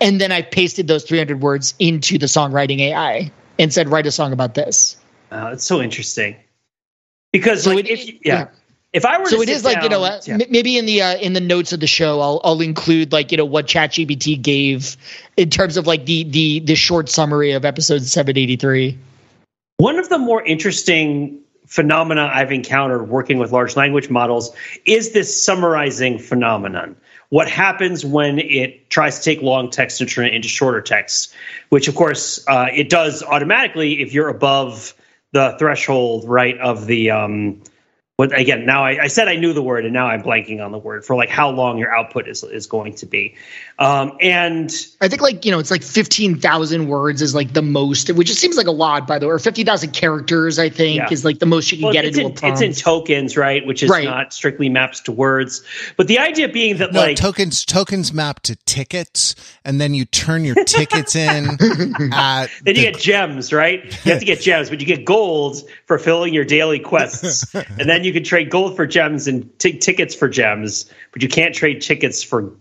And 0.00 0.20
then 0.20 0.32
I 0.32 0.42
pasted 0.42 0.86
those 0.86 1.04
300 1.04 1.40
words 1.40 1.74
into 1.78 2.18
the 2.18 2.26
songwriting 2.26 2.80
AI 2.80 3.30
and 3.58 3.72
said, 3.72 3.88
write 3.88 4.06
a 4.06 4.12
song 4.12 4.32
about 4.32 4.54
this. 4.54 4.96
Oh, 5.30 5.48
it's 5.48 5.64
so 5.64 5.80
interesting. 5.80 6.36
Because 7.32 7.64
so 7.64 7.74
like, 7.74 7.86
it, 7.86 7.90
if, 7.90 8.08
yeah. 8.08 8.18
yeah. 8.24 8.48
If 8.90 9.04
I 9.04 9.18
were 9.18 9.26
so, 9.26 9.42
it 9.42 9.50
is 9.50 9.64
like 9.64 9.82
you 9.82 9.90
know 9.90 10.02
uh, 10.02 10.18
yeah. 10.24 10.34
m- 10.34 10.40
maybe 10.48 10.78
in 10.78 10.86
the 10.86 11.02
uh, 11.02 11.16
in 11.18 11.34
the 11.34 11.42
notes 11.42 11.74
of 11.74 11.80
the 11.80 11.86
show, 11.86 12.20
I'll 12.20 12.40
I'll 12.42 12.62
include 12.62 13.12
like 13.12 13.30
you 13.30 13.36
know 13.36 13.44
what 13.44 13.66
ChatGPT 13.66 14.40
gave 14.40 14.96
in 15.36 15.50
terms 15.50 15.76
of 15.76 15.86
like 15.86 16.06
the 16.06 16.24
the 16.24 16.60
the 16.60 16.74
short 16.74 17.10
summary 17.10 17.52
of 17.52 17.66
episode 17.66 18.02
seven 18.04 18.38
eighty 18.38 18.56
three. 18.56 18.96
One 19.78 20.00
of 20.00 20.08
the 20.08 20.18
more 20.18 20.42
interesting 20.42 21.38
phenomena 21.66 22.28
I've 22.34 22.50
encountered 22.50 23.08
working 23.08 23.38
with 23.38 23.52
large 23.52 23.76
language 23.76 24.10
models 24.10 24.50
is 24.86 25.12
this 25.12 25.44
summarizing 25.44 26.18
phenomenon. 26.18 26.96
What 27.28 27.48
happens 27.48 28.04
when 28.04 28.40
it 28.40 28.90
tries 28.90 29.18
to 29.18 29.24
take 29.24 29.40
long 29.40 29.70
text 29.70 30.00
and 30.00 30.10
turn 30.10 30.26
it 30.26 30.34
into 30.34 30.48
shorter 30.48 30.80
text, 30.80 31.32
which 31.68 31.86
of 31.86 31.94
course 31.94 32.44
uh, 32.48 32.66
it 32.74 32.90
does 32.90 33.22
automatically 33.22 34.02
if 34.02 34.12
you're 34.12 34.28
above 34.28 34.94
the 35.30 35.54
threshold, 35.60 36.24
right, 36.24 36.58
of 36.58 36.86
the 36.86 37.12
um, 37.12 37.62
what 38.18 38.36
again 38.36 38.66
now 38.66 38.84
I, 38.84 39.04
I, 39.04 39.06
said 39.06 39.28
i 39.28 39.36
knew 39.36 39.52
the 39.52 39.62
word 39.62 39.84
and 39.84 39.94
now 39.94 40.08
i'm 40.08 40.24
blanking 40.24 40.60
on 40.62 40.72
the 40.72 40.78
word 40.78 41.04
for 41.04 41.14
like 41.14 41.28
how 41.28 41.50
long 41.50 41.78
your 41.78 41.94
output 41.94 42.26
is 42.26 42.42
is 42.42 42.66
going 42.66 42.94
to 42.94 43.06
be 43.06 43.36
um, 43.78 44.16
and 44.20 44.72
i 45.00 45.06
think 45.06 45.22
like 45.22 45.44
you 45.44 45.52
know 45.52 45.60
it's 45.60 45.70
like 45.70 45.84
15000 45.84 46.88
words 46.88 47.22
is 47.22 47.32
like 47.36 47.52
the 47.52 47.62
most 47.62 48.10
which 48.10 48.26
just 48.26 48.40
seems 48.40 48.56
like 48.56 48.66
a 48.66 48.72
lot 48.72 49.06
by 49.06 49.20
the 49.20 49.26
way 49.26 49.32
or 49.32 49.38
50000 49.38 49.92
characters 49.92 50.58
i 50.58 50.68
think 50.68 50.96
yeah. 50.96 51.12
is 51.12 51.24
like 51.24 51.38
the 51.38 51.46
most 51.46 51.70
you 51.70 51.78
can 51.78 51.84
well, 51.84 51.92
get 51.92 52.06
into 52.06 52.22
in, 52.22 52.26
a 52.26 52.30
prompt. 52.30 52.60
it's 52.60 52.60
in 52.60 52.72
tokens 52.72 53.36
right 53.36 53.64
which 53.64 53.84
is 53.84 53.90
right. 53.90 54.04
not 54.04 54.32
strictly 54.32 54.68
maps 54.68 54.98
to 55.02 55.12
words 55.12 55.62
but 55.96 56.08
the 56.08 56.18
idea 56.18 56.48
being 56.48 56.78
that 56.78 56.92
no, 56.92 56.98
like 56.98 57.16
tokens 57.16 57.64
tokens 57.64 58.12
map 58.12 58.40
to 58.40 58.56
tickets 58.66 59.36
and 59.64 59.80
then 59.80 59.94
you 59.94 60.04
turn 60.04 60.44
your 60.44 60.56
tickets 60.64 61.14
in 61.14 61.46
at 62.12 62.48
then 62.64 62.74
you 62.74 62.82
get 62.82 62.98
gems 62.98 63.52
right 63.52 63.84
you 64.04 64.10
have 64.10 64.18
to 64.18 64.26
get 64.26 64.40
gems 64.40 64.70
but 64.70 64.80
you 64.80 64.86
get 64.86 65.04
gold 65.04 65.62
for 65.86 66.00
filling 66.00 66.34
your 66.34 66.44
daily 66.44 66.80
quests 66.80 67.54
and 67.54 67.88
then 67.88 68.02
you 68.02 68.07
you 68.08 68.14
can 68.14 68.24
trade 68.24 68.50
gold 68.50 68.74
for 68.74 68.86
gems 68.86 69.28
and 69.28 69.56
t- 69.58 69.78
tickets 69.78 70.14
for 70.14 70.28
gems, 70.28 70.90
but 71.12 71.22
you 71.22 71.28
can't 71.28 71.54
trade 71.54 71.82
tickets 71.82 72.22
for 72.22 72.52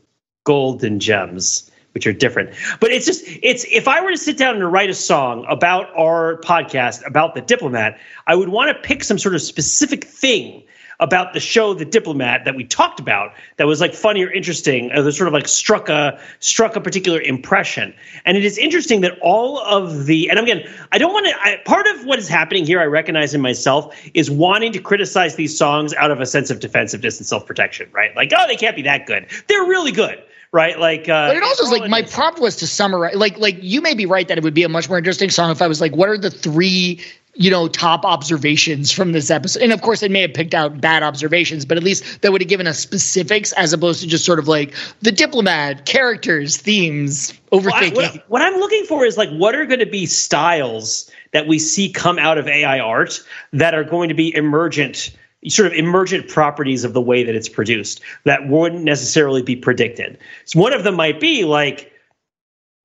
gold 0.44 0.84
and 0.84 1.02
gems, 1.02 1.72
which 1.94 2.06
are 2.06 2.14
different. 2.14 2.52
But 2.80 2.92
it's 2.92 3.06
just 3.06 3.24
it's 3.26 3.66
if 3.72 3.88
I 3.88 4.02
were 4.02 4.12
to 4.12 4.18
sit 4.18 4.38
down 4.38 4.58
and 4.58 4.72
write 4.72 4.90
a 4.90 4.94
song 4.94 5.46
about 5.50 5.88
our 5.98 6.42
podcast 6.42 7.06
about 7.08 7.34
the 7.34 7.42
diplomat, 7.42 7.98
I 8.28 8.36
would 8.36 8.50
want 8.50 8.76
to 8.76 8.82
pick 8.84 9.04
some 9.04 9.18
sort 9.18 9.36
of 9.36 9.42
specific 9.42 10.04
thing 10.04 10.64
about 11.00 11.34
the 11.34 11.40
show 11.40 11.74
The 11.74 11.86
Diplomat 11.86 12.46
that 12.46 12.56
we 12.56 12.64
talked 12.64 13.00
about 13.00 13.34
that 13.58 13.68
was 13.68 13.80
like 13.80 13.94
funny 13.94 14.24
or 14.24 14.32
interesting, 14.32 14.92
uh, 14.92 15.02
that 15.02 15.12
sort 15.14 15.28
of 15.28 15.34
like 15.34 15.48
struck 15.48 15.90
a 15.90 16.20
struck 16.40 16.76
a 16.76 16.82
particular 16.82 17.22
impression. 17.22 17.94
And 18.26 18.36
it 18.36 18.44
is 18.44 18.58
interesting 18.58 19.02
that 19.02 19.18
all 19.22 19.60
of 19.60 20.06
the 20.06 20.30
and 20.30 20.40
again, 20.40 20.68
I 20.92 20.98
don't 20.98 21.14
want 21.14 21.28
to. 21.28 21.58
Part 21.66 21.88
of 21.88 22.06
what 22.06 22.20
is 22.20 22.28
happening 22.28 22.66
here, 22.66 22.80
I 22.80 22.86
recognize 22.86 23.34
in 23.34 23.42
myself, 23.42 23.96
is 24.14 24.32
wanting 24.32 24.72
to 24.74 24.80
criticize 24.80 25.36
these 25.36 25.56
songs 25.56 25.94
out 25.94 26.12
of 26.12 26.20
a 26.20 26.26
sense 26.26 26.50
of 26.50 26.60
defensiveness 26.60 27.20
and 27.20 27.28
self 27.28 27.46
protection. 27.46 27.90
Right? 27.92 28.16
Like, 28.16 28.32
oh, 28.36 28.48
they 28.48 28.56
can't 28.56 28.76
be 28.76 28.84
that 28.84 29.06
good. 29.06 29.28
They're 29.48 29.66
really 29.66 29.92
good 29.92 30.24
right? 30.54 30.80
Like, 30.80 31.10
uh, 31.10 31.28
but 31.28 31.36
it 31.36 31.44
also 31.44 31.66
is 31.66 31.72
like 31.72 31.90
my 31.90 32.04
prompt 32.04 32.40
was 32.40 32.56
to 32.58 32.68
summarize. 32.68 33.16
Like, 33.16 33.38
like 33.38 33.58
you 33.62 33.82
may 33.82 33.94
be 33.94 34.06
right 34.06 34.28
that 34.30 34.38
it 34.38 34.44
would 34.46 34.54
be 34.54 34.64
a 34.64 34.70
much 34.70 34.88
more 34.88 34.98
interesting 34.98 35.30
song 35.30 35.52
if 35.52 35.62
I 35.62 35.68
was 35.68 35.82
like, 35.82 35.94
what 35.94 36.08
are 36.08 36.18
the 36.18 36.32
three 36.32 37.02
you 37.38 37.52
know, 37.52 37.68
top 37.68 38.04
observations 38.04 38.92
from 38.92 39.12
this 39.12 39.30
episode. 39.30 39.62
And 39.62 39.72
of 39.72 39.82
course, 39.82 40.02
it 40.02 40.10
may 40.10 40.22
have 40.22 40.34
picked 40.34 40.56
out 40.56 40.82
bad 40.82 41.04
observations, 41.04 41.66
but 41.66 41.78
at 41.78 41.84
least 41.84 42.22
that 42.22 42.32
would 42.32 42.42
have 42.42 42.50
given 42.50 42.66
us 42.66 42.80
specifics 42.80 43.54
as 43.54 43.74
opposed 43.74 44.02
to 44.02 44.08
just 44.08 44.26
sort 44.26 44.40
of 44.40 44.48
like 44.48 44.74
the 45.02 45.12
diplomat, 45.12 45.86
characters, 45.86 46.58
themes, 46.58 47.34
overthinking. 47.52 47.96
Well, 47.96 48.06
I, 48.06 48.12
what, 48.12 48.30
what, 48.30 48.42
I'm 48.42 48.60
looking 48.60 48.86
for 48.86 49.06
is 49.06 49.18
like, 49.18 49.30
what 49.30 49.54
are 49.54 49.66
going 49.66 49.80
to 49.80 49.86
be 49.86 50.08
styles 50.08 51.10
that 51.32 51.48
we 51.48 51.60
see 51.60 51.92
come 51.92 52.18
out 52.18 52.40
of 52.40 52.48
AI 52.48 52.80
art 52.80 53.22
that 53.54 53.76
are 53.76 53.84
going 53.84 54.10
to 54.10 54.16
be 54.16 54.36
emergent? 54.36 55.12
sort 55.48 55.68
of 55.68 55.74
emergent 55.74 56.28
properties 56.28 56.84
of 56.84 56.92
the 56.92 57.00
way 57.00 57.24
that 57.24 57.34
it's 57.34 57.48
produced 57.48 58.02
that 58.26 58.50
wouldn't 58.50 58.84
necessarily 58.84 59.42
be 59.42 59.56
predicted. 59.56 60.18
So 60.44 60.60
one 60.60 60.74
of 60.74 60.84
them 60.84 60.96
might 60.96 61.22
be 61.22 61.46
like 61.46 61.94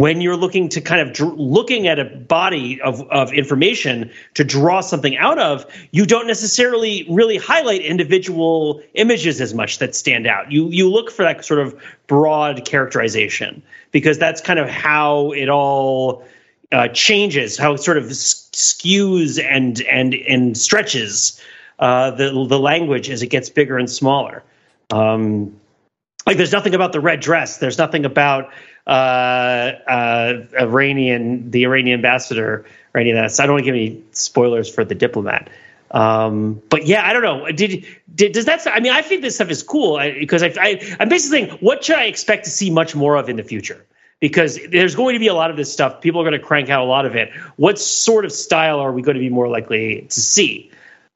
when 0.02 0.20
you're 0.20 0.36
looking 0.36 0.68
to 0.68 0.80
kind 0.80 1.00
of 1.00 1.12
dr- 1.12 1.38
looking 1.38 1.86
at 1.86 2.00
a 2.00 2.04
body 2.04 2.80
of, 2.80 3.02
of 3.02 3.32
information 3.32 4.10
to 4.34 4.42
draw 4.42 4.80
something 4.80 5.16
out 5.16 5.38
of 5.38 5.64
you 5.92 6.04
don't 6.04 6.26
necessarily 6.26 7.06
really 7.08 7.36
highlight 7.36 7.82
individual 7.82 8.82
images 8.94 9.40
as 9.40 9.54
much 9.54 9.78
that 9.78 9.94
stand 9.94 10.26
out. 10.26 10.50
You 10.50 10.68
you 10.70 10.90
look 10.90 11.08
for 11.08 11.22
that 11.22 11.44
sort 11.44 11.60
of 11.60 11.80
broad 12.08 12.64
characterization 12.64 13.62
because 13.92 14.18
that's 14.18 14.40
kind 14.40 14.58
of 14.58 14.68
how 14.68 15.30
it 15.30 15.48
all 15.48 16.24
uh, 16.72 16.88
changes 16.88 17.56
how 17.56 17.74
it 17.74 17.78
sort 17.78 17.96
of 17.96 18.06
skews 18.06 19.40
and 19.40 19.82
and 19.82 20.14
and 20.14 20.58
stretches 20.58 21.40
uh, 21.78 22.10
the 22.10 22.44
the 22.48 22.58
language 22.58 23.08
as 23.08 23.22
it 23.22 23.28
gets 23.28 23.48
bigger 23.48 23.78
and 23.78 23.88
smaller. 23.88 24.42
Um, 24.90 25.60
like 26.26 26.38
there's 26.38 26.52
nothing 26.52 26.74
about 26.74 26.92
the 26.92 27.00
red 27.00 27.20
dress. 27.20 27.58
There's 27.58 27.78
nothing 27.78 28.04
about 28.04 28.50
Iranian, 28.86 30.50
the 31.50 31.64
Iranian 31.64 31.94
ambassador, 31.94 32.64
Iranian. 32.94 33.16
I 33.18 33.28
don't 33.28 33.52
want 33.52 33.60
to 33.60 33.64
give 33.64 33.74
any 33.74 34.02
spoilers 34.12 34.72
for 34.72 34.84
the 34.84 34.94
diplomat. 34.94 35.50
Um, 35.92 36.62
but 36.70 36.86
yeah, 36.86 37.06
I 37.06 37.12
don't 37.12 37.22
know. 37.22 37.52
Did, 37.52 37.86
did 38.14 38.32
does 38.32 38.46
that? 38.46 38.66
I 38.66 38.80
mean, 38.80 38.92
I 38.92 39.02
think 39.02 39.22
this 39.22 39.34
stuff 39.34 39.50
is 39.50 39.62
cool 39.62 40.00
because 40.18 40.42
I, 40.42 40.52
I 40.58 40.96
I'm 40.98 41.08
basically 41.08 41.46
saying, 41.46 41.58
what 41.60 41.84
should 41.84 41.96
I 41.96 42.04
expect 42.04 42.44
to 42.44 42.50
see 42.50 42.70
much 42.70 42.96
more 42.96 43.16
of 43.16 43.28
in 43.28 43.36
the 43.36 43.42
future? 43.42 43.84
Because 44.18 44.58
there's 44.70 44.94
going 44.94 45.14
to 45.14 45.18
be 45.18 45.26
a 45.26 45.34
lot 45.34 45.50
of 45.50 45.56
this 45.56 45.70
stuff. 45.72 46.00
People 46.00 46.20
are 46.20 46.24
going 46.24 46.40
to 46.40 46.44
crank 46.44 46.70
out 46.70 46.80
a 46.82 46.84
lot 46.88 47.04
of 47.04 47.14
it. 47.16 47.30
What 47.56 47.78
sort 47.78 48.24
of 48.24 48.32
style 48.32 48.78
are 48.78 48.92
we 48.92 49.02
going 49.02 49.16
to 49.16 49.20
be 49.20 49.28
more 49.28 49.48
likely 49.48 50.06
to 50.08 50.20
see? 50.20 50.70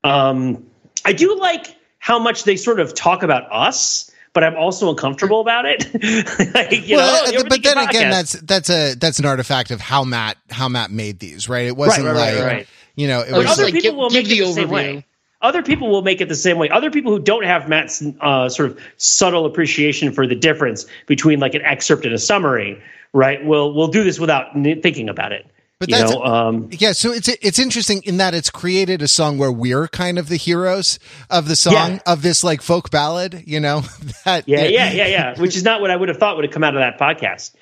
Um, 0.05 0.67
I 1.05 1.13
do 1.13 1.39
like 1.39 1.77
how 1.99 2.19
much 2.19 2.45
they 2.45 2.57
sort 2.57 2.81
of 2.81 2.95
talk 2.95 3.23
about 3.23 3.51
us 3.51 4.11
but 4.37 4.45
I'm 4.45 4.55
also 4.55 4.91
uncomfortable 4.91 5.41
about 5.41 5.65
it. 5.65 5.87
like, 6.55 6.85
well, 6.91 7.33
know, 7.33 7.45
but 7.49 7.63
then 7.63 7.79
again, 7.79 8.11
that's 8.11 8.33
that's 8.33 8.69
a 8.69 8.93
that's 8.93 9.19
an 9.19 9.25
artifact 9.25 9.71
of 9.71 9.81
how 9.81 10.05
Matt 10.05 10.37
how 10.51 10.69
Matt 10.69 10.91
made 10.91 11.21
these, 11.21 11.49
right? 11.49 11.65
It 11.65 11.75
wasn't 11.75 12.05
right, 12.05 12.15
right, 12.15 12.35
like 12.35 12.45
right, 12.45 12.69
you 12.97 13.09
know, 13.09 13.23
it 13.23 13.33
was 13.33 13.47
other 13.47 13.65
like, 13.65 13.73
people 13.73 13.93
give, 13.93 13.97
will 13.97 14.11
make 14.11 14.27
it 14.27 14.45
the, 14.45 14.53
same 14.53 14.69
way. 14.69 15.07
Other 15.41 15.63
people 15.63 15.89
will 15.89 16.03
make 16.03 16.21
it 16.21 16.29
the 16.29 16.35
same 16.35 16.59
way. 16.59 16.69
Other 16.69 16.91
people 16.91 17.13
who 17.13 17.19
don't 17.19 17.45
have 17.45 17.67
Matt's 17.67 18.05
uh, 18.21 18.51
sort 18.51 18.73
of 18.73 18.79
subtle 18.99 19.47
appreciation 19.47 20.13
for 20.13 20.27
the 20.27 20.35
difference 20.35 20.85
between 21.07 21.41
like 21.41 21.55
an 21.55 21.63
excerpt 21.63 22.05
and 22.05 22.13
a 22.13 22.19
summary, 22.19 22.79
right? 23.15 23.43
Will 23.43 23.73
will 23.73 23.89
do 23.89 24.05
this 24.05 24.21
without 24.21 24.53
thinking 24.53 25.09
about 25.09 25.33
it. 25.33 25.47
But 25.79 25.91
you 25.91 25.97
that's 25.97 26.11
know, 26.11 26.23
um, 26.23 26.69
yeah. 26.73 26.93
So 26.93 27.13
it's 27.13 27.29
it's 27.29 27.59
interesting 27.59 28.03
in 28.05 28.17
that 28.17 28.35
it's 28.35 28.49
created 28.49 29.03
a 29.03 29.09
song 29.09 29.37
where 29.37 29.53
we're 29.53 29.89
kind 29.89 30.19
of 30.19 30.29
the 30.29 30.37
heroes 30.37 30.99
of 31.29 31.49
the 31.49 31.57
song 31.57 31.75
yeah. 31.75 31.99
of 32.07 32.23
this 32.23 32.43
like 32.43 32.63
folk 32.63 32.91
ballad. 32.91 33.45
You 33.47 33.61
know 33.61 33.81
that. 34.25 34.49
Yeah, 34.49 34.65
yeah, 34.65 34.91
yeah, 34.93 35.07
yeah. 35.07 35.41
Which 35.41 35.55
is 35.55 35.65
not 35.65 35.83
what 35.83 35.91
I 35.91 35.97
would 35.97 36.09
have 36.09 36.17
thought 36.17 36.37
would 36.37 36.47
have 36.47 36.55
come 36.55 36.65
out 36.65 36.75
of 36.75 36.81
that 36.81 36.99
podcast. 36.99 37.55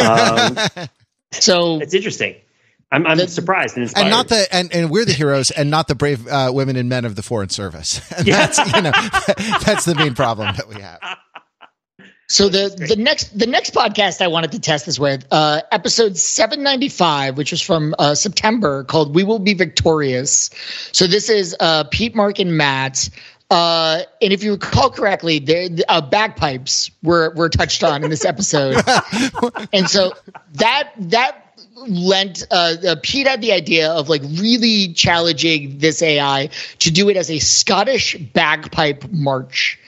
Um, 0.00 0.88
so 1.32 1.80
it's 1.80 1.92
interesting. 1.92 2.36
I'm, 2.90 3.06
I'm 3.06 3.18
the, 3.18 3.28
surprised 3.28 3.76
and. 3.76 3.92
And 3.96 4.08
not 4.08 4.28
the 4.28 4.46
and, 4.50 4.74
and 4.74 4.90
we're 4.90 5.04
the 5.04 5.12
heroes 5.12 5.50
and 5.50 5.70
not 5.70 5.88
the 5.88 5.94
brave 5.94 6.26
uh, 6.26 6.50
women 6.54 6.76
and 6.76 6.88
men 6.88 7.04
of 7.04 7.16
the 7.16 7.22
foreign 7.22 7.50
service. 7.50 8.00
And 8.12 8.26
yeah. 8.26 8.46
that's 8.46 8.58
you 8.74 8.80
know 8.80 8.92
that's 9.64 9.84
the 9.84 9.94
main 9.94 10.14
problem 10.14 10.54
that 10.56 10.68
we 10.68 10.80
have. 10.80 11.00
So 12.30 12.50
the 12.50 12.68
the 12.68 12.96
next 12.96 13.36
the 13.38 13.46
next 13.46 13.72
podcast 13.72 14.20
I 14.20 14.26
wanted 14.26 14.52
to 14.52 14.60
test 14.60 14.84
this 14.84 14.98
with 14.98 15.26
uh, 15.30 15.62
episode 15.72 16.18
seven 16.18 16.62
ninety 16.62 16.90
five, 16.90 17.38
which 17.38 17.52
was 17.52 17.62
from 17.62 17.94
uh, 17.98 18.14
September, 18.14 18.84
called 18.84 19.14
"We 19.14 19.24
Will 19.24 19.38
Be 19.38 19.54
Victorious." 19.54 20.50
So 20.92 21.06
this 21.06 21.30
is 21.30 21.56
uh, 21.58 21.84
Pete, 21.84 22.14
Mark, 22.14 22.38
and 22.38 22.54
Matt. 22.54 23.08
Uh, 23.50 24.02
and 24.20 24.34
if 24.34 24.42
you 24.42 24.52
recall 24.52 24.90
correctly, 24.90 25.38
the 25.38 25.82
uh, 25.88 26.02
bagpipes 26.02 26.90
were 27.02 27.32
were 27.34 27.48
touched 27.48 27.82
on 27.82 28.04
in 28.04 28.10
this 28.10 28.26
episode, 28.26 28.76
and 29.72 29.88
so 29.88 30.12
that 30.52 30.90
that 30.98 31.48
lent 31.76 32.46
uh, 32.50 32.76
uh, 32.86 32.96
Pete 33.02 33.26
had 33.26 33.40
the 33.40 33.52
idea 33.52 33.90
of 33.90 34.10
like 34.10 34.22
really 34.22 34.92
challenging 34.92 35.78
this 35.78 36.02
AI 36.02 36.50
to 36.80 36.90
do 36.90 37.08
it 37.08 37.16
as 37.16 37.30
a 37.30 37.38
Scottish 37.38 38.16
bagpipe 38.18 39.10
march. 39.10 39.78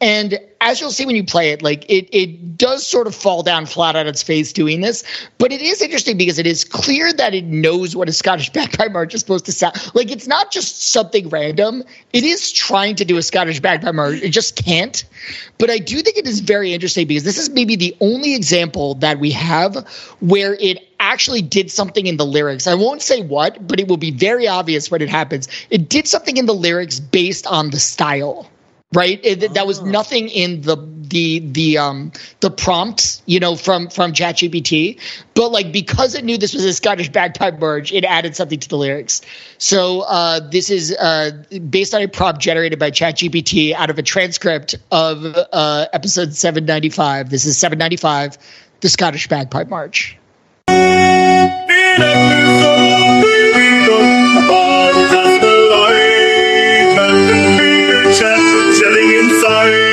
And 0.00 0.38
as 0.62 0.80
you'll 0.80 0.92
see 0.92 1.04
when 1.04 1.14
you 1.14 1.24
play 1.24 1.50
it, 1.50 1.60
like 1.60 1.84
it 1.90 2.08
it 2.10 2.56
does 2.56 2.86
sort 2.86 3.06
of 3.06 3.14
fall 3.14 3.42
down 3.42 3.66
flat 3.66 3.96
on 3.96 4.06
its 4.06 4.22
face 4.22 4.50
doing 4.50 4.80
this, 4.80 5.04
but 5.36 5.52
it 5.52 5.60
is 5.60 5.82
interesting 5.82 6.16
because 6.16 6.38
it 6.38 6.46
is 6.46 6.64
clear 6.64 7.12
that 7.12 7.34
it 7.34 7.44
knows 7.44 7.94
what 7.94 8.08
a 8.08 8.12
Scottish 8.12 8.50
bagpipe 8.54 8.92
march 8.92 9.14
is 9.14 9.20
supposed 9.20 9.44
to 9.46 9.52
sound 9.52 9.74
like. 9.94 10.10
It's 10.10 10.26
not 10.26 10.50
just 10.50 10.90
something 10.90 11.28
random. 11.28 11.84
It 12.14 12.24
is 12.24 12.50
trying 12.50 12.96
to 12.96 13.04
do 13.04 13.18
a 13.18 13.22
Scottish 13.22 13.60
bagpipe 13.60 13.94
march. 13.94 14.20
It 14.22 14.30
just 14.30 14.56
can't. 14.56 15.04
But 15.58 15.68
I 15.68 15.78
do 15.78 16.00
think 16.00 16.16
it 16.16 16.26
is 16.26 16.40
very 16.40 16.72
interesting 16.72 17.06
because 17.06 17.24
this 17.24 17.38
is 17.38 17.50
maybe 17.50 17.76
the 17.76 17.94
only 18.00 18.34
example 18.34 18.94
that 18.96 19.20
we 19.20 19.30
have 19.32 19.86
where 20.20 20.54
it 20.54 20.78
actually 20.98 21.42
did 21.42 21.70
something 21.70 22.06
in 22.06 22.16
the 22.16 22.26
lyrics. 22.26 22.66
I 22.66 22.74
won't 22.74 23.02
say 23.02 23.22
what, 23.22 23.66
but 23.66 23.78
it 23.78 23.88
will 23.88 23.98
be 23.98 24.10
very 24.10 24.48
obvious 24.48 24.90
when 24.90 25.02
it 25.02 25.08
happens. 25.08 25.46
It 25.68 25.88
did 25.88 26.08
something 26.08 26.38
in 26.38 26.46
the 26.46 26.54
lyrics 26.54 27.00
based 27.00 27.46
on 27.46 27.70
the 27.70 27.80
style 27.80 28.49
right? 28.92 29.20
It, 29.22 29.54
that 29.54 29.66
was 29.66 29.80
oh. 29.80 29.84
nothing 29.84 30.28
in 30.28 30.62
the 30.62 30.76
the 30.76 31.40
the 31.40 31.78
um 31.78 32.12
the 32.38 32.50
prompt 32.50 33.20
you 33.26 33.40
know 33.40 33.56
from 33.56 33.88
from 33.88 34.12
ChatGPT. 34.12 35.00
But 35.34 35.50
like 35.50 35.72
because 35.72 36.14
it 36.14 36.24
knew 36.24 36.38
this 36.38 36.54
was 36.54 36.64
a 36.64 36.72
Scottish 36.72 37.10
bagpipe 37.10 37.58
merge 37.58 37.92
it 37.92 38.04
added 38.04 38.36
something 38.36 38.60
to 38.60 38.68
the 38.68 38.76
lyrics. 38.76 39.20
So 39.58 40.02
uh 40.02 40.40
this 40.40 40.70
is 40.70 40.92
uh 40.92 41.30
based 41.68 41.94
on 41.94 42.02
a 42.02 42.08
prompt 42.08 42.40
generated 42.40 42.78
by 42.78 42.90
ChatGPT 42.90 43.74
out 43.74 43.90
of 43.90 43.98
a 43.98 44.02
transcript 44.02 44.76
of 44.90 45.24
uh 45.24 45.86
episode 45.92 46.34
795 46.34 47.30
this 47.30 47.44
is 47.44 47.58
795 47.58 48.38
the 48.80 48.88
Scottish 48.88 49.28
bagpipe 49.28 49.68
march 49.68 50.16
solitude, 59.60 59.89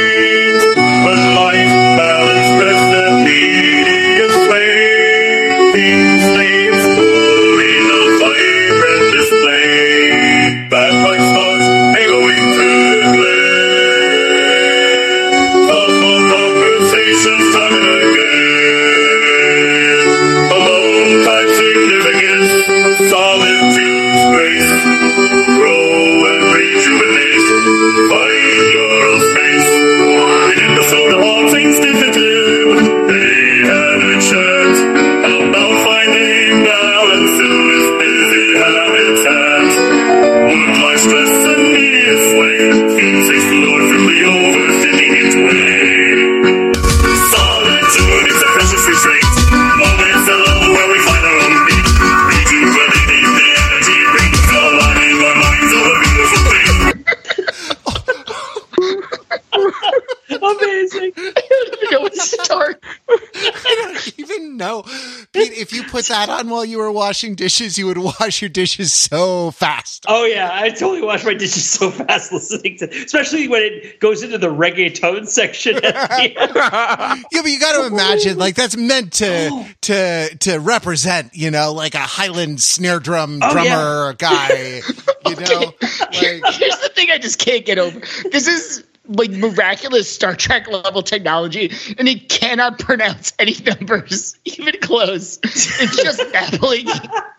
if 65.67 65.73
you 65.73 65.83
put 65.83 66.05
that 66.05 66.29
on 66.29 66.49
while 66.49 66.63
you 66.63 66.77
were 66.77 66.91
washing 66.91 67.35
dishes, 67.35 67.77
you 67.77 67.87
would 67.87 67.97
wash 68.19 68.41
your 68.41 68.49
dishes 68.49 68.93
so 68.93 69.51
fast. 69.51 70.05
Oh 70.07 70.25
yeah, 70.25 70.49
I 70.51 70.69
totally 70.69 71.01
wash 71.01 71.25
my 71.25 71.33
dishes 71.33 71.69
so 71.69 71.91
fast 71.91 72.31
listening 72.31 72.77
to, 72.77 72.89
especially 72.89 73.47
when 73.47 73.63
it 73.63 73.99
goes 73.99 74.23
into 74.23 74.37
the 74.37 74.47
reggaeton 74.47 75.27
section. 75.27 75.75
At 75.75 75.93
the 75.93 76.13
end. 76.21 77.25
Yeah, 77.31 77.41
but 77.41 77.51
you 77.51 77.59
got 77.59 77.81
to 77.81 77.93
imagine 77.93 78.37
like 78.37 78.55
that's 78.55 78.77
meant 78.77 79.13
to 79.13 79.49
oh. 79.51 79.67
to 79.81 80.37
to 80.37 80.59
represent, 80.59 81.35
you 81.35 81.51
know, 81.51 81.73
like 81.73 81.95
a 81.95 81.99
Highland 81.99 82.61
snare 82.61 82.99
drum 82.99 83.39
Oh, 83.41 83.51
drummer 83.51 84.13
guy. 84.13 84.81
You 85.25 85.35
know, 85.35 85.73
like 85.81 86.13
Here's 86.13 86.79
the 86.79 86.91
thing 86.95 87.11
I 87.11 87.17
just 87.17 87.39
can't 87.39 87.65
get 87.65 87.77
over. 87.77 87.99
This 88.31 88.47
is 88.47 88.83
like 89.07 89.31
miraculous 89.31 90.13
Star 90.13 90.35
Trek 90.35 90.67
level 90.67 91.01
technology, 91.01 91.71
and 91.97 92.07
he 92.07 92.19
cannot 92.19 92.79
pronounce 92.79 93.33
any 93.39 93.55
numbers 93.65 94.37
even 94.45 94.75
close. 94.81 95.39
It's 95.43 96.01
just 96.01 96.19
babbling. 96.33 96.85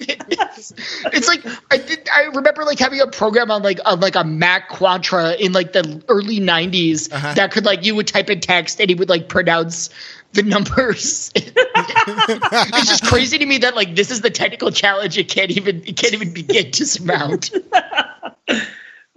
It's, 0.01 0.73
it's 1.07 1.29
like 1.29 1.45
I 1.71 1.79
did. 1.79 2.09
I 2.13 2.25
remember 2.35 2.65
like 2.65 2.79
having 2.79 3.01
a 3.01 3.07
program 3.07 3.51
on 3.51 3.63
like 3.63 3.81
on 3.85 4.01
like 4.01 4.17
a 4.17 4.25
Mac 4.25 4.69
Quadra 4.69 5.33
in 5.35 5.53
like 5.53 5.73
the 5.73 6.03
early 6.09 6.41
'90s 6.41 7.13
Uh-huh. 7.13 7.35
that 7.35 7.53
could 7.53 7.65
like 7.65 7.85
you 7.85 7.95
would 7.95 8.07
type 8.07 8.31
in 8.31 8.41
text 8.41 8.81
and 8.81 8.89
he 8.91 8.95
would 8.95 9.09
like 9.09 9.29
pronounce 9.29 9.91
the 10.33 10.43
numbers. 10.43 11.33
it's 11.37 12.89
just 12.89 13.05
crazy 13.07 13.39
to 13.39 13.47
me 13.47 13.59
that 13.59 13.75
like 13.75 13.95
this 13.95 14.11
is 14.11 14.21
the 14.21 14.31
technical 14.31 14.71
challenge 14.71 15.17
it 15.17 15.29
can't 15.29 15.51
even 15.51 15.79
it 15.87 15.97
can't 15.97 16.13
even 16.13 16.33
begin 16.33 16.71
to 16.73 16.85
surmount. 16.87 17.51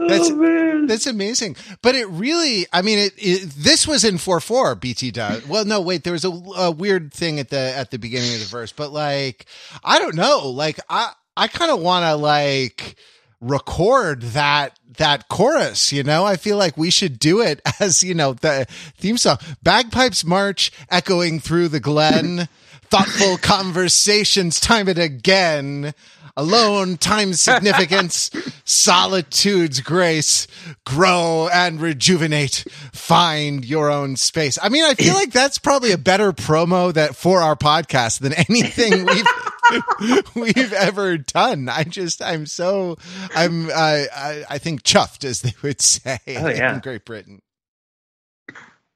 That's 0.08 0.30
oh 0.30 0.86
that's 0.88 1.08
amazing. 1.08 1.56
But 1.82 1.96
it 1.96 2.08
really, 2.10 2.66
I 2.74 2.82
mean, 2.82 3.00
it, 3.00 3.14
it 3.18 3.50
this 3.56 3.88
was 3.88 4.04
in 4.04 4.18
four 4.18 4.40
four. 4.40 4.76
BT 4.76 5.12
does. 5.12 5.48
Well, 5.48 5.66
no, 5.66 5.82
wait, 5.82 6.04
there 6.04 6.14
was 6.14 6.26
a, 6.26 6.30
a 6.30 6.72
weird 6.72 7.14
thing 7.14 7.40
at 7.40 7.50
the 7.50 7.60
at 7.60 7.92
the 7.92 8.00
beginning 8.00 8.34
of 8.34 8.40
the 8.40 8.46
verse, 8.46 8.72
but 8.72 8.92
like, 8.92 9.46
I 9.84 10.00
don't 10.00 10.16
know. 10.16 10.50
Like, 10.50 10.80
I 10.90 11.12
I 11.38 11.48
kind 11.48 11.72
of 11.72 11.80
want 11.82 12.06
to 12.06 12.16
like 12.16 12.96
record 13.40 14.22
that 14.22 14.80
that 14.98 15.28
chorus 15.28 15.92
you 15.92 16.04
know 16.04 16.24
i 16.24 16.36
feel 16.36 16.58
like 16.58 16.78
we 16.78 16.92
should 16.92 17.18
do 17.18 17.42
it 17.42 17.60
as 17.80 18.04
you 18.04 18.14
know 18.14 18.34
the 18.34 18.68
theme 18.98 19.18
song 19.18 19.36
bagpipes 19.64 20.24
march 20.24 20.72
echoing 20.92 21.40
through 21.40 21.68
the 21.68 21.80
glen 21.80 22.48
thoughtful 22.84 23.38
conversations 23.38 24.60
time 24.60 24.88
and 24.88 25.00
again 25.00 25.92
alone 26.38 26.98
time's 26.98 27.42
significance 27.42 28.30
solitude's 28.66 29.80
grace. 29.82 30.48
Grow 30.86 31.50
and 31.54 31.80
rejuvenate. 31.82 32.66
Find 32.94 33.64
your 33.66 33.90
own 33.92 34.16
space. 34.16 34.58
I 34.62 34.70
mean 34.70 34.84
i 34.84 34.94
feel 34.94 35.14
like 35.14 35.32
that's 35.32 35.58
probably 35.58 35.92
a 35.92 35.98
better 35.98 36.32
promo 36.34 36.94
that 36.94 37.16
for 37.16 37.42
our 37.42 37.56
podcast 37.56 38.20
than 38.20 38.34
anything 38.34 39.06
we've 39.06 40.26
we've 40.36 40.74
ever 40.74 41.18
done. 41.18 41.70
I 41.70 41.84
just 41.84 42.22
i'm 42.22 42.46
so 42.46 42.98
i'm 43.36 43.70
uh, 43.70 43.72
I, 43.74 44.44
I 44.50 44.58
think 44.58 44.84
chuffed 44.84 45.24
as 45.24 45.42
they 45.42 45.54
would 45.62 45.82
say 45.82 46.20
Oh, 46.28 46.50
yeah. 46.50 46.74
in 46.76 46.80
great 46.80 47.06
britain. 47.06 47.42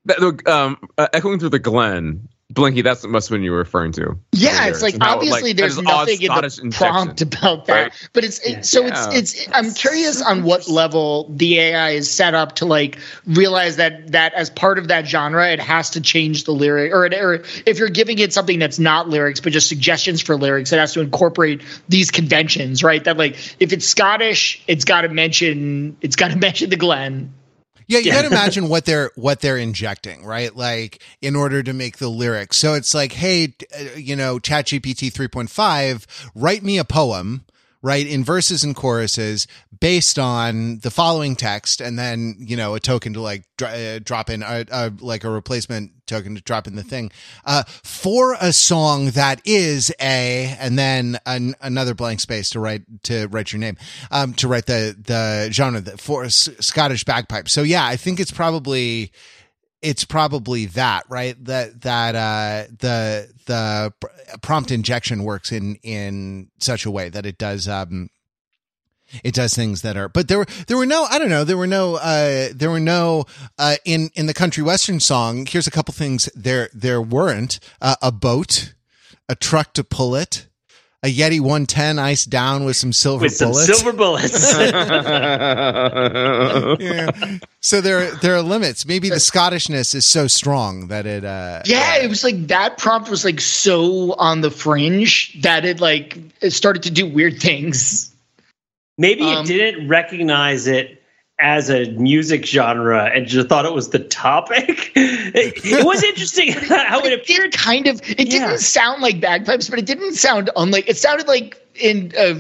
That- 0.06 0.20
look, 0.20 0.48
um, 0.48 0.78
uh, 0.98 1.08
echoing 1.14 1.40
through 1.40 1.50
the 1.50 1.60
Glen, 1.60 2.30
Belinkie. 2.56 2.84
That's 2.84 3.06
must 3.06 3.28
have 3.28 3.36
been 3.36 3.44
you 3.44 3.52
were 3.52 3.58
referring 3.58 3.92
to. 3.94 4.18
Yeah, 4.32 4.68
it's 4.68 4.82
like 4.82 4.98
how, 5.00 5.16
obviously 5.16 5.50
like, 5.50 5.58
there's 5.58 5.80
nothing 5.80 6.22
in 6.22 6.30
the 6.30 6.76
prompt 6.76 7.22
about 7.22 7.66
that, 7.66 7.74
right? 7.74 8.10
but 8.14 8.24
it's 8.24 8.40
it, 8.40 8.66
so 8.66 8.86
Yeah. 8.86 9.10
it's 9.12 9.36
it's. 9.36 9.48
I'm 9.54 9.74
curious 9.74 10.22
on 10.22 10.44
what 10.44 10.68
level 10.70 11.30
the 11.36 11.60
AI 11.60 11.90
is 11.92 12.10
set 12.10 12.34
up 12.34 12.56
to 12.56 12.66
like 12.66 12.98
realize 13.28 13.76
that 13.76 14.14
that 14.14 14.34
as 14.34 14.50
part 14.50 14.80
of 14.80 14.88
that 14.88 15.06
genre, 15.06 15.52
it 15.52 15.60
has 15.60 15.90
to 15.92 16.02
change 16.02 16.46
the 16.46 16.54
lyric, 16.54 16.94
or, 16.94 17.06
it, 17.06 17.14
or 17.14 17.44
if 17.66 17.78
you're 17.78 17.90
giving 17.90 18.20
it 18.20 18.32
something 18.32 18.58
that's 18.58 18.80
not 18.80 19.10
lyrics 19.10 19.42
but 19.42 19.52
just 19.52 19.68
suggestions 19.68 20.22
for 20.22 20.38
lyrics, 20.38 20.72
it 20.72 20.80
has 20.80 20.94
to 20.94 21.02
incorporate 21.02 21.62
these 21.90 22.10
conventions, 22.10 22.84
right? 22.84 23.04
That 23.04 23.18
like 23.18 23.36
if 23.60 23.74
it's 23.74 23.86
Scottish, 23.86 24.64
it's 24.68 24.86
got 24.86 25.02
to 25.02 25.10
mention 25.10 25.98
it's 26.00 26.16
got 26.16 26.32
to 26.32 26.38
mention 26.46 26.70
the 26.70 26.78
Glen. 26.78 27.34
Yeah, 27.88 28.00
you 28.00 28.12
got 28.12 28.22
to 28.22 28.28
imagine 28.32 28.70
what 28.70 28.86
they're 28.86 29.12
what 29.16 29.42
they're 29.42 29.58
injecting, 29.58 30.26
right? 30.26 30.56
Like 30.56 31.02
in 31.22 31.36
order 31.36 31.62
to 31.64 31.74
make 31.74 31.98
the 31.98 32.10
lyrics. 32.10 32.58
So 32.58 32.74
it's 32.74 32.94
like, 32.94 33.12
hey, 33.14 33.54
uh, 33.78 33.96
you 33.96 34.16
know, 34.16 34.40
ChatGPT 34.40 35.12
3.5, 35.12 36.06
write 36.36 36.64
me 36.64 36.78
a 36.78 36.84
poem, 36.84 37.46
right, 37.86 38.08
in 38.08 38.24
verses 38.24 38.64
and 38.64 38.76
choruses 38.76 39.46
based 39.80 40.18
on 40.18 40.80
the 40.80 40.90
following 40.90 41.36
text, 41.36 41.82
and 41.82 42.00
then 42.00 42.36
you 42.40 42.58
know 42.58 42.74
a 42.74 42.80
token 42.80 43.14
to 43.14 43.22
like 43.22 43.44
dr- 43.58 43.74
uh, 43.74 44.00
drop 44.00 44.32
in, 44.32 44.42
uh, 44.42 44.64
uh, 44.72 44.90
like 45.00 45.24
a 45.24 45.30
replacement 45.30 45.92
token 46.08 46.34
to 46.34 46.42
drop 46.42 46.66
in 46.66 46.76
the 46.76 46.84
thing, 46.84 47.12
uh, 47.46 47.62
for 47.84 48.36
a 48.42 48.52
song 48.52 49.12
that 49.12 49.40
is 49.46 49.94
a, 50.02 50.56
and 50.60 50.80
then 50.80 51.20
an, 51.28 51.54
another 51.62 51.94
blank 51.94 52.20
space 52.20 52.50
to 52.50 52.60
write 52.60 52.82
to 53.04 53.28
write 53.28 53.54
your 53.54 53.60
name, 53.60 53.78
um, 54.10 54.34
to 54.34 54.48
write 54.48 54.66
the 54.66 54.98
the 55.00 55.50
genre 55.52 55.80
that 55.80 56.00
for 56.00 56.24
S- 56.24 56.50
Scottish 56.60 57.04
bagpipe. 57.04 57.48
So 57.48 57.62
yeah, 57.62 57.86
I 57.86 57.98
think 57.98 58.20
it's 58.20 58.32
probably 58.32 59.12
it's 59.86 60.04
probably 60.04 60.66
that 60.66 61.04
right? 61.10 61.36
That 61.46 61.82
that 61.82 62.16
uh 62.16 62.72
the 62.80 63.32
the 63.46 63.94
pr- 64.00 64.08
prompt 64.42 64.72
injection 64.72 65.24
works 65.24 65.52
in 65.52 65.76
in 65.84 66.50
such 66.60 66.86
a 66.86 66.92
way 66.92 67.10
that 67.10 67.26
it 67.26 67.38
does 67.38 67.68
um 67.68 68.10
it 69.24 69.36
does 69.36 69.54
things 69.54 69.84
that 69.84 69.96
are 69.96 70.10
but 70.10 70.28
there 70.28 70.40
were 70.40 70.48
there 70.68 70.78
were 70.78 70.86
no 70.86 71.06
i 71.12 71.20
don't 71.20 71.30
know 71.30 71.44
there 71.44 71.58
were 71.58 71.68
no 71.68 71.96
uh 71.96 72.50
there 72.54 72.72
were 72.72 72.80
no 72.80 73.26
uh 73.60 73.76
in 73.86 74.10
in 74.16 74.26
the 74.26 74.34
country 74.34 74.64
western 74.64 75.00
song 75.00 75.46
here's 75.46 75.68
a 75.68 75.72
couple 75.72 75.94
things. 75.94 76.28
There 76.36 76.70
there 76.74 77.02
weren't 77.02 77.60
uh, 77.82 77.96
a 78.02 78.12
boat 78.12 78.74
a 79.30 79.36
truck 79.36 79.74
to 79.74 79.84
pull 79.84 80.16
it 80.16 80.48
a 81.06 81.08
yeti 81.08 81.40
110 81.40 82.00
iced 82.00 82.32
down 82.32 82.66
with 82.66 82.76
some 82.76 82.92
silver 82.92 83.26
With 83.26 83.36
some 83.36 83.52
bullets 83.52 83.78
silver 83.78 83.94
bullets. 83.94 84.54
yeah. 86.80 87.12
So 87.60 87.80
there 87.80 88.10
there 88.16 88.36
are 88.36 88.42
limits. 88.42 88.88
Maybe 88.88 89.10
the 89.10 89.20
Scottishness 89.20 89.94
is 89.94 90.08
so 90.08 90.26
strong 90.26 90.88
that 90.88 91.06
it 91.06 91.24
uh 91.24 91.62
Yeah, 91.66 91.98
it 91.98 92.10
was 92.10 92.24
like 92.24 92.48
that 92.48 92.80
prompt 92.80 93.10
was 93.10 93.24
like 93.24 93.40
so 93.40 94.14
on 94.14 94.42
the 94.42 94.50
fringe 94.50 95.40
that 95.44 95.64
it 95.64 95.80
like 95.80 96.18
it 96.42 96.52
started 96.52 96.84
to 96.84 96.92
do 96.92 97.06
weird 97.06 97.40
things. 97.40 98.12
Maybe 98.98 99.24
Um, 99.24 99.46
it 99.46 99.48
didn't 99.48 99.88
recognize 99.88 100.66
it 100.66 101.04
as 101.40 101.70
a 101.70 101.92
music 101.92 102.46
genre 102.46 103.06
and 103.14 103.28
just 103.28 103.50
thought 103.50 103.66
it 103.66 103.74
was 103.74 103.90
the 103.90 104.00
topic. 104.00 104.92
it, 104.96 105.54
it 105.66 105.86
was 105.86 106.02
interesting 106.04 106.52
how 106.54 107.00
it 107.00 107.12
it 107.12 107.20
appeared. 107.22 107.52
kind 107.54 107.88
of 107.88 108.02
it 108.10 108.28
Yeah. 108.28 108.48
didn't 108.48 108.60
sound 108.60 109.02
like 109.02 109.20
bagpipes, 109.20 109.70
but 109.70 109.78
it 109.80 109.86
didn't 109.86 110.14
sound 110.16 110.50
unlike 110.56 110.88
it 110.88 110.98
sounded 110.98 111.28
like 111.28 111.58
in 111.76 112.14
a, 112.18 112.36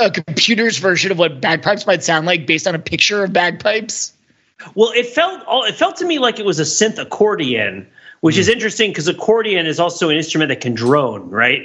a 0.00 0.10
computer's 0.10 0.78
version 0.78 1.10
of 1.12 1.18
what 1.18 1.40
bagpipes 1.40 1.86
might 1.86 2.02
sound 2.02 2.26
like 2.26 2.46
based 2.46 2.66
on 2.66 2.74
a 2.74 2.78
picture 2.78 3.22
of 3.24 3.32
bagpipes. 3.32 4.12
Well, 4.74 4.90
it 4.94 5.06
felt 5.06 5.44
all 5.44 5.64
it 5.64 5.74
felt 5.74 5.96
to 5.96 6.04
me 6.06 6.18
like 6.18 6.38
it 6.40 6.46
was 6.46 6.58
a 6.58 6.64
synth 6.64 6.98
accordion, 6.98 7.86
which 8.20 8.36
Hmm. 8.36 8.40
is 8.40 8.48
interesting 8.48 8.90
because 8.90 9.06
accordion 9.06 9.66
is 9.66 9.78
also 9.78 10.08
an 10.08 10.16
instrument 10.16 10.48
that 10.48 10.60
can 10.60 10.74
drone, 10.74 11.28
right? 11.30 11.62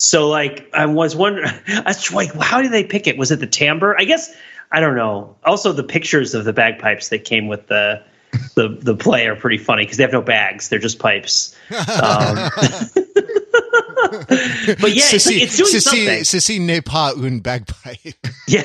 So, 0.00 0.28
like, 0.28 0.68
I 0.74 0.86
was 0.86 1.16
wondering, 1.16 1.48
I 1.68 1.82
was 1.86 2.12
like, 2.12 2.32
how 2.34 2.62
did 2.62 2.70
they 2.72 2.84
pick 2.84 3.06
it? 3.08 3.16
Was 3.18 3.30
it 3.32 3.40
the 3.40 3.46
timbre? 3.48 3.96
I 3.98 4.04
guess 4.04 4.32
I 4.70 4.80
don't 4.80 4.96
know. 4.96 5.36
Also, 5.44 5.72
the 5.72 5.84
pictures 5.84 6.34
of 6.34 6.44
the 6.44 6.52
bagpipes 6.52 7.08
that 7.08 7.24
came 7.24 7.48
with 7.48 7.66
the 7.68 8.02
the 8.54 8.68
the 8.68 8.94
play 8.94 9.26
are 9.26 9.36
pretty 9.36 9.58
funny 9.58 9.84
because 9.84 9.96
they 9.96 10.02
have 10.02 10.12
no 10.12 10.22
bags; 10.22 10.68
they're 10.68 10.78
just 10.78 10.98
pipes. 10.98 11.56
Um, 11.70 11.76
but 14.80 14.94
yeah, 14.94 15.04
it's, 15.10 15.26
it's 15.26 15.56
doing 15.56 15.80
something. 15.80 16.24
Ceci 16.24 16.58
n'est 16.58 16.82
pas 16.82 17.14
une 17.16 17.40
bagpipe. 17.40 18.26
Yeah. 18.46 18.64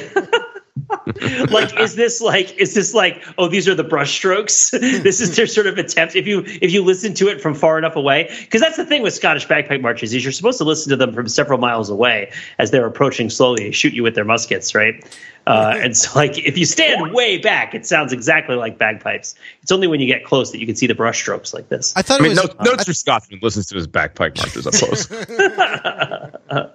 Like 1.49 1.79
is 1.79 1.95
this 1.95 2.21
like 2.21 2.57
is 2.57 2.73
this 2.73 2.93
like 2.93 3.23
oh 3.37 3.47
these 3.47 3.67
are 3.67 3.75
the 3.75 3.83
brush 3.83 4.11
strokes 4.11 4.71
this 4.71 5.21
is 5.21 5.35
their 5.35 5.47
sort 5.47 5.67
of 5.67 5.77
attempt. 5.77 6.15
If 6.15 6.27
you 6.27 6.43
if 6.45 6.71
you 6.71 6.83
listen 6.83 7.13
to 7.15 7.27
it 7.27 7.41
from 7.41 7.53
far 7.55 7.77
enough 7.77 7.95
away 7.95 8.29
because 8.41 8.61
that's 8.61 8.77
the 8.77 8.85
thing 8.85 9.01
with 9.01 9.13
scottish 9.13 9.47
bagpipe 9.47 9.81
marches 9.81 10.13
is 10.13 10.23
you're 10.23 10.31
supposed 10.31 10.57
to 10.59 10.63
listen 10.63 10.89
to 10.91 10.95
them 10.95 11.13
from 11.13 11.27
several 11.27 11.59
miles 11.59 11.89
away 11.89 12.31
as 12.59 12.71
they're 12.71 12.85
approaching 12.85 13.29
slowly 13.29 13.65
they 13.65 13.71
shoot 13.71 13.93
you 13.93 14.03
with 14.03 14.15
their 14.15 14.25
muskets 14.25 14.73
right? 14.75 15.03
Uh, 15.45 15.73
and 15.75 15.97
so 15.97 16.17
like 16.17 16.37
if 16.37 16.57
you 16.57 16.65
stand 16.65 17.13
way 17.13 17.37
back 17.37 17.73
it 17.73 17.85
sounds 17.85 18.13
exactly 18.13 18.55
like 18.55 18.77
bagpipes. 18.77 19.35
It's 19.61 19.71
only 19.71 19.87
when 19.87 19.99
you 19.99 20.07
get 20.07 20.23
close 20.23 20.51
that 20.51 20.59
you 20.59 20.65
can 20.65 20.75
see 20.75 20.87
the 20.87 20.95
brush 20.95 21.19
strokes 21.19 21.53
like 21.53 21.69
this. 21.69 21.93
I 21.95 22.01
thought 22.01 22.21
I 22.21 22.25
it 22.25 22.29
mean, 22.29 22.37
was 22.37 22.55
no, 22.59 22.63
notes 22.63 22.85
for 22.85 22.93
Scotsman 22.93 23.39
listens 23.41 23.67
to 23.67 23.75
his 23.75 23.87
bagpipe 23.87 24.37
marches 24.37 24.67
up 24.67 24.73
close. 24.73 25.09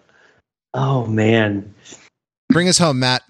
oh 0.75 1.07
man. 1.07 1.75
Bring 2.51 2.69
us 2.69 2.79
home, 2.79 3.01
Matt. 3.01 3.23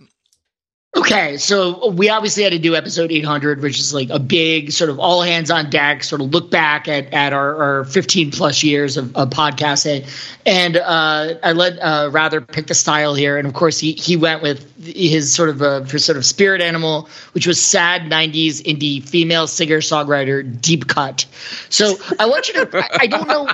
Okay, 0.96 1.36
so 1.36 1.90
we 1.90 2.08
obviously 2.08 2.42
had 2.42 2.52
to 2.52 2.58
do 2.58 2.74
episode 2.74 3.12
800, 3.12 3.60
which 3.60 3.78
is 3.78 3.92
like 3.92 4.08
a 4.08 4.18
big 4.18 4.72
sort 4.72 4.88
of 4.88 4.98
all 4.98 5.20
hands 5.20 5.50
on 5.50 5.68
deck, 5.68 6.02
sort 6.02 6.22
of 6.22 6.30
look 6.30 6.50
back 6.50 6.88
at, 6.88 7.12
at 7.12 7.34
our, 7.34 7.62
our 7.62 7.84
15 7.84 8.30
plus 8.30 8.62
years 8.62 8.96
of, 8.96 9.14
of 9.14 9.28
podcasting. 9.28 10.08
And 10.46 10.78
uh, 10.78 11.34
I 11.42 11.52
let 11.52 11.78
uh, 11.78 12.08
Wrather 12.10 12.40
pick 12.40 12.68
the 12.68 12.74
style 12.74 13.14
here. 13.14 13.36
And 13.36 13.46
of 13.46 13.52
course, 13.52 13.78
he, 13.78 13.92
he 13.92 14.16
went 14.16 14.42
with 14.42 14.82
his 14.82 15.32
sort 15.32 15.50
of 15.50 15.60
uh, 15.60 15.84
for 15.84 15.98
sort 15.98 16.16
of 16.16 16.24
spirit 16.24 16.62
animal, 16.62 17.10
which 17.32 17.46
was 17.46 17.60
sad 17.60 18.02
90s 18.02 18.62
indie 18.62 19.06
female 19.06 19.46
singer 19.46 19.78
songwriter 19.78 20.58
Deep 20.62 20.88
Cut. 20.88 21.26
So 21.68 21.96
I 22.18 22.24
want 22.24 22.48
you 22.48 22.64
to, 22.64 22.78
I, 22.78 22.88
I 23.00 23.06
don't 23.06 23.28
know. 23.28 23.46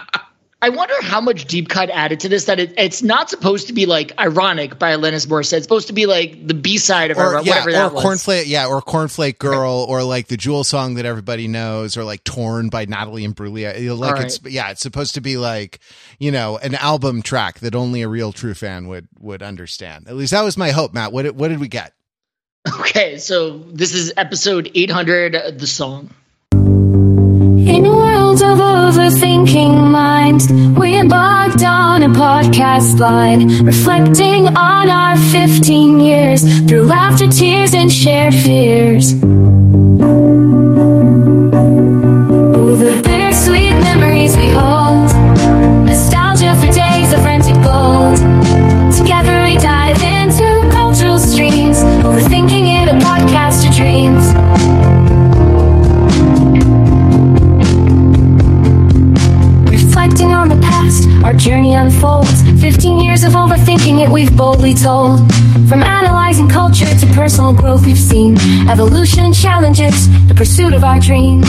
I 0.64 0.70
wonder 0.70 0.94
how 1.02 1.20
much 1.20 1.44
deep 1.44 1.68
cut 1.68 1.90
added 1.90 2.20
to 2.20 2.30
this 2.30 2.46
that 2.46 2.58
it, 2.58 2.72
it's 2.78 3.02
not 3.02 3.28
supposed 3.28 3.66
to 3.66 3.74
be 3.74 3.84
like 3.84 4.18
ironic 4.18 4.78
by 4.78 4.92
Alanis 4.96 5.26
Morissette. 5.26 5.58
It's 5.58 5.64
supposed 5.66 5.88
to 5.88 5.92
be 5.92 6.06
like 6.06 6.46
the 6.46 6.54
B 6.54 6.78
side 6.78 7.10
of 7.10 7.18
her, 7.18 7.36
or 7.36 7.42
yeah, 7.42 7.50
whatever 7.50 7.68
or 7.68 7.72
that 7.72 7.92
was. 7.92 8.02
cornflake, 8.02 8.44
yeah, 8.46 8.66
or 8.66 8.80
cornflake 8.80 9.36
girl, 9.36 9.84
or 9.86 10.02
like 10.02 10.28
the 10.28 10.38
Jewel 10.38 10.64
song 10.64 10.94
that 10.94 11.04
everybody 11.04 11.48
knows, 11.48 11.98
or 11.98 12.04
like 12.04 12.24
torn 12.24 12.70
by 12.70 12.86
Natalie 12.86 13.28
Imbruglia. 13.28 13.78
You 13.78 13.94
Like 13.94 14.16
All 14.16 14.22
it's 14.22 14.40
yeah, 14.42 14.70
it's 14.70 14.80
supposed 14.80 15.16
to 15.16 15.20
be 15.20 15.36
like 15.36 15.80
you 16.18 16.30
know 16.30 16.56
an 16.56 16.76
album 16.76 17.20
track 17.20 17.58
that 17.58 17.74
only 17.74 18.00
a 18.00 18.08
real 18.08 18.32
true 18.32 18.54
fan 18.54 18.88
would 18.88 19.06
would 19.18 19.42
understand. 19.42 20.08
At 20.08 20.16
least 20.16 20.32
that 20.32 20.44
was 20.44 20.56
my 20.56 20.70
hope, 20.70 20.94
Matt. 20.94 21.12
What 21.12 21.24
did, 21.24 21.36
what 21.36 21.48
did 21.48 21.60
we 21.60 21.68
get? 21.68 21.92
Okay, 22.80 23.18
so 23.18 23.58
this 23.58 23.92
is 23.92 24.14
episode 24.16 24.70
800, 24.74 25.58
the 25.58 25.66
song. 25.66 26.08
In 26.52 27.84
a 27.84 27.94
world 27.94 28.42
of 28.42 28.58
overthinking 29.44 29.90
minds, 29.90 30.50
we 30.78 30.96
embarked 30.98 31.62
on 31.62 32.02
a 32.02 32.08
podcast 32.08 32.98
line, 32.98 33.64
reflecting 33.64 34.48
on 34.56 34.88
our 34.88 35.16
15 35.16 36.00
years 36.00 36.42
through 36.66 36.84
laughter, 36.84 37.28
tears, 37.28 37.74
and 37.74 37.92
shared 37.92 38.34
fears. 38.34 39.12
Oh, 39.12 39.26
the 42.76 43.02
bittersweet 43.04 43.74
memories 43.82 44.36
we 44.36 44.48
hold, 44.48 45.12
nostalgia 45.86 46.54
for 46.56 46.72
days 46.72 47.12
of 47.12 47.24
rented 47.24 47.62
gold. 47.62 48.16
Together 48.96 49.42
we 49.44 49.56
dive 49.58 50.02
into 50.02 50.70
cultural 50.72 51.18
streams, 51.18 51.82
overthinking 52.02 52.82
it, 52.82 52.88
a 52.88 52.94
podcast 53.04 53.68
of 53.68 53.76
dreams. 53.76 54.23
Unfolds. 61.84 62.42
15 62.60 62.98
years 62.98 63.24
of 63.24 63.32
overthinking 63.32 64.02
it, 64.02 64.08
we've 64.08 64.34
boldly 64.36 64.74
told. 64.74 65.18
From 65.68 65.82
analyzing 65.82 66.48
culture 66.48 66.86
to 66.86 67.06
personal 67.14 67.52
growth, 67.52 67.84
we've 67.84 67.98
seen 67.98 68.38
evolution 68.68 69.32
challenges, 69.32 70.08
the 70.26 70.34
pursuit 70.34 70.72
of 70.72 70.82
our 70.82 70.98
dream. 70.98 71.42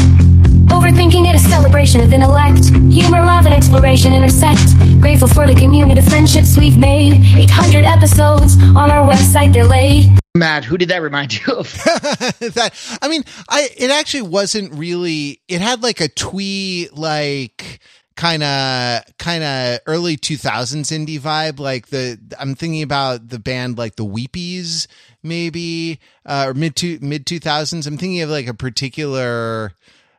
Overthinking 0.68 1.30
it, 1.30 1.36
a 1.36 1.40
celebration 1.40 2.02
of 2.02 2.12
intellect, 2.12 2.66
humor, 2.92 3.22
love, 3.24 3.46
and 3.46 3.54
exploration 3.54 4.14
intersect. 4.14 4.78
Grateful 5.00 5.28
for 5.28 5.48
the 5.48 5.56
community 5.56 6.00
of 6.00 6.06
friendships 6.08 6.58
we've 6.58 6.78
made. 6.78 7.14
800 7.14 7.86
episodes 7.86 8.62
on 8.76 8.92
our 8.92 9.08
website, 9.08 9.54
they're 9.54 9.64
laid. 9.64 10.10
Matt, 10.36 10.66
who 10.66 10.78
did 10.78 10.90
that 10.90 11.02
remind 11.02 11.34
you 11.34 11.54
of? 11.54 11.74
that 11.84 12.98
I 13.02 13.08
mean, 13.08 13.24
I 13.48 13.70
it 13.78 13.90
actually 13.90 14.24
wasn't 14.24 14.74
really. 14.74 15.40
It 15.48 15.62
had 15.62 15.82
like 15.82 16.02
a 16.02 16.10
twee 16.10 16.90
like 16.92 17.80
kind 18.16 18.44
of 18.44 19.04
kind 19.18 19.44
of 19.44 19.80
early 19.88 20.16
2000s 20.16 20.92
indie 20.92 21.20
vibe 21.20 21.60
like 21.60 21.88
the 21.88 22.18
i'm 22.40 22.56
thinking 22.56 22.82
about 22.82 23.28
the 23.28 23.40
band 23.40 23.78
like 23.78 23.98
the 23.98 24.06
weepies 24.06 24.88
maybe 25.22 26.00
uh, 26.26 26.46
or 26.48 26.54
mid 26.54 26.76
to 26.76 26.98
mid 27.02 27.26
2000s 27.26 27.86
i'm 27.86 27.98
thinking 27.98 28.22
of 28.22 28.30
like 28.30 28.48
a 28.48 28.54
particular 28.54 29.74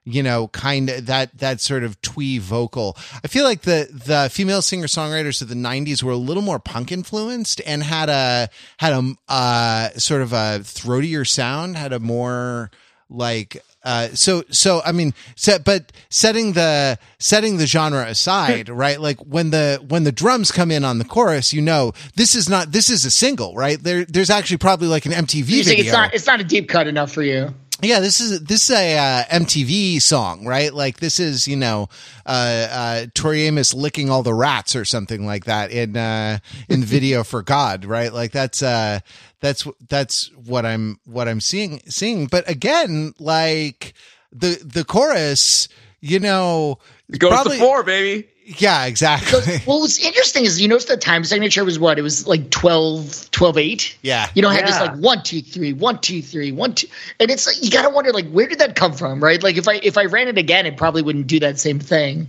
you 0.06 0.22
know 0.22 0.48
kind 0.48 0.88
of 0.88 1.06
that 1.06 1.36
that 1.38 1.60
sort 1.60 1.82
of 1.82 2.00
twee 2.00 2.38
vocal. 2.38 2.96
I 3.22 3.28
feel 3.28 3.44
like 3.44 3.62
the 3.62 3.88
the 3.92 4.30
female 4.32 4.62
singer 4.62 4.86
songwriters 4.86 5.42
of 5.42 5.48
the 5.48 5.54
90s 5.54 6.02
were 6.02 6.12
a 6.12 6.16
little 6.16 6.44
more 6.44 6.60
punk 6.60 6.92
influenced 6.92 7.60
and 7.66 7.82
had 7.82 8.08
a 8.08 8.48
had 8.78 8.92
a 8.92 9.14
uh 9.28 9.88
sort 9.98 10.22
of 10.22 10.32
a 10.32 10.60
throatier 10.62 11.26
sound 11.26 11.76
had 11.76 11.92
a 11.92 11.98
more 11.98 12.70
like 13.10 13.62
uh, 13.86 14.08
so 14.14 14.42
so 14.50 14.82
I 14.84 14.90
mean, 14.90 15.14
set, 15.36 15.64
but 15.64 15.92
setting 16.08 16.54
the 16.54 16.98
setting 17.20 17.56
the 17.56 17.68
genre 17.68 18.04
aside, 18.04 18.68
right? 18.68 19.00
Like 19.00 19.20
when 19.20 19.50
the 19.50 19.82
when 19.86 20.02
the 20.02 20.10
drums 20.10 20.50
come 20.50 20.72
in 20.72 20.84
on 20.84 20.98
the 20.98 21.04
chorus, 21.04 21.52
you 21.52 21.62
know 21.62 21.92
this 22.16 22.34
is 22.34 22.48
not 22.48 22.72
this 22.72 22.90
is 22.90 23.04
a 23.04 23.12
single, 23.12 23.54
right? 23.54 23.80
There 23.80 24.04
there's 24.04 24.28
actually 24.28 24.56
probably 24.56 24.88
like 24.88 25.06
an 25.06 25.12
MTV 25.12 25.46
think 25.46 25.64
video. 25.64 25.84
it's 25.84 25.92
not 25.92 26.14
it's 26.14 26.26
not 26.26 26.40
a 26.40 26.44
deep 26.44 26.68
cut 26.68 26.88
enough 26.88 27.12
for 27.12 27.22
you. 27.22 27.54
Yeah, 27.82 28.00
this 28.00 28.20
is 28.20 28.40
this 28.40 28.70
is 28.70 28.76
a 28.76 28.96
uh, 28.96 29.24
MTV 29.24 30.00
song, 30.00 30.46
right? 30.46 30.72
Like 30.72 30.98
this 30.98 31.20
is 31.20 31.46
you 31.46 31.56
know 31.56 31.88
uh, 32.24 32.68
uh, 32.70 33.06
Tori 33.14 33.42
Amos 33.42 33.74
licking 33.74 34.08
all 34.08 34.22
the 34.22 34.32
rats 34.32 34.74
or 34.74 34.86
something 34.86 35.26
like 35.26 35.44
that 35.44 35.70
in 35.70 35.94
uh, 35.94 36.38
in 36.70 36.80
the 36.80 36.86
video 36.96 37.22
for 37.22 37.42
God, 37.42 37.84
right? 37.84 38.12
Like 38.12 38.32
that's 38.32 38.62
uh, 38.62 39.00
that's 39.40 39.66
that's 39.88 40.30
what 40.32 40.64
I'm 40.64 41.00
what 41.04 41.28
I'm 41.28 41.40
seeing 41.40 41.82
seeing. 41.86 42.26
But 42.26 42.48
again, 42.48 43.12
like 43.18 43.92
the 44.32 44.58
the 44.64 44.84
chorus, 44.84 45.68
you 46.00 46.18
know, 46.18 46.78
It 47.12 47.18
goes 47.18 47.30
probably- 47.30 47.58
to 47.58 47.62
four, 47.64 47.82
baby. 47.82 48.28
Yeah, 48.58 48.84
exactly. 48.86 49.60
Well, 49.66 49.80
what's 49.80 49.98
interesting 49.98 50.44
is 50.44 50.60
you 50.60 50.68
notice 50.68 50.84
the 50.84 50.96
time 50.96 51.24
signature 51.24 51.64
was 51.64 51.80
what? 51.80 51.98
It 51.98 52.02
was 52.02 52.28
like 52.28 52.48
12, 52.50 53.32
12 53.32 53.58
8. 53.58 53.96
Yeah. 54.02 54.28
You 54.34 54.42
know, 54.42 54.50
had 54.50 54.64
this 54.68 54.76
Yeah. 54.76 54.82
like 54.82 54.96
one, 54.98 55.22
two, 55.24 55.40
three, 55.42 55.72
one, 55.72 55.98
two, 55.98 56.22
three, 56.22 56.52
one, 56.52 56.74
two. 56.74 56.86
And 57.18 57.28
it's 57.28 57.44
like, 57.48 57.56
you 57.60 57.72
got 57.72 57.82
to 57.82 57.90
wonder, 57.90 58.12
like, 58.12 58.30
where 58.30 58.46
did 58.46 58.60
that 58.60 58.76
come 58.76 58.92
from, 58.92 59.18
right? 59.18 59.42
Like, 59.42 59.56
if 59.56 59.66
I 59.66 59.80
if 59.82 59.98
I 59.98 60.04
ran 60.04 60.28
it 60.28 60.38
again, 60.38 60.64
it 60.64 60.76
probably 60.76 61.02
wouldn't 61.02 61.26
do 61.26 61.40
that 61.40 61.58
same 61.58 61.80
thing. 61.80 62.28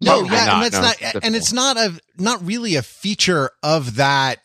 No, 0.00 0.18
Probably 0.20 0.36
yeah, 0.36 0.44
not. 0.46 0.54
and 0.54 0.62
that's 0.64 1.02
No, 1.02 1.08
not, 1.12 1.24
and 1.24 1.36
it's 1.36 1.52
not 1.52 1.76
a 1.76 2.00
not 2.18 2.44
really 2.44 2.74
a 2.74 2.82
feature 2.82 3.50
of 3.62 3.96
that 3.96 4.40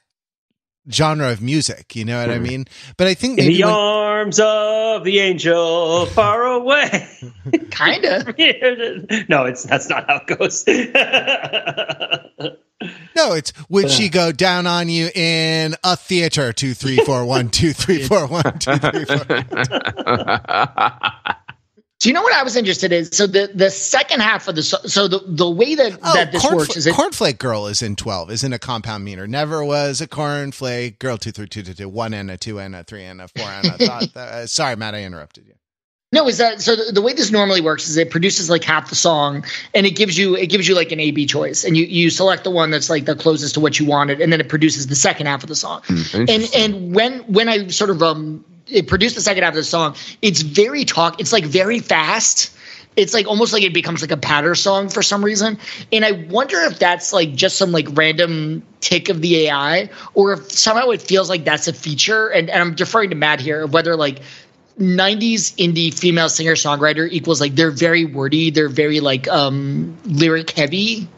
genre 0.92 1.32
of 1.32 1.42
music. 1.42 1.96
You 1.96 2.06
know 2.06 2.20
what 2.20 2.30
I 2.30 2.38
Mhm. 2.38 2.42
mean? 2.44 2.66
But 2.98 3.08
I 3.08 3.14
think 3.14 3.40
In 3.40 3.48
the 3.48 3.64
when- 3.64 3.74
arms 3.74 4.40
of 4.40 5.04
the 5.04 5.20
angel 5.20 6.06
far 6.08 6.46
away. 6.46 7.08
Kind 7.72 8.06
of. 8.06 8.28
no, 9.30 9.46
it's 9.46 9.64
that's 9.64 9.90
not 9.90 10.06
how 10.08 10.22
it 10.28 10.38
goes. 10.38 10.64
no, 13.16 13.34
it's 13.34 13.54
would 13.70 13.90
she 13.90 14.10
go 14.10 14.32
down 14.32 14.68
on 14.68 14.90
you 14.90 15.10
in 15.16 15.76
a 15.84 15.96
theater? 15.96 16.54
Two, 16.54 16.74
three, 16.74 16.98
four, 16.98 17.26
one, 17.26 17.50
two, 17.50 17.74
three, 17.74 18.04
four, 18.04 18.28
one, 18.28 18.60
two, 18.60 18.78
three, 18.78 19.06
four. 19.06 19.26
So 22.06 22.10
you 22.10 22.14
know 22.14 22.22
what 22.22 22.36
I 22.36 22.44
was 22.44 22.56
interested 22.56 22.92
in? 22.92 23.12
So 23.12 23.26
the 23.26 23.50
the 23.52 23.72
second 23.72 24.20
half 24.20 24.48
of 24.48 24.54
the 24.54 24.62
so, 24.62 24.78
so 24.86 25.08
the 25.08 25.22
the 25.26 25.50
way 25.50 25.74
that 25.74 25.98
Oh, 26.04 26.14
that 26.14 26.32
this 26.32 26.46
cornfla- 26.46 26.56
works 26.56 26.78
is 26.78 26.86
it 26.86 26.94
cornflake 26.94 27.40
girl 27.40 27.66
is 27.66 27.82
in 27.82 27.96
twelve. 27.96 28.30
Is 28.30 28.44
in 28.44 28.54
a 28.54 28.60
compound 28.60 29.04
meter. 29.04 29.26
Never 29.26 29.66
was 29.66 30.02
a 30.02 30.08
cornflake 30.08 31.00
girl. 31.00 31.18
Two, 31.18 31.32
three, 31.32 31.48
two, 31.48 31.64
two, 31.64 31.74
two. 31.74 31.90
One 31.90 32.14
and 32.14 32.30
a 32.30 32.38
two 32.38 32.60
and 32.60 32.76
a 32.76 32.84
three 32.84 33.06
and 33.06 33.22
a 33.22 33.28
four 33.28 33.48
and 33.48 33.66
a. 33.66 33.72
Thought 33.88 34.02
that, 34.14 34.30
uh, 34.30 34.46
sorry, 34.46 34.76
Matt, 34.76 34.94
I 34.94 35.02
interrupted 35.04 35.48
you. 35.48 35.56
No, 36.12 36.28
is 36.28 36.38
that 36.38 36.62
so? 36.62 36.76
The, 36.76 36.92
the 36.92 37.02
way 37.02 37.14
this 37.14 37.32
normally 37.32 37.62
works 37.62 37.88
is 37.90 37.98
it 37.98 38.12
produces 38.12 38.52
like 38.52 38.64
half 38.64 38.88
the 38.92 38.96
song, 38.96 39.44
and 39.74 39.88
it 39.88 39.96
gives 39.96 40.16
you 40.16 40.36
it 40.36 40.52
gives 40.52 40.68
you 40.68 40.76
like 40.76 40.92
an 40.92 41.00
A 41.00 41.10
B 41.10 41.26
choice, 41.26 41.64
and 41.64 41.76
you 41.76 41.86
you 41.86 42.12
select 42.12 42.44
the 42.44 42.52
one 42.52 42.70
that's 42.70 42.88
like 42.88 43.06
the 43.06 43.16
closest 43.16 43.56
to 43.56 43.60
what 43.60 43.80
you 43.80 43.88
wanted, 43.88 44.22
and 44.22 44.32
then 44.32 44.40
it 44.40 44.48
produces 44.48 44.86
the 44.86 44.96
second 44.96 45.26
half 45.26 45.42
of 45.42 45.50
the 45.50 45.56
song. 45.56 45.82
and 46.14 46.30
and 46.56 46.94
when 46.94 47.22
when 47.22 47.50
I 47.50 47.70
sort 47.70 47.90
of 47.90 48.04
um 48.04 48.46
it 48.68 48.88
produced 48.88 49.16
the 49.16 49.22
second 49.22 49.44
half 49.44 49.52
of 49.52 49.58
the 49.58 49.64
song, 49.64 49.96
it's 50.22 50.42
very 50.42 50.86
talk. 50.86 51.20
It's 51.20 51.34
like 51.34 51.46
very 51.46 51.80
fast. 51.80 52.52
It's 52.96 53.14
like 53.14 53.28
almost 53.28 53.52
like 53.52 53.64
it 53.64 53.74
becomes 53.74 54.02
like 54.02 54.12
a 54.12 54.18
patter 54.18 54.56
song 54.56 54.88
for 54.88 55.02
some 55.02 55.24
reason, 55.24 55.58
and 55.92 56.06
I 56.06 56.12
wonder 56.30 56.62
if 56.62 56.80
that's 56.80 57.12
like 57.12 57.36
just 57.36 57.58
some 57.58 57.74
like 57.74 57.88
random 57.92 58.64
tick 58.80 59.10
of 59.10 59.22
the 59.22 59.48
AI, 59.48 59.90
or 60.14 60.34
if 60.34 60.52
somehow 60.52 60.92
it 60.92 61.02
feels 61.02 61.30
like 61.30 61.44
that's 61.44 61.68
a 61.68 61.74
feature. 61.74 62.30
And, 62.30 62.50
and 62.50 62.62
I'm 62.62 62.74
deferring 62.74 63.10
to 63.10 63.16
Matt 63.18 63.42
here 63.42 63.64
of 63.64 63.74
whether 63.74 63.98
like 63.98 64.22
90s 64.80 65.56
indie 65.58 65.94
female 65.94 66.30
singer 66.30 66.54
songwriter 66.54 67.10
equals 67.12 67.42
like 67.42 67.56
they're 67.56 67.72
very 67.72 68.06
wordy, 68.06 68.50
they're 68.50 68.70
very 68.70 69.02
like 69.02 69.28
um 69.28 69.98
lyric 70.06 70.52
heavy. 70.52 71.10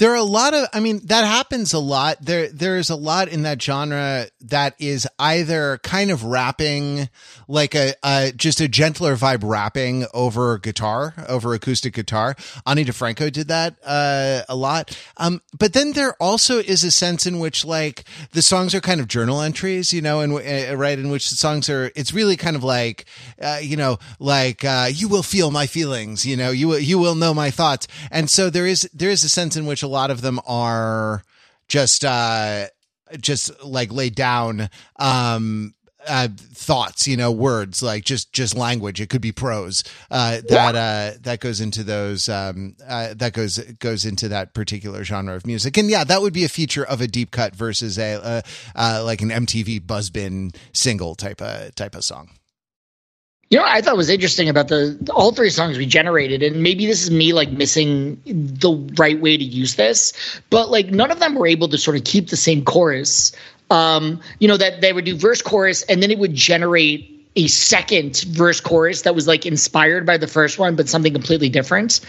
There 0.00 0.12
are 0.12 0.16
a 0.16 0.22
lot 0.22 0.54
of, 0.54 0.66
I 0.72 0.80
mean, 0.80 1.02
that 1.04 1.26
happens 1.26 1.74
a 1.74 1.78
lot. 1.78 2.24
There, 2.24 2.48
there 2.48 2.78
is 2.78 2.88
a 2.88 2.96
lot 2.96 3.28
in 3.28 3.42
that 3.42 3.60
genre 3.60 4.28
that 4.40 4.74
is 4.78 5.06
either 5.18 5.78
kind 5.82 6.10
of 6.10 6.24
rapping, 6.24 7.10
like 7.46 7.74
a, 7.74 7.92
a 8.02 8.32
just 8.32 8.62
a 8.62 8.68
gentler 8.68 9.14
vibe 9.14 9.40
rapping 9.42 10.06
over 10.14 10.56
guitar, 10.56 11.12
over 11.28 11.52
acoustic 11.52 11.92
guitar. 11.92 12.34
Ani 12.66 12.86
DiFranco 12.86 13.30
did 13.30 13.48
that 13.48 13.76
uh, 13.84 14.40
a 14.48 14.56
lot. 14.56 14.98
Um, 15.18 15.42
but 15.58 15.74
then 15.74 15.92
there 15.92 16.14
also 16.14 16.60
is 16.60 16.82
a 16.82 16.90
sense 16.90 17.26
in 17.26 17.38
which 17.38 17.66
like 17.66 18.04
the 18.32 18.40
songs 18.40 18.74
are 18.74 18.80
kind 18.80 19.02
of 19.02 19.06
journal 19.06 19.42
entries, 19.42 19.92
you 19.92 20.00
know, 20.00 20.20
and 20.20 20.32
uh, 20.32 20.76
right 20.78 20.98
in 20.98 21.10
which 21.10 21.28
the 21.28 21.36
songs 21.36 21.68
are. 21.68 21.92
It's 21.94 22.14
really 22.14 22.38
kind 22.38 22.56
of 22.56 22.64
like, 22.64 23.04
uh, 23.42 23.58
you 23.60 23.76
know, 23.76 23.98
like 24.18 24.64
uh, 24.64 24.88
you 24.90 25.08
will 25.08 25.22
feel 25.22 25.50
my 25.50 25.66
feelings, 25.66 26.24
you 26.24 26.38
know, 26.38 26.52
you 26.52 26.68
will 26.68 26.78
you 26.78 26.98
will 26.98 27.16
know 27.16 27.34
my 27.34 27.50
thoughts, 27.50 27.86
and 28.10 28.30
so 28.30 28.48
there 28.48 28.66
is 28.66 28.88
there 28.94 29.10
is 29.10 29.24
a 29.24 29.28
sense 29.28 29.56
in 29.56 29.66
which 29.66 29.82
a 29.82 29.89
lot 29.90 30.10
of 30.10 30.20
them 30.20 30.40
are 30.46 31.22
just 31.68 32.04
uh 32.04 32.66
just 33.20 33.64
like 33.64 33.92
laid 33.92 34.14
down 34.14 34.68
um 34.96 35.74
uh 36.06 36.28
thoughts 36.38 37.06
you 37.06 37.16
know 37.16 37.30
words 37.30 37.82
like 37.82 38.04
just 38.04 38.32
just 38.32 38.56
language. 38.56 39.00
It 39.00 39.10
could 39.10 39.20
be 39.20 39.32
prose 39.32 39.84
uh 40.10 40.40
that 40.48 40.74
uh 40.74 41.18
that 41.22 41.40
goes 41.40 41.60
into 41.60 41.84
those 41.84 42.28
um 42.28 42.76
uh, 42.86 43.14
that 43.14 43.32
goes 43.34 43.58
goes 43.78 44.04
into 44.04 44.28
that 44.28 44.54
particular 44.54 45.04
genre 45.04 45.34
of 45.34 45.46
music. 45.46 45.76
And 45.76 45.90
yeah 45.90 46.04
that 46.04 46.22
would 46.22 46.32
be 46.32 46.44
a 46.44 46.48
feature 46.48 46.84
of 46.84 47.00
a 47.00 47.06
deep 47.06 47.30
cut 47.30 47.54
versus 47.54 47.98
a 47.98 48.14
uh, 48.14 48.42
uh 48.74 49.02
like 49.04 49.20
an 49.20 49.30
MTV 49.30 49.80
buzzbin 49.80 50.56
single 50.72 51.14
type 51.14 51.42
of 51.42 51.74
type 51.74 51.94
of 51.94 52.04
song 52.04 52.30
You 53.50 53.58
know, 53.58 53.64
I 53.66 53.80
thought 53.80 53.96
was 53.96 54.08
interesting 54.08 54.48
about 54.48 54.68
the 54.68 54.96
all 55.12 55.32
three 55.32 55.50
songs 55.50 55.76
we 55.76 55.84
generated, 55.84 56.40
and 56.40 56.62
maybe 56.62 56.86
this 56.86 57.02
is 57.02 57.10
me 57.10 57.32
like 57.32 57.50
missing 57.50 58.20
the 58.24 58.70
right 58.96 59.20
way 59.20 59.36
to 59.36 59.42
use 59.42 59.74
this, 59.74 60.12
but 60.50 60.70
like 60.70 60.92
none 60.92 61.10
of 61.10 61.18
them 61.18 61.34
were 61.34 61.48
able 61.48 61.68
to 61.68 61.76
sort 61.76 61.96
of 61.96 62.04
keep 62.04 62.28
the 62.28 62.36
same 62.36 62.64
chorus. 62.64 63.32
Um, 63.68 64.20
you 64.38 64.46
know, 64.46 64.56
that 64.56 64.80
they 64.80 64.92
would 64.92 65.04
do 65.04 65.16
verse 65.16 65.42
chorus 65.42 65.82
and 65.82 66.02
then 66.02 66.10
it 66.12 66.18
would 66.18 66.34
generate 66.34 67.19
a 67.36 67.46
second 67.46 68.22
verse 68.28 68.60
chorus 68.60 69.02
that 69.02 69.14
was 69.14 69.28
like 69.28 69.46
inspired 69.46 70.04
by 70.04 70.16
the 70.16 70.26
first 70.26 70.58
one, 70.58 70.74
but 70.74 70.88
something 70.88 71.12
completely 71.12 71.48
different, 71.48 72.00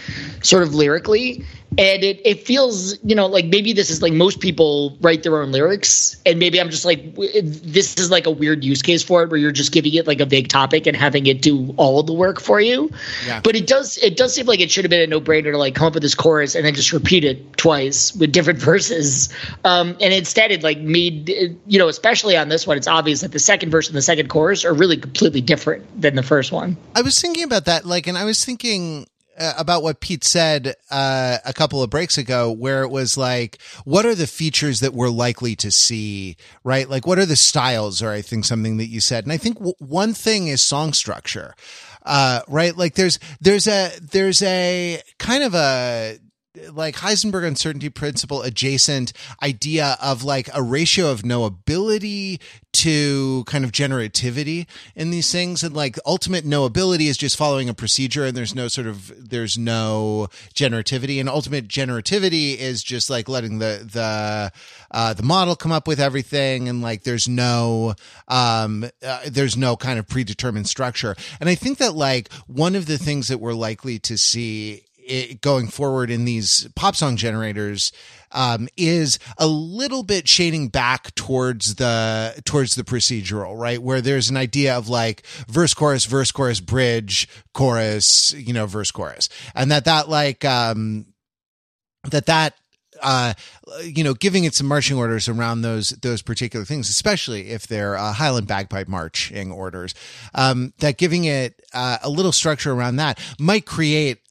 sort 0.42 0.62
of 0.64 0.74
lyrically. 0.74 1.44
And 1.78 2.04
it, 2.04 2.20
it 2.22 2.46
feels, 2.46 3.02
you 3.02 3.14
know, 3.14 3.26
like 3.26 3.46
maybe 3.46 3.72
this 3.72 3.88
is 3.88 4.02
like 4.02 4.12
most 4.12 4.40
people 4.40 4.98
write 5.00 5.22
their 5.22 5.40
own 5.40 5.52
lyrics. 5.52 6.20
And 6.26 6.38
maybe 6.38 6.60
I'm 6.60 6.68
just 6.68 6.84
like, 6.84 7.14
this 7.14 7.96
is 7.96 8.10
like 8.10 8.26
a 8.26 8.30
weird 8.30 8.62
use 8.62 8.82
case 8.82 9.02
for 9.02 9.22
it 9.22 9.30
where 9.30 9.38
you're 9.38 9.52
just 9.52 9.72
giving 9.72 9.94
it 9.94 10.06
like 10.06 10.20
a 10.20 10.26
vague 10.26 10.48
topic 10.48 10.86
and 10.86 10.94
having 10.94 11.24
it 11.26 11.40
do 11.40 11.72
all 11.78 12.00
of 12.00 12.06
the 12.06 12.12
work 12.12 12.40
for 12.40 12.60
you. 12.60 12.90
Yeah. 13.26 13.40
But 13.42 13.56
it 13.56 13.66
does, 13.66 13.96
it 13.98 14.18
does 14.18 14.34
seem 14.34 14.44
like 14.44 14.60
it 14.60 14.70
should 14.70 14.84
have 14.84 14.90
been 14.90 15.00
a 15.00 15.06
no 15.06 15.20
brainer 15.20 15.52
to 15.52 15.56
like 15.56 15.74
come 15.74 15.86
up 15.86 15.94
with 15.94 16.02
this 16.02 16.14
chorus 16.14 16.54
and 16.54 16.66
then 16.66 16.74
just 16.74 16.92
repeat 16.92 17.24
it 17.24 17.56
twice 17.56 18.14
with 18.16 18.32
different 18.32 18.58
verses. 18.72 19.30
Um, 19.64 19.96
and 20.00 20.12
instead 20.12 20.50
it 20.50 20.62
like 20.62 20.80
made, 20.80 21.30
you 21.66 21.78
know, 21.78 21.88
especially 21.88 22.36
on 22.36 22.50
this 22.50 22.66
one, 22.66 22.76
it's 22.76 22.88
obvious 22.88 23.22
that 23.22 23.32
the 23.32 23.38
second 23.38 23.70
verse 23.70 23.88
and 23.88 23.96
the 23.96 24.02
second 24.02 24.28
chorus 24.28 24.66
are 24.66 24.74
really 24.74 24.98
completely 25.12 25.42
different 25.42 26.00
than 26.00 26.16
the 26.16 26.22
first 26.22 26.52
one. 26.52 26.76
I 26.94 27.02
was 27.02 27.20
thinking 27.20 27.44
about 27.44 27.66
that, 27.66 27.84
like, 27.84 28.06
and 28.06 28.16
I 28.16 28.24
was 28.24 28.44
thinking 28.44 29.06
uh, 29.38 29.52
about 29.58 29.82
what 29.82 30.00
Pete 30.00 30.24
said 30.24 30.74
uh, 30.90 31.38
a 31.44 31.52
couple 31.52 31.82
of 31.82 31.90
breaks 31.90 32.16
ago, 32.16 32.50
where 32.50 32.82
it 32.82 32.88
was 32.88 33.16
like, 33.16 33.60
what 33.84 34.06
are 34.06 34.14
the 34.14 34.26
features 34.26 34.80
that 34.80 34.94
we're 34.94 35.10
likely 35.10 35.54
to 35.56 35.70
see, 35.70 36.36
right? 36.64 36.88
Like, 36.88 37.06
what 37.06 37.18
are 37.18 37.26
the 37.26 37.36
styles, 37.36 38.02
or 38.02 38.10
I 38.10 38.22
think 38.22 38.46
something 38.46 38.78
that 38.78 38.86
you 38.86 39.00
said. 39.00 39.24
And 39.24 39.32
I 39.32 39.36
think 39.36 39.56
w- 39.56 39.74
one 39.78 40.14
thing 40.14 40.48
is 40.48 40.62
song 40.62 40.94
structure, 40.94 41.54
uh, 42.04 42.40
right? 42.48 42.74
Like, 42.74 42.94
there's, 42.94 43.18
there's 43.40 43.66
a, 43.66 43.90
there's 44.00 44.42
a 44.42 45.02
kind 45.18 45.44
of 45.44 45.54
a, 45.54 46.18
like 46.72 46.96
Heisenberg 46.96 47.46
uncertainty 47.46 47.88
principle 47.88 48.42
adjacent 48.42 49.12
idea 49.42 49.96
of 50.02 50.22
like 50.22 50.50
a 50.54 50.62
ratio 50.62 51.10
of 51.10 51.22
knowability 51.22 52.40
to 52.72 53.44
kind 53.46 53.64
of 53.64 53.72
generativity 53.72 54.66
in 54.94 55.10
these 55.10 55.32
things. 55.32 55.62
And 55.62 55.74
like 55.74 55.98
ultimate 56.04 56.44
knowability 56.44 57.08
is 57.08 57.16
just 57.16 57.36
following 57.36 57.68
a 57.68 57.74
procedure 57.74 58.24
and 58.26 58.36
there's 58.36 58.54
no 58.54 58.68
sort 58.68 58.86
of 58.86 59.30
there's 59.30 59.56
no 59.56 60.28
generativity. 60.54 61.20
And 61.20 61.28
ultimate 61.28 61.68
generativity 61.68 62.56
is 62.56 62.82
just 62.82 63.08
like 63.08 63.28
letting 63.28 63.58
the 63.58 63.88
the 63.90 64.52
uh, 64.90 65.14
the 65.14 65.22
model 65.22 65.56
come 65.56 65.72
up 65.72 65.88
with 65.88 66.00
everything 66.00 66.68
and 66.68 66.82
like 66.82 67.04
there's 67.04 67.28
no 67.28 67.94
um 68.28 68.84
uh, 69.02 69.20
there's 69.26 69.56
no 69.56 69.76
kind 69.76 69.98
of 69.98 70.06
predetermined 70.06 70.68
structure. 70.68 71.16
And 71.40 71.48
i 71.48 71.54
think 71.54 71.78
that 71.78 71.94
like 71.94 72.32
one 72.46 72.74
of 72.76 72.86
the 72.86 72.98
things 72.98 73.28
that 73.28 73.38
we're 73.38 73.54
likely 73.54 73.98
to 74.00 74.18
see 74.18 74.84
it, 75.12 75.40
going 75.42 75.68
forward 75.68 76.10
in 76.10 76.24
these 76.24 76.66
pop 76.74 76.96
song 76.96 77.16
generators 77.16 77.92
um, 78.32 78.66
is 78.76 79.18
a 79.36 79.46
little 79.46 80.02
bit 80.02 80.26
shading 80.26 80.68
back 80.68 81.14
towards 81.14 81.74
the 81.74 82.40
towards 82.46 82.74
the 82.74 82.82
procedural, 82.82 83.56
right? 83.58 83.82
Where 83.82 84.00
there's 84.00 84.30
an 84.30 84.38
idea 84.38 84.76
of 84.76 84.88
like 84.88 85.26
verse 85.48 85.74
chorus 85.74 86.06
verse 86.06 86.32
chorus 86.32 86.60
bridge 86.60 87.28
chorus, 87.52 88.32
you 88.32 88.54
know, 88.54 88.66
verse 88.66 88.90
chorus, 88.90 89.28
and 89.54 89.70
that 89.70 89.84
that 89.84 90.08
like 90.08 90.44
um, 90.46 91.06
that 92.10 92.26
that 92.26 92.54
uh, 93.02 93.34
you 93.82 94.04
know, 94.04 94.14
giving 94.14 94.44
it 94.44 94.54
some 94.54 94.66
marching 94.66 94.96
orders 94.96 95.28
around 95.28 95.62
those 95.62 95.90
those 95.90 96.22
particular 96.22 96.64
things, 96.64 96.88
especially 96.88 97.50
if 97.50 97.66
they're 97.66 97.96
uh, 97.96 98.12
Highland 98.12 98.46
bagpipe 98.46 98.88
marching 98.88 99.50
orders. 99.50 99.94
Um, 100.34 100.72
that 100.78 100.98
giving 100.98 101.24
it 101.24 101.60
uh, 101.74 101.98
a 102.02 102.08
little 102.08 102.32
structure 102.32 102.72
around 102.72 102.96
that 102.96 103.20
might 103.38 103.66
create 103.66 104.21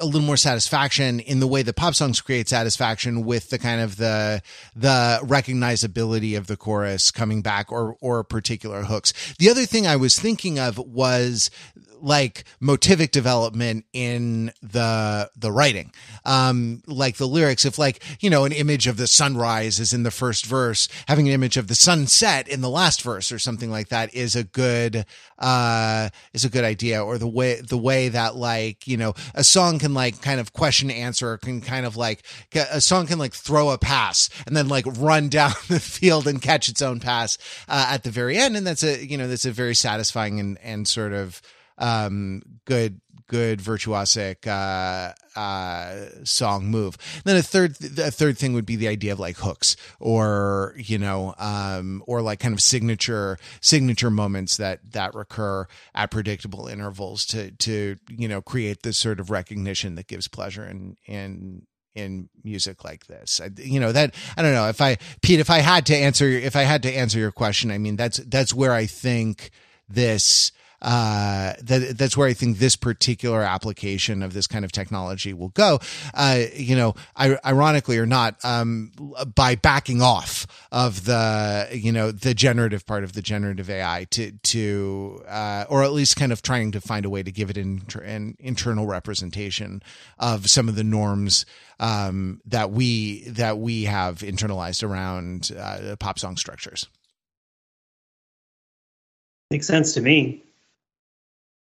a 0.00 0.04
little 0.04 0.20
more 0.20 0.36
satisfaction 0.36 1.20
in 1.20 1.40
the 1.40 1.46
way 1.46 1.62
that 1.62 1.74
pop 1.74 1.94
songs 1.94 2.20
create 2.20 2.48
satisfaction 2.48 3.24
with 3.24 3.50
the 3.50 3.58
kind 3.58 3.80
of 3.80 3.96
the 3.96 4.42
the 4.74 5.20
recognizability 5.22 6.36
of 6.36 6.46
the 6.46 6.56
chorus 6.56 7.10
coming 7.10 7.42
back 7.42 7.70
or 7.70 7.96
or 8.00 8.24
particular 8.24 8.82
hooks. 8.82 9.12
The 9.38 9.50
other 9.50 9.66
thing 9.66 9.86
I 9.86 9.96
was 9.96 10.18
thinking 10.18 10.58
of 10.58 10.78
was 10.78 11.50
like 12.02 12.44
motivic 12.60 13.10
development 13.10 13.84
in 13.92 14.52
the 14.62 15.30
the 15.36 15.52
writing. 15.52 15.92
Um 16.24 16.82
like 16.86 17.16
the 17.16 17.28
lyrics 17.28 17.64
if 17.64 17.78
like 17.78 18.02
you 18.20 18.30
know 18.30 18.44
an 18.44 18.52
image 18.52 18.86
of 18.86 18.96
the 18.96 19.06
sunrise 19.06 19.80
is 19.80 19.92
in 19.92 20.02
the 20.02 20.10
first 20.10 20.46
verse 20.46 20.88
having 21.06 21.28
an 21.28 21.34
image 21.34 21.56
of 21.56 21.68
the 21.68 21.74
sunset 21.74 22.48
in 22.48 22.60
the 22.60 22.70
last 22.70 23.02
verse 23.02 23.32
or 23.32 23.38
something 23.38 23.70
like 23.70 23.88
that 23.88 24.14
is 24.14 24.36
a 24.36 24.44
good 24.44 25.04
uh 25.38 26.08
is 26.32 26.44
a 26.44 26.50
good 26.50 26.64
idea. 26.64 27.02
Or 27.04 27.18
the 27.18 27.28
way 27.28 27.60
the 27.60 27.78
way 27.78 28.08
that 28.08 28.36
like 28.36 28.86
you 28.86 28.96
know 28.96 29.14
a 29.34 29.44
song 29.44 29.78
can 29.78 29.94
like 29.94 30.20
kind 30.22 30.40
of 30.40 30.52
question 30.52 30.90
answer 30.90 31.38
can 31.38 31.60
kind 31.60 31.86
of 31.86 31.96
like 31.96 32.22
a 32.54 32.80
song 32.80 33.06
can 33.06 33.18
like 33.18 33.34
throw 33.34 33.70
a 33.70 33.78
pass 33.78 34.28
and 34.46 34.56
then 34.56 34.68
like 34.68 34.84
run 34.98 35.28
down 35.40 35.52
the 35.68 35.80
field 35.80 36.26
and 36.26 36.42
catch 36.42 36.68
its 36.68 36.82
own 36.82 37.00
pass 37.00 37.38
uh, 37.68 37.86
at 37.90 38.02
the 38.02 38.10
very 38.10 38.36
end. 38.36 38.56
And 38.56 38.66
that's 38.66 38.82
a 38.82 39.04
you 39.04 39.16
know 39.16 39.28
that's 39.28 39.46
a 39.46 39.52
very 39.52 39.74
satisfying 39.74 40.40
and 40.40 40.58
and 40.62 40.86
sort 40.86 41.12
of 41.12 41.40
um, 41.80 42.42
good 42.64 43.00
good 43.30 43.60
virtuosic 43.60 44.44
uh, 44.48 45.12
uh, 45.38 46.06
song 46.24 46.66
move. 46.66 46.98
Then 47.24 47.36
a 47.36 47.42
third 47.42 47.76
a 47.98 48.10
third 48.10 48.36
thing 48.36 48.54
would 48.54 48.66
be 48.66 48.74
the 48.74 48.88
idea 48.88 49.12
of 49.12 49.20
like 49.20 49.36
hooks 49.36 49.76
or 50.00 50.74
you 50.76 50.98
know 50.98 51.34
um, 51.38 52.02
or 52.08 52.22
like 52.22 52.40
kind 52.40 52.52
of 52.52 52.60
signature 52.60 53.38
signature 53.60 54.10
moments 54.10 54.56
that 54.56 54.80
that 54.90 55.14
recur 55.14 55.68
at 55.94 56.10
predictable 56.10 56.66
intervals 56.66 57.24
to 57.26 57.52
to 57.52 57.96
you 58.08 58.26
know 58.26 58.42
create 58.42 58.82
this 58.82 58.98
sort 58.98 59.20
of 59.20 59.30
recognition 59.30 59.94
that 59.94 60.08
gives 60.08 60.26
pleasure 60.26 60.64
in 60.64 60.96
in 61.06 61.66
in 61.94 62.28
music 62.42 62.84
like 62.84 63.06
this. 63.06 63.40
I, 63.40 63.50
you 63.56 63.78
know 63.78 63.92
that 63.92 64.12
I 64.36 64.42
don't 64.42 64.54
know 64.54 64.68
if 64.68 64.80
I 64.80 64.98
Pete 65.22 65.38
if 65.38 65.50
I 65.50 65.58
had 65.58 65.86
to 65.86 65.96
answer 65.96 66.26
if 66.26 66.56
I 66.56 66.62
had 66.62 66.82
to 66.82 66.92
answer 66.92 67.20
your 67.20 67.32
question, 67.32 67.70
I 67.70 67.78
mean 67.78 67.94
that's 67.94 68.18
that's 68.18 68.52
where 68.52 68.72
I 68.72 68.86
think 68.86 69.50
this 69.88 70.50
uh, 70.82 71.54
that 71.62 71.98
that's 71.98 72.16
where 72.16 72.28
I 72.28 72.32
think 72.32 72.58
this 72.58 72.76
particular 72.76 73.42
application 73.42 74.22
of 74.22 74.32
this 74.32 74.46
kind 74.46 74.64
of 74.64 74.72
technology 74.72 75.32
will 75.32 75.50
go. 75.50 75.78
Uh, 76.14 76.44
you 76.54 76.76
know, 76.76 76.94
I, 77.16 77.38
ironically 77.44 77.98
or 77.98 78.06
not, 78.06 78.36
um, 78.44 78.92
by 79.34 79.56
backing 79.56 80.00
off 80.00 80.46
of 80.72 81.04
the 81.04 81.68
you 81.72 81.92
know 81.92 82.10
the 82.10 82.34
generative 82.34 82.86
part 82.86 83.04
of 83.04 83.12
the 83.12 83.22
generative 83.22 83.68
AI 83.68 84.06
to 84.10 84.32
to 84.32 85.22
uh, 85.28 85.64
or 85.68 85.82
at 85.84 85.92
least 85.92 86.16
kind 86.16 86.32
of 86.32 86.42
trying 86.42 86.72
to 86.72 86.80
find 86.80 87.04
a 87.04 87.10
way 87.10 87.22
to 87.22 87.32
give 87.32 87.50
it 87.50 87.58
an, 87.58 87.82
an 88.02 88.36
internal 88.38 88.86
representation 88.86 89.82
of 90.18 90.48
some 90.48 90.68
of 90.68 90.76
the 90.76 90.84
norms 90.84 91.44
um, 91.78 92.40
that 92.46 92.70
we 92.70 93.24
that 93.28 93.58
we 93.58 93.84
have 93.84 94.18
internalized 94.18 94.86
around 94.88 95.50
uh, 95.58 95.96
pop 95.98 96.18
song 96.18 96.36
structures. 96.36 96.88
Makes 99.50 99.66
sense 99.66 99.94
to 99.94 100.00
me. 100.00 100.44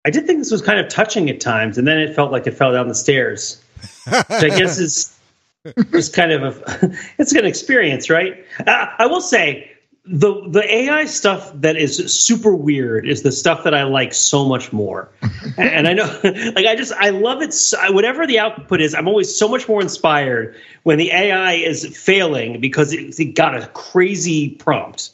I 0.05 0.11
did 0.11 0.27
think 0.27 0.39
this 0.39 0.51
was 0.51 0.61
kind 0.61 0.79
of 0.79 0.87
touching 0.87 1.29
at 1.29 1.41
times, 1.41 1.77
and 1.77 1.87
then 1.87 1.97
it 1.97 2.15
felt 2.15 2.31
like 2.31 2.45
it 2.45 2.53
fell 2.53 2.71
down 2.71 2.87
the 2.87 2.95
stairs. 2.95 3.61
Which 4.05 4.25
I 4.29 4.49
guess 4.49 4.77
is 4.77 5.17
was 5.91 6.09
kind 6.09 6.31
of 6.31 6.43
a 6.43 6.95
it's 7.17 7.33
an 7.33 7.45
experience, 7.45 8.09
right? 8.09 8.45
Uh, 8.65 8.87
I 8.99 9.07
will 9.07 9.21
say 9.21 9.71
the 10.05 10.47
the 10.49 10.63
AI 10.71 11.05
stuff 11.05 11.51
that 11.55 11.75
is 11.75 11.97
super 12.13 12.53
weird 12.53 13.07
is 13.07 13.23
the 13.23 13.31
stuff 13.31 13.63
that 13.63 13.73
I 13.73 13.83
like 13.83 14.13
so 14.13 14.45
much 14.45 14.71
more. 14.71 15.09
and 15.57 15.87
I 15.87 15.93
know, 15.93 16.19
like 16.23 16.67
I 16.67 16.75
just 16.75 16.93
I 16.93 17.09
love 17.09 17.41
it. 17.41 17.53
So, 17.53 17.91
whatever 17.91 18.27
the 18.27 18.37
output 18.37 18.81
is, 18.81 18.93
I'm 18.93 19.07
always 19.07 19.35
so 19.35 19.47
much 19.47 19.67
more 19.67 19.81
inspired 19.81 20.55
when 20.83 20.99
the 20.99 21.11
AI 21.11 21.53
is 21.53 21.97
failing 21.97 22.61
because 22.61 22.93
it, 22.93 23.19
it 23.19 23.33
got 23.33 23.55
a 23.55 23.65
crazy 23.67 24.51
prompt 24.51 25.09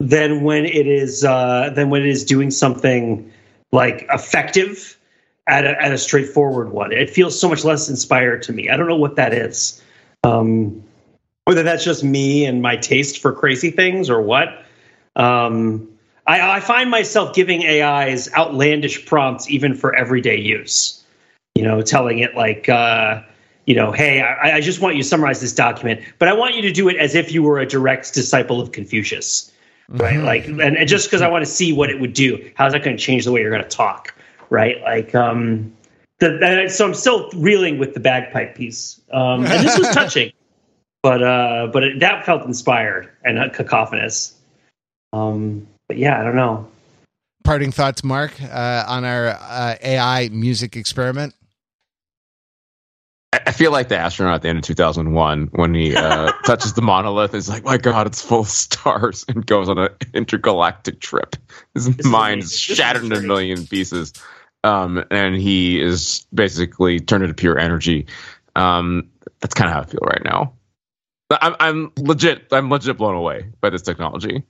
than 0.00 0.42
when 0.42 0.64
it 0.64 0.88
is 0.88 1.24
uh, 1.24 1.70
than 1.72 1.88
when 1.88 2.02
it 2.02 2.08
is 2.08 2.24
doing 2.24 2.50
something 2.50 3.32
like 3.72 4.06
effective 4.10 4.98
at 5.46 5.64
a, 5.64 5.82
at 5.82 5.92
a 5.92 5.98
straightforward 5.98 6.70
one. 6.70 6.92
It 6.92 7.10
feels 7.10 7.38
so 7.38 7.48
much 7.48 7.64
less 7.64 7.88
inspired 7.88 8.42
to 8.42 8.52
me. 8.52 8.68
I 8.68 8.76
don't 8.76 8.88
know 8.88 8.96
what 8.96 9.16
that 9.16 9.32
is. 9.32 9.82
Um, 10.24 10.84
whether 11.44 11.62
that's 11.62 11.84
just 11.84 12.04
me 12.04 12.44
and 12.44 12.60
my 12.60 12.76
taste 12.76 13.22
for 13.22 13.32
crazy 13.32 13.70
things 13.70 14.10
or 14.10 14.20
what. 14.20 14.64
Um, 15.16 15.88
I, 16.26 16.56
I, 16.56 16.60
find 16.60 16.90
myself 16.90 17.34
giving 17.34 17.64
AIs 17.64 18.30
outlandish 18.34 19.06
prompts 19.06 19.48
even 19.50 19.74
for 19.74 19.94
everyday 19.94 20.36
use. 20.36 21.02
You 21.54 21.64
know, 21.64 21.80
telling 21.80 22.18
it 22.18 22.36
like, 22.36 22.68
uh, 22.68 23.22
you 23.64 23.74
know, 23.74 23.92
hey, 23.92 24.20
I, 24.20 24.56
I, 24.56 24.60
just 24.60 24.80
want 24.80 24.96
you 24.96 25.02
to 25.02 25.08
summarize 25.08 25.40
this 25.40 25.54
document, 25.54 26.02
but 26.18 26.28
I 26.28 26.34
want 26.34 26.54
you 26.54 26.62
to 26.62 26.72
do 26.72 26.88
it 26.88 26.96
as 26.96 27.14
if 27.14 27.32
you 27.32 27.42
were 27.42 27.58
a 27.58 27.66
direct 27.66 28.12
disciple 28.12 28.60
of 28.60 28.72
Confucius 28.72 29.50
right? 29.88 30.14
Mm-hmm. 30.14 30.24
Like, 30.24 30.46
and, 30.46 30.76
and 30.76 30.88
just 30.88 31.06
because 31.06 31.22
I 31.22 31.28
want 31.28 31.44
to 31.44 31.50
see 31.50 31.72
what 31.72 31.90
it 31.90 32.00
would 32.00 32.12
do, 32.12 32.50
how's 32.54 32.72
that 32.72 32.84
going 32.84 32.96
to 32.96 33.02
change 33.02 33.24
the 33.24 33.32
way 33.32 33.40
you're 33.40 33.50
going 33.50 33.62
to 33.62 33.68
talk, 33.68 34.14
right? 34.50 34.80
Like, 34.82 35.14
um, 35.14 35.72
the, 36.18 36.68
so 36.68 36.86
I'm 36.86 36.94
still 36.94 37.30
reeling 37.30 37.78
with 37.78 37.94
the 37.94 38.00
bagpipe 38.00 38.54
piece, 38.54 39.00
um, 39.12 39.46
and 39.46 39.66
this 39.66 39.78
was 39.78 39.88
touching, 39.94 40.32
but 41.02 41.22
uh, 41.22 41.68
but 41.72 41.84
it, 41.84 42.00
that 42.00 42.26
felt 42.26 42.44
inspired 42.44 43.08
and 43.24 43.38
uh, 43.38 43.48
cacophonous. 43.50 44.34
Um, 45.12 45.66
but 45.86 45.96
yeah, 45.96 46.20
I 46.20 46.24
don't 46.24 46.36
know. 46.36 46.66
parting 47.44 47.70
thoughts, 47.72 48.02
Mark, 48.02 48.32
uh, 48.42 48.84
on 48.88 49.04
our 49.04 49.28
uh, 49.28 49.76
AI 49.80 50.28
music 50.32 50.76
experiment? 50.76 51.34
I 53.46 53.48
I 53.48 53.52
feel 53.52 53.72
like 53.72 53.88
the 53.88 53.96
astronaut 53.96 54.36
at 54.36 54.42
the 54.42 54.48
end 54.48 54.58
of 54.58 54.64
2001 54.64 55.50
when 55.52 55.74
he 55.74 55.94
uh, 55.94 56.32
touches 56.44 56.74
the 56.74 56.82
monolith. 56.82 57.34
Is 57.34 57.48
like, 57.48 57.64
my 57.64 57.76
God, 57.76 58.06
it's 58.06 58.22
full 58.22 58.40
of 58.40 58.48
stars, 58.48 59.24
and 59.28 59.44
goes 59.44 59.68
on 59.68 59.78
an 59.78 59.90
intergalactic 60.14 61.00
trip. 61.00 61.36
His 61.74 61.88
is 61.88 62.06
mind 62.06 62.42
is. 62.42 62.50
This 62.50 62.70
is 62.70 62.76
shattered 62.76 63.04
into 63.04 63.16
a 63.16 63.22
million 63.22 63.66
pieces, 63.66 64.12
um, 64.64 65.04
and 65.10 65.34
he 65.34 65.80
is 65.80 66.26
basically 66.32 67.00
turned 67.00 67.24
into 67.24 67.34
pure 67.34 67.58
energy. 67.58 68.06
Um, 68.56 69.10
that's 69.40 69.54
kind 69.54 69.68
of 69.68 69.74
how 69.74 69.82
I 69.82 69.86
feel 69.86 70.00
right 70.02 70.22
now. 70.24 70.54
I'm, 71.30 71.56
I'm 71.60 71.92
legit. 71.96 72.48
I'm 72.52 72.70
legit 72.70 72.96
blown 72.96 73.14
away 73.14 73.50
by 73.60 73.70
this 73.70 73.82
technology. 73.82 74.44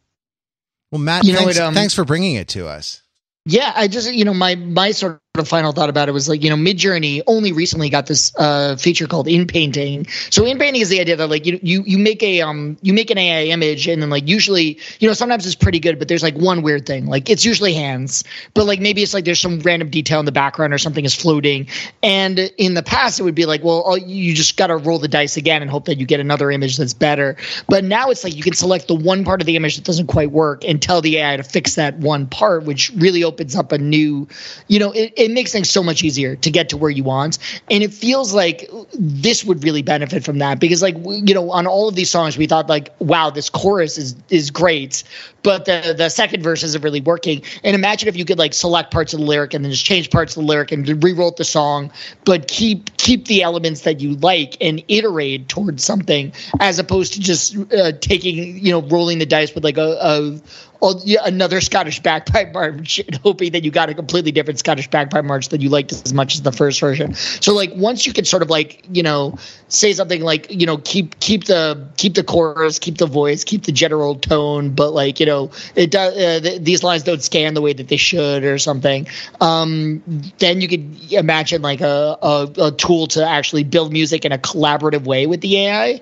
Well, 0.92 1.00
Matt, 1.00 1.24
You 1.24 1.32
know 1.32 1.40
thanks, 1.40 1.58
what, 1.58 1.66
um, 1.66 1.74
thanks 1.74 1.94
for 1.94 2.04
bringing 2.04 2.36
it 2.36 2.48
to 2.48 2.68
us. 2.68 3.02
Yeah, 3.44 3.72
I 3.74 3.88
just 3.88 4.12
you 4.12 4.24
know 4.24 4.34
my 4.34 4.54
my 4.56 4.92
sort 4.92 5.20
of 5.40 5.48
final 5.48 5.72
thought 5.72 5.88
about 5.88 6.08
it 6.08 6.12
was 6.12 6.28
like 6.28 6.42
you 6.42 6.50
know 6.50 6.56
Midjourney 6.56 7.22
only 7.26 7.52
recently 7.52 7.88
got 7.88 8.06
this 8.06 8.32
uh, 8.36 8.76
feature 8.76 9.06
called 9.06 9.28
in 9.28 9.46
painting. 9.46 10.06
So 10.30 10.44
in 10.44 10.58
painting 10.58 10.82
is 10.82 10.88
the 10.88 11.00
idea 11.00 11.16
that 11.16 11.28
like 11.28 11.46
you 11.46 11.58
you 11.62 11.82
you 11.86 11.98
make 11.98 12.22
a 12.22 12.40
um 12.42 12.76
you 12.82 12.92
make 12.92 13.10
an 13.10 13.18
AI 13.18 13.44
image 13.44 13.86
and 13.88 14.02
then 14.02 14.10
like 14.10 14.28
usually 14.28 14.78
you 15.00 15.08
know 15.08 15.14
sometimes 15.14 15.46
it's 15.46 15.54
pretty 15.54 15.80
good 15.80 15.98
but 15.98 16.08
there's 16.08 16.22
like 16.22 16.36
one 16.36 16.62
weird 16.62 16.86
thing. 16.86 17.06
Like 17.06 17.28
it's 17.30 17.44
usually 17.44 17.74
hands 17.74 18.24
but 18.54 18.64
like 18.64 18.80
maybe 18.80 19.02
it's 19.02 19.14
like 19.14 19.24
there's 19.24 19.40
some 19.40 19.60
random 19.60 19.90
detail 19.90 20.20
in 20.20 20.26
the 20.26 20.32
background 20.32 20.72
or 20.72 20.78
something 20.78 21.04
is 21.04 21.14
floating. 21.14 21.68
And 22.02 22.38
in 22.58 22.74
the 22.74 22.82
past 22.82 23.20
it 23.20 23.22
would 23.22 23.34
be 23.34 23.46
like 23.46 23.64
well 23.64 23.96
you 23.98 24.34
just 24.34 24.56
got 24.56 24.68
to 24.68 24.76
roll 24.76 24.98
the 24.98 25.08
dice 25.08 25.36
again 25.36 25.62
and 25.62 25.70
hope 25.70 25.86
that 25.86 25.98
you 25.98 26.06
get 26.06 26.20
another 26.20 26.50
image 26.50 26.76
that's 26.76 26.94
better. 26.94 27.36
But 27.68 27.84
now 27.84 28.10
it's 28.10 28.24
like 28.24 28.36
you 28.36 28.42
can 28.42 28.54
select 28.54 28.88
the 28.88 28.94
one 28.94 29.24
part 29.24 29.40
of 29.40 29.46
the 29.46 29.56
image 29.56 29.76
that 29.76 29.84
doesn't 29.84 30.06
quite 30.06 30.30
work 30.30 30.64
and 30.64 30.80
tell 30.80 31.00
the 31.00 31.18
AI 31.18 31.36
to 31.36 31.42
fix 31.42 31.74
that 31.74 31.96
one 31.98 32.26
part 32.26 32.64
which 32.64 32.90
really 32.96 33.24
opens 33.24 33.56
up 33.56 33.72
a 33.72 33.78
new 33.78 34.28
you 34.68 34.78
know 34.78 34.92
it, 34.92 35.12
it 35.16 35.27
makes 35.28 35.52
things 35.52 35.70
so 35.70 35.82
much 35.82 36.02
easier 36.02 36.36
to 36.36 36.50
get 36.50 36.70
to 36.70 36.76
where 36.76 36.90
you 36.90 37.04
want. 37.04 37.38
And 37.70 37.82
it 37.82 37.92
feels 37.92 38.32
like 38.34 38.68
this 38.94 39.44
would 39.44 39.64
really 39.64 39.82
benefit 39.82 40.24
from 40.24 40.38
that 40.38 40.60
because 40.60 40.82
like 40.82 40.96
you 41.04 41.34
know 41.34 41.50
on 41.50 41.66
all 41.66 41.88
of 41.88 41.94
these 41.94 42.10
songs 42.10 42.36
we 42.36 42.46
thought 42.46 42.68
like 42.68 42.94
wow 42.98 43.30
this 43.30 43.50
chorus 43.50 43.98
is 43.98 44.16
is 44.28 44.50
great. 44.50 45.04
But 45.42 45.64
the 45.64 45.94
the 45.96 46.08
second 46.08 46.42
verse 46.42 46.62
isn't 46.62 46.82
really 46.82 47.00
working. 47.00 47.42
And 47.64 47.74
imagine 47.74 48.08
if 48.08 48.16
you 48.16 48.24
could 48.24 48.38
like 48.38 48.54
select 48.54 48.90
parts 48.90 49.12
of 49.12 49.20
the 49.20 49.26
lyric 49.26 49.54
and 49.54 49.64
then 49.64 49.72
just 49.72 49.84
change 49.84 50.10
parts 50.10 50.36
of 50.36 50.42
the 50.42 50.48
lyric 50.48 50.72
and 50.72 51.02
rewrote 51.02 51.36
the 51.36 51.44
song 51.44 51.90
but 52.24 52.48
keep 52.48 52.96
keep 52.96 53.26
the 53.26 53.42
elements 53.42 53.82
that 53.82 54.00
you 54.00 54.14
like 54.16 54.56
and 54.60 54.82
iterate 54.88 55.48
towards 55.48 55.84
something 55.84 56.32
as 56.60 56.78
opposed 56.78 57.14
to 57.14 57.20
just 57.20 57.56
uh, 57.72 57.92
taking 57.92 58.58
you 58.58 58.72
know 58.72 58.82
rolling 58.82 59.18
the 59.18 59.26
dice 59.26 59.54
with 59.54 59.64
like 59.64 59.78
a, 59.78 59.98
a 60.00 60.40
oh, 60.80 61.00
yeah, 61.04 61.20
another 61.24 61.60
Scottish 61.60 62.00
bagpipe 62.00 62.52
march, 62.52 63.00
hoping 63.22 63.52
that 63.52 63.64
you 63.64 63.70
got 63.70 63.90
a 63.90 63.94
completely 63.94 64.32
different 64.32 64.58
Scottish 64.58 64.88
bagpipe 64.88 65.24
march 65.24 65.48
that 65.48 65.60
you 65.60 65.68
liked 65.68 65.92
as 65.92 66.12
much 66.12 66.34
as 66.34 66.42
the 66.42 66.52
first 66.52 66.80
version. 66.80 67.14
So 67.14 67.54
like 67.54 67.72
once 67.74 68.06
you 68.06 68.12
can 68.12 68.24
sort 68.24 68.42
of 68.42 68.50
like 68.50 68.84
you 68.92 69.02
know 69.02 69.36
say 69.68 69.92
something 69.92 70.22
like 70.22 70.50
you 70.50 70.66
know 70.66 70.78
keep 70.78 71.18
keep 71.20 71.44
the 71.44 71.88
keep 71.96 72.14
the 72.14 72.24
chorus, 72.24 72.78
keep 72.78 72.98
the 72.98 73.06
voice, 73.06 73.44
keep 73.44 73.64
the 73.64 73.72
general 73.72 74.14
tone, 74.14 74.70
but 74.70 74.92
like 74.92 75.20
you 75.20 75.26
know 75.26 75.50
it 75.74 75.90
does 75.90 76.16
uh, 76.16 76.40
th- 76.42 76.62
these 76.62 76.82
lines 76.82 77.02
don't 77.02 77.22
scan 77.22 77.54
the 77.54 77.62
way 77.62 77.72
that 77.72 77.88
they 77.88 77.96
should 77.96 78.44
or 78.44 78.58
something. 78.58 79.06
Um, 79.40 80.02
then 80.38 80.60
you 80.60 80.68
could 80.68 81.12
imagine 81.12 81.62
like 81.62 81.80
a, 81.80 82.18
a 82.22 82.50
a 82.58 82.72
tool 82.72 83.06
to 83.08 83.26
actually 83.26 83.64
build 83.64 83.92
music 83.92 84.24
in 84.24 84.32
a 84.32 84.38
collaborative 84.38 85.04
way 85.04 85.26
with 85.26 85.40
the 85.40 85.66
AI. 85.66 86.00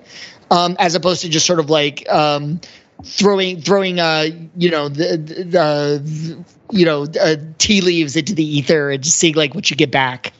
Um, 0.49 0.77
as 0.79 0.95
opposed 0.95 1.23
to 1.23 1.29
just 1.29 1.45
sort 1.45 1.59
of 1.59 1.69
like 1.69 2.07
um, 2.09 2.61
throwing 3.03 3.61
throwing 3.61 3.99
uh 3.99 4.27
you 4.55 4.69
know 4.71 4.89
the 4.89 5.17
the 5.17 6.45
you 6.71 6.85
know 6.85 7.05
uh, 7.21 7.35
tea 7.57 7.81
leaves 7.81 8.15
into 8.15 8.33
the 8.33 8.43
ether 8.43 8.89
and 8.89 9.03
just 9.03 9.17
seeing 9.17 9.35
like 9.35 9.55
what 9.55 9.69
you 9.69 9.75
get 9.75 9.91
back. 9.91 10.33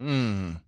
Mm. 0.00 0.60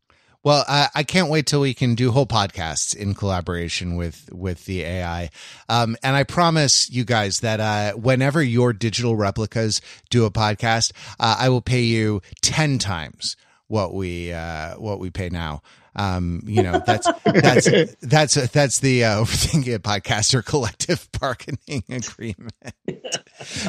Well, 0.45 0.62
I, 0.69 0.91
I 0.95 1.03
can't 1.05 1.31
wait 1.31 1.47
till 1.47 1.62
we 1.62 1.73
can 1.73 1.95
do 1.95 2.12
whole 2.12 2.27
podcasts 2.27 2.95
in 2.95 3.15
collaboration 3.15 3.97
with 3.97 4.29
with 4.31 4.66
the 4.66 4.83
AI. 4.83 5.31
Um, 5.71 5.97
and 6.03 6.15
I 6.15 6.25
promise 6.25 6.91
you 6.91 7.05
guys 7.05 7.41
that 7.41 7.61
uh, 7.61 7.93
whenever 7.97 8.43
your 8.43 8.75
digital 8.75 9.16
replicas 9.16 9.81
do 10.11 10.27
a 10.27 10.31
podcast, 10.31 10.93
uh, 11.19 11.37
I 11.39 11.49
will 11.49 11.62
pay 11.62 11.81
you 11.81 12.21
ten 12.43 12.79
times 12.79 13.37
what 13.69 13.95
we 13.95 14.33
uh, 14.33 14.75
what 14.75 15.01
we 15.01 15.09
pay 15.09 15.31
now. 15.31 15.62
Um, 15.97 16.43
you 16.47 16.62
know, 16.62 16.83
that's 16.85 17.09
that's 17.25 17.95
that's 18.03 18.35
that's 18.51 18.81
the 18.81 19.05
uh, 19.05 19.23
overthinking 19.25 19.69
it 19.75 19.83
podcaster 19.83 20.45
collective 20.45 21.09
bargaining 21.21 21.85
agreement. 21.89 22.53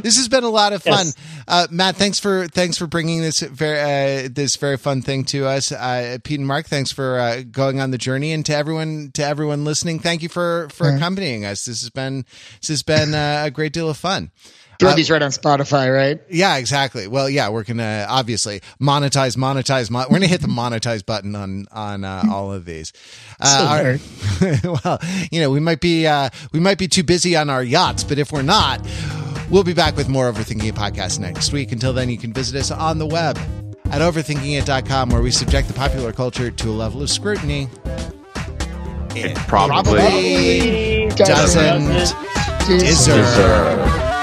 this 0.01 0.17
has 0.17 0.27
been 0.27 0.43
a 0.43 0.49
lot 0.49 0.73
of 0.73 0.81
fun, 0.81 1.05
Yes. 1.07 1.15
uh, 1.47 1.67
Matt. 1.69 1.95
Thanks 1.97 2.19
for 2.19 2.47
thanks 2.47 2.77
for 2.77 2.87
bringing 2.87 3.21
this 3.21 3.41
very 3.41 4.25
uh, 4.25 4.29
this 4.31 4.55
very 4.55 4.77
fun 4.77 5.01
thing 5.01 5.23
to 5.25 5.45
us. 5.45 5.71
Uh, 5.71 6.17
Pete 6.23 6.39
and 6.39 6.47
Mark, 6.47 6.65
thanks 6.65 6.91
for 6.91 7.19
uh, 7.19 7.43
going 7.51 7.79
on 7.79 7.91
the 7.91 7.97
journey, 7.97 8.31
and 8.31 8.45
to 8.47 8.55
everyone 8.55 9.11
to 9.13 9.23
everyone 9.23 9.63
listening, 9.63 9.99
thank 9.99 10.23
you 10.23 10.29
for 10.29 10.67
for 10.71 10.89
accompanying 10.89 11.45
us. 11.45 11.65
This 11.65 11.81
has 11.81 11.89
been 11.89 12.25
this 12.61 12.69
has 12.69 12.83
been 12.83 13.13
uh, 13.13 13.43
a 13.45 13.51
great 13.51 13.73
deal 13.73 13.89
of 13.89 13.97
fun. 13.97 14.31
Throw 14.79 14.89
Uh, 14.91 14.95
these 14.95 15.09
right 15.09 15.21
on 15.21 15.31
Spotify, 15.31 15.93
right? 15.93 16.19
Yeah, 16.29 16.57
exactly. 16.57 17.07
Well, 17.07 17.29
yeah, 17.29 17.49
we're 17.49 17.63
gonna 17.63 18.05
obviously 18.09 18.61
monetize, 18.81 19.37
monetize. 19.37 19.89
Mon- 19.89 20.05
we're 20.09 20.15
gonna 20.17 20.27
hit 20.27 20.41
the 20.41 20.47
monetize 20.47 21.05
button 21.05 21.35
on 21.35 21.65
on 21.71 22.03
uh, 22.03 22.23
all 22.31 22.51
of 22.51 22.65
these. 22.65 22.91
Uh, 23.39 23.97
our- 24.41 24.59
well, 24.85 24.99
you 25.29 25.41
know, 25.41 25.49
we 25.49 25.59
might 25.59 25.81
be 25.81 26.07
uh, 26.07 26.29
we 26.53 26.59
might 26.59 26.77
be 26.77 26.87
too 26.87 27.03
busy 27.03 27.35
on 27.35 27.49
our 27.49 27.61
yachts, 27.63 28.03
but 28.03 28.17
if 28.17 28.31
we're 28.31 28.41
not, 28.41 28.79
we'll 29.49 29.63
be 29.63 29.73
back 29.73 29.97
with 29.97 30.07
more 30.07 30.31
Overthinking 30.31 30.63
It 30.69 30.75
podcast 30.75 31.19
next 31.19 31.51
week. 31.51 31.71
Until 31.73 31.91
then, 31.91 32.09
you 32.09 32.17
can 32.17 32.31
visit 32.31 32.57
us 32.57 32.71
on 32.71 32.97
the 32.97 33.05
web 33.05 33.37
at 33.91 34.01
overthinkingit.com, 34.01 35.09
where 35.09 35.21
we 35.21 35.31
subject 35.31 35.67
the 35.67 35.73
popular 35.73 36.11
culture 36.13 36.49
to 36.49 36.69
a 36.69 36.71
level 36.71 37.01
of 37.01 37.09
scrutiny. 37.09 37.67
It 39.17 39.35
Probably 39.47 41.07
doesn't 41.15 41.85
deserve. 42.67 42.67
deserve. 42.67 44.14